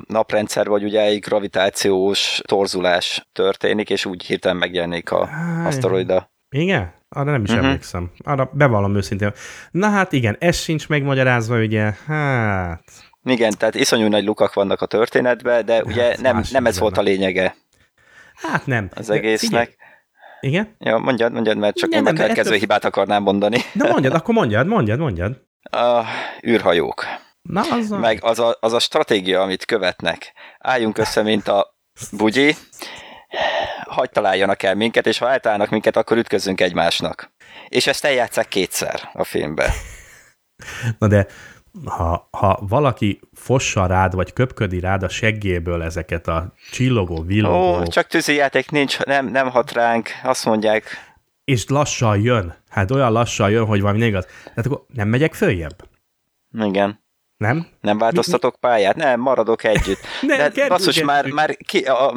naprendszer, 0.06 0.66
vagy 0.66 0.84
ugye 0.84 1.00
egy 1.00 1.18
gravitációs 1.18 2.40
torzulás 2.44 3.01
történik, 3.32 3.90
és 3.90 4.04
úgy 4.04 4.24
hirtelen 4.24 4.56
megjelenik 4.56 5.10
a 5.10 5.26
Háj. 5.26 5.66
aszteroida. 5.66 6.30
Igen? 6.48 6.94
Arra 7.08 7.30
nem 7.30 7.42
is 7.42 7.50
uh-huh. 7.50 7.66
emlékszem. 7.66 8.10
Arra 8.24 8.50
bevallom 8.52 8.96
őszintén. 8.96 9.32
Na 9.70 9.88
hát 9.88 10.12
igen, 10.12 10.36
ez 10.38 10.56
sincs 10.56 10.88
megmagyarázva, 10.88 11.58
ugye, 11.58 11.92
hát... 12.06 12.82
Igen, 13.24 13.52
tehát 13.58 13.74
iszonyú 13.74 14.08
nagy 14.08 14.24
lukak 14.24 14.54
vannak 14.54 14.80
a 14.80 14.86
történetben, 14.86 15.64
de 15.64 15.82
ugye 15.82 16.02
Hát, 16.02 16.20
nem, 16.20 16.42
nem 16.50 16.66
ez 16.66 16.78
volt 16.78 16.98
a 16.98 17.02
lényege 17.02 17.56
Hát 18.34 18.66
nem. 18.66 18.90
az 18.94 19.10
egésznek. 19.10 19.38
figyelj, 19.50 19.76
Igen? 20.40 20.76
Ja, 20.78 20.98
mondjad, 20.98 21.32
mondjad, 21.32 21.56
mert 21.56 21.76
csak 21.76 21.90
Nem, 21.90 22.02
nem, 22.02 22.14
nem, 22.14 22.14
a 22.14 22.16
de 22.16 22.22
következő 22.22 22.48
ettől- 22.48 22.60
hibát 22.60 22.84
akarnám 22.84 23.22
mondani. 23.22 23.58
De 23.72 23.88
mondjad, 23.88 24.14
akkor 24.14 24.34
mondjad, 24.34 24.66
mondjad, 24.66 24.98
mondjad. 24.98 25.42
A 25.70 26.02
űrhajók. 26.46 27.04
Na, 27.42 27.60
az 27.60 27.90
a... 27.90 27.98
Meg 27.98 28.18
az 28.22 28.38
a, 28.38 28.56
az 28.60 28.72
a 28.72 28.78
stratégia, 28.78 29.42
amit 29.42 29.64
követnek. 29.64 30.32
Álljunk 30.58 30.98
össze, 30.98 31.22
mint 31.22 31.48
a 31.48 31.71
bugyi, 32.12 32.54
hagy 33.84 34.10
találjanak 34.10 34.62
el 34.62 34.74
minket, 34.74 35.06
és 35.06 35.18
ha 35.18 35.30
eltalálnak 35.30 35.70
minket, 35.70 35.96
akkor 35.96 36.16
ütközzünk 36.16 36.60
egymásnak. 36.60 37.32
És 37.68 37.86
ezt 37.86 38.04
eljátszák 38.04 38.48
kétszer 38.48 39.10
a 39.12 39.24
filmben. 39.24 39.70
Na 40.98 41.06
de 41.06 41.26
ha, 41.84 42.28
ha 42.30 42.58
valaki 42.68 43.20
fossa 43.32 43.86
rád, 43.86 44.14
vagy 44.14 44.32
köpködi 44.32 44.80
rád 44.80 45.02
a 45.02 45.08
seggéből 45.08 45.82
ezeket 45.82 46.28
a 46.28 46.52
csillogó, 46.70 47.22
villogó, 47.22 47.80
Ó, 47.80 47.86
csak 47.86 48.06
tűzijáték 48.06 48.70
nincs, 48.70 48.98
nem, 48.98 49.26
nem 49.26 49.50
hat 49.50 49.72
ránk, 49.72 50.08
azt 50.22 50.44
mondják, 50.44 51.12
és 51.44 51.68
lassan 51.68 52.20
jön, 52.20 52.54
hát 52.68 52.90
olyan 52.90 53.12
lassan 53.12 53.50
jön, 53.50 53.66
hogy 53.66 53.80
valami 53.80 54.06
igaz. 54.06 54.26
Tehát 54.44 54.66
akkor 54.66 54.84
nem 54.88 55.08
megyek 55.08 55.34
följebb? 55.34 55.88
igen. 56.58 57.00
Nem? 57.42 57.66
Nem 57.80 57.98
változtatok 57.98 58.56
pályát? 58.60 58.96
Nem, 58.96 59.20
maradok 59.20 59.64
együtt. 59.64 60.00
Nem, 60.20 60.52
De 60.54 60.68
basszus, 60.68 61.02
már, 61.02 61.26
már 61.26 61.56
ki, 61.56 61.78
a, 61.78 62.10
a, 62.10 62.14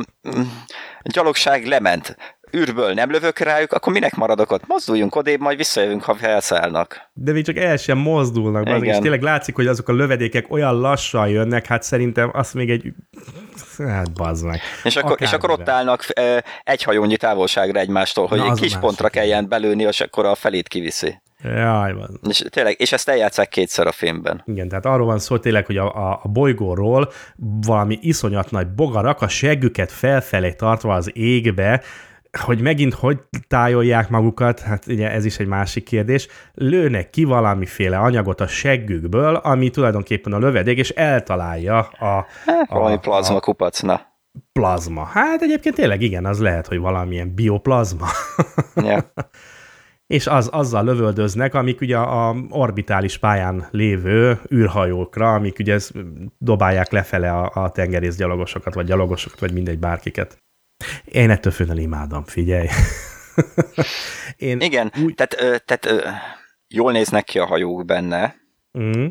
a 1.01 1.09
gyalogság 1.13 1.65
lement. 1.65 2.15
űrből 2.55 2.93
nem 2.93 3.11
lövök 3.11 3.39
rájuk, 3.39 3.71
akkor 3.71 3.93
minek 3.93 4.15
maradok 4.15 4.51
ott? 4.51 4.67
Mozduljunk 4.67 5.15
odébb, 5.15 5.39
majd 5.39 5.57
visszajövünk, 5.57 6.03
ha 6.03 6.15
felszállnak. 6.15 7.09
De 7.13 7.31
még 7.31 7.45
csak 7.45 7.57
el 7.57 7.77
sem 7.77 7.97
mozdulnak, 7.97 8.63
bazd, 8.63 8.83
és 8.83 8.89
Igen. 8.89 9.01
tényleg 9.01 9.21
látszik, 9.21 9.55
hogy 9.55 9.67
azok 9.67 9.89
a 9.89 9.93
lövedékek 9.93 10.51
olyan 10.51 10.79
lassan 10.79 11.27
jönnek, 11.27 11.65
hát 11.65 11.83
szerintem 11.83 12.29
azt 12.33 12.53
még 12.53 12.69
egy... 12.69 12.93
Hát 13.77 14.13
bazd 14.13 14.45
meg. 14.45 14.61
És 14.83 14.95
akkor, 14.95 15.17
és 15.19 15.33
akkor 15.33 15.49
ott 15.51 15.69
állnak 15.69 16.05
egy 16.63 16.83
hajónyi 16.83 17.17
távolságra 17.17 17.79
egymástól, 17.79 18.27
hogy 18.27 18.37
Na, 18.37 18.43
egy 18.43 18.51
az 18.51 18.59
kis 18.59 18.77
pontra 18.77 19.07
igen. 19.07 19.21
kelljen 19.21 19.49
belőni, 19.49 19.83
és 19.83 20.01
akkor 20.01 20.25
a 20.25 20.35
felét 20.35 20.67
kiviszi. 20.67 21.21
Jaj, 21.53 21.93
bazd. 21.93 22.17
És 22.29 22.43
tényleg, 22.49 22.75
és 22.79 22.91
ezt 22.91 23.09
eljátszák 23.09 23.49
kétszer 23.49 23.87
a 23.87 23.91
filmben. 23.91 24.43
Igen, 24.45 24.67
tehát 24.67 24.85
arról 24.85 25.05
van 25.05 25.19
szó 25.19 25.37
tényleg, 25.37 25.65
hogy 25.65 25.77
a, 25.77 25.95
a, 25.95 26.19
a 26.23 26.27
bolygóról 26.27 27.11
valami 27.65 27.97
iszonyat 28.01 28.51
nagy 28.51 28.67
bogarak 28.67 29.21
a 29.21 29.27
seggüket 29.27 29.91
felfelé 29.91 30.51
tartva 30.51 30.93
az 30.93 31.11
égbe, 31.13 31.81
hogy 32.39 32.61
megint 32.61 32.93
hogy 32.93 33.19
tájolják 33.47 34.09
magukat, 34.09 34.59
hát 34.59 34.87
ugye 34.87 35.11
ez 35.11 35.25
is 35.25 35.39
egy 35.39 35.47
másik 35.47 35.83
kérdés, 35.83 36.27
lőnek 36.53 37.09
ki 37.09 37.23
valamiféle 37.23 37.97
anyagot 37.97 38.41
a 38.41 38.47
seggükből, 38.47 39.35
ami 39.35 39.69
tulajdonképpen 39.69 40.33
a 40.33 40.37
lövedék, 40.37 40.77
és 40.77 40.89
eltalálja 40.89 41.79
a, 41.79 42.25
Hát, 42.45 42.69
valami 42.69 42.95
a, 42.95 42.99
plazma 42.99 43.35
a 43.35 43.39
kupac, 43.39 43.81
na. 43.81 44.01
plazma. 44.51 45.03
Hát 45.03 45.41
egyébként 45.41 45.75
tényleg 45.75 46.01
igen, 46.01 46.25
az 46.25 46.39
lehet, 46.39 46.67
hogy 46.67 46.79
valamilyen 46.79 47.35
bioplazma. 47.35 48.07
Ja. 48.75 49.03
és 50.07 50.27
az, 50.27 50.49
azzal 50.51 50.83
lövöldöznek, 50.83 51.53
amik 51.53 51.81
ugye 51.81 51.97
a 51.97 52.35
orbitális 52.49 53.17
pályán 53.17 53.67
lévő 53.71 54.39
űrhajókra, 54.53 55.33
amik 55.33 55.59
ugye 55.59 55.79
dobálják 56.37 56.91
lefele 56.91 57.31
a, 57.31 57.63
a 57.63 57.71
tengerészgyalogosokat, 57.71 58.73
vagy 58.73 58.85
gyalogosokat, 58.85 59.39
vagy 59.39 59.53
mindegy 59.53 59.79
bárkiket. 59.79 60.37
Én 61.05 61.29
ettől 61.29 61.51
függően 61.51 61.77
imádom, 61.77 62.23
figyelj. 62.23 62.67
Én 64.35 64.59
Igen, 64.59 64.91
Úgy- 65.03 65.15
tehát, 65.15 65.63
tehát 65.65 65.87
jól 66.67 66.91
néznek 66.91 67.23
ki 67.23 67.39
a 67.39 67.45
hajók 67.45 67.85
benne, 67.85 68.43
Mm, 68.79 69.05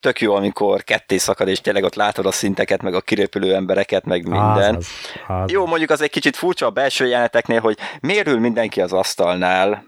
tök 0.00 0.20
jó, 0.20 0.34
amikor 0.34 0.82
ketté 0.84 1.16
szakad, 1.16 1.48
és 1.48 1.60
tényleg 1.60 1.82
ott 1.84 1.94
látod 1.94 2.26
a 2.26 2.30
szinteket, 2.30 2.82
meg 2.82 2.94
a 2.94 3.00
kirépülő 3.00 3.54
embereket, 3.54 4.04
meg 4.04 4.22
minden. 4.28 4.74
Az, 4.74 4.88
az, 5.26 5.36
az. 5.36 5.50
Jó, 5.50 5.66
mondjuk 5.66 5.90
az 5.90 6.00
egy 6.00 6.10
kicsit 6.10 6.36
furcsa 6.36 6.66
a 6.66 6.70
belső 6.70 7.06
jeleneteknél, 7.06 7.60
hogy 7.60 7.78
mérül 8.00 8.38
mindenki 8.38 8.80
az 8.80 8.92
asztalnál, 8.92 9.84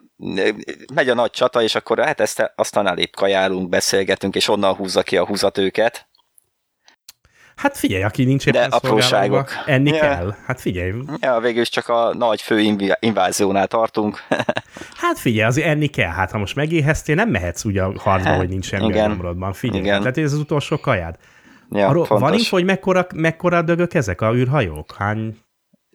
megy 0.94 1.08
a 1.08 1.14
nagy 1.14 1.30
csata, 1.30 1.62
és 1.62 1.74
akkor 1.74 1.98
hát 1.98 2.20
ezt 2.20 2.52
asztalnál 2.56 2.98
épp 2.98 3.12
kajálunk, 3.14 3.68
beszélgetünk, 3.68 4.34
és 4.34 4.48
onnan 4.48 4.74
húzza 4.74 5.02
ki 5.02 5.16
a 5.16 5.26
húzat 5.26 5.58
őket. 5.58 6.06
Hát 7.56 7.76
figyelj, 7.76 8.02
aki 8.02 8.24
nincs 8.24 8.44
De 8.44 8.58
éppen 8.58 8.70
apróságok. 8.70 9.48
szolgálva, 9.48 9.70
enni 9.70 9.90
Ja. 9.90 10.00
kell. 10.00 10.34
Hát 10.46 10.60
figyelj, 10.60 10.92
Ja, 11.20 11.40
végül 11.40 11.60
is 11.60 11.68
csak 11.68 11.88
a 11.88 12.14
nagy 12.14 12.42
fő 12.42 12.58
inváziónál 13.00 13.66
tartunk. 13.66 14.18
hát 15.02 15.18
figyelj, 15.18 15.46
azért 15.48 15.66
enni 15.66 15.86
kell. 15.86 16.10
Hát 16.10 16.30
ha 16.30 16.38
most 16.38 16.54
megéheztél, 16.54 17.14
nem 17.14 17.28
mehetsz 17.28 17.64
ugye 17.64 17.82
a 17.82 17.92
harcba, 17.98 18.28
Hát, 18.28 18.38
hogy 18.38 18.48
nincs 18.48 18.64
semmi 18.64 18.84
a 18.84 18.88
igen. 18.88 19.08
nyomrodban. 19.10 19.52
Figyelj, 19.52 19.80
Igen. 19.82 20.00
tehát 20.00 20.18
ez 20.18 20.32
az 20.32 20.38
utolsó 20.38 20.78
kajád. 20.78 21.16
ja, 21.70 21.88
Arról 21.88 22.04
van 22.08 22.32
info, 22.34 22.56
hogy 22.56 22.64
mekkora, 22.64 23.06
mekkora 23.14 23.62
dögök 23.62 23.94
ezek 23.94 24.20
a 24.20 24.34
űrhajók? 24.34 24.94
Hány 24.98 25.36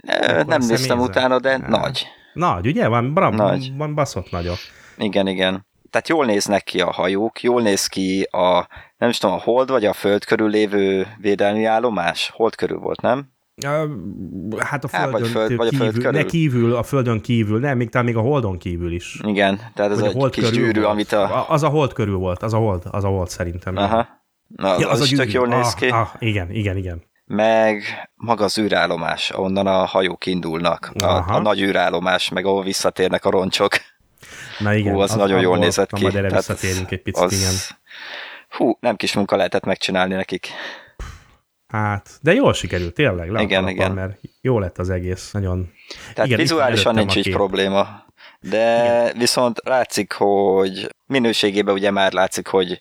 mekkora 0.07 0.43
Nem 0.43 0.61
néztem 0.67 0.99
utána, 0.99 1.39
de 1.39 1.49
Hát. 1.49 1.67
nagy. 1.67 2.07
Nagy, 2.33 2.67
ugye? 2.67 2.87
Van, 2.87 3.13
bram, 3.13 3.35
Nagy. 3.35 3.71
van 3.77 3.95
baszott 3.95 4.31
nagyok. 4.31 4.57
Igen, 4.97 5.27
igen. 5.27 5.65
Tehát 5.89 6.07
jól 6.09 6.25
néznek 6.25 6.63
ki 6.63 6.79
a 6.81 6.91
hajók, 6.91 7.41
jól 7.41 7.61
néz 7.61 7.87
ki 7.87 8.21
a, 8.21 8.67
nem 8.97 9.09
is 9.09 9.17
tudom, 9.17 9.35
a 9.35 9.39
hold 9.39 9.69
vagy 9.69 9.85
a 9.85 9.93
föld 9.93 10.25
körül 10.25 10.49
lévő 10.49 11.07
védelmi 11.17 11.65
állomás? 11.65 12.31
Hold 12.33 12.55
körül 12.55 12.77
volt, 12.79 13.01
nem? 13.01 13.31
Hát 14.57 14.83
a 14.83 14.87
Hát, 14.91 15.11
vagy 15.11 15.27
földön 15.27 15.31
föld- 15.47 15.55
vagy 15.55 15.67
a 15.67 15.69
kívül, 15.69 15.85
föld 15.91 16.03
körül. 16.03 16.11
ne 16.19 16.25
kívül, 16.25 16.75
a 16.75 16.83
földön 16.83 17.21
kívül, 17.21 17.59
nem, 17.59 17.77
még 17.77 17.89
talán 17.89 18.05
még 18.05 18.15
a 18.17 18.21
holdon 18.21 18.57
kívül 18.57 18.91
is. 18.91 19.19
Igen, 19.23 19.59
tehát 19.73 19.91
ez 19.91 19.99
Vagy 19.99 20.15
egy 20.23 20.29
kis 20.29 20.49
gyűrű, 20.49 20.79
volt. 20.79 20.91
amit 20.91 21.11
a... 21.11 21.21
A- 21.23 21.45
Az 21.49 21.63
a 21.63 21.67
hold 21.67 21.93
körül 21.93 22.17
volt, 22.17 22.43
az 22.43 22.53
a 22.53 22.57
hold, 22.57 22.83
az 22.91 23.03
a 23.03 23.07
hold 23.07 23.29
szerintem. 23.29 23.77
Aha. 23.77 24.07
Na, 24.47 24.69
az, 24.71 24.79
Ja, 24.79 24.89
az, 24.89 24.99
a 24.99 25.03
is 25.03 25.09
tök 25.09 25.25
gyűrű. 25.25 25.37
jól 25.37 25.47
néz 25.47 25.65
ah, 25.67 25.73
ki. 25.73 25.87
Ah, 25.87 26.07
igen, 26.19 26.51
igen, 26.51 26.77
igen. 26.77 27.03
Meg 27.25 27.83
maga 28.15 28.43
az 28.43 28.57
űrállomás, 28.57 29.29
ahonnan 29.31 29.67
a 29.67 29.85
hajók 29.85 30.25
indulnak. 30.25 30.91
A, 30.99 31.03
Aha. 31.05 31.35
a 31.35 31.39
nagy 31.41 31.61
űrállomás, 31.61 32.29
meg 32.29 32.45
ahol 32.45 32.63
visszatérnek 32.63 33.25
a 33.25 33.29
roncsok. 33.29 33.73
Na 34.59 34.73
igen, 34.73 34.93
Hú, 34.93 34.99
az, 34.99 35.13
nagyon 35.15 35.41
jól 35.41 35.57
nézett 35.57 35.91
ki. 35.91 36.01
Majd 36.01 36.15
erre 36.15 36.29
visszatérünk 36.29 36.91
egy 36.91 37.01
picit, 37.01 37.23
az- 37.23 37.33
igen. 37.33 37.53
Hú, 38.49 38.77
nem 38.79 38.95
kis 38.95 39.13
munka 39.13 39.35
lehetett 39.35 39.65
megcsinálni 39.65 40.13
nekik. 40.13 40.47
Hát, 41.67 42.09
de 42.21 42.33
jól 42.33 42.53
sikerült, 42.53 42.93
tényleg. 42.93 43.29
Le 43.29 43.41
Igen, 43.41 43.67
igen. 43.67 43.91
Mert 43.91 44.19
jó 44.41 44.59
lett 44.59 44.77
az 44.77 44.89
egész, 44.89 45.31
nagyon... 45.31 45.71
Tehát 46.13 46.25
Igen, 46.25 46.39
vizuálisan 46.39 46.95
nincs 46.95 47.15
így 47.15 47.29
probléma. 47.29 48.02
De 48.49 48.83
Igen. 48.83 49.17
viszont 49.17 49.59
látszik, 49.63 50.11
hogy 50.13 50.89
minőségében 51.05 51.73
ugye 51.73 51.91
már 51.91 52.13
látszik, 52.13 52.47
hogy 52.47 52.79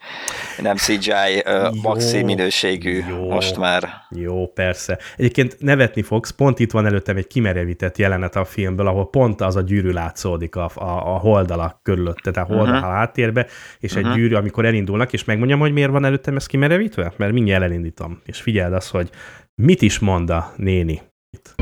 nem 0.63 0.77
CGI 0.77 1.43
Jó, 1.45 1.81
maxi 1.83 2.23
minőségű 2.23 3.03
jó. 3.09 3.31
most 3.31 3.57
már. 3.57 3.89
Jó, 4.11 4.47
persze. 4.47 4.99
Egyébként 5.17 5.57
nevetni 5.59 6.03
fogsz, 6.03 6.31
pont 6.31 6.59
itt 6.59 6.71
van 6.71 6.87
előttem 6.87 7.17
egy 7.17 7.27
kimerevített 7.27 7.99
jelenet 7.99 8.37
a 8.37 8.45
filmből, 8.45 8.87
ahol 8.87 9.11
pont 9.11 9.41
az 9.41 9.57
a 9.57 9.61
gyűrű 9.61 9.91
látszódik 9.91 10.57
a, 10.57 10.71
a, 10.75 11.15
a 11.15 11.19
holdalak 11.19 11.83
körülötte, 11.83 12.31
tehát 12.31 12.51
a 12.51 12.53
holdal 12.55 12.67
Mhm. 12.75 12.83
uh-huh. 12.83 12.93
háttérbe, 12.97 13.47
és 13.79 13.95
egy 13.95 14.11
gyűrű, 14.15 14.35
amikor 14.35 14.65
elindulnak, 14.65 15.13
és 15.13 15.25
megmondjam, 15.25 15.59
hogy 15.61 15.73
miért 15.73 15.91
van 15.91 16.05
előttem 16.05 16.37
ez 16.37 16.47
kimerevítve? 16.47 17.13
Mert 17.17 17.33
mindjárt 17.33 17.63
elindítom. 17.63 18.21
És 18.25 18.41
figyeld 18.41 18.73
azt, 18.73 18.91
hogy 18.91 19.11
mit 19.55 19.83
is 19.83 19.99
mond 19.99 20.31
a 20.31 20.53
néni. 20.57 21.01
Itt. 21.31 21.55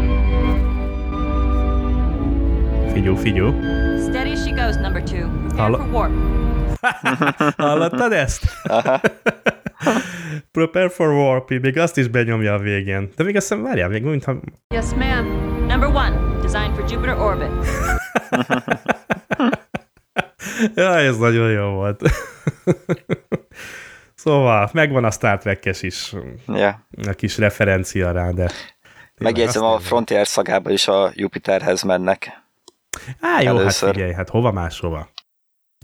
Figyú, 2.92 3.14
figyú. 3.16 3.54
Number 5.00 5.18
two. 5.18 5.28
Prepare 5.48 5.62
Hello? 5.62 5.78
for 5.78 5.88
warp. 5.92 6.12
Hallottad 7.56 8.12
ezt? 8.12 8.44
Aha. 8.62 9.00
Prepare 10.52 10.88
for 10.88 11.12
warp, 11.12 11.48
még 11.48 11.78
azt 11.78 11.96
is 11.96 12.08
benyomja 12.08 12.54
a 12.54 12.58
végén. 12.58 13.10
De 13.16 13.24
még 13.24 13.36
azt 13.36 13.48
hiszem, 13.48 13.62
várjál, 13.64 13.88
még 13.88 14.02
mintha... 14.02 14.36
Yes, 14.74 14.84
ma'am. 14.96 15.24
Number 15.66 15.88
one, 15.88 16.38
designed 16.42 16.74
for 16.74 16.90
Jupiter 16.90 17.18
orbit. 17.18 17.50
Ja, 20.74 20.98
ez 20.98 21.16
nagyon 21.18 21.50
jó 21.50 21.68
volt. 21.68 22.02
szóval, 24.14 24.70
megvan 24.72 25.04
a 25.04 25.10
Star 25.10 25.38
Trek-es 25.38 25.82
is, 25.82 26.14
Ja. 26.46 26.86
a 27.08 27.12
kis 27.12 27.38
referencia 27.38 28.12
rá, 28.12 28.30
de... 28.30 28.50
Megjegyzem, 29.18 29.62
a 29.62 29.78
Frontier 29.78 30.26
szagában 30.26 30.72
is 30.72 30.88
a 30.88 31.10
Jupiterhez 31.14 31.82
mennek. 31.82 32.42
Á, 33.20 33.42
jó, 33.42 33.48
Először. 33.48 33.86
hát 33.88 33.94
figyelj, 33.96 34.12
hát 34.12 34.28
hova 34.28 34.52
máshova? 34.52 35.08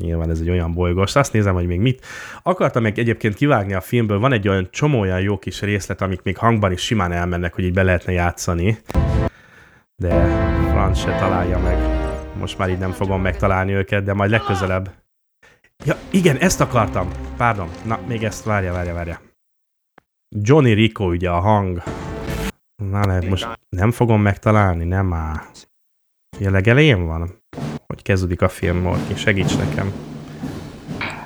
Nyilván 0.02 0.30
ez 0.30 0.40
egy 0.40 0.50
olyan 0.50 0.72
bolygós. 0.74 1.16
Azt 1.16 1.32
nézem, 1.32 1.54
hogy 1.54 1.66
még 1.66 1.80
mit. 1.80 2.06
Akartam 2.42 2.82
meg 2.82 2.98
egyébként 2.98 3.34
kivágni 3.34 3.74
a 3.74 3.80
filmből, 3.80 4.18
van 4.18 4.32
egy 4.32 4.48
olyan 4.48 4.68
csomó 4.70 5.00
olyan 5.00 5.20
jó 5.20 5.38
kis 5.38 5.60
részlet, 5.60 6.00
amik 6.00 6.22
még 6.22 6.36
hangban 6.36 6.72
is 6.72 6.80
simán 6.80 7.12
elmennek, 7.12 7.54
hogy 7.54 7.64
így 7.64 7.72
be 7.72 7.82
lehetne 7.82 8.12
játszani. 8.12 8.78
De 9.96 10.26
Franz 10.70 10.98
se 10.98 11.16
találja 11.18 11.58
meg. 11.58 11.78
Most 12.38 12.58
már 12.58 12.70
így 12.70 12.78
nem 12.78 12.92
fogom 12.92 13.20
megtalálni 13.20 13.72
őket, 13.72 14.04
de 14.04 14.12
majd 14.12 14.30
legközelebb. 14.30 14.90
Ja, 15.84 15.96
igen, 16.10 16.36
ezt 16.36 16.60
akartam. 16.60 17.10
Pardon. 17.36 17.68
Na, 17.84 18.00
még 18.06 18.24
ezt 18.24 18.44
várja, 18.44 18.72
várja, 18.72 18.94
várja. 18.94 19.20
Johnny 20.36 20.72
Rico 20.72 21.04
ugye 21.04 21.30
a 21.30 21.40
hang. 21.40 21.82
Na, 22.82 23.06
lehet, 23.06 23.28
most 23.28 23.48
nem 23.68 23.90
fogom 23.90 24.22
megtalálni, 24.22 24.84
nem 24.84 25.12
áll. 25.12 25.40
Ja, 26.38 26.50
legelején 26.50 27.06
van? 27.06 27.42
Hogy 27.86 28.02
kezdődik 28.02 28.42
a 28.42 28.48
film, 28.48 28.76
Morki? 28.76 29.14
Segíts 29.14 29.56
nekem. 29.58 29.92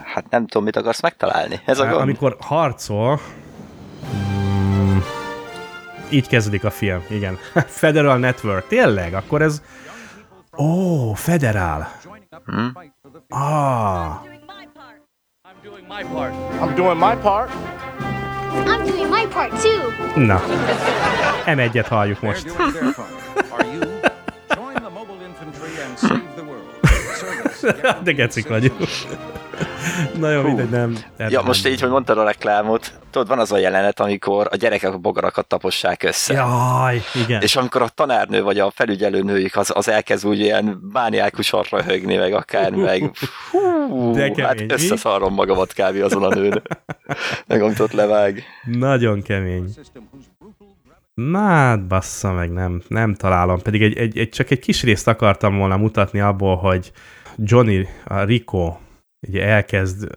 Hát 0.05 0.31
nem 0.31 0.47
tudom, 0.47 0.65
mit 0.65 0.77
akarsz 0.77 1.03
megtalálni. 1.03 1.61
Ez 1.65 1.79
a 1.79 1.87
gond. 1.87 2.01
Amikor 2.01 2.37
harcol, 2.41 3.21
mm, 4.15 4.99
így 6.11 6.29
kezdődik 6.29 6.65
a 6.65 6.71
film, 6.71 7.05
igen. 7.09 7.39
Federal 7.83 8.19
Network, 8.19 8.67
tényleg? 8.67 9.15
Akkor 9.15 9.43
ez... 9.43 9.63
Ó, 10.57 10.65
oh, 10.65 11.17
Federal. 11.17 11.89
Hm? 12.45 12.67
Ah, 13.29 14.23
I'm 15.45 15.63
doing 15.63 15.85
my 15.89 16.05
part. 16.13 16.35
I'm 16.61 16.75
doing 16.75 16.99
my 16.99 17.17
part. 17.23 17.51
I'm 18.67 18.85
doing 18.87 19.11
my 19.11 19.27
part 19.33 19.63
too. 19.63 20.21
na. 20.21 20.41
M1-et 21.47 21.87
halljuk 21.87 22.21
most. 22.21 22.53
De 28.05 28.13
gecik 28.13 28.49
vagyunk. 28.49 28.77
Na 30.19 30.31
jó, 30.31 30.43
mindegy, 30.43 30.71
nem. 30.71 30.97
nem 31.17 31.31
Ja, 31.31 31.43
most 31.43 31.67
így, 31.67 31.81
hogy 31.81 31.91
mondtad 31.91 32.19
a 32.19 32.25
reklámot, 32.25 32.93
tudod, 33.11 33.29
van 33.29 33.39
az 33.39 33.53
a 33.53 33.59
jelenet, 33.59 34.01
amikor 34.01 34.49
a 34.51 34.57
gyerekek 34.57 34.93
a 34.93 34.99
bogarakat 34.99 35.47
tapossák 35.47 36.03
össze. 36.03 36.35
Jaj, 36.35 37.01
igen. 37.25 37.43
És 37.43 37.57
amikor 37.57 37.83
a 37.83 37.89
tanárnő 37.89 38.43
vagy 38.43 38.59
a 38.59 38.71
felügyelőnőjük 38.75 39.57
az, 39.57 39.73
az 39.75 39.89
elkezd 39.89 40.27
úgy 40.27 40.39
ilyen 40.39 40.65
mániákusan 40.93 41.63
röhögni, 41.71 42.17
meg 42.17 42.33
akár, 42.33 42.71
meg 42.71 43.03
hú, 43.51 44.13
De 44.13 44.31
kemény, 44.31 44.45
hát 44.45 44.59
mi? 44.59 44.67
összeszarom 44.69 45.35
magamat 45.35 45.73
kb. 45.73 46.03
azon 46.03 46.23
a 46.23 46.35
nőn. 46.35 46.63
Meg 47.47 47.63
amit 47.63 47.81
ott 47.81 47.93
levág. 47.93 48.45
Nagyon 48.65 49.23
kemény. 49.23 49.65
Hát 51.33 51.87
bassza 51.87 52.33
meg, 52.33 52.53
nem, 52.53 52.83
nem 52.89 53.15
találom. 53.15 53.61
Pedig 53.61 53.83
egy, 53.83 53.97
egy, 53.97 54.19
egy, 54.19 54.29
csak 54.29 54.51
egy 54.51 54.59
kis 54.59 54.83
részt 54.83 55.09
akartam 55.09 55.57
volna 55.57 55.77
mutatni 55.77 56.21
abból, 56.21 56.57
hogy 56.57 56.93
Johnny, 57.37 57.87
a 58.05 58.23
Rico, 58.23 58.77
ugye 59.29 59.45
elkezd, 59.45 60.09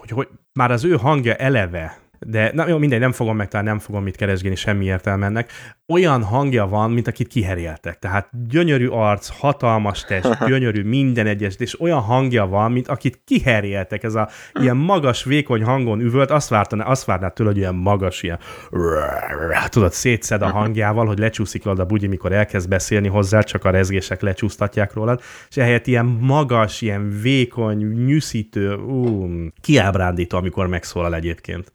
hogy, 0.00 0.10
hogy 0.10 0.28
már 0.52 0.70
az 0.70 0.84
ő 0.84 0.96
hangja 0.96 1.34
eleve, 1.34 1.98
de 2.26 2.50
na, 2.54 2.68
jó, 2.68 2.78
mindegy, 2.78 3.00
nem 3.00 3.12
fogom 3.12 3.36
megtalálni, 3.36 3.70
nem 3.70 3.78
fogom 3.78 4.02
mit 4.02 4.16
keresgélni, 4.16 4.56
semmi 4.56 4.84
értelme 4.84 5.26
ennek. 5.26 5.50
Olyan 5.86 6.22
hangja 6.22 6.66
van, 6.66 6.90
mint 6.90 7.08
akit 7.08 7.28
kiheréltek. 7.28 7.98
Tehát 7.98 8.28
gyönyörű 8.48 8.86
arc, 8.86 9.28
hatalmas 9.38 10.04
test, 10.04 10.38
gyönyörű 10.48 10.82
minden 10.82 11.26
egyes, 11.26 11.54
és 11.58 11.80
olyan 11.80 12.00
hangja 12.00 12.46
van, 12.46 12.72
mint 12.72 12.88
akit 12.88 13.22
kiheréltek. 13.24 14.02
Ez 14.02 14.14
a 14.14 14.28
ilyen 14.60 14.76
magas, 14.76 15.24
vékony 15.24 15.62
hangon 15.62 16.00
üvölt, 16.00 16.30
azt 16.30 16.48
vártaná, 16.48 16.84
azt 16.84 17.04
várná 17.04 17.28
tőle, 17.28 17.50
hogy 17.50 17.58
ilyen 17.58 17.74
magas, 17.74 18.22
ilyen 18.22 18.38
tudod, 19.68 19.92
szétszed 19.92 20.42
a 20.42 20.50
hangjával, 20.50 21.06
hogy 21.06 21.18
lecsúszik 21.18 21.64
rólad 21.64 21.80
a 21.80 21.84
bugyi, 21.84 22.06
mikor 22.06 22.32
elkezd 22.32 22.68
beszélni 22.68 23.08
hozzá, 23.08 23.40
csak 23.40 23.64
a 23.64 23.70
rezgések 23.70 24.20
lecsúsztatják 24.20 24.92
rólad, 24.92 25.20
és 25.48 25.56
ehelyett 25.56 25.86
ilyen 25.86 26.06
magas, 26.20 26.80
ilyen 26.80 27.20
vékony, 27.22 27.86
nyűszítő, 27.86 28.74
ú, 28.74 29.28
kiábrándító, 29.60 30.38
amikor 30.38 30.66
megszólal 30.66 31.14
egyébként. 31.14 31.72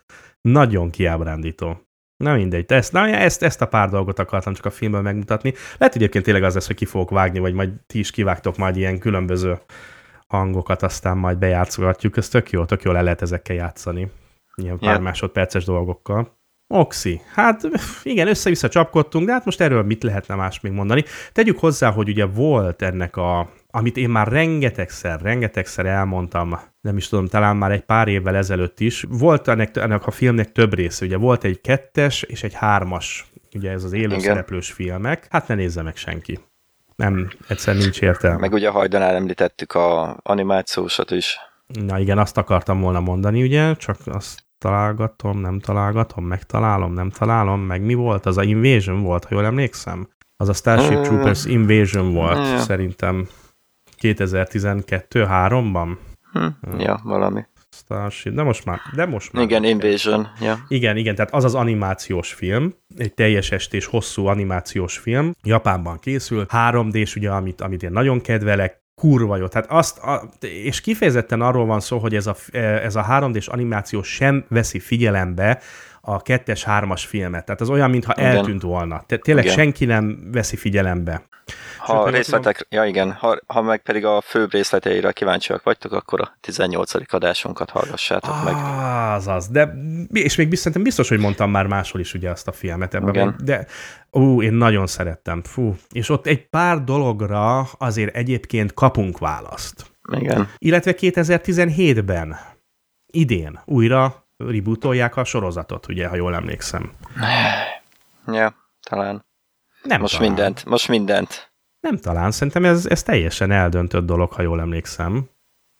Nagyon 0.49 0.89
kiábrándító. 0.89 1.87
Na 2.17 2.33
mindegy, 2.33 2.71
ezt, 2.71 2.91
na, 2.91 3.07
ezt, 3.07 3.43
ezt 3.43 3.61
a 3.61 3.67
pár 3.67 3.89
dolgot 3.89 4.19
akartam 4.19 4.53
csak 4.53 4.65
a 4.65 4.69
filmből 4.69 5.01
megmutatni. 5.01 5.53
Lehet 5.77 5.95
egyébként 5.95 6.23
tényleg 6.23 6.43
az 6.43 6.53
lesz, 6.53 6.67
hogy 6.67 6.75
ki 6.75 6.85
fogok 6.85 7.09
vágni, 7.09 7.39
vagy 7.39 7.53
majd 7.53 7.69
ti 7.85 7.99
is 7.99 8.11
kivágtok 8.11 8.57
majd 8.57 8.75
ilyen 8.75 8.99
különböző 8.99 9.59
hangokat, 10.27 10.81
aztán 10.83 11.17
majd 11.17 11.37
bejátszogatjuk. 11.37 12.17
Ez 12.17 12.27
tök 12.27 12.49
jó, 12.49 12.65
tök 12.65 12.81
jól 12.83 12.93
le 12.93 13.01
lehet 13.01 13.21
ezekkel 13.21 13.55
játszani. 13.55 14.11
Ilyen 14.55 14.79
pár 14.79 14.95
Ja. 14.95 14.99
másodperces 15.01 15.65
dolgokkal. 15.65 16.37
Oxi. 16.67 17.21
Hát 17.33 17.61
igen, 18.03 18.27
össze-vissza 18.27 18.69
csapkodtunk, 18.69 19.25
de 19.25 19.31
hát 19.31 19.45
most 19.45 19.61
erről 19.61 19.83
mit 19.83 20.03
lehetne 20.03 20.35
más 20.35 20.59
még 20.59 20.71
mondani. 20.71 21.03
Tegyük 21.31 21.59
hozzá, 21.59 21.91
hogy 21.91 22.09
ugye 22.09 22.25
volt 22.25 22.81
ennek 22.81 23.17
a, 23.17 23.49
amit 23.75 23.97
én 23.97 24.09
már 24.09 24.27
rengetegszer, 24.27 25.21
rengetegszer 25.21 25.85
elmondtam, 25.85 26.59
nem 26.81 26.97
is 26.97 27.07
tudom, 27.07 27.27
talán 27.27 27.55
már 27.55 27.71
egy 27.71 27.85
pár 27.85 28.07
évvel 28.07 28.35
ezelőtt 28.35 28.79
is, 28.79 29.05
volt 29.09 29.47
ennek, 29.47 29.77
ennek 29.77 30.07
a 30.07 30.11
filmnek 30.11 30.51
több 30.51 30.73
része, 30.73 31.05
ugye 31.05 31.17
volt 31.17 31.43
egy 31.43 31.61
kettes 31.61 32.21
és 32.21 32.43
egy 32.43 32.53
hármas, 32.53 33.25
ugye 33.55 33.71
ez 33.71 33.83
az 33.83 33.93
élőszereplős 33.93 34.71
filmek, 34.71 35.27
hát 35.29 35.47
ne 35.47 35.55
nézze 35.55 35.81
meg 35.81 35.95
senki. 35.95 36.39
Nem, 36.95 37.29
egyszer 37.47 37.75
nincs 37.75 38.01
értelme. 38.01 38.37
Meg 38.37 38.53
ugye 38.53 38.69
hajdanál 38.69 39.15
említettük 39.15 39.73
a 39.73 40.17
animációsat 40.23 41.11
is. 41.11 41.37
Na 41.67 41.99
igen, 41.99 42.17
azt 42.17 42.37
akartam 42.37 42.81
volna 42.81 42.99
mondani, 42.99 43.41
ugye, 43.41 43.75
csak 43.75 43.97
azt 44.05 44.43
találgatom, 44.57 45.39
nem 45.39 45.59
találgatom, 45.59 46.25
megtalálom, 46.25 46.93
nem 46.93 47.09
találom, 47.09 47.59
meg 47.59 47.81
mi 47.81 47.93
volt? 47.93 48.25
Az 48.25 48.37
a 48.37 48.43
Invasion 48.43 49.01
volt, 49.01 49.25
ha 49.25 49.35
jól 49.35 49.45
emlékszem? 49.45 50.09
Az 50.37 50.49
a 50.49 50.53
Starship 50.53 50.97
Mm. 50.97 51.01
Troopers 51.01 51.45
Invasion 51.45 52.13
volt, 52.13 52.57
szerintem 52.59 53.27
2012-3-ban. 54.03 55.97
Hm? 56.31 56.79
Ja, 56.79 56.99
valami. 57.03 57.45
Starship, 57.69 58.33
de 58.33 58.43
most 58.43 58.65
már, 58.65 58.79
de 58.95 59.05
most 59.05 59.33
már. 59.33 59.43
Igen, 59.43 59.63
Invasion. 59.63 60.27
Ja. 60.41 60.57
Igen, 60.67 60.97
igen, 60.97 61.15
tehát 61.15 61.33
az 61.33 61.43
az 61.43 61.55
animációs 61.55 62.33
film, 62.33 62.73
egy 62.97 63.13
teljes 63.13 63.51
estés, 63.51 63.85
hosszú 63.85 64.25
animációs 64.25 64.97
film, 64.97 65.33
Japánban 65.43 65.99
készül, 65.99 66.45
3D-s 66.49 67.15
ugye, 67.15 67.29
amit, 67.29 67.61
amit 67.61 67.83
én 67.83 67.91
nagyon 67.91 68.21
kedvelek, 68.21 68.81
kurva 68.95 69.37
jó. 69.37 69.47
Tehát 69.47 69.71
azt, 69.71 69.97
a, 69.97 70.29
és 70.39 70.81
kifejezetten 70.81 71.41
arról 71.41 71.65
van 71.65 71.79
szó, 71.79 71.97
hogy 71.97 72.15
ez 72.15 72.27
a, 72.27 72.35
ez 72.57 72.95
a 72.95 73.05
3D-s 73.09 73.47
animáció 73.47 74.01
sem 74.01 74.45
veszi 74.49 74.79
figyelembe 74.79 75.59
a 76.05 76.21
kettes, 76.21 76.63
hármas 76.63 77.05
filmet. 77.05 77.45
Tehát 77.45 77.61
az 77.61 77.69
olyan, 77.69 77.89
mintha 77.89 78.13
Igen. 78.17 78.35
eltűnt 78.35 78.61
volna. 78.61 79.03
Tehát 79.05 79.23
tényleg 79.23 79.43
Igen. 79.43 79.55
senki 79.55 79.85
nem 79.85 80.29
veszi 80.31 80.55
figyelembe. 80.55 81.21
Ha 81.77 82.01
a 82.01 82.09
részletek, 82.09 82.65
ja 82.69 82.85
igen, 82.85 83.11
ha, 83.11 83.39
ha 83.47 83.61
meg 83.61 83.81
pedig 83.81 84.05
a 84.05 84.21
főbb 84.21 84.51
részleteire 84.51 85.11
kíváncsiak 85.11 85.63
vagytok, 85.63 85.91
akkor 85.91 86.21
a 86.21 86.37
18. 86.39 87.13
adásunkat 87.13 87.69
hallgassátok 87.69 88.43
meg. 88.43 88.53
Az 89.15 89.27
az, 89.27 89.47
de 89.47 89.73
és 90.11 90.35
még 90.35 90.47
biz- 90.47 90.57
szerintem 90.59 90.83
biztos, 90.83 91.09
hogy 91.09 91.19
mondtam 91.19 91.51
már 91.51 91.67
máshol 91.67 92.01
is 92.01 92.13
ugye 92.13 92.29
azt 92.29 92.47
a 92.47 92.51
filmet 92.51 92.93
ebben, 92.93 93.13
Igen. 93.13 93.35
de 93.43 93.65
ú, 94.11 94.41
én 94.41 94.53
nagyon 94.53 94.87
szerettem, 94.87 95.43
fú. 95.43 95.75
És 95.91 96.09
ott 96.09 96.25
egy 96.27 96.49
pár 96.49 96.83
dologra 96.83 97.59
azért 97.61 98.15
egyébként 98.15 98.73
kapunk 98.73 99.17
választ. 99.17 99.85
Igen. 100.11 100.49
Illetve 100.57 100.93
2017-ben, 100.99 102.37
idén 103.11 103.59
újra 103.65 104.22
rebootolják 104.51 105.15
a 105.17 105.23
sorozatot, 105.23 105.87
ugye, 105.87 106.07
ha 106.07 106.15
jól 106.15 106.35
emlékszem. 106.35 106.91
Ja, 108.27 108.55
talán. 108.89 109.25
Nem 109.83 110.01
Most 110.01 110.13
talán. 110.17 110.27
mindent, 110.33 110.65
most 110.65 110.87
mindent. 110.87 111.51
Nem 111.79 111.97
talán, 111.97 112.31
szerintem 112.31 112.65
ez, 112.65 112.85
ez 112.85 113.03
teljesen 113.03 113.51
eldöntött 113.51 114.05
dolog, 114.05 114.31
ha 114.31 114.41
jól 114.41 114.59
emlékszem. 114.59 115.29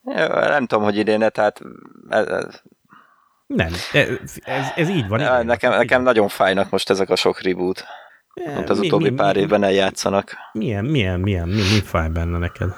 Ja, 0.03 0.27
nem 0.49 0.65
tudom, 0.65 0.83
hogy 0.83 0.97
idéne, 0.97 1.29
tehát 1.29 1.61
ez, 2.09 2.25
ez, 2.27 2.61
Nem, 3.45 3.73
ez, 3.93 4.35
ez, 4.43 4.65
ez 4.75 4.89
így 4.89 5.07
van. 5.07 5.19
ja, 5.19 5.43
nekem, 5.43 5.71
nekem 5.71 6.01
nagyon 6.01 6.27
fájnak 6.27 6.69
most 6.69 6.89
ezek 6.89 7.09
a 7.09 7.15
sok 7.15 7.41
reboot, 7.41 7.85
amit 8.55 8.69
az 8.69 8.79
Mi- 8.79 8.87
utóbbi 8.87 9.09
mi- 9.09 9.15
pár 9.15 9.35
mi- 9.35 9.41
évben 9.41 9.63
eljátszanak. 9.63 10.33
Milyen, 10.51 10.85
milyen, 10.85 11.19
milyen, 11.19 11.47
mi, 11.47 11.55
mi 11.55 11.81
fáj 11.81 12.09
benne 12.09 12.37
neked? 12.37 12.69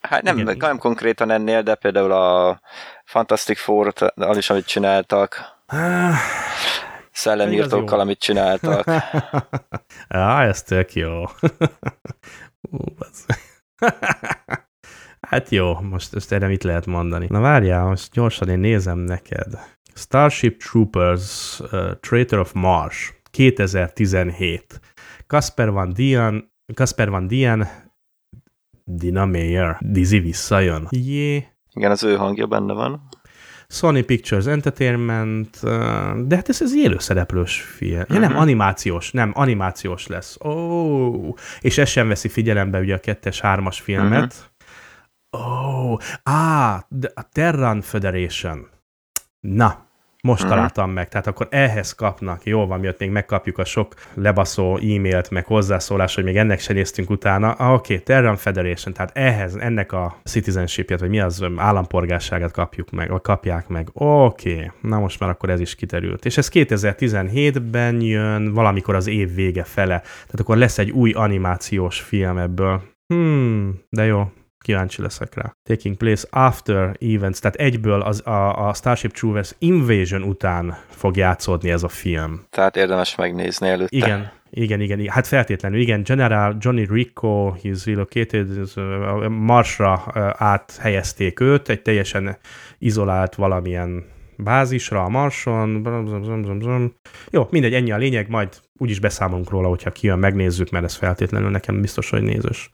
Hát 0.00 0.22
nem, 0.22 0.38
Igen. 0.38 0.56
nem 0.58 0.78
konkrétan 0.78 1.30
ennél, 1.30 1.62
de 1.62 1.74
például 1.74 2.12
a 2.12 2.60
Fantastic 3.08 3.58
Four-t 3.58 4.14
is, 4.36 4.50
amit 4.50 4.66
csináltak, 4.66 5.56
Ah, 5.66 6.14
szellemírtókkal, 7.12 8.00
amit 8.00 8.18
csináltak. 8.18 8.86
Á, 10.08 10.44
ez 10.46 10.62
tök 10.62 10.94
jó. 10.94 11.22
Ú. 12.70 12.78
Hát 15.28 15.48
jó, 15.48 15.80
most 15.80 16.14
ezt 16.14 16.32
erre 16.32 16.46
mit 16.46 16.62
lehet 16.62 16.86
mondani? 16.86 17.26
Na 17.28 17.40
várjál, 17.40 17.84
most 17.84 18.12
gyorsan 18.12 18.48
én 18.48 18.58
nézem 18.58 18.98
neked. 18.98 19.58
Starship 19.94 20.62
Troopers, 20.62 21.60
uh, 21.60 21.92
Traitor 22.00 22.38
of 22.38 22.52
Mars, 22.52 23.14
2017. 23.30 24.80
Kasper 25.26 25.70
Van 25.70 25.92
Dien, 25.92 26.52
Kasper 26.74 27.10
Van 27.10 27.26
Dien, 27.26 27.68
Dina 28.84 29.26
Meyer, 29.26 29.76
Dizzy 29.80 30.18
visszajön. 30.18 30.86
Jé. 30.90 31.57
Igen, 31.78 31.90
az 31.90 32.02
ő 32.02 32.16
hangja 32.16 32.46
benne 32.46 32.72
van. 32.72 33.08
Sony 33.68 34.04
Pictures 34.04 34.46
Entertainment, 34.46 35.60
de 36.26 36.36
hát 36.36 36.48
ez, 36.48 36.62
ez 36.62 36.74
élőszereplős 36.74 37.60
film. 37.60 38.04
Ja, 38.08 38.18
nem, 38.18 38.36
animációs, 38.36 39.10
nem, 39.10 39.32
animációs 39.34 40.06
lesz. 40.06 40.36
Ó, 40.44 40.48
oh, 40.50 41.34
és 41.60 41.78
ez 41.78 41.88
sem 41.88 42.08
veszi 42.08 42.28
figyelembe 42.28 42.78
ugye 42.78 42.94
a 42.94 43.00
kettes, 43.00 43.40
hármas 43.40 43.80
filmet. 43.80 44.50
Ó, 45.36 45.40
oh, 45.40 45.98
á, 46.22 46.84
de 46.88 47.10
a 47.14 47.28
Terran 47.32 47.80
Federation. 47.80 48.68
Na, 49.40 49.87
most 50.28 50.42
uh-huh. 50.42 50.56
találtam 50.56 50.90
meg, 50.90 51.08
tehát 51.08 51.26
akkor 51.26 51.46
ehhez 51.50 51.92
kapnak, 51.94 52.44
jó 52.44 52.66
van, 52.66 52.80
miatt 52.80 52.98
még 52.98 53.10
megkapjuk 53.10 53.58
a 53.58 53.64
sok 53.64 53.94
lebaszó 54.14 54.76
e-mailt, 54.76 55.30
meg 55.30 55.46
hozzászólás, 55.46 56.14
hogy 56.14 56.24
még 56.24 56.36
ennek 56.36 56.60
se 56.60 56.72
néztünk 56.72 57.10
utána. 57.10 57.52
Ah, 57.52 57.72
Oké, 57.72 57.92
okay, 57.92 58.04
Terran 58.04 58.36
Federation, 58.36 58.94
tehát 58.94 59.16
ehhez, 59.16 59.54
ennek 59.54 59.92
a 59.92 60.16
citizenshipjét, 60.24 61.00
vagy 61.00 61.08
mi 61.08 61.20
az 61.20 61.44
állampolgárságát 61.56 62.52
kapjuk 62.52 62.90
meg, 62.90 63.10
vagy 63.10 63.20
kapják 63.20 63.68
meg. 63.68 63.88
Oké, 63.92 64.54
okay. 64.54 64.70
na 64.80 64.98
most 64.98 65.20
már 65.20 65.30
akkor 65.30 65.50
ez 65.50 65.60
is 65.60 65.74
kiterült. 65.74 66.24
És 66.24 66.36
ez 66.36 66.50
2017-ben 66.52 68.00
jön, 68.00 68.52
valamikor 68.52 68.94
az 68.94 69.06
év 69.06 69.34
vége 69.34 69.64
fele. 69.64 70.00
Tehát 70.00 70.40
akkor 70.40 70.56
lesz 70.56 70.78
egy 70.78 70.90
új 70.90 71.12
animációs 71.12 72.00
film 72.00 72.38
ebből. 72.38 72.82
Hmm, 73.06 73.80
de 73.90 74.04
jó, 74.04 74.30
kíváncsi 74.64 75.02
leszek 75.02 75.34
rá. 75.34 75.52
Taking 75.68 75.96
place 75.96 76.26
after 76.30 76.96
events, 77.00 77.38
tehát 77.38 77.56
egyből 77.56 78.00
az, 78.00 78.26
a, 78.26 78.68
a 78.68 78.74
Starship 78.74 79.12
Troopers 79.12 79.54
Invasion 79.58 80.22
után 80.22 80.78
fog 80.88 81.16
játszódni 81.16 81.70
ez 81.70 81.82
a 81.82 81.88
film. 81.88 82.44
Tehát 82.50 82.76
érdemes 82.76 83.14
megnézni 83.14 83.68
előtte. 83.68 83.96
Igen, 83.96 84.30
igen, 84.50 84.80
igen, 84.80 84.98
igen. 84.98 85.12
hát 85.12 85.26
feltétlenül, 85.26 85.80
igen, 85.80 86.02
General 86.02 86.56
Johnny 86.60 86.86
Rico, 86.90 87.54
he's 87.62 87.82
relocated, 87.84 88.48
Marsra 89.30 90.12
áthelyezték 90.38 91.40
őt, 91.40 91.68
egy 91.68 91.82
teljesen 91.82 92.36
izolált 92.78 93.34
valamilyen 93.34 94.04
bázisra 94.36 95.04
a 95.04 95.08
Marson. 95.08 95.88
Jó, 97.30 97.46
mindegy, 97.50 97.74
ennyi 97.74 97.92
a 97.92 97.96
lényeg, 97.96 98.28
majd 98.28 98.48
úgyis 98.78 99.00
beszámolunk 99.00 99.50
róla, 99.50 99.68
hogyha 99.68 99.90
kijön, 99.90 100.18
megnézzük, 100.18 100.70
mert 100.70 100.84
ez 100.84 100.94
feltétlenül 100.94 101.50
nekem 101.50 101.80
biztos, 101.80 102.10
hogy 102.10 102.22
nézős. 102.22 102.70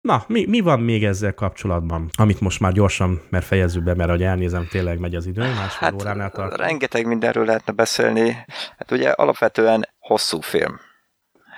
Na, 0.00 0.24
mi, 0.26 0.46
mi 0.46 0.60
van 0.60 0.80
még 0.80 1.04
ezzel 1.04 1.34
kapcsolatban, 1.34 2.10
amit 2.16 2.40
most 2.40 2.60
már 2.60 2.72
gyorsan, 2.72 3.22
mert 3.30 3.44
fejezzük 3.44 3.82
be, 3.82 3.94
mert 3.94 4.08
ahogy 4.08 4.22
elnézem, 4.22 4.66
tényleg 4.70 4.98
megy 4.98 5.14
az 5.14 5.26
idő, 5.26 5.40
másfél 5.40 5.88
hát, 5.88 5.92
óránál 5.92 6.30
tart. 6.30 6.56
Rengeteg 6.56 7.06
mindenről 7.06 7.44
lehetne 7.44 7.72
beszélni. 7.72 8.44
Hát 8.78 8.90
ugye 8.90 9.10
alapvetően 9.10 9.88
hosszú 9.98 10.40
film. 10.40 10.80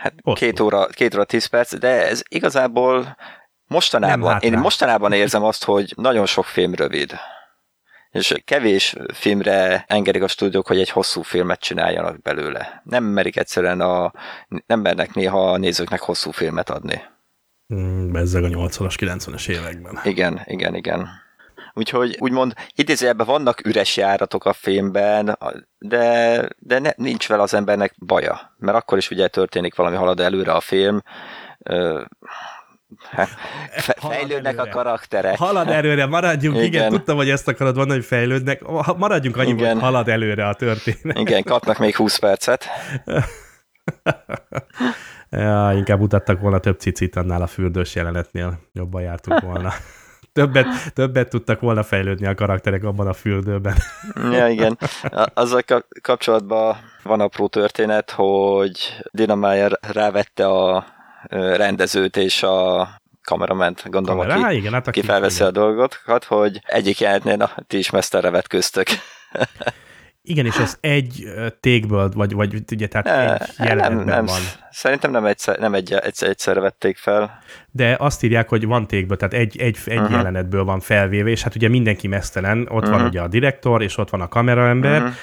Hát 0.01 0.15
hosszú. 0.23 0.37
két 0.37 0.61
óra, 0.61 0.87
két 0.87 1.15
óra 1.15 1.25
tíz 1.25 1.47
perc, 1.47 1.79
de 1.79 2.09
ez 2.09 2.23
igazából 2.29 3.17
mostanában, 3.67 4.41
én 4.41 4.59
mostanában 4.59 5.13
érzem 5.13 5.45
azt, 5.45 5.65
hogy 5.65 5.93
nagyon 5.97 6.27
sok 6.27 6.45
film 6.45 6.75
rövid. 6.75 7.15
És 8.11 8.35
kevés 8.45 8.97
filmre 9.15 9.85
engedik 9.89 10.23
a 10.23 10.29
stúdiók, 10.29 10.67
hogy 10.67 10.79
egy 10.79 10.91
hosszú 10.91 11.23
filmet 11.23 11.61
csináljanak 11.61 12.23
belőle. 12.23 12.83
Nem 12.85 13.05
merik 13.05 13.37
egyszerűen 13.37 13.81
a, 13.81 14.13
nem 14.67 14.81
mernek 14.81 15.15
néha 15.15 15.53
a 15.53 15.57
nézőknek 15.57 16.01
hosszú 16.01 16.31
filmet 16.31 16.71
adni. 16.71 17.03
Mm, 17.75 18.13
bezzeg 18.13 18.45
a 18.45 18.49
80-as, 18.49 18.95
90-es 18.99 19.49
években. 19.49 20.01
Igen, 20.05 20.41
igen, 20.45 20.75
igen. 20.75 21.09
Úgyhogy 21.75 22.17
úgymond 22.19 22.55
idézőjelben 22.75 23.27
vannak 23.27 23.67
üres 23.67 23.97
járatok 23.97 24.45
a 24.45 24.53
filmben, 24.53 25.39
de, 25.79 26.49
de 26.59 26.79
ne, 26.79 26.91
nincs 26.97 27.29
vele 27.29 27.43
az 27.43 27.55
embernek 27.55 27.95
baja, 27.99 28.55
mert 28.59 28.77
akkor 28.77 28.99
is 28.99 29.11
ugye 29.11 29.29
történik 29.29 29.75
valami, 29.75 29.97
halad 29.97 30.21
előre 30.21 30.53
a 30.53 30.61
film, 30.61 31.03
Fe, 33.09 33.29
fejlődnek 33.97 34.59
a 34.59 34.69
karakterek. 34.69 35.39
Halad 35.39 35.69
előre, 35.69 36.07
maradjunk, 36.07 36.57
igen. 36.57 36.67
igen, 36.67 36.91
tudtam, 36.91 37.17
hogy 37.17 37.31
ezt 37.31 37.49
akarod 37.49 37.77
mondani, 37.77 37.99
hogy 37.99 38.09
fejlődnek, 38.09 38.63
maradjunk 38.97 39.37
annyi, 39.37 39.65
hogy 39.65 39.81
halad 39.81 40.09
előre 40.09 40.49
a 40.49 40.55
történet. 40.55 41.19
Igen, 41.19 41.43
kapnak 41.43 41.79
még 41.79 41.97
20 41.97 42.19
percet. 42.19 42.69
Ja, 45.37 45.73
inkább 45.75 45.99
mutattak 45.99 46.41
volna 46.41 46.59
több 46.59 46.79
cicit 46.79 47.17
annál 47.17 47.43
a 47.43 47.47
fürdős 47.47 47.95
jelenetnél. 47.95 48.59
Jobban 48.73 49.03
jártunk 49.03 49.41
volna. 49.41 49.73
többet, 50.33 50.67
többet 50.95 51.29
tudtak 51.29 51.61
volna 51.61 51.83
fejlődni 51.83 52.27
a 52.27 52.35
karakterek 52.35 52.85
abban 52.85 53.07
a 53.07 53.13
fürdőben. 53.13 53.77
ja, 54.33 54.49
igen. 54.49 54.79
Azzal 55.35 55.63
kapcsolatban 56.03 56.77
van 57.03 57.21
apró 57.21 57.47
történet, 57.47 58.11
hogy 58.11 58.99
Dina 59.11 59.35
Meyer 59.35 59.79
rávette 59.81 60.47
a 60.47 60.85
rendezőt 61.57 62.17
és 62.17 62.43
a 62.43 62.89
kamerament, 63.25 63.83
gondolom, 63.91 64.21
Kamera? 64.21 64.47
aki, 64.47 64.57
igen, 64.57 64.73
hát 64.73 64.89
aki 64.89 65.03
felveszi 65.03 65.37
igen. 65.37 65.49
a 65.49 65.51
dolgokat, 65.51 66.25
hogy 66.25 66.61
egyik 66.65 67.01
jelentnél 67.01 67.43
a 67.43 67.51
ti 67.67 67.79
is 67.79 67.91
meszterre 67.91 68.31
vetköztök. 68.31 68.87
Igen, 70.25 70.47
és 70.47 70.57
ez 70.57 70.77
egy 70.81 71.33
tégből, 71.61 72.11
vagy, 72.15 72.33
vagy 72.33 72.63
ugye, 72.73 72.87
tehát 72.87 73.41
egy 73.41 73.49
jelenetben 73.59 73.97
nem, 73.97 74.15
nem, 74.15 74.25
van. 74.25 74.41
Szerintem 74.71 75.11
nem, 75.11 75.25
egyszer, 75.25 75.59
nem 75.59 75.75
egy, 75.75 75.93
egyszer, 75.93 76.29
egyszer 76.29 76.61
vették 76.61 76.97
fel. 76.97 77.39
De 77.71 77.97
azt 77.99 78.23
írják, 78.23 78.49
hogy 78.49 78.67
van 78.67 78.87
tégből, 78.87 79.17
tehát 79.17 79.35
egy, 79.35 79.61
egy, 79.61 79.79
egy 79.85 79.99
uh-huh. 79.99 80.17
jelenetből 80.17 80.65
van 80.65 80.81
felvéve, 80.81 81.31
és 81.31 81.43
hát 81.43 81.55
ugye 81.55 81.69
mindenki 81.69 82.09
mesztelen, 82.09 82.61
ott 82.61 82.69
uh-huh. 82.69 82.91
van 82.91 82.99
mhm. 82.99 83.09
ugye 83.09 83.21
a 83.21 83.29
direktor, 83.29 83.83
és 83.83 83.97
ott 83.99 84.11
van 84.11 84.21
a 84.21 84.29
kameraember. 84.29 85.01
Uh-huh. 85.01 85.15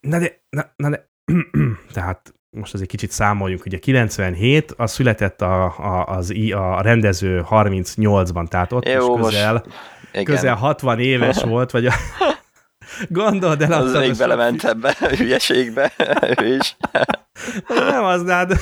Na 0.00 0.18
de, 0.18 0.42
na, 0.50 0.72
na 0.76 0.88
de, 0.88 1.10
tehát 1.94 2.34
most 2.56 2.74
azért 2.74 2.88
kicsit 2.88 3.10
számoljunk, 3.10 3.64
ugye 3.64 3.78
97, 3.78 4.74
az 4.76 4.92
született 4.92 5.42
a, 5.42 5.64
a, 5.64 6.06
az, 6.06 6.34
a 6.50 6.80
rendező 6.80 7.44
38-ban, 7.50 8.48
tehát 8.48 8.72
ott 8.72 8.88
Jó, 8.88 9.18
is 9.18 9.24
közel, 9.24 9.64
közel 10.24 10.54
60 10.54 10.98
éves 10.98 11.42
volt, 11.52 11.70
vagy 11.70 11.86
a, 11.86 11.92
Gondold 13.08 13.62
el 13.62 13.72
azt. 13.72 13.94
Az 13.94 14.00
még 14.00 14.16
belement 14.16 14.64
ebbe 14.64 14.96
a 15.00 15.06
hülyeségbe, 15.18 15.92
ő 16.38 16.54
is. 16.54 16.76
Nem 17.68 18.04
az, 18.04 18.22
de 18.22 18.32
hát 18.32 18.54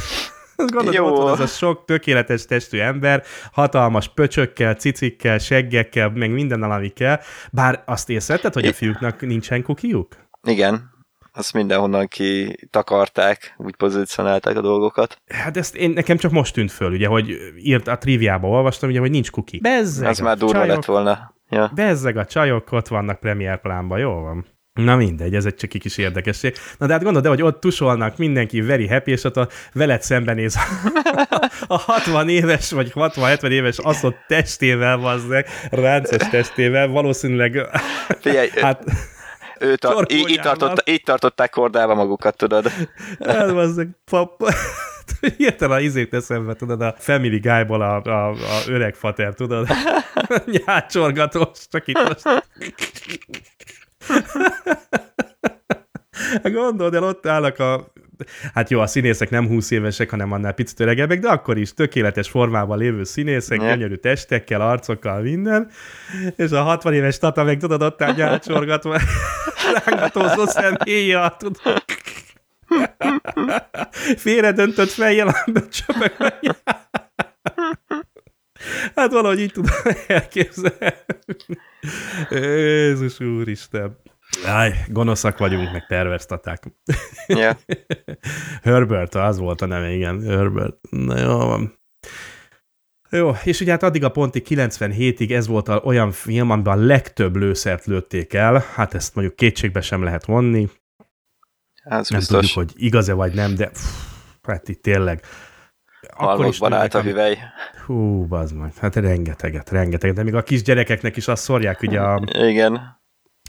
gondolod, 0.66 0.94
Jó. 0.94 1.06
ott 1.06 1.22
van 1.22 1.32
az 1.32 1.40
a 1.40 1.46
sok 1.46 1.84
tökéletes 1.84 2.44
testű 2.44 2.78
ember, 2.78 3.22
hatalmas 3.52 4.08
pöcsökkel, 4.08 4.74
cicikkel, 4.74 5.38
seggekkel, 5.38 6.10
meg 6.10 6.30
minden, 6.30 6.62
ami 6.62 6.88
kell. 6.88 7.20
Bár 7.52 7.82
azt 7.86 8.10
észrevetted, 8.10 8.52
hogy 8.52 8.66
a 8.66 8.72
fiúknak 8.72 9.20
nincsen 9.20 9.62
kukiuk? 9.62 10.16
Igen, 10.42 10.90
azt 11.32 11.52
mindenhonnan 11.52 12.08
kitakarták, 12.08 13.54
úgy 13.56 13.76
pozícionálták 13.76 14.56
a 14.56 14.60
dolgokat. 14.60 15.22
Hát 15.26 15.56
ezt 15.56 15.76
én, 15.76 15.90
nekem 15.90 16.16
csak 16.16 16.30
most 16.30 16.54
tűnt 16.54 16.72
föl, 16.72 16.92
ugye, 16.92 17.06
hogy 17.06 17.36
írt 17.56 17.88
a 17.88 17.98
triviába 17.98 18.48
olvastam, 18.48 18.88
ugye, 18.88 19.00
hogy 19.00 19.10
nincs 19.10 19.30
kuki. 19.30 19.58
Bezzeg, 19.58 20.08
Ez 20.08 20.18
már 20.18 20.36
durva 20.36 20.54
csajok, 20.54 20.74
lett 20.74 20.84
volna. 20.84 21.34
Ja. 21.50 21.70
Bezzeg 21.74 22.16
a 22.16 22.24
csajok, 22.24 22.72
ott 22.72 22.88
vannak 22.88 23.20
premier 23.20 23.60
plánban, 23.60 23.98
jó 23.98 24.10
van. 24.10 24.46
Na 24.72 24.96
mindegy, 24.96 25.34
ez 25.34 25.44
egy 25.44 25.54
csak 25.54 25.74
egy 25.74 25.80
kis 25.80 25.98
érdekesség. 25.98 26.54
Na 26.78 26.86
de 26.86 26.92
hát 26.92 27.02
gondolod, 27.02 27.28
hogy 27.28 27.42
ott 27.42 27.60
tusolnak, 27.60 28.16
mindenki 28.16 28.60
very 28.60 28.88
happy, 28.88 29.10
és 29.10 29.24
ott 29.24 29.36
a 29.36 29.48
veled 29.72 30.02
szembenéz 30.02 30.56
a 31.66 31.78
60 31.78 32.28
éves, 32.28 32.70
vagy 32.70 32.92
60-70 32.94 33.48
éves 33.48 33.78
aszott 33.78 34.16
testével, 34.26 34.96
vazzeg, 34.96 35.46
ráncos 35.70 36.28
testével, 36.28 36.88
valószínűleg 36.88 37.66
Figyelj, 38.20 38.48
hát... 38.60 38.84
Őt 39.60 39.84
a, 39.84 40.04
így, 40.08 40.28
így, 40.28 40.40
tartott, 40.40 40.88
így 40.88 41.02
tartották 41.02 41.50
kordába 41.50 41.94
magukat, 41.94 42.36
tudod. 42.36 42.66
Hát, 43.26 43.50
vazzeg, 43.50 43.88
pap, 44.10 44.52
hirtelen 45.36 45.82
izét 45.82 46.14
eszembe, 46.14 46.54
tudod, 46.54 46.80
a 46.80 46.94
Family 46.98 47.38
Guy-ból 47.38 47.82
a, 47.82 48.02
a, 48.02 48.28
a 48.30 48.36
öreg 48.66 48.94
fater, 48.94 49.34
tudod? 49.34 49.68
Nyácsorgatós, 50.66 51.68
csak 51.70 51.86
itt 51.86 51.98
most. 52.08 52.44
Gondold 56.42 56.94
el, 56.94 57.02
ott 57.02 57.26
állnak 57.26 57.58
a 57.58 57.92
hát 58.54 58.70
jó, 58.70 58.80
a 58.80 58.86
színészek 58.86 59.30
nem 59.30 59.46
20 59.46 59.70
évesek, 59.70 60.10
hanem 60.10 60.32
annál 60.32 60.52
picit 60.52 60.80
öregebbek, 60.80 61.18
de 61.18 61.28
akkor 61.28 61.58
is 61.58 61.74
tökéletes 61.74 62.28
formában 62.28 62.78
lévő 62.78 63.04
színészek, 63.04 63.58
gyönyörű 63.58 63.94
testekkel, 63.94 64.60
arcokkal, 64.60 65.20
minden, 65.20 65.70
és 66.36 66.50
a 66.50 66.62
60 66.62 66.92
éves 66.92 67.18
tata 67.18 67.44
meg 67.44 67.58
tudod, 67.58 67.82
ott 67.82 68.02
áll 68.02 68.14
nyálcsorgatva, 68.14 69.00
rángatózó 69.72 70.46
személye, 70.46 71.34
tudod. 71.38 71.84
Félre 74.16 74.52
döntött 74.52 74.90
fejjel 74.90 75.28
a 75.28 75.44
csöpök 75.68 76.16
Hát 78.94 79.12
valahogy 79.12 79.40
így 79.40 79.52
tudom 79.52 79.70
elképzelni. 80.06 80.94
Jézus 82.30 83.20
úristen. 83.20 83.96
Áj, 84.44 84.72
gonoszak 84.88 85.38
vagyunk, 85.38 85.72
meg 85.72 85.86
perversztaták. 85.86 86.62
Yeah. 87.26 87.56
Herbert, 88.62 89.14
az 89.14 89.38
volt 89.38 89.60
a 89.60 89.66
neve, 89.66 89.90
igen, 89.90 90.22
Herbert. 90.22 90.76
Na 90.90 91.18
jó 91.18 91.36
van. 91.36 91.78
Jó, 93.10 93.32
és 93.44 93.60
ugye 93.60 93.70
hát 93.70 93.82
addig 93.82 94.04
a 94.04 94.10
pontig 94.10 94.46
97-ig 94.48 95.32
ez 95.32 95.46
volt 95.46 95.68
a, 95.68 95.80
olyan 95.84 96.12
film, 96.12 96.50
amiben 96.50 96.78
a 96.78 96.82
legtöbb 96.84 97.36
lőszert 97.36 97.84
lőtték 97.84 98.34
el, 98.34 98.64
hát 98.74 98.94
ezt 98.94 99.14
mondjuk 99.14 99.36
kétségbe 99.36 99.80
sem 99.80 100.02
lehet 100.02 100.24
vonni, 100.24 100.68
Ez 101.82 102.08
nem 102.08 102.18
biztos. 102.18 102.26
tudjuk, 102.26 102.52
hogy 102.54 102.84
igaz-e 102.84 103.12
vagy 103.12 103.34
nem, 103.34 103.54
de 103.54 103.68
pff, 103.68 103.80
hát 104.42 104.68
itt 104.68 104.82
tényleg. 104.82 105.22
Halmokban 106.16 106.72
állt 106.72 106.94
a 106.94 107.02
hüvely. 107.02 107.38
Hú, 107.86 108.26
bazd 108.26 108.54
meg. 108.56 108.74
Hát 108.76 108.96
rengeteget, 108.96 109.70
rengeteget. 109.70 110.16
De 110.16 110.22
még 110.22 110.34
a 110.34 110.42
kis 110.42 110.62
gyerekeknek 110.62 111.16
is 111.16 111.28
azt 111.28 111.42
szórják 111.42 111.82
ugye 111.82 112.00
a, 112.00 112.22
Igen. 112.32 113.00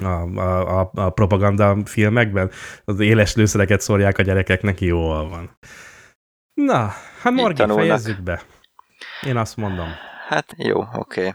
a, 0.02 0.40
a, 0.40 0.80
a, 0.80 0.92
a 0.94 1.10
propaganda 1.10 1.78
filmekben. 1.86 2.52
Az 2.86 3.00
éles 3.00 3.36
lőszereket 3.36 3.82
szórják 3.82 4.18
a 4.18 4.22
gyerekeknek, 4.22 4.82
jól 4.82 5.30
van. 5.30 5.58
Na, 6.54 6.94
hát 7.22 7.34
tanulnak. 7.34 7.78
fejezzük 7.78 8.22
be. 8.22 8.42
Én 9.28 9.38
azt 9.38 9.58
mondom. 9.58 9.88
Hát 10.28 10.54
jó, 10.58 10.80
oké. 10.80 11.28
Okay. 11.28 11.34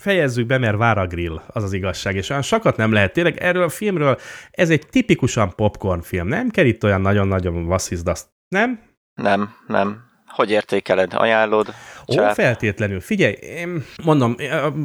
Fejezzük 0.00 0.46
be, 0.46 0.58
mert 0.58 0.76
vár 0.76 0.98
a 0.98 1.06
grill, 1.06 1.40
az 1.46 1.62
az 1.62 1.72
igazság, 1.72 2.14
és 2.16 2.30
olyan 2.30 2.42
sokat 2.42 2.76
nem 2.76 2.92
lehet. 2.92 3.12
Tényleg 3.12 3.36
erről 3.36 3.62
a 3.62 3.68
filmről, 3.68 4.18
ez 4.50 4.70
egy 4.70 4.86
tipikusan 4.90 5.54
popcorn 5.54 6.00
film. 6.00 6.28
Nem 6.28 6.48
kell 6.48 6.64
itt 6.64 6.84
olyan 6.84 7.00
nagyon-nagyon 7.00 7.66
vasszizd 7.66 8.08
azt. 8.08 8.26
Nem? 8.48 8.80
Nem, 9.14 9.54
nem. 9.66 10.04
Hogy 10.26 10.50
értékeled? 10.50 11.14
Ajánlod? 11.14 11.74
Ó, 12.08 12.14
Csáp? 12.14 12.34
feltétlenül. 12.34 13.00
Figyelj, 13.00 13.32
én 13.32 13.84
mondom, 14.04 14.34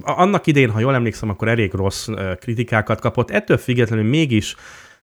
annak 0.01 0.47
idén, 0.47 0.69
ha 0.69 0.79
jól 0.79 0.93
emlékszem, 0.93 1.29
akkor 1.29 1.47
elég 1.47 1.73
rossz 1.73 2.07
kritikákat 2.39 2.99
kapott. 2.99 3.31
Ettől 3.31 3.57
függetlenül 3.57 4.09
mégis, 4.09 4.55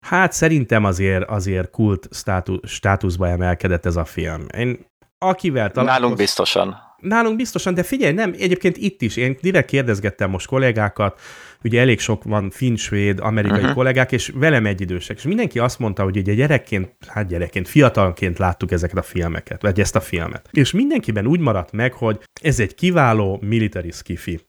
hát 0.00 0.32
szerintem 0.32 0.84
azért, 0.84 1.28
azért 1.28 1.70
kult 1.70 2.08
státu, 2.10 2.58
státuszba 2.66 3.28
emelkedett 3.28 3.86
ez 3.86 3.96
a 3.96 4.04
film. 4.04 4.46
Én 4.56 4.86
akivel 5.18 5.70
találkoztam... 5.70 5.84
Nálunk 5.84 6.16
biztosan. 6.16 6.76
Nálunk 7.02 7.36
biztosan, 7.36 7.74
de 7.74 7.82
figyelj, 7.82 8.12
nem, 8.12 8.34
egyébként 8.38 8.76
itt 8.76 9.02
is, 9.02 9.16
én 9.16 9.36
direkt 9.40 9.68
kérdezgettem 9.68 10.30
most 10.30 10.46
kollégákat, 10.46 11.20
ugye 11.64 11.80
elég 11.80 12.00
sok 12.00 12.24
van 12.24 12.50
finn, 12.50 12.74
svéd, 12.74 13.20
amerikai 13.20 13.58
uh-huh. 13.58 13.74
kollégák, 13.74 14.12
és 14.12 14.32
velem 14.34 14.66
egyidősek, 14.66 15.16
és 15.16 15.22
mindenki 15.22 15.58
azt 15.58 15.78
mondta, 15.78 16.02
hogy 16.02 16.16
ugye 16.16 16.34
gyerekként, 16.34 16.90
hát 17.06 17.26
gyerekként, 17.26 17.68
fiatalként 17.68 18.38
láttuk 18.38 18.72
ezeket 18.72 18.96
a 18.96 19.02
filmeket, 19.02 19.62
vagy 19.62 19.80
ezt 19.80 19.96
a 19.96 20.00
filmet. 20.00 20.48
És 20.52 20.70
mindenkiben 20.70 21.26
úgy 21.26 21.40
maradt 21.40 21.72
meg, 21.72 21.92
hogy 21.92 22.18
ez 22.42 22.60
egy 22.60 22.74
kiváló 22.74 23.38
military 23.42 23.90
skifi 23.90 24.40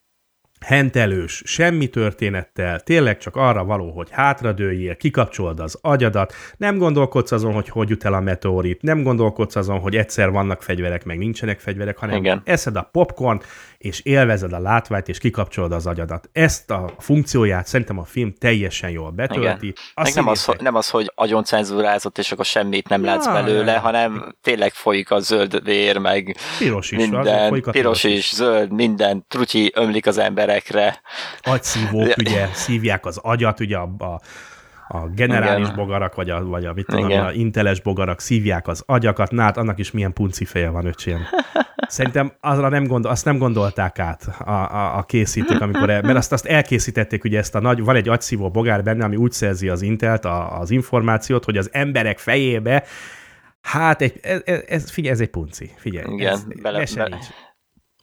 hentelős, 0.64 1.42
semmi 1.46 1.88
történettel, 1.88 2.80
tényleg 2.80 3.18
csak 3.18 3.36
arra 3.36 3.64
való, 3.64 3.92
hogy 3.92 4.08
hátradőjél, 4.12 4.96
kikapcsold 4.96 5.60
az 5.60 5.78
agyadat, 5.82 6.34
nem 6.58 6.78
gondolkodsz 6.78 7.32
azon, 7.32 7.54
hogy 7.54 7.70
hogy 7.70 7.90
jut 7.90 8.06
el 8.06 8.14
a 8.14 8.20
meteorit, 8.20 8.82
nem 8.82 9.04
gondolkodsz 9.04 9.56
azon, 9.56 9.80
hogy 9.80 9.96
egyszer 9.96 10.32
vannak 10.32 10.62
fegyverek, 10.62 11.06
meg 11.06 11.18
nincsenek 11.18 11.60
fegyverek, 11.60 11.98
hanem 11.98 12.18
Igen. 12.18 12.42
eszed 12.46 12.76
a 12.76 12.90
popcorn, 12.92 13.42
és 13.84 14.00
élvezed 14.00 14.54
a 14.54 14.60
látványt, 14.60 15.08
és 15.08 15.18
kikapcsolod 15.18 15.72
az 15.72 15.86
agyadat. 15.86 16.30
Ezt 16.32 16.72
a 16.72 16.94
funkcióját 16.98 17.68
szerintem 17.68 18.00
a 18.00 18.04
film 18.04 18.34
teljesen 18.40 18.90
jól 18.90 19.12
betölti. 19.12 19.74
Meg 19.96 20.14
nem 20.14 20.28
az, 20.28 20.46
hogy, 20.46 20.62
nem 20.62 20.76
az, 20.76 20.90
hogy 20.90 21.12
agyon 21.16 21.44
cenzurázott, 21.44 22.18
és 22.18 22.32
akkor 22.32 22.46
semmit 22.46 22.90
nem 22.90 23.04
látsz 23.04 23.26
Ja, 23.26 23.32
belőle, 23.32 23.72
ja. 23.72 23.80
hanem 23.80 24.36
tényleg 24.42 24.72
folyik 24.72 25.12
a 25.12 25.20
zöld 25.20 25.64
vér, 25.64 25.98
meg 25.98 26.38
Piros 26.60 26.92
is, 26.92 26.98
minden, 26.98 27.48
folyik 27.48 27.68
a 27.68 27.72
piros 27.72 28.04
is, 28.04 28.34
zöld, 28.34 28.72
minden, 28.72 29.26
trutyi 29.28 29.72
ömlik 29.76 30.08
az 30.08 30.18
emberekre. 30.18 31.02
agyszívók, 31.42 32.14
ugye 32.18 32.48
szívják 32.54 33.06
az 33.06 33.18
agyat, 33.18 33.60
ugye 33.60 33.78
a, 33.78 33.90
a, 33.98 34.20
a 34.88 35.08
generális 35.08 35.66
Igen. 35.66 35.76
bogarak, 35.76 36.16
vagy 36.16 36.30
a, 36.30 36.46
vagy 36.46 36.66
a, 36.66 36.74
mit 36.74 36.86
tudom, 36.86 37.10
Igen. 37.10 37.26
a 37.26 37.32
inteles 37.32 37.82
bogarak 37.82 38.20
szívják 38.20 38.68
az 38.68 38.84
agyakat, 38.86 39.32
na 39.32 39.42
hát 39.42 39.58
annak 39.58 39.80
is 39.80 39.92
milyen 39.92 40.14
punci 40.14 40.46
feje 40.46 40.70
van, 40.70 40.86
öcsém. 40.86 41.28
Szerintem 41.88 42.34
azra 42.40 42.70
nem 42.70 42.88
gondol, 42.88 43.12
azt 43.12 43.26
nem 43.26 43.38
gondolták 43.38 44.00
át 44.00 44.28
a, 44.40 44.52
a, 44.52 44.98
a 44.98 45.04
készítők, 45.04 45.62
amikor 45.62 45.90
el, 45.90 46.02
mert 46.02 46.18
azt, 46.18 46.32
azt 46.32 46.46
elkészítették, 46.46 47.24
ugye 47.24 47.38
ezt 47.38 47.56
a 47.56 47.60
nagy, 47.60 47.84
van 47.84 47.96
egy 47.96 48.10
agyszívó 48.10 48.50
bogár 48.50 48.84
benne, 48.84 49.04
ami 49.04 49.16
úgy 49.16 49.32
szerzi 49.32 49.70
az 49.70 49.82
intelt, 49.82 50.26
a, 50.26 50.60
az 50.60 50.72
információt, 50.72 51.46
hogy 51.46 51.58
az 51.58 51.70
emberek 51.72 52.20
fejébe 52.20 52.84
Hát, 53.64 54.02
egy, 54.02 54.20
ez, 54.22 54.42
ez, 54.68 54.92
figyelj, 54.92 55.14
ez 55.14 55.20
egy 55.20 55.30
punci. 55.30 55.72
Figyelj, 55.76 56.14
Igen, 56.14 56.34
ez, 56.34 56.44
bele- 56.62 56.80
mese 56.80 56.96
bele-. 56.96 57.20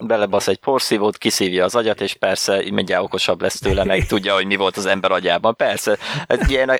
Belebasz 0.03 0.47
egy 0.47 0.59
porszívót, 0.59 1.17
kiszívja 1.17 1.63
az 1.63 1.75
agyat, 1.75 2.01
és 2.01 2.15
persze 2.15 2.63
mindjárt 2.71 3.03
okosabb 3.03 3.41
lesz 3.41 3.59
tőle, 3.59 3.83
meg 3.83 4.05
tudja, 4.05 4.33
hogy 4.33 4.45
mi 4.45 4.55
volt 4.55 4.77
az 4.77 4.85
ember 4.85 5.11
agyában. 5.11 5.55
Persze, 5.55 5.97
egy 6.27 6.51
ilyen 6.51 6.79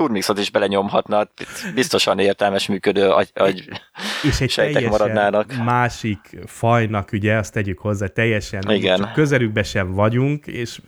turmixot 0.00 0.38
is 0.38 0.50
belenyomhatna, 0.50 1.26
biztosan 1.74 2.18
értelmes 2.18 2.66
működő 2.66 3.08
agy, 3.08 3.30
agy 3.34 3.68
és 4.22 4.40
egy 4.40 4.50
sejtek 4.50 4.88
maradnának. 4.88 5.52
másik 5.64 6.18
fajnak, 6.46 7.08
ugye, 7.12 7.36
azt 7.36 7.52
tegyük 7.52 7.78
hozzá, 7.78 8.06
teljesen 8.06 8.62
Igen. 8.68 9.10
közelükbe 9.14 9.62
sem 9.62 9.92
vagyunk, 9.94 10.46
és 10.46 10.78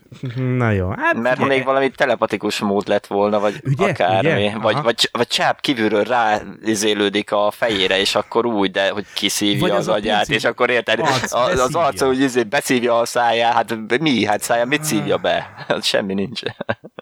na 0.57 0.71
jó, 0.71 0.89
hát 0.89 1.15
Mert 1.15 1.37
figyelj, 1.39 1.57
még 1.57 1.65
valami 1.65 1.91
telepatikus 1.91 2.59
mód 2.59 2.89
lett 2.89 3.07
volna, 3.07 3.41
vagy 3.41 3.61
Ugye? 3.65 3.89
akármi, 3.89 4.31
Ugye? 4.31 4.59
vagy, 4.59 4.75
Aha. 4.75 4.83
vagy, 4.83 5.09
vagy 5.13 5.27
csáp 5.27 5.61
kívülről 5.61 6.05
ráizélődik 6.05 7.33
a 7.33 7.51
fejére, 7.51 8.01
és 8.01 8.15
akkor 8.15 8.47
úgy, 8.47 8.71
de 8.71 8.91
hogy 8.91 9.07
kiszívja 9.15 9.61
Vagy 9.61 9.71
az 9.71 9.89
az 9.89 9.95
agyát, 9.95 10.29
és 10.29 10.45
akkor 10.45 10.71
érted, 10.71 11.01
arc 11.01 11.33
az, 11.35 11.59
az 11.61 11.75
arca 11.75 12.07
úgy 12.09 12.21
izé, 12.21 12.43
beszívja 12.43 12.99
a 12.99 13.05
száját, 13.05 13.53
hát 13.53 14.01
mi, 14.01 14.25
hát 14.25 14.43
száján 14.43 14.69
mit 14.69 14.85
szívja 14.85 15.17
be? 15.17 15.65
Hát 15.69 15.85
Semmi 15.85 16.15
nincs. 16.15 16.41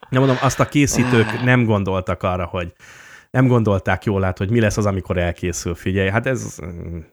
nem 0.09 0.23
mondom, 0.23 0.39
azt 0.41 0.61
a 0.61 0.69
készítők 0.69 1.43
nem 1.45 1.65
gondoltak 2.01 2.23
arra, 2.23 2.45
hogy 2.45 2.73
nem 3.31 3.47
gondolták 3.47 4.05
jól 4.05 4.25
át, 4.25 4.39
hogy 4.39 4.51
mi 4.51 4.61
lesz 4.61 4.77
az, 4.77 4.87
amikor 4.87 5.17
elkészül, 5.17 5.75
figyelj. 5.75 6.09
Hát 6.09 6.27
ez, 6.27 6.59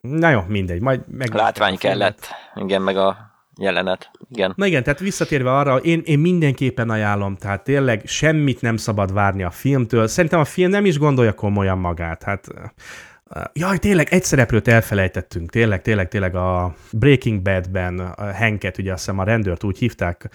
na 0.00 0.30
jó, 0.30 0.40
mindegy, 0.46 0.80
majd 0.80 1.00
meg... 1.08 1.34
Látvány 1.34 1.76
kellett, 1.76 2.28
igen, 2.54 2.82
meg 2.82 2.96
a 2.96 3.16
jelenet, 3.60 4.10
igen. 4.30 4.52
Na 4.56 4.66
igen, 4.66 4.82
tehát 4.82 4.98
visszatérve 4.98 5.56
arra, 5.56 5.76
én, 5.76 6.02
én 6.04 6.18
mindenképpen 6.18 6.90
ajánlom, 6.90 7.36
tehát 7.36 7.64
tényleg 7.64 8.02
semmit 8.04 8.60
nem 8.60 8.76
szabad 8.76 9.12
várni 9.12 9.42
a 9.42 9.50
filmtől. 9.50 10.06
Szerintem 10.06 10.40
a 10.40 10.44
film 10.44 10.70
nem 10.70 10.84
is 10.84 10.98
gondolja 10.98 11.32
komolyan 11.32 11.78
magát. 11.78 12.22
Hát, 12.22 12.46
uh, 13.34 13.44
jaj, 13.52 13.78
tényleg, 13.78 14.08
egy 14.10 14.24
szereplőt 14.24 14.68
elfelejtettünk, 14.68 15.50
tényleg, 15.50 15.82
tényleg, 15.82 16.08
tényleg 16.08 16.34
a 16.34 16.74
Breaking 16.92 17.42
Badben 17.42 17.98
a 17.98 18.34
Hanket, 18.34 18.78
ugye 18.78 18.92
azt 18.92 19.04
hiszem 19.04 19.18
a 19.18 19.24
rendőrt 19.24 19.64
úgy 19.64 19.78
hívták, 19.78 20.28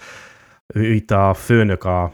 ő 0.74 0.94
itt 0.94 1.12
a 1.12 1.34
főnök, 1.34 1.84
a 1.84 2.12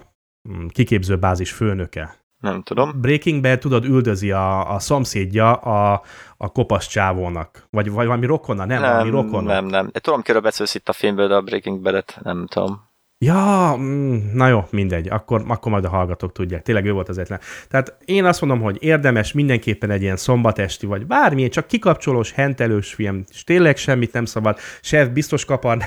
mm, 0.50 0.68
kiképzőbázis 0.68 1.52
főnöke. 1.52 2.20
Nem 2.40 2.62
tudom. 2.62 3.02
Breaking 3.02 3.42
Bad, 3.42 3.60
tudod, 3.60 3.86
üldözi 3.86 4.32
a, 4.32 4.74
a 4.74 4.80
szomszédja 4.80 5.54
a, 5.54 6.02
a 6.38 6.52
kopasz 6.52 6.88
csávónak. 6.88 7.68
Vagy, 7.70 7.92
vagy 7.92 8.06
valami 8.06 8.26
rokona, 8.26 8.66
nem, 8.66 8.82
nem 8.82 8.92
valami 8.92 9.10
rokona. 9.10 9.54
nem, 9.54 9.66
nem. 9.66 9.86
Én 9.86 10.02
tudom, 10.02 10.22
kiről 10.22 10.42
beszélsz 10.42 10.76
itt 10.76 10.90
a 10.90 10.94
filmből, 10.94 11.28
de 11.28 11.36
a 11.36 11.42
Breaking 11.42 11.82
Bad-et 11.82 12.20
nem 12.24 12.48
tudom. 12.48 12.88
Ja, 13.26 13.76
mm, 13.78 14.18
na 14.34 14.48
jó, 14.48 14.68
mindegy, 14.70 15.10
akkor, 15.10 15.44
akkor 15.48 15.72
majd 15.72 15.86
a 15.86 15.90
hallgatók 15.90 16.32
tudják. 16.32 16.62
Tényleg 16.62 16.86
ő 16.86 16.92
volt 16.92 17.10
az 17.10 17.18
egyetlen. 17.18 17.40
Tehát 17.70 17.98
én 18.06 18.26
azt 18.26 18.42
mondom, 18.42 18.62
hogy 18.62 18.78
érdemes 18.80 19.34
mindenképpen 19.34 19.90
egy 19.92 20.02
ilyen 20.02 20.18
szombatesti, 20.18 20.86
vagy 20.86 21.06
bármilyen, 21.06 21.50
csak 21.50 21.68
kikapcsolós, 21.68 22.32
hentelős 22.32 22.94
film, 22.94 23.24
és 23.32 23.44
tényleg 23.44 23.78
semmit 23.78 24.14
nem 24.14 24.26
szabad. 24.26 24.58
Chef 24.82 25.08
biztos 25.08 25.46
kaparná, 25.46 25.86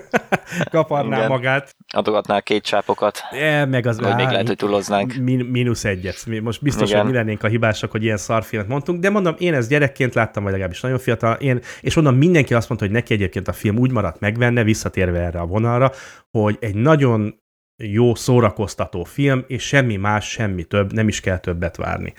kaparná 0.70 1.16
Igen. 1.16 1.28
magát. 1.28 1.74
Adogatnál 1.94 2.42
két 2.42 2.62
csápokat, 2.64 3.20
E, 3.30 3.64
meg 3.64 3.86
az 3.86 4.00
vagy 4.00 4.14
még 4.14 4.26
lehet, 4.28 4.46
hogy 4.46 4.56
túloznánk. 4.56 5.14
Min, 5.14 5.38
mínusz 5.44 5.84
egyet. 5.84 6.26
Mi- 6.26 6.38
Most 6.38 6.62
biztos, 6.62 6.88
Igen. 6.88 7.00
hogy 7.02 7.10
mi 7.10 7.16
lennénk 7.16 7.42
a 7.42 7.48
hibásak, 7.48 7.90
hogy 7.90 8.02
ilyen 8.02 8.16
szarfilmet 8.16 8.68
mondtunk, 8.68 9.00
de 9.00 9.10
mondom, 9.10 9.34
én 9.38 9.54
ezt 9.54 9.68
gyerekként 9.68 10.14
láttam, 10.14 10.42
vagy 10.42 10.52
legalábbis 10.52 10.80
nagyon 10.80 10.98
fiatal, 10.98 11.34
én, 11.34 11.60
és 11.80 11.94
mondom, 11.94 12.14
mindenki 12.14 12.54
azt 12.54 12.68
mondta, 12.68 12.86
hogy 12.86 12.94
neki 12.96 13.14
egyébként 13.14 13.48
a 13.48 13.52
film 13.52 13.78
úgy 13.78 13.90
maradt 13.90 14.20
meg 14.20 14.38
benne, 14.38 14.62
visszatérve 14.62 15.18
erre 15.20 15.40
a 15.40 15.46
vonalra, 15.46 15.92
hogy 16.30 16.56
egy 16.60 16.74
nagyon 16.74 17.40
jó 17.76 18.14
szórakoztató 18.14 19.04
film, 19.04 19.44
és 19.46 19.62
semmi 19.62 19.96
más, 19.96 20.28
semmi 20.30 20.64
több, 20.64 20.92
nem 20.92 21.08
is 21.08 21.20
kell 21.20 21.38
többet 21.38 21.76
várni. 21.76 22.12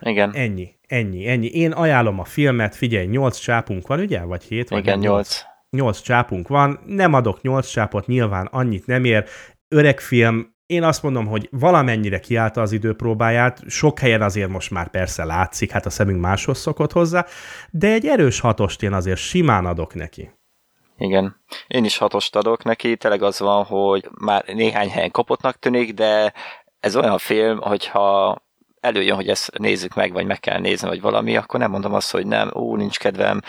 Igen, 0.00 0.30
Ennyi, 0.34 0.74
ennyi, 0.86 1.26
ennyi. 1.28 1.46
Én 1.46 1.72
ajánlom 1.72 2.18
a 2.20 2.24
filmet, 2.24 2.76
figyelj, 2.76 3.06
nyolc 3.06 3.38
csápunk 3.38 3.86
van, 3.86 4.00
ugye? 4.00 4.20
Vagy 4.20 4.42
hét? 4.42 4.68
Vagy 4.68 4.78
igen, 4.78 4.98
nem? 4.98 5.08
nyolc. 5.10 5.40
Nyolc 5.70 6.00
csápunk 6.00 6.48
van, 6.48 6.80
nem 6.86 7.12
adok 7.12 7.42
nyolc 7.42 7.68
csápot, 7.68 8.06
nyilván 8.06 8.46
annyit 8.46 8.86
nem 8.86 9.04
ér. 9.04 9.24
Öreg 9.68 10.00
film, 10.00 10.56
én 10.66 10.82
azt 10.82 11.02
mondom, 11.02 11.26
hogy 11.26 11.48
valamennyire 11.50 12.20
kiállta 12.20 12.60
az 12.60 12.72
időpróbáját, 12.72 13.62
sok 13.66 13.98
helyen 13.98 14.22
azért 14.22 14.48
most 14.48 14.70
már 14.70 14.90
persze 14.90 15.24
látszik, 15.24 15.70
hát 15.70 15.86
a 15.86 15.90
szemünk 15.90 16.20
máshoz 16.20 16.58
szokott 16.58 16.92
hozzá, 16.92 17.26
de 17.70 17.92
egy 17.92 18.06
erős 18.06 18.40
hatost 18.40 18.82
én 18.82 18.92
azért 18.92 19.18
simán 19.18 19.66
adok 19.66 19.94
neki. 19.94 20.30
Igen. 20.98 21.36
Én 21.66 21.84
is 21.84 21.96
hatost 21.96 22.36
adok 22.36 22.64
neki, 22.64 22.96
tényleg 22.96 23.22
az 23.22 23.38
van, 23.38 23.64
hogy 23.64 24.08
már 24.20 24.44
néhány 24.46 24.90
helyen 24.90 25.10
kapottnak 25.10 25.58
tűnik, 25.58 25.94
de 25.94 26.32
ez 26.80 26.96
olyan 26.96 27.18
film, 27.18 27.60
hogyha 27.60 28.36
előjön, 28.80 29.16
hogy 29.16 29.28
ezt 29.28 29.58
nézzük 29.58 29.94
meg, 29.94 30.12
vagy 30.12 30.26
meg 30.26 30.40
kell 30.40 30.60
nézni, 30.60 30.88
vagy 30.88 31.00
valami, 31.00 31.36
akkor 31.36 31.60
nem 31.60 31.70
mondom 31.70 31.94
azt, 31.94 32.10
hogy 32.10 32.26
nem, 32.26 32.50
ó, 32.54 32.76
nincs 32.76 32.98
kedvem, 32.98 33.40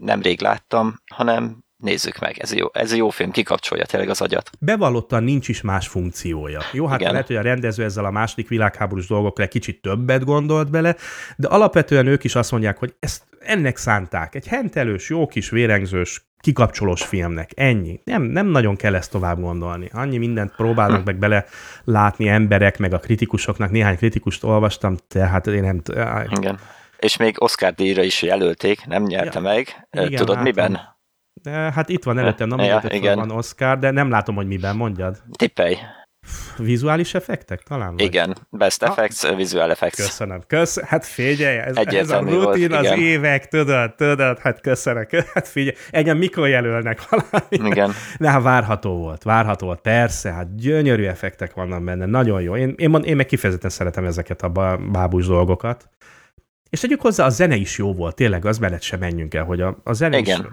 nemrég 0.00 0.40
láttam, 0.40 0.94
hanem 1.14 1.64
nézzük 1.78 2.18
meg. 2.18 2.38
Ez 2.38 2.54
jó, 2.54 2.66
ez 2.72 2.94
jó 2.94 3.08
film, 3.08 3.30
kikapcsolja 3.30 3.84
tényleg 3.86 4.08
az 4.08 4.20
agyat. 4.20 4.50
Bevallottan 4.58 5.22
nincs 5.24 5.48
is 5.48 5.60
más 5.60 5.88
funkciója. 5.88 6.60
Jó, 6.72 6.86
hát 6.86 7.00
Igen. 7.00 7.12
lehet, 7.12 7.26
hogy 7.26 7.36
a 7.36 7.42
rendező 7.42 7.84
ezzel 7.84 8.04
a 8.04 8.10
második 8.10 8.48
világháborús 8.48 9.06
dolgokra 9.06 9.48
kicsit 9.48 9.80
többet 9.82 10.24
gondolt 10.24 10.70
bele, 10.70 10.96
de 11.36 11.48
alapvetően 11.48 12.06
ők 12.06 12.24
is 12.24 12.34
azt 12.34 12.50
mondják, 12.50 12.78
hogy 12.78 12.94
ezt 12.98 13.22
ennek 13.38 13.76
szánták. 13.76 14.34
Egy 14.34 14.46
hentelős, 14.46 15.08
jó 15.08 15.26
kis 15.26 15.50
vérengzős 15.50 16.26
kikapcsolós 16.40 17.02
filmnek. 17.02 17.50
Ennyi. 17.54 18.00
Nem, 18.04 18.22
nem 18.22 18.46
nagyon 18.46 18.76
kell 18.76 18.94
ezt 18.94 19.10
tovább 19.10 19.40
gondolni. 19.40 19.88
Annyi 19.92 20.16
mindent 20.16 20.54
próbálnak 20.56 21.04
meg 21.04 21.16
bele 21.18 21.44
látni 21.84 22.28
emberek, 22.28 22.78
meg 22.78 22.92
a 22.92 22.98
kritikusoknak. 22.98 23.70
Néhány 23.70 23.96
kritikust 23.96 24.44
olvastam, 24.44 24.96
tehát 25.08 25.46
én 25.46 25.62
nem... 25.62 25.82
Igen. 26.36 26.58
És 26.98 27.16
még 27.16 27.42
Oscar 27.42 27.72
díjra 27.72 28.02
is 28.02 28.22
jelölték, 28.22 28.86
nem 28.86 29.02
nyerte 29.02 29.38
Ja. 29.38 29.40
meg. 29.40 29.88
Igen, 29.90 30.08
Tudod 30.08 30.28
látom. 30.28 30.42
miben? 30.42 30.97
De 31.50 31.72
hát 31.72 31.88
itt 31.88 32.04
van 32.04 32.18
előttem, 32.18 32.48
nem 32.48 32.58
Ja, 32.58 32.82
igen. 32.88 33.16
van 33.16 33.30
Oscar, 33.30 33.78
de 33.78 33.90
nem 33.90 34.10
látom, 34.10 34.34
hogy 34.34 34.46
miben 34.46 34.76
mondjad. 34.76 35.16
Tippelj. 35.36 35.76
Vizuális 36.56 37.14
effektek 37.14 37.62
talán? 37.62 37.90
Vagy? 37.96 38.00
Igen. 38.04 38.36
Best 38.50 38.82
Ah. 38.82 38.90
Effects, 38.90 39.36
Visual 39.36 39.70
Effects. 39.70 39.96
Köszönöm. 39.96 40.40
Kösz, 40.46 40.80
hát 40.80 41.06
figyelj, 41.06 41.56
ez, 41.56 41.66
ez 41.66 41.76
a 41.76 41.80
Egyértelmű 41.80 42.30
volt, 42.34 42.46
rutin, 42.46 42.72
az 42.72 42.84
igen. 42.84 42.98
évek, 42.98 43.48
tudod, 43.48 43.94
tudod, 43.94 44.38
hát 44.38 44.60
köszönök. 44.60 45.10
Hát 45.34 45.48
figyelj, 45.48 45.76
engem 45.90 46.18
mikor 46.18 46.48
jelölnek 46.48 47.08
valami? 47.08 47.70
Igen. 47.70 47.92
De 48.18 48.30
hát 48.30 48.42
várható 48.42 48.96
volt, 48.96 49.22
várható 49.22 49.66
volt, 49.66 49.80
persze, 49.80 50.32
hát 50.32 50.54
gyönyörű 50.56 51.04
effektek 51.04 51.54
vannak 51.54 51.84
benne, 51.84 52.06
nagyon 52.06 52.42
jó. 52.42 52.56
Én, 52.56 52.74
én, 52.76 52.94
én 52.94 53.16
meg 53.16 53.26
kifejezetten 53.26 53.70
szeretem 53.70 54.04
ezeket 54.04 54.42
a 54.42 54.48
bá- 54.48 54.90
bábus 54.90 55.26
dolgokat. 55.26 55.88
És 56.70 56.80
tegyük 56.80 57.00
hozzá, 57.00 57.24
a 57.24 57.28
zene 57.30 57.54
is 57.56 57.78
jó 57.78 57.94
volt, 57.94 58.14
tényleg 58.14 58.44
az 58.44 58.58
mellett 58.58 58.82
sem 58.82 58.98
menjünk 58.98 59.34
el, 59.34 59.44
hogy 59.44 59.60
a, 59.60 59.76
a 59.84 59.92
zene 59.92 60.18
Igen. 60.18 60.40
is 60.40 60.46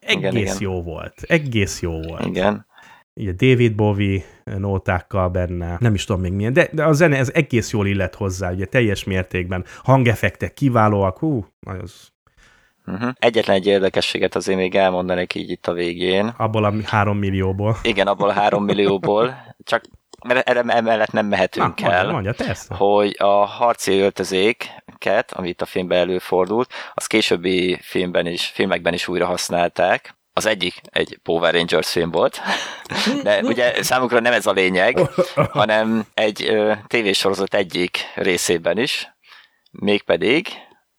egész 0.00 0.40
igen. 0.40 0.56
jó 0.58 0.82
volt, 0.82 1.14
egész 1.26 1.80
jó 1.82 2.00
volt. 2.00 2.26
Igen. 2.26 2.66
Ugye 3.14 3.32
David 3.32 3.74
Bowie 3.74 4.22
nótákkal 4.44 5.28
benne, 5.28 5.76
nem 5.80 5.94
is 5.94 6.04
tudom 6.04 6.20
még 6.20 6.32
milyen, 6.32 6.52
de, 6.52 6.68
de 6.72 6.84
a 6.84 6.92
zene 6.92 7.16
ez 7.16 7.30
egész 7.34 7.70
jól 7.72 7.86
illett 7.86 8.14
hozzá, 8.14 8.52
ugye 8.52 8.64
teljes 8.64 9.04
mértékben, 9.04 9.64
hangeffektek 9.82 10.54
kiválóak, 10.54 11.18
hú, 11.18 11.46
az 11.60 12.08
Uh-huh. 12.86 13.10
Egyetlen 13.18 13.56
egy 13.56 13.66
érdekességet 13.66 14.34
azért 14.34 14.58
még 14.58 14.74
elmondanék 14.74 15.34
így 15.34 15.50
itt 15.50 15.66
a 15.66 15.72
végén. 15.72 16.34
abból 16.36 16.64
a 16.64 16.72
három 16.84 17.18
millióból. 17.18 17.76
Igen, 17.82 18.06
abból 18.06 18.28
a 18.28 18.32
három 18.32 18.64
millióból, 18.64 19.54
csak 19.64 19.82
mert 20.28 20.48
erre 20.48 20.60
emellett 20.60 21.12
nem 21.12 21.26
mehetünk 21.26 21.80
Na, 21.80 21.92
el. 21.92 21.92
mondja, 21.92 22.12
mondja, 22.12 22.44
persze. 22.46 22.74
hogy 22.74 23.14
a 23.18 23.44
harci 23.44 23.92
öltözéket, 25.06 25.32
amit 25.32 25.62
a 25.62 25.66
filmben 25.66 25.98
előfordult, 25.98 26.72
az 26.94 27.06
későbbi 27.06 27.78
filmben 27.82 28.26
is, 28.26 28.46
filmekben 28.46 28.94
is 28.94 29.08
újra 29.08 29.26
használták. 29.26 30.14
Az 30.32 30.46
egyik 30.46 30.80
egy 30.84 31.18
Power 31.22 31.54
Rangers 31.54 31.90
film 31.90 32.10
volt, 32.10 32.40
de 33.22 33.40
ugye 33.40 33.82
számukra 33.82 34.20
nem 34.20 34.32
ez 34.32 34.46
a 34.46 34.52
lényeg, 34.52 34.98
hanem 35.60 36.06
egy 36.14 36.44
ö, 36.44 36.72
tévésorozat 36.86 37.54
egyik 37.54 37.98
részében 38.14 38.78
is, 38.78 39.08
mégpedig 39.70 40.48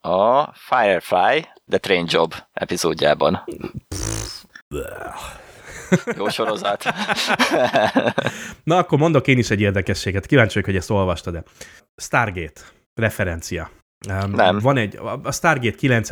a 0.01 0.53
Firefly 0.53 1.47
The 1.69 1.77
Train 1.79 2.05
Job 2.09 2.33
epizódjában. 2.53 3.43
Jó 6.17 6.29
sorozat. 6.29 6.83
Na, 8.63 8.77
akkor 8.77 8.97
mondok 8.97 9.27
én 9.27 9.37
is 9.37 9.49
egy 9.49 9.61
érdekességet. 9.61 10.25
Kíváncsi 10.25 10.53
vagyok, 10.53 10.69
hogy 10.69 10.75
ezt 10.75 10.89
olvastad-e. 10.89 11.43
Stargate 11.95 12.61
referencia. 12.93 13.80
Nem. 14.07 14.59
Van 14.59 14.77
egy, 14.77 14.99
a 15.23 15.31
Stargate 15.31 15.75
9. 15.75 16.09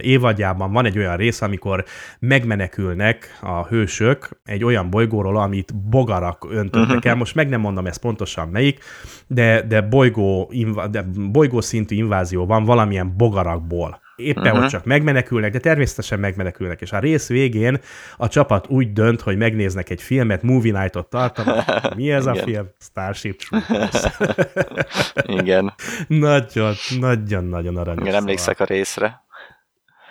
évadjában 0.00 0.72
van 0.72 0.84
egy 0.84 0.98
olyan 0.98 1.16
rész, 1.16 1.40
amikor 1.42 1.84
megmenekülnek 2.18 3.38
a 3.40 3.66
hősök 3.66 4.28
egy 4.44 4.64
olyan 4.64 4.90
bolygóról, 4.90 5.36
amit 5.36 5.88
bogarak 5.88 6.46
öntöttek 6.50 6.96
Mhm. 6.98 7.08
el. 7.08 7.14
Most 7.14 7.34
meg 7.34 7.48
nem 7.48 7.60
mondom 7.60 7.86
ezt 7.86 8.00
pontosan 8.00 8.48
melyik, 8.48 8.84
de, 9.26 9.62
de, 9.62 9.80
bolygó, 9.80 10.52
de 10.90 11.04
bolygó 11.30 11.60
szintű 11.60 11.96
invázió 11.96 12.46
van 12.46 12.64
valamilyen 12.64 13.16
bogarakból. 13.16 14.00
Éppen 14.16 14.54
Mhm. 14.54 14.62
ott 14.62 14.68
csak 14.70 14.84
megmenekülnek, 14.84 15.52
de 15.52 15.58
természetesen 15.58 16.18
megmenekülnek. 16.18 16.80
És 16.80 16.92
a 16.92 16.98
rész 16.98 17.28
végén 17.28 17.80
a 18.16 18.28
csapat 18.28 18.68
úgy 18.68 18.92
dönt, 18.92 19.20
hogy 19.20 19.36
megnéznek 19.36 19.90
egy 19.90 20.02
filmet, 20.02 20.42
Movie 20.42 20.80
Night-ot 20.80 21.06
tartanak. 21.08 21.64
Mi 21.96 22.10
ez 22.12 22.26
a 22.26 22.34
film? 22.34 22.68
Starship 22.80 23.36
Troopers. 23.42 24.02
Igen, 25.40 25.74
nagyon, 26.06 26.74
nagyon, 27.00 27.44
nagyon 27.44 27.76
aranyos. 27.76 28.02
igen, 28.02 28.14
emlékszek 28.14 28.60
a 28.60 28.64
részre. 28.64 29.22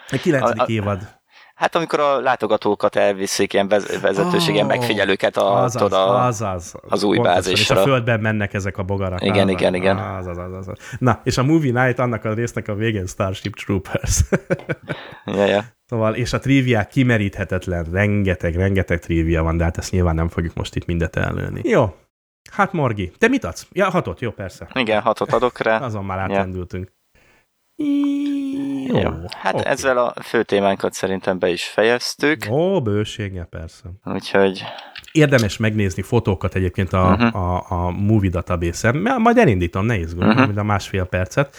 A 0.09 0.17
kilencedik 0.21 0.61
A- 0.61 0.63
a- 0.63 0.69
évad. 0.69 1.21
Hát 1.53 1.75
amikor 1.75 1.99
a 1.99 2.19
látogatókat 2.19 2.95
elviszik 2.95 3.53
ilyen 3.53 3.67
vez- 3.67 4.01
vezetőség, 4.01 4.53
ilyen 4.53 4.65
Ó, 4.65 4.69
megfigyelőket 4.69 5.37
a, 5.37 5.63
Azaz, 5.63 5.81
tudod, 5.81 5.99
a, 5.99 6.25
azaz. 6.25 6.75
az 6.87 7.03
új 7.03 7.17
bázisra. 7.17 7.75
És 7.75 7.81
a 7.81 7.83
földben 7.85 8.19
mennek 8.19 8.53
ezek 8.53 8.77
a 8.77 8.83
bogarak. 8.83 9.21
Igen, 9.21 9.47
azaz, 9.47 9.49
igen, 9.49 9.73
igen. 9.75 9.97
Azaz, 9.97 10.37
azaz, 10.37 10.53
azaz. 10.53 10.77
Na, 10.99 11.21
és 11.23 11.37
a 11.37 11.43
Movie 11.43 11.83
Night 11.83 11.99
annak 11.99 12.25
a 12.25 12.33
résznek 12.33 12.67
a 12.67 12.73
végén 12.75 13.05
Starship 13.05 13.55
Troopers. 13.55 14.21
ja, 15.25 15.45
ja. 15.45 15.63
Szóval, 15.85 16.13
és 16.15 16.33
a 16.33 16.39
triviák 16.39 16.87
kimeríthetetlen, 16.87 17.85
rengeteg, 17.91 18.55
rengeteg 18.55 18.99
trivia 18.99 19.43
van, 19.43 19.57
de 19.57 19.63
hát 19.63 19.77
ezt 19.77 19.91
nyilván 19.91 20.15
nem 20.15 20.29
fogjuk 20.29 20.53
most 20.53 20.75
itt 20.75 20.85
mindet 20.85 21.15
elnőni. 21.15 21.61
Jó. 21.63 21.95
Hát 22.51 22.73
Morgi, 22.73 23.11
te 23.17 23.27
mit 23.27 23.43
adsz? 23.43 23.67
Ja, 23.71 23.89
hatot, 23.89 24.21
jó, 24.21 24.31
persze. 24.31 24.67
Igen, 24.73 25.01
hatot 25.01 25.33
adok 25.33 25.59
rá. 25.59 25.77
Azon 25.79 26.05
már 26.05 26.29
Ja. 26.29 26.47
Átrendültünk. 27.83 29.03
Jó. 29.03 29.11
Hát 29.41 29.53
oké. 29.53 29.65
ezzel 29.65 29.97
a 29.97 30.13
fő 30.21 30.43
témánkat 30.43 30.93
szerintem 30.93 31.39
be 31.39 31.49
is 31.49 31.63
fejeztük, 31.63 32.45
Ó, 32.49 32.81
bősége, 32.81 33.43
persze. 33.49 33.83
úgyhogy 34.03 34.63
Érdemes 35.11 35.57
megnézni 35.57 36.01
fotókat 36.01 36.55
egyébként 36.55 36.93
a, 36.93 37.09
Mhm. 37.09 37.35
a, 37.37 37.71
a 37.71 37.89
Movie 37.91 38.29
Database-en. 38.29 38.97
Ma- 38.97 39.17
Majd 39.17 39.37
elindítom, 39.37 39.85
ne 39.85 39.97
izgulj, 39.97 40.29
uh-huh. 40.29 40.57
a 40.57 40.63
másfél 40.63 41.03
percet. 41.05 41.55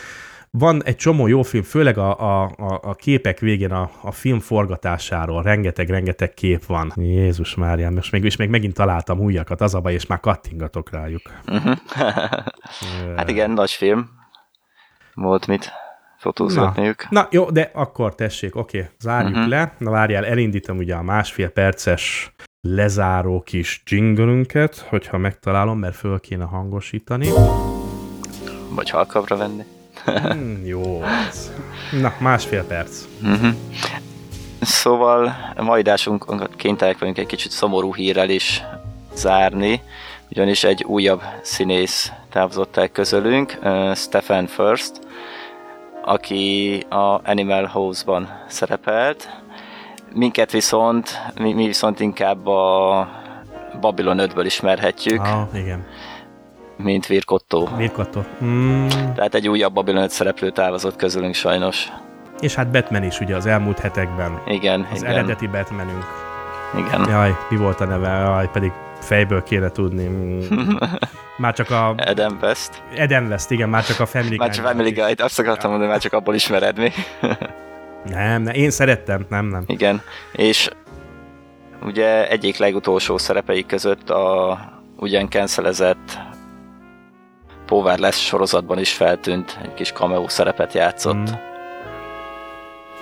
Van 0.51 0.85
egy 0.85 0.97
csomó 0.97 1.27
jó 1.27 1.43
film, 1.43 1.63
főleg 1.63 1.99
a, 1.99 2.19
a, 2.21 2.43
a, 2.57 2.81
a 2.83 2.95
képek 2.95 3.39
végén 3.39 3.71
a, 3.73 3.91
a 4.03 4.13
film 4.13 4.41
forgatásáról. 4.41 5.43
Rengeteg-rengeteg 5.43 6.35
kép 6.35 6.65
van. 6.67 6.93
Jézus 6.97 7.55
Mária, 7.55 7.91
most 7.91 8.13
még, 8.13 8.25
és 8.25 8.37
még 8.37 8.49
megint 8.49 8.75
találtam 8.75 9.21
újakat, 9.21 9.61
az 9.61 9.75
a 9.75 9.81
baj, 9.81 9.93
és 9.93 10.07
már 10.07 10.21
kattingatok 10.21 10.91
rájuk. 10.91 11.23
uh-huh. 11.47 11.77
hát 13.17 13.29
igen, 13.31 13.51
nagy 13.51 13.71
film. 13.71 14.09
Volt 15.15 15.47
mit 15.47 15.73
fotózgatniuk. 16.25 17.11
Na 17.11 17.29
jó, 17.31 17.51
de 17.51 17.71
akkor 17.75 18.15
tessék, 18.15 18.57
oké, 18.57 18.91
zárjuk 18.99 19.35
uh-huh. 19.35 19.49
le. 19.49 19.75
Na 19.79 19.91
várjál, 19.91 20.25
elindítom 20.25 20.77
ugye 20.77 20.95
a 20.95 21.03
másfél 21.03 21.49
perces 21.49 22.35
lezáró 22.61 23.41
kis 23.41 23.83
jinglünket, 23.87 24.77
hogyha 24.89 25.19
megtalálom, 25.19 25.79
mert 25.79 25.97
föl 25.97 26.21
kéne 26.21 26.45
hangosítani. 26.45 27.29
Vagy 28.69 28.91
halkabra 28.91 29.37
venni. 29.37 29.63
Hmm, 30.05 30.61
jó. 30.65 31.03
Na, 32.01 32.15
másfél 32.19 32.65
perc. 32.65 33.05
Uh-huh. 33.23 33.55
Szóval 34.61 35.37
mai 35.57 35.81
adásunkat 35.81 36.57
kénytelenek 36.57 36.99
vagyunk 36.99 37.19
egy 37.19 37.27
kicsit 37.27 37.51
szomorú 37.51 37.95
hírrel 37.95 38.31
is 38.31 38.63
zárni, 39.15 39.81
ugyanis 40.31 40.65
egy 40.65 40.85
újabb 40.85 41.23
színész 41.43 42.13
távozott 42.31 42.77
el 42.77 42.89
közülünk, 42.89 43.59
uh, 43.63 43.95
Stephen 43.95 44.47
First, 44.47 45.01
aki 46.05 46.79
a 46.89 47.21
Animal 47.25 47.65
House-ban 47.67 48.29
szerepelt. 48.49 49.29
Minket 50.13 50.51
viszont, 50.51 51.21
mi, 51.41 51.53
mi 51.53 51.67
viszont 51.67 52.01
inkább 52.01 52.47
a 52.47 53.09
Babylon 53.81 54.17
5-ből 54.21 54.43
ismerhetjük, 54.45 55.21
Ah, 55.21 55.43
igen. 55.55 55.87
mint 56.77 57.07
Virkotto. 57.07 57.69
Mirkató. 57.77 58.25
Mm. 58.45 58.87
Tehát 59.15 59.35
egy 59.35 59.49
újabb 59.49 59.73
Babylon 59.73 60.03
5 60.03 60.11
szereplő 60.11 60.51
távozott 60.51 60.97
közülünk 60.97 61.35
sajnos. 61.35 61.89
És 62.41 62.55
hát 62.55 62.71
Batman 62.71 63.03
is 63.03 63.21
ugye 63.21 63.37
az 63.37 63.47
elmúlt 63.47 63.79
hetekben. 63.79 64.41
Igen, 64.47 64.87
Az 64.93 65.03
igen, 65.03 65.13
eredeti 65.13 65.47
Batmanünk. 65.47 66.05
igen. 66.79 67.09
Jaj, 67.09 67.37
mi 67.51 67.57
volt 67.57 67.81
a 67.81 67.85
neve? 67.85 68.09
Jaj, 68.09 68.51
pedig 68.53 68.73
fejből 69.05 69.43
kéne 69.43 69.69
tudni. 69.69 70.09
Már 71.37 71.55
csak 71.55 71.71
a 71.71 71.95
Adam 71.97 72.39
West. 72.43 72.83
Eden 72.97 73.27
West, 73.27 73.51
igen, 73.51 73.69
már 73.69 73.85
csak 73.85 74.01
a 74.01 74.07
Family 74.07 74.37
Már 74.37 74.51
csak 74.51 74.67
Family 74.67 74.91
Guy, 74.91 75.13
azt 75.17 75.39
akartam 75.39 75.71
mondani, 75.71 75.91
már 75.91 76.01
csak 76.01 76.13
abból 76.13 76.35
ismered 76.35 76.79
mi. 76.79 76.91
Nem, 78.05 78.43
nem, 78.43 78.55
én 78.55 78.71
szerettem, 78.71 79.27
nem, 79.29 79.47
nem. 79.47 79.65
Igen, 79.67 80.03
és 80.33 80.71
ugye 81.83 82.29
egyik 82.29 82.57
legutolsó 82.57 83.19
szerepei 83.19 83.67
között 83.67 84.11
a 84.11 84.59
ugyan 84.97 85.31
cancelezett 85.31 86.19
Power 87.67 87.99
lesz 87.99 88.19
sorozatban 88.19 88.79
is 88.79 88.93
feltűnt, 88.93 89.59
egy 89.63 89.75
kis 89.75 89.93
cameo 89.93 90.29
szerepet 90.29 90.73
játszott. 90.73 91.31
Mm. 91.31 91.35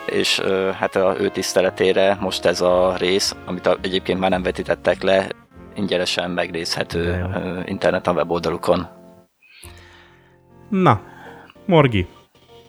És 0.06 0.40
hát 0.78 0.96
a 0.96 1.14
ő 1.18 1.28
tiszteletére 1.28 2.16
most 2.20 2.44
ez 2.44 2.60
a 2.60 2.94
rész, 2.98 3.36
amit 3.46 3.78
egyébként 3.80 4.18
már 4.18 4.30
nem 4.30 4.42
vetítettek 4.42 5.02
le, 5.02 5.26
ingyenesen 5.74 6.30
megnézhető 6.30 7.26
interneten 7.66 8.14
weboldalukon. 8.14 8.88
Na, 10.68 11.02
Morgi, 11.66 12.06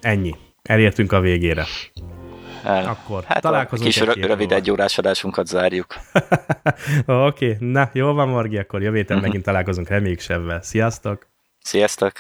ennyi. 0.02 0.36
Elértünk 0.62 1.12
a 1.12 1.20
végére. 1.20 1.66
El. 2.64 2.86
Akkor 2.86 3.24
Hát 3.24 3.42
találkozunk 3.42 3.90
kis 3.90 4.02
egy 4.02 4.24
rövid 4.26 4.52
egy 4.52 4.72
órás 4.72 4.98
adásunkat 4.98 5.48
zárjuk. 5.48 5.96
Oké, 7.06 7.54
okay. 7.54 7.56
na, 7.72 7.90
jó 7.94 8.14
van, 8.14 8.28
Morgi, 8.28 8.58
akkor 8.58 8.82
jövő 8.82 9.06
Mhm. 9.08 9.20
megint 9.20 9.44
találkozunk, 9.44 9.88
reméljük 9.88 10.20
sebben. 10.20 10.62
Sziasztok! 10.62 11.28
Sziasztok! 11.60 12.12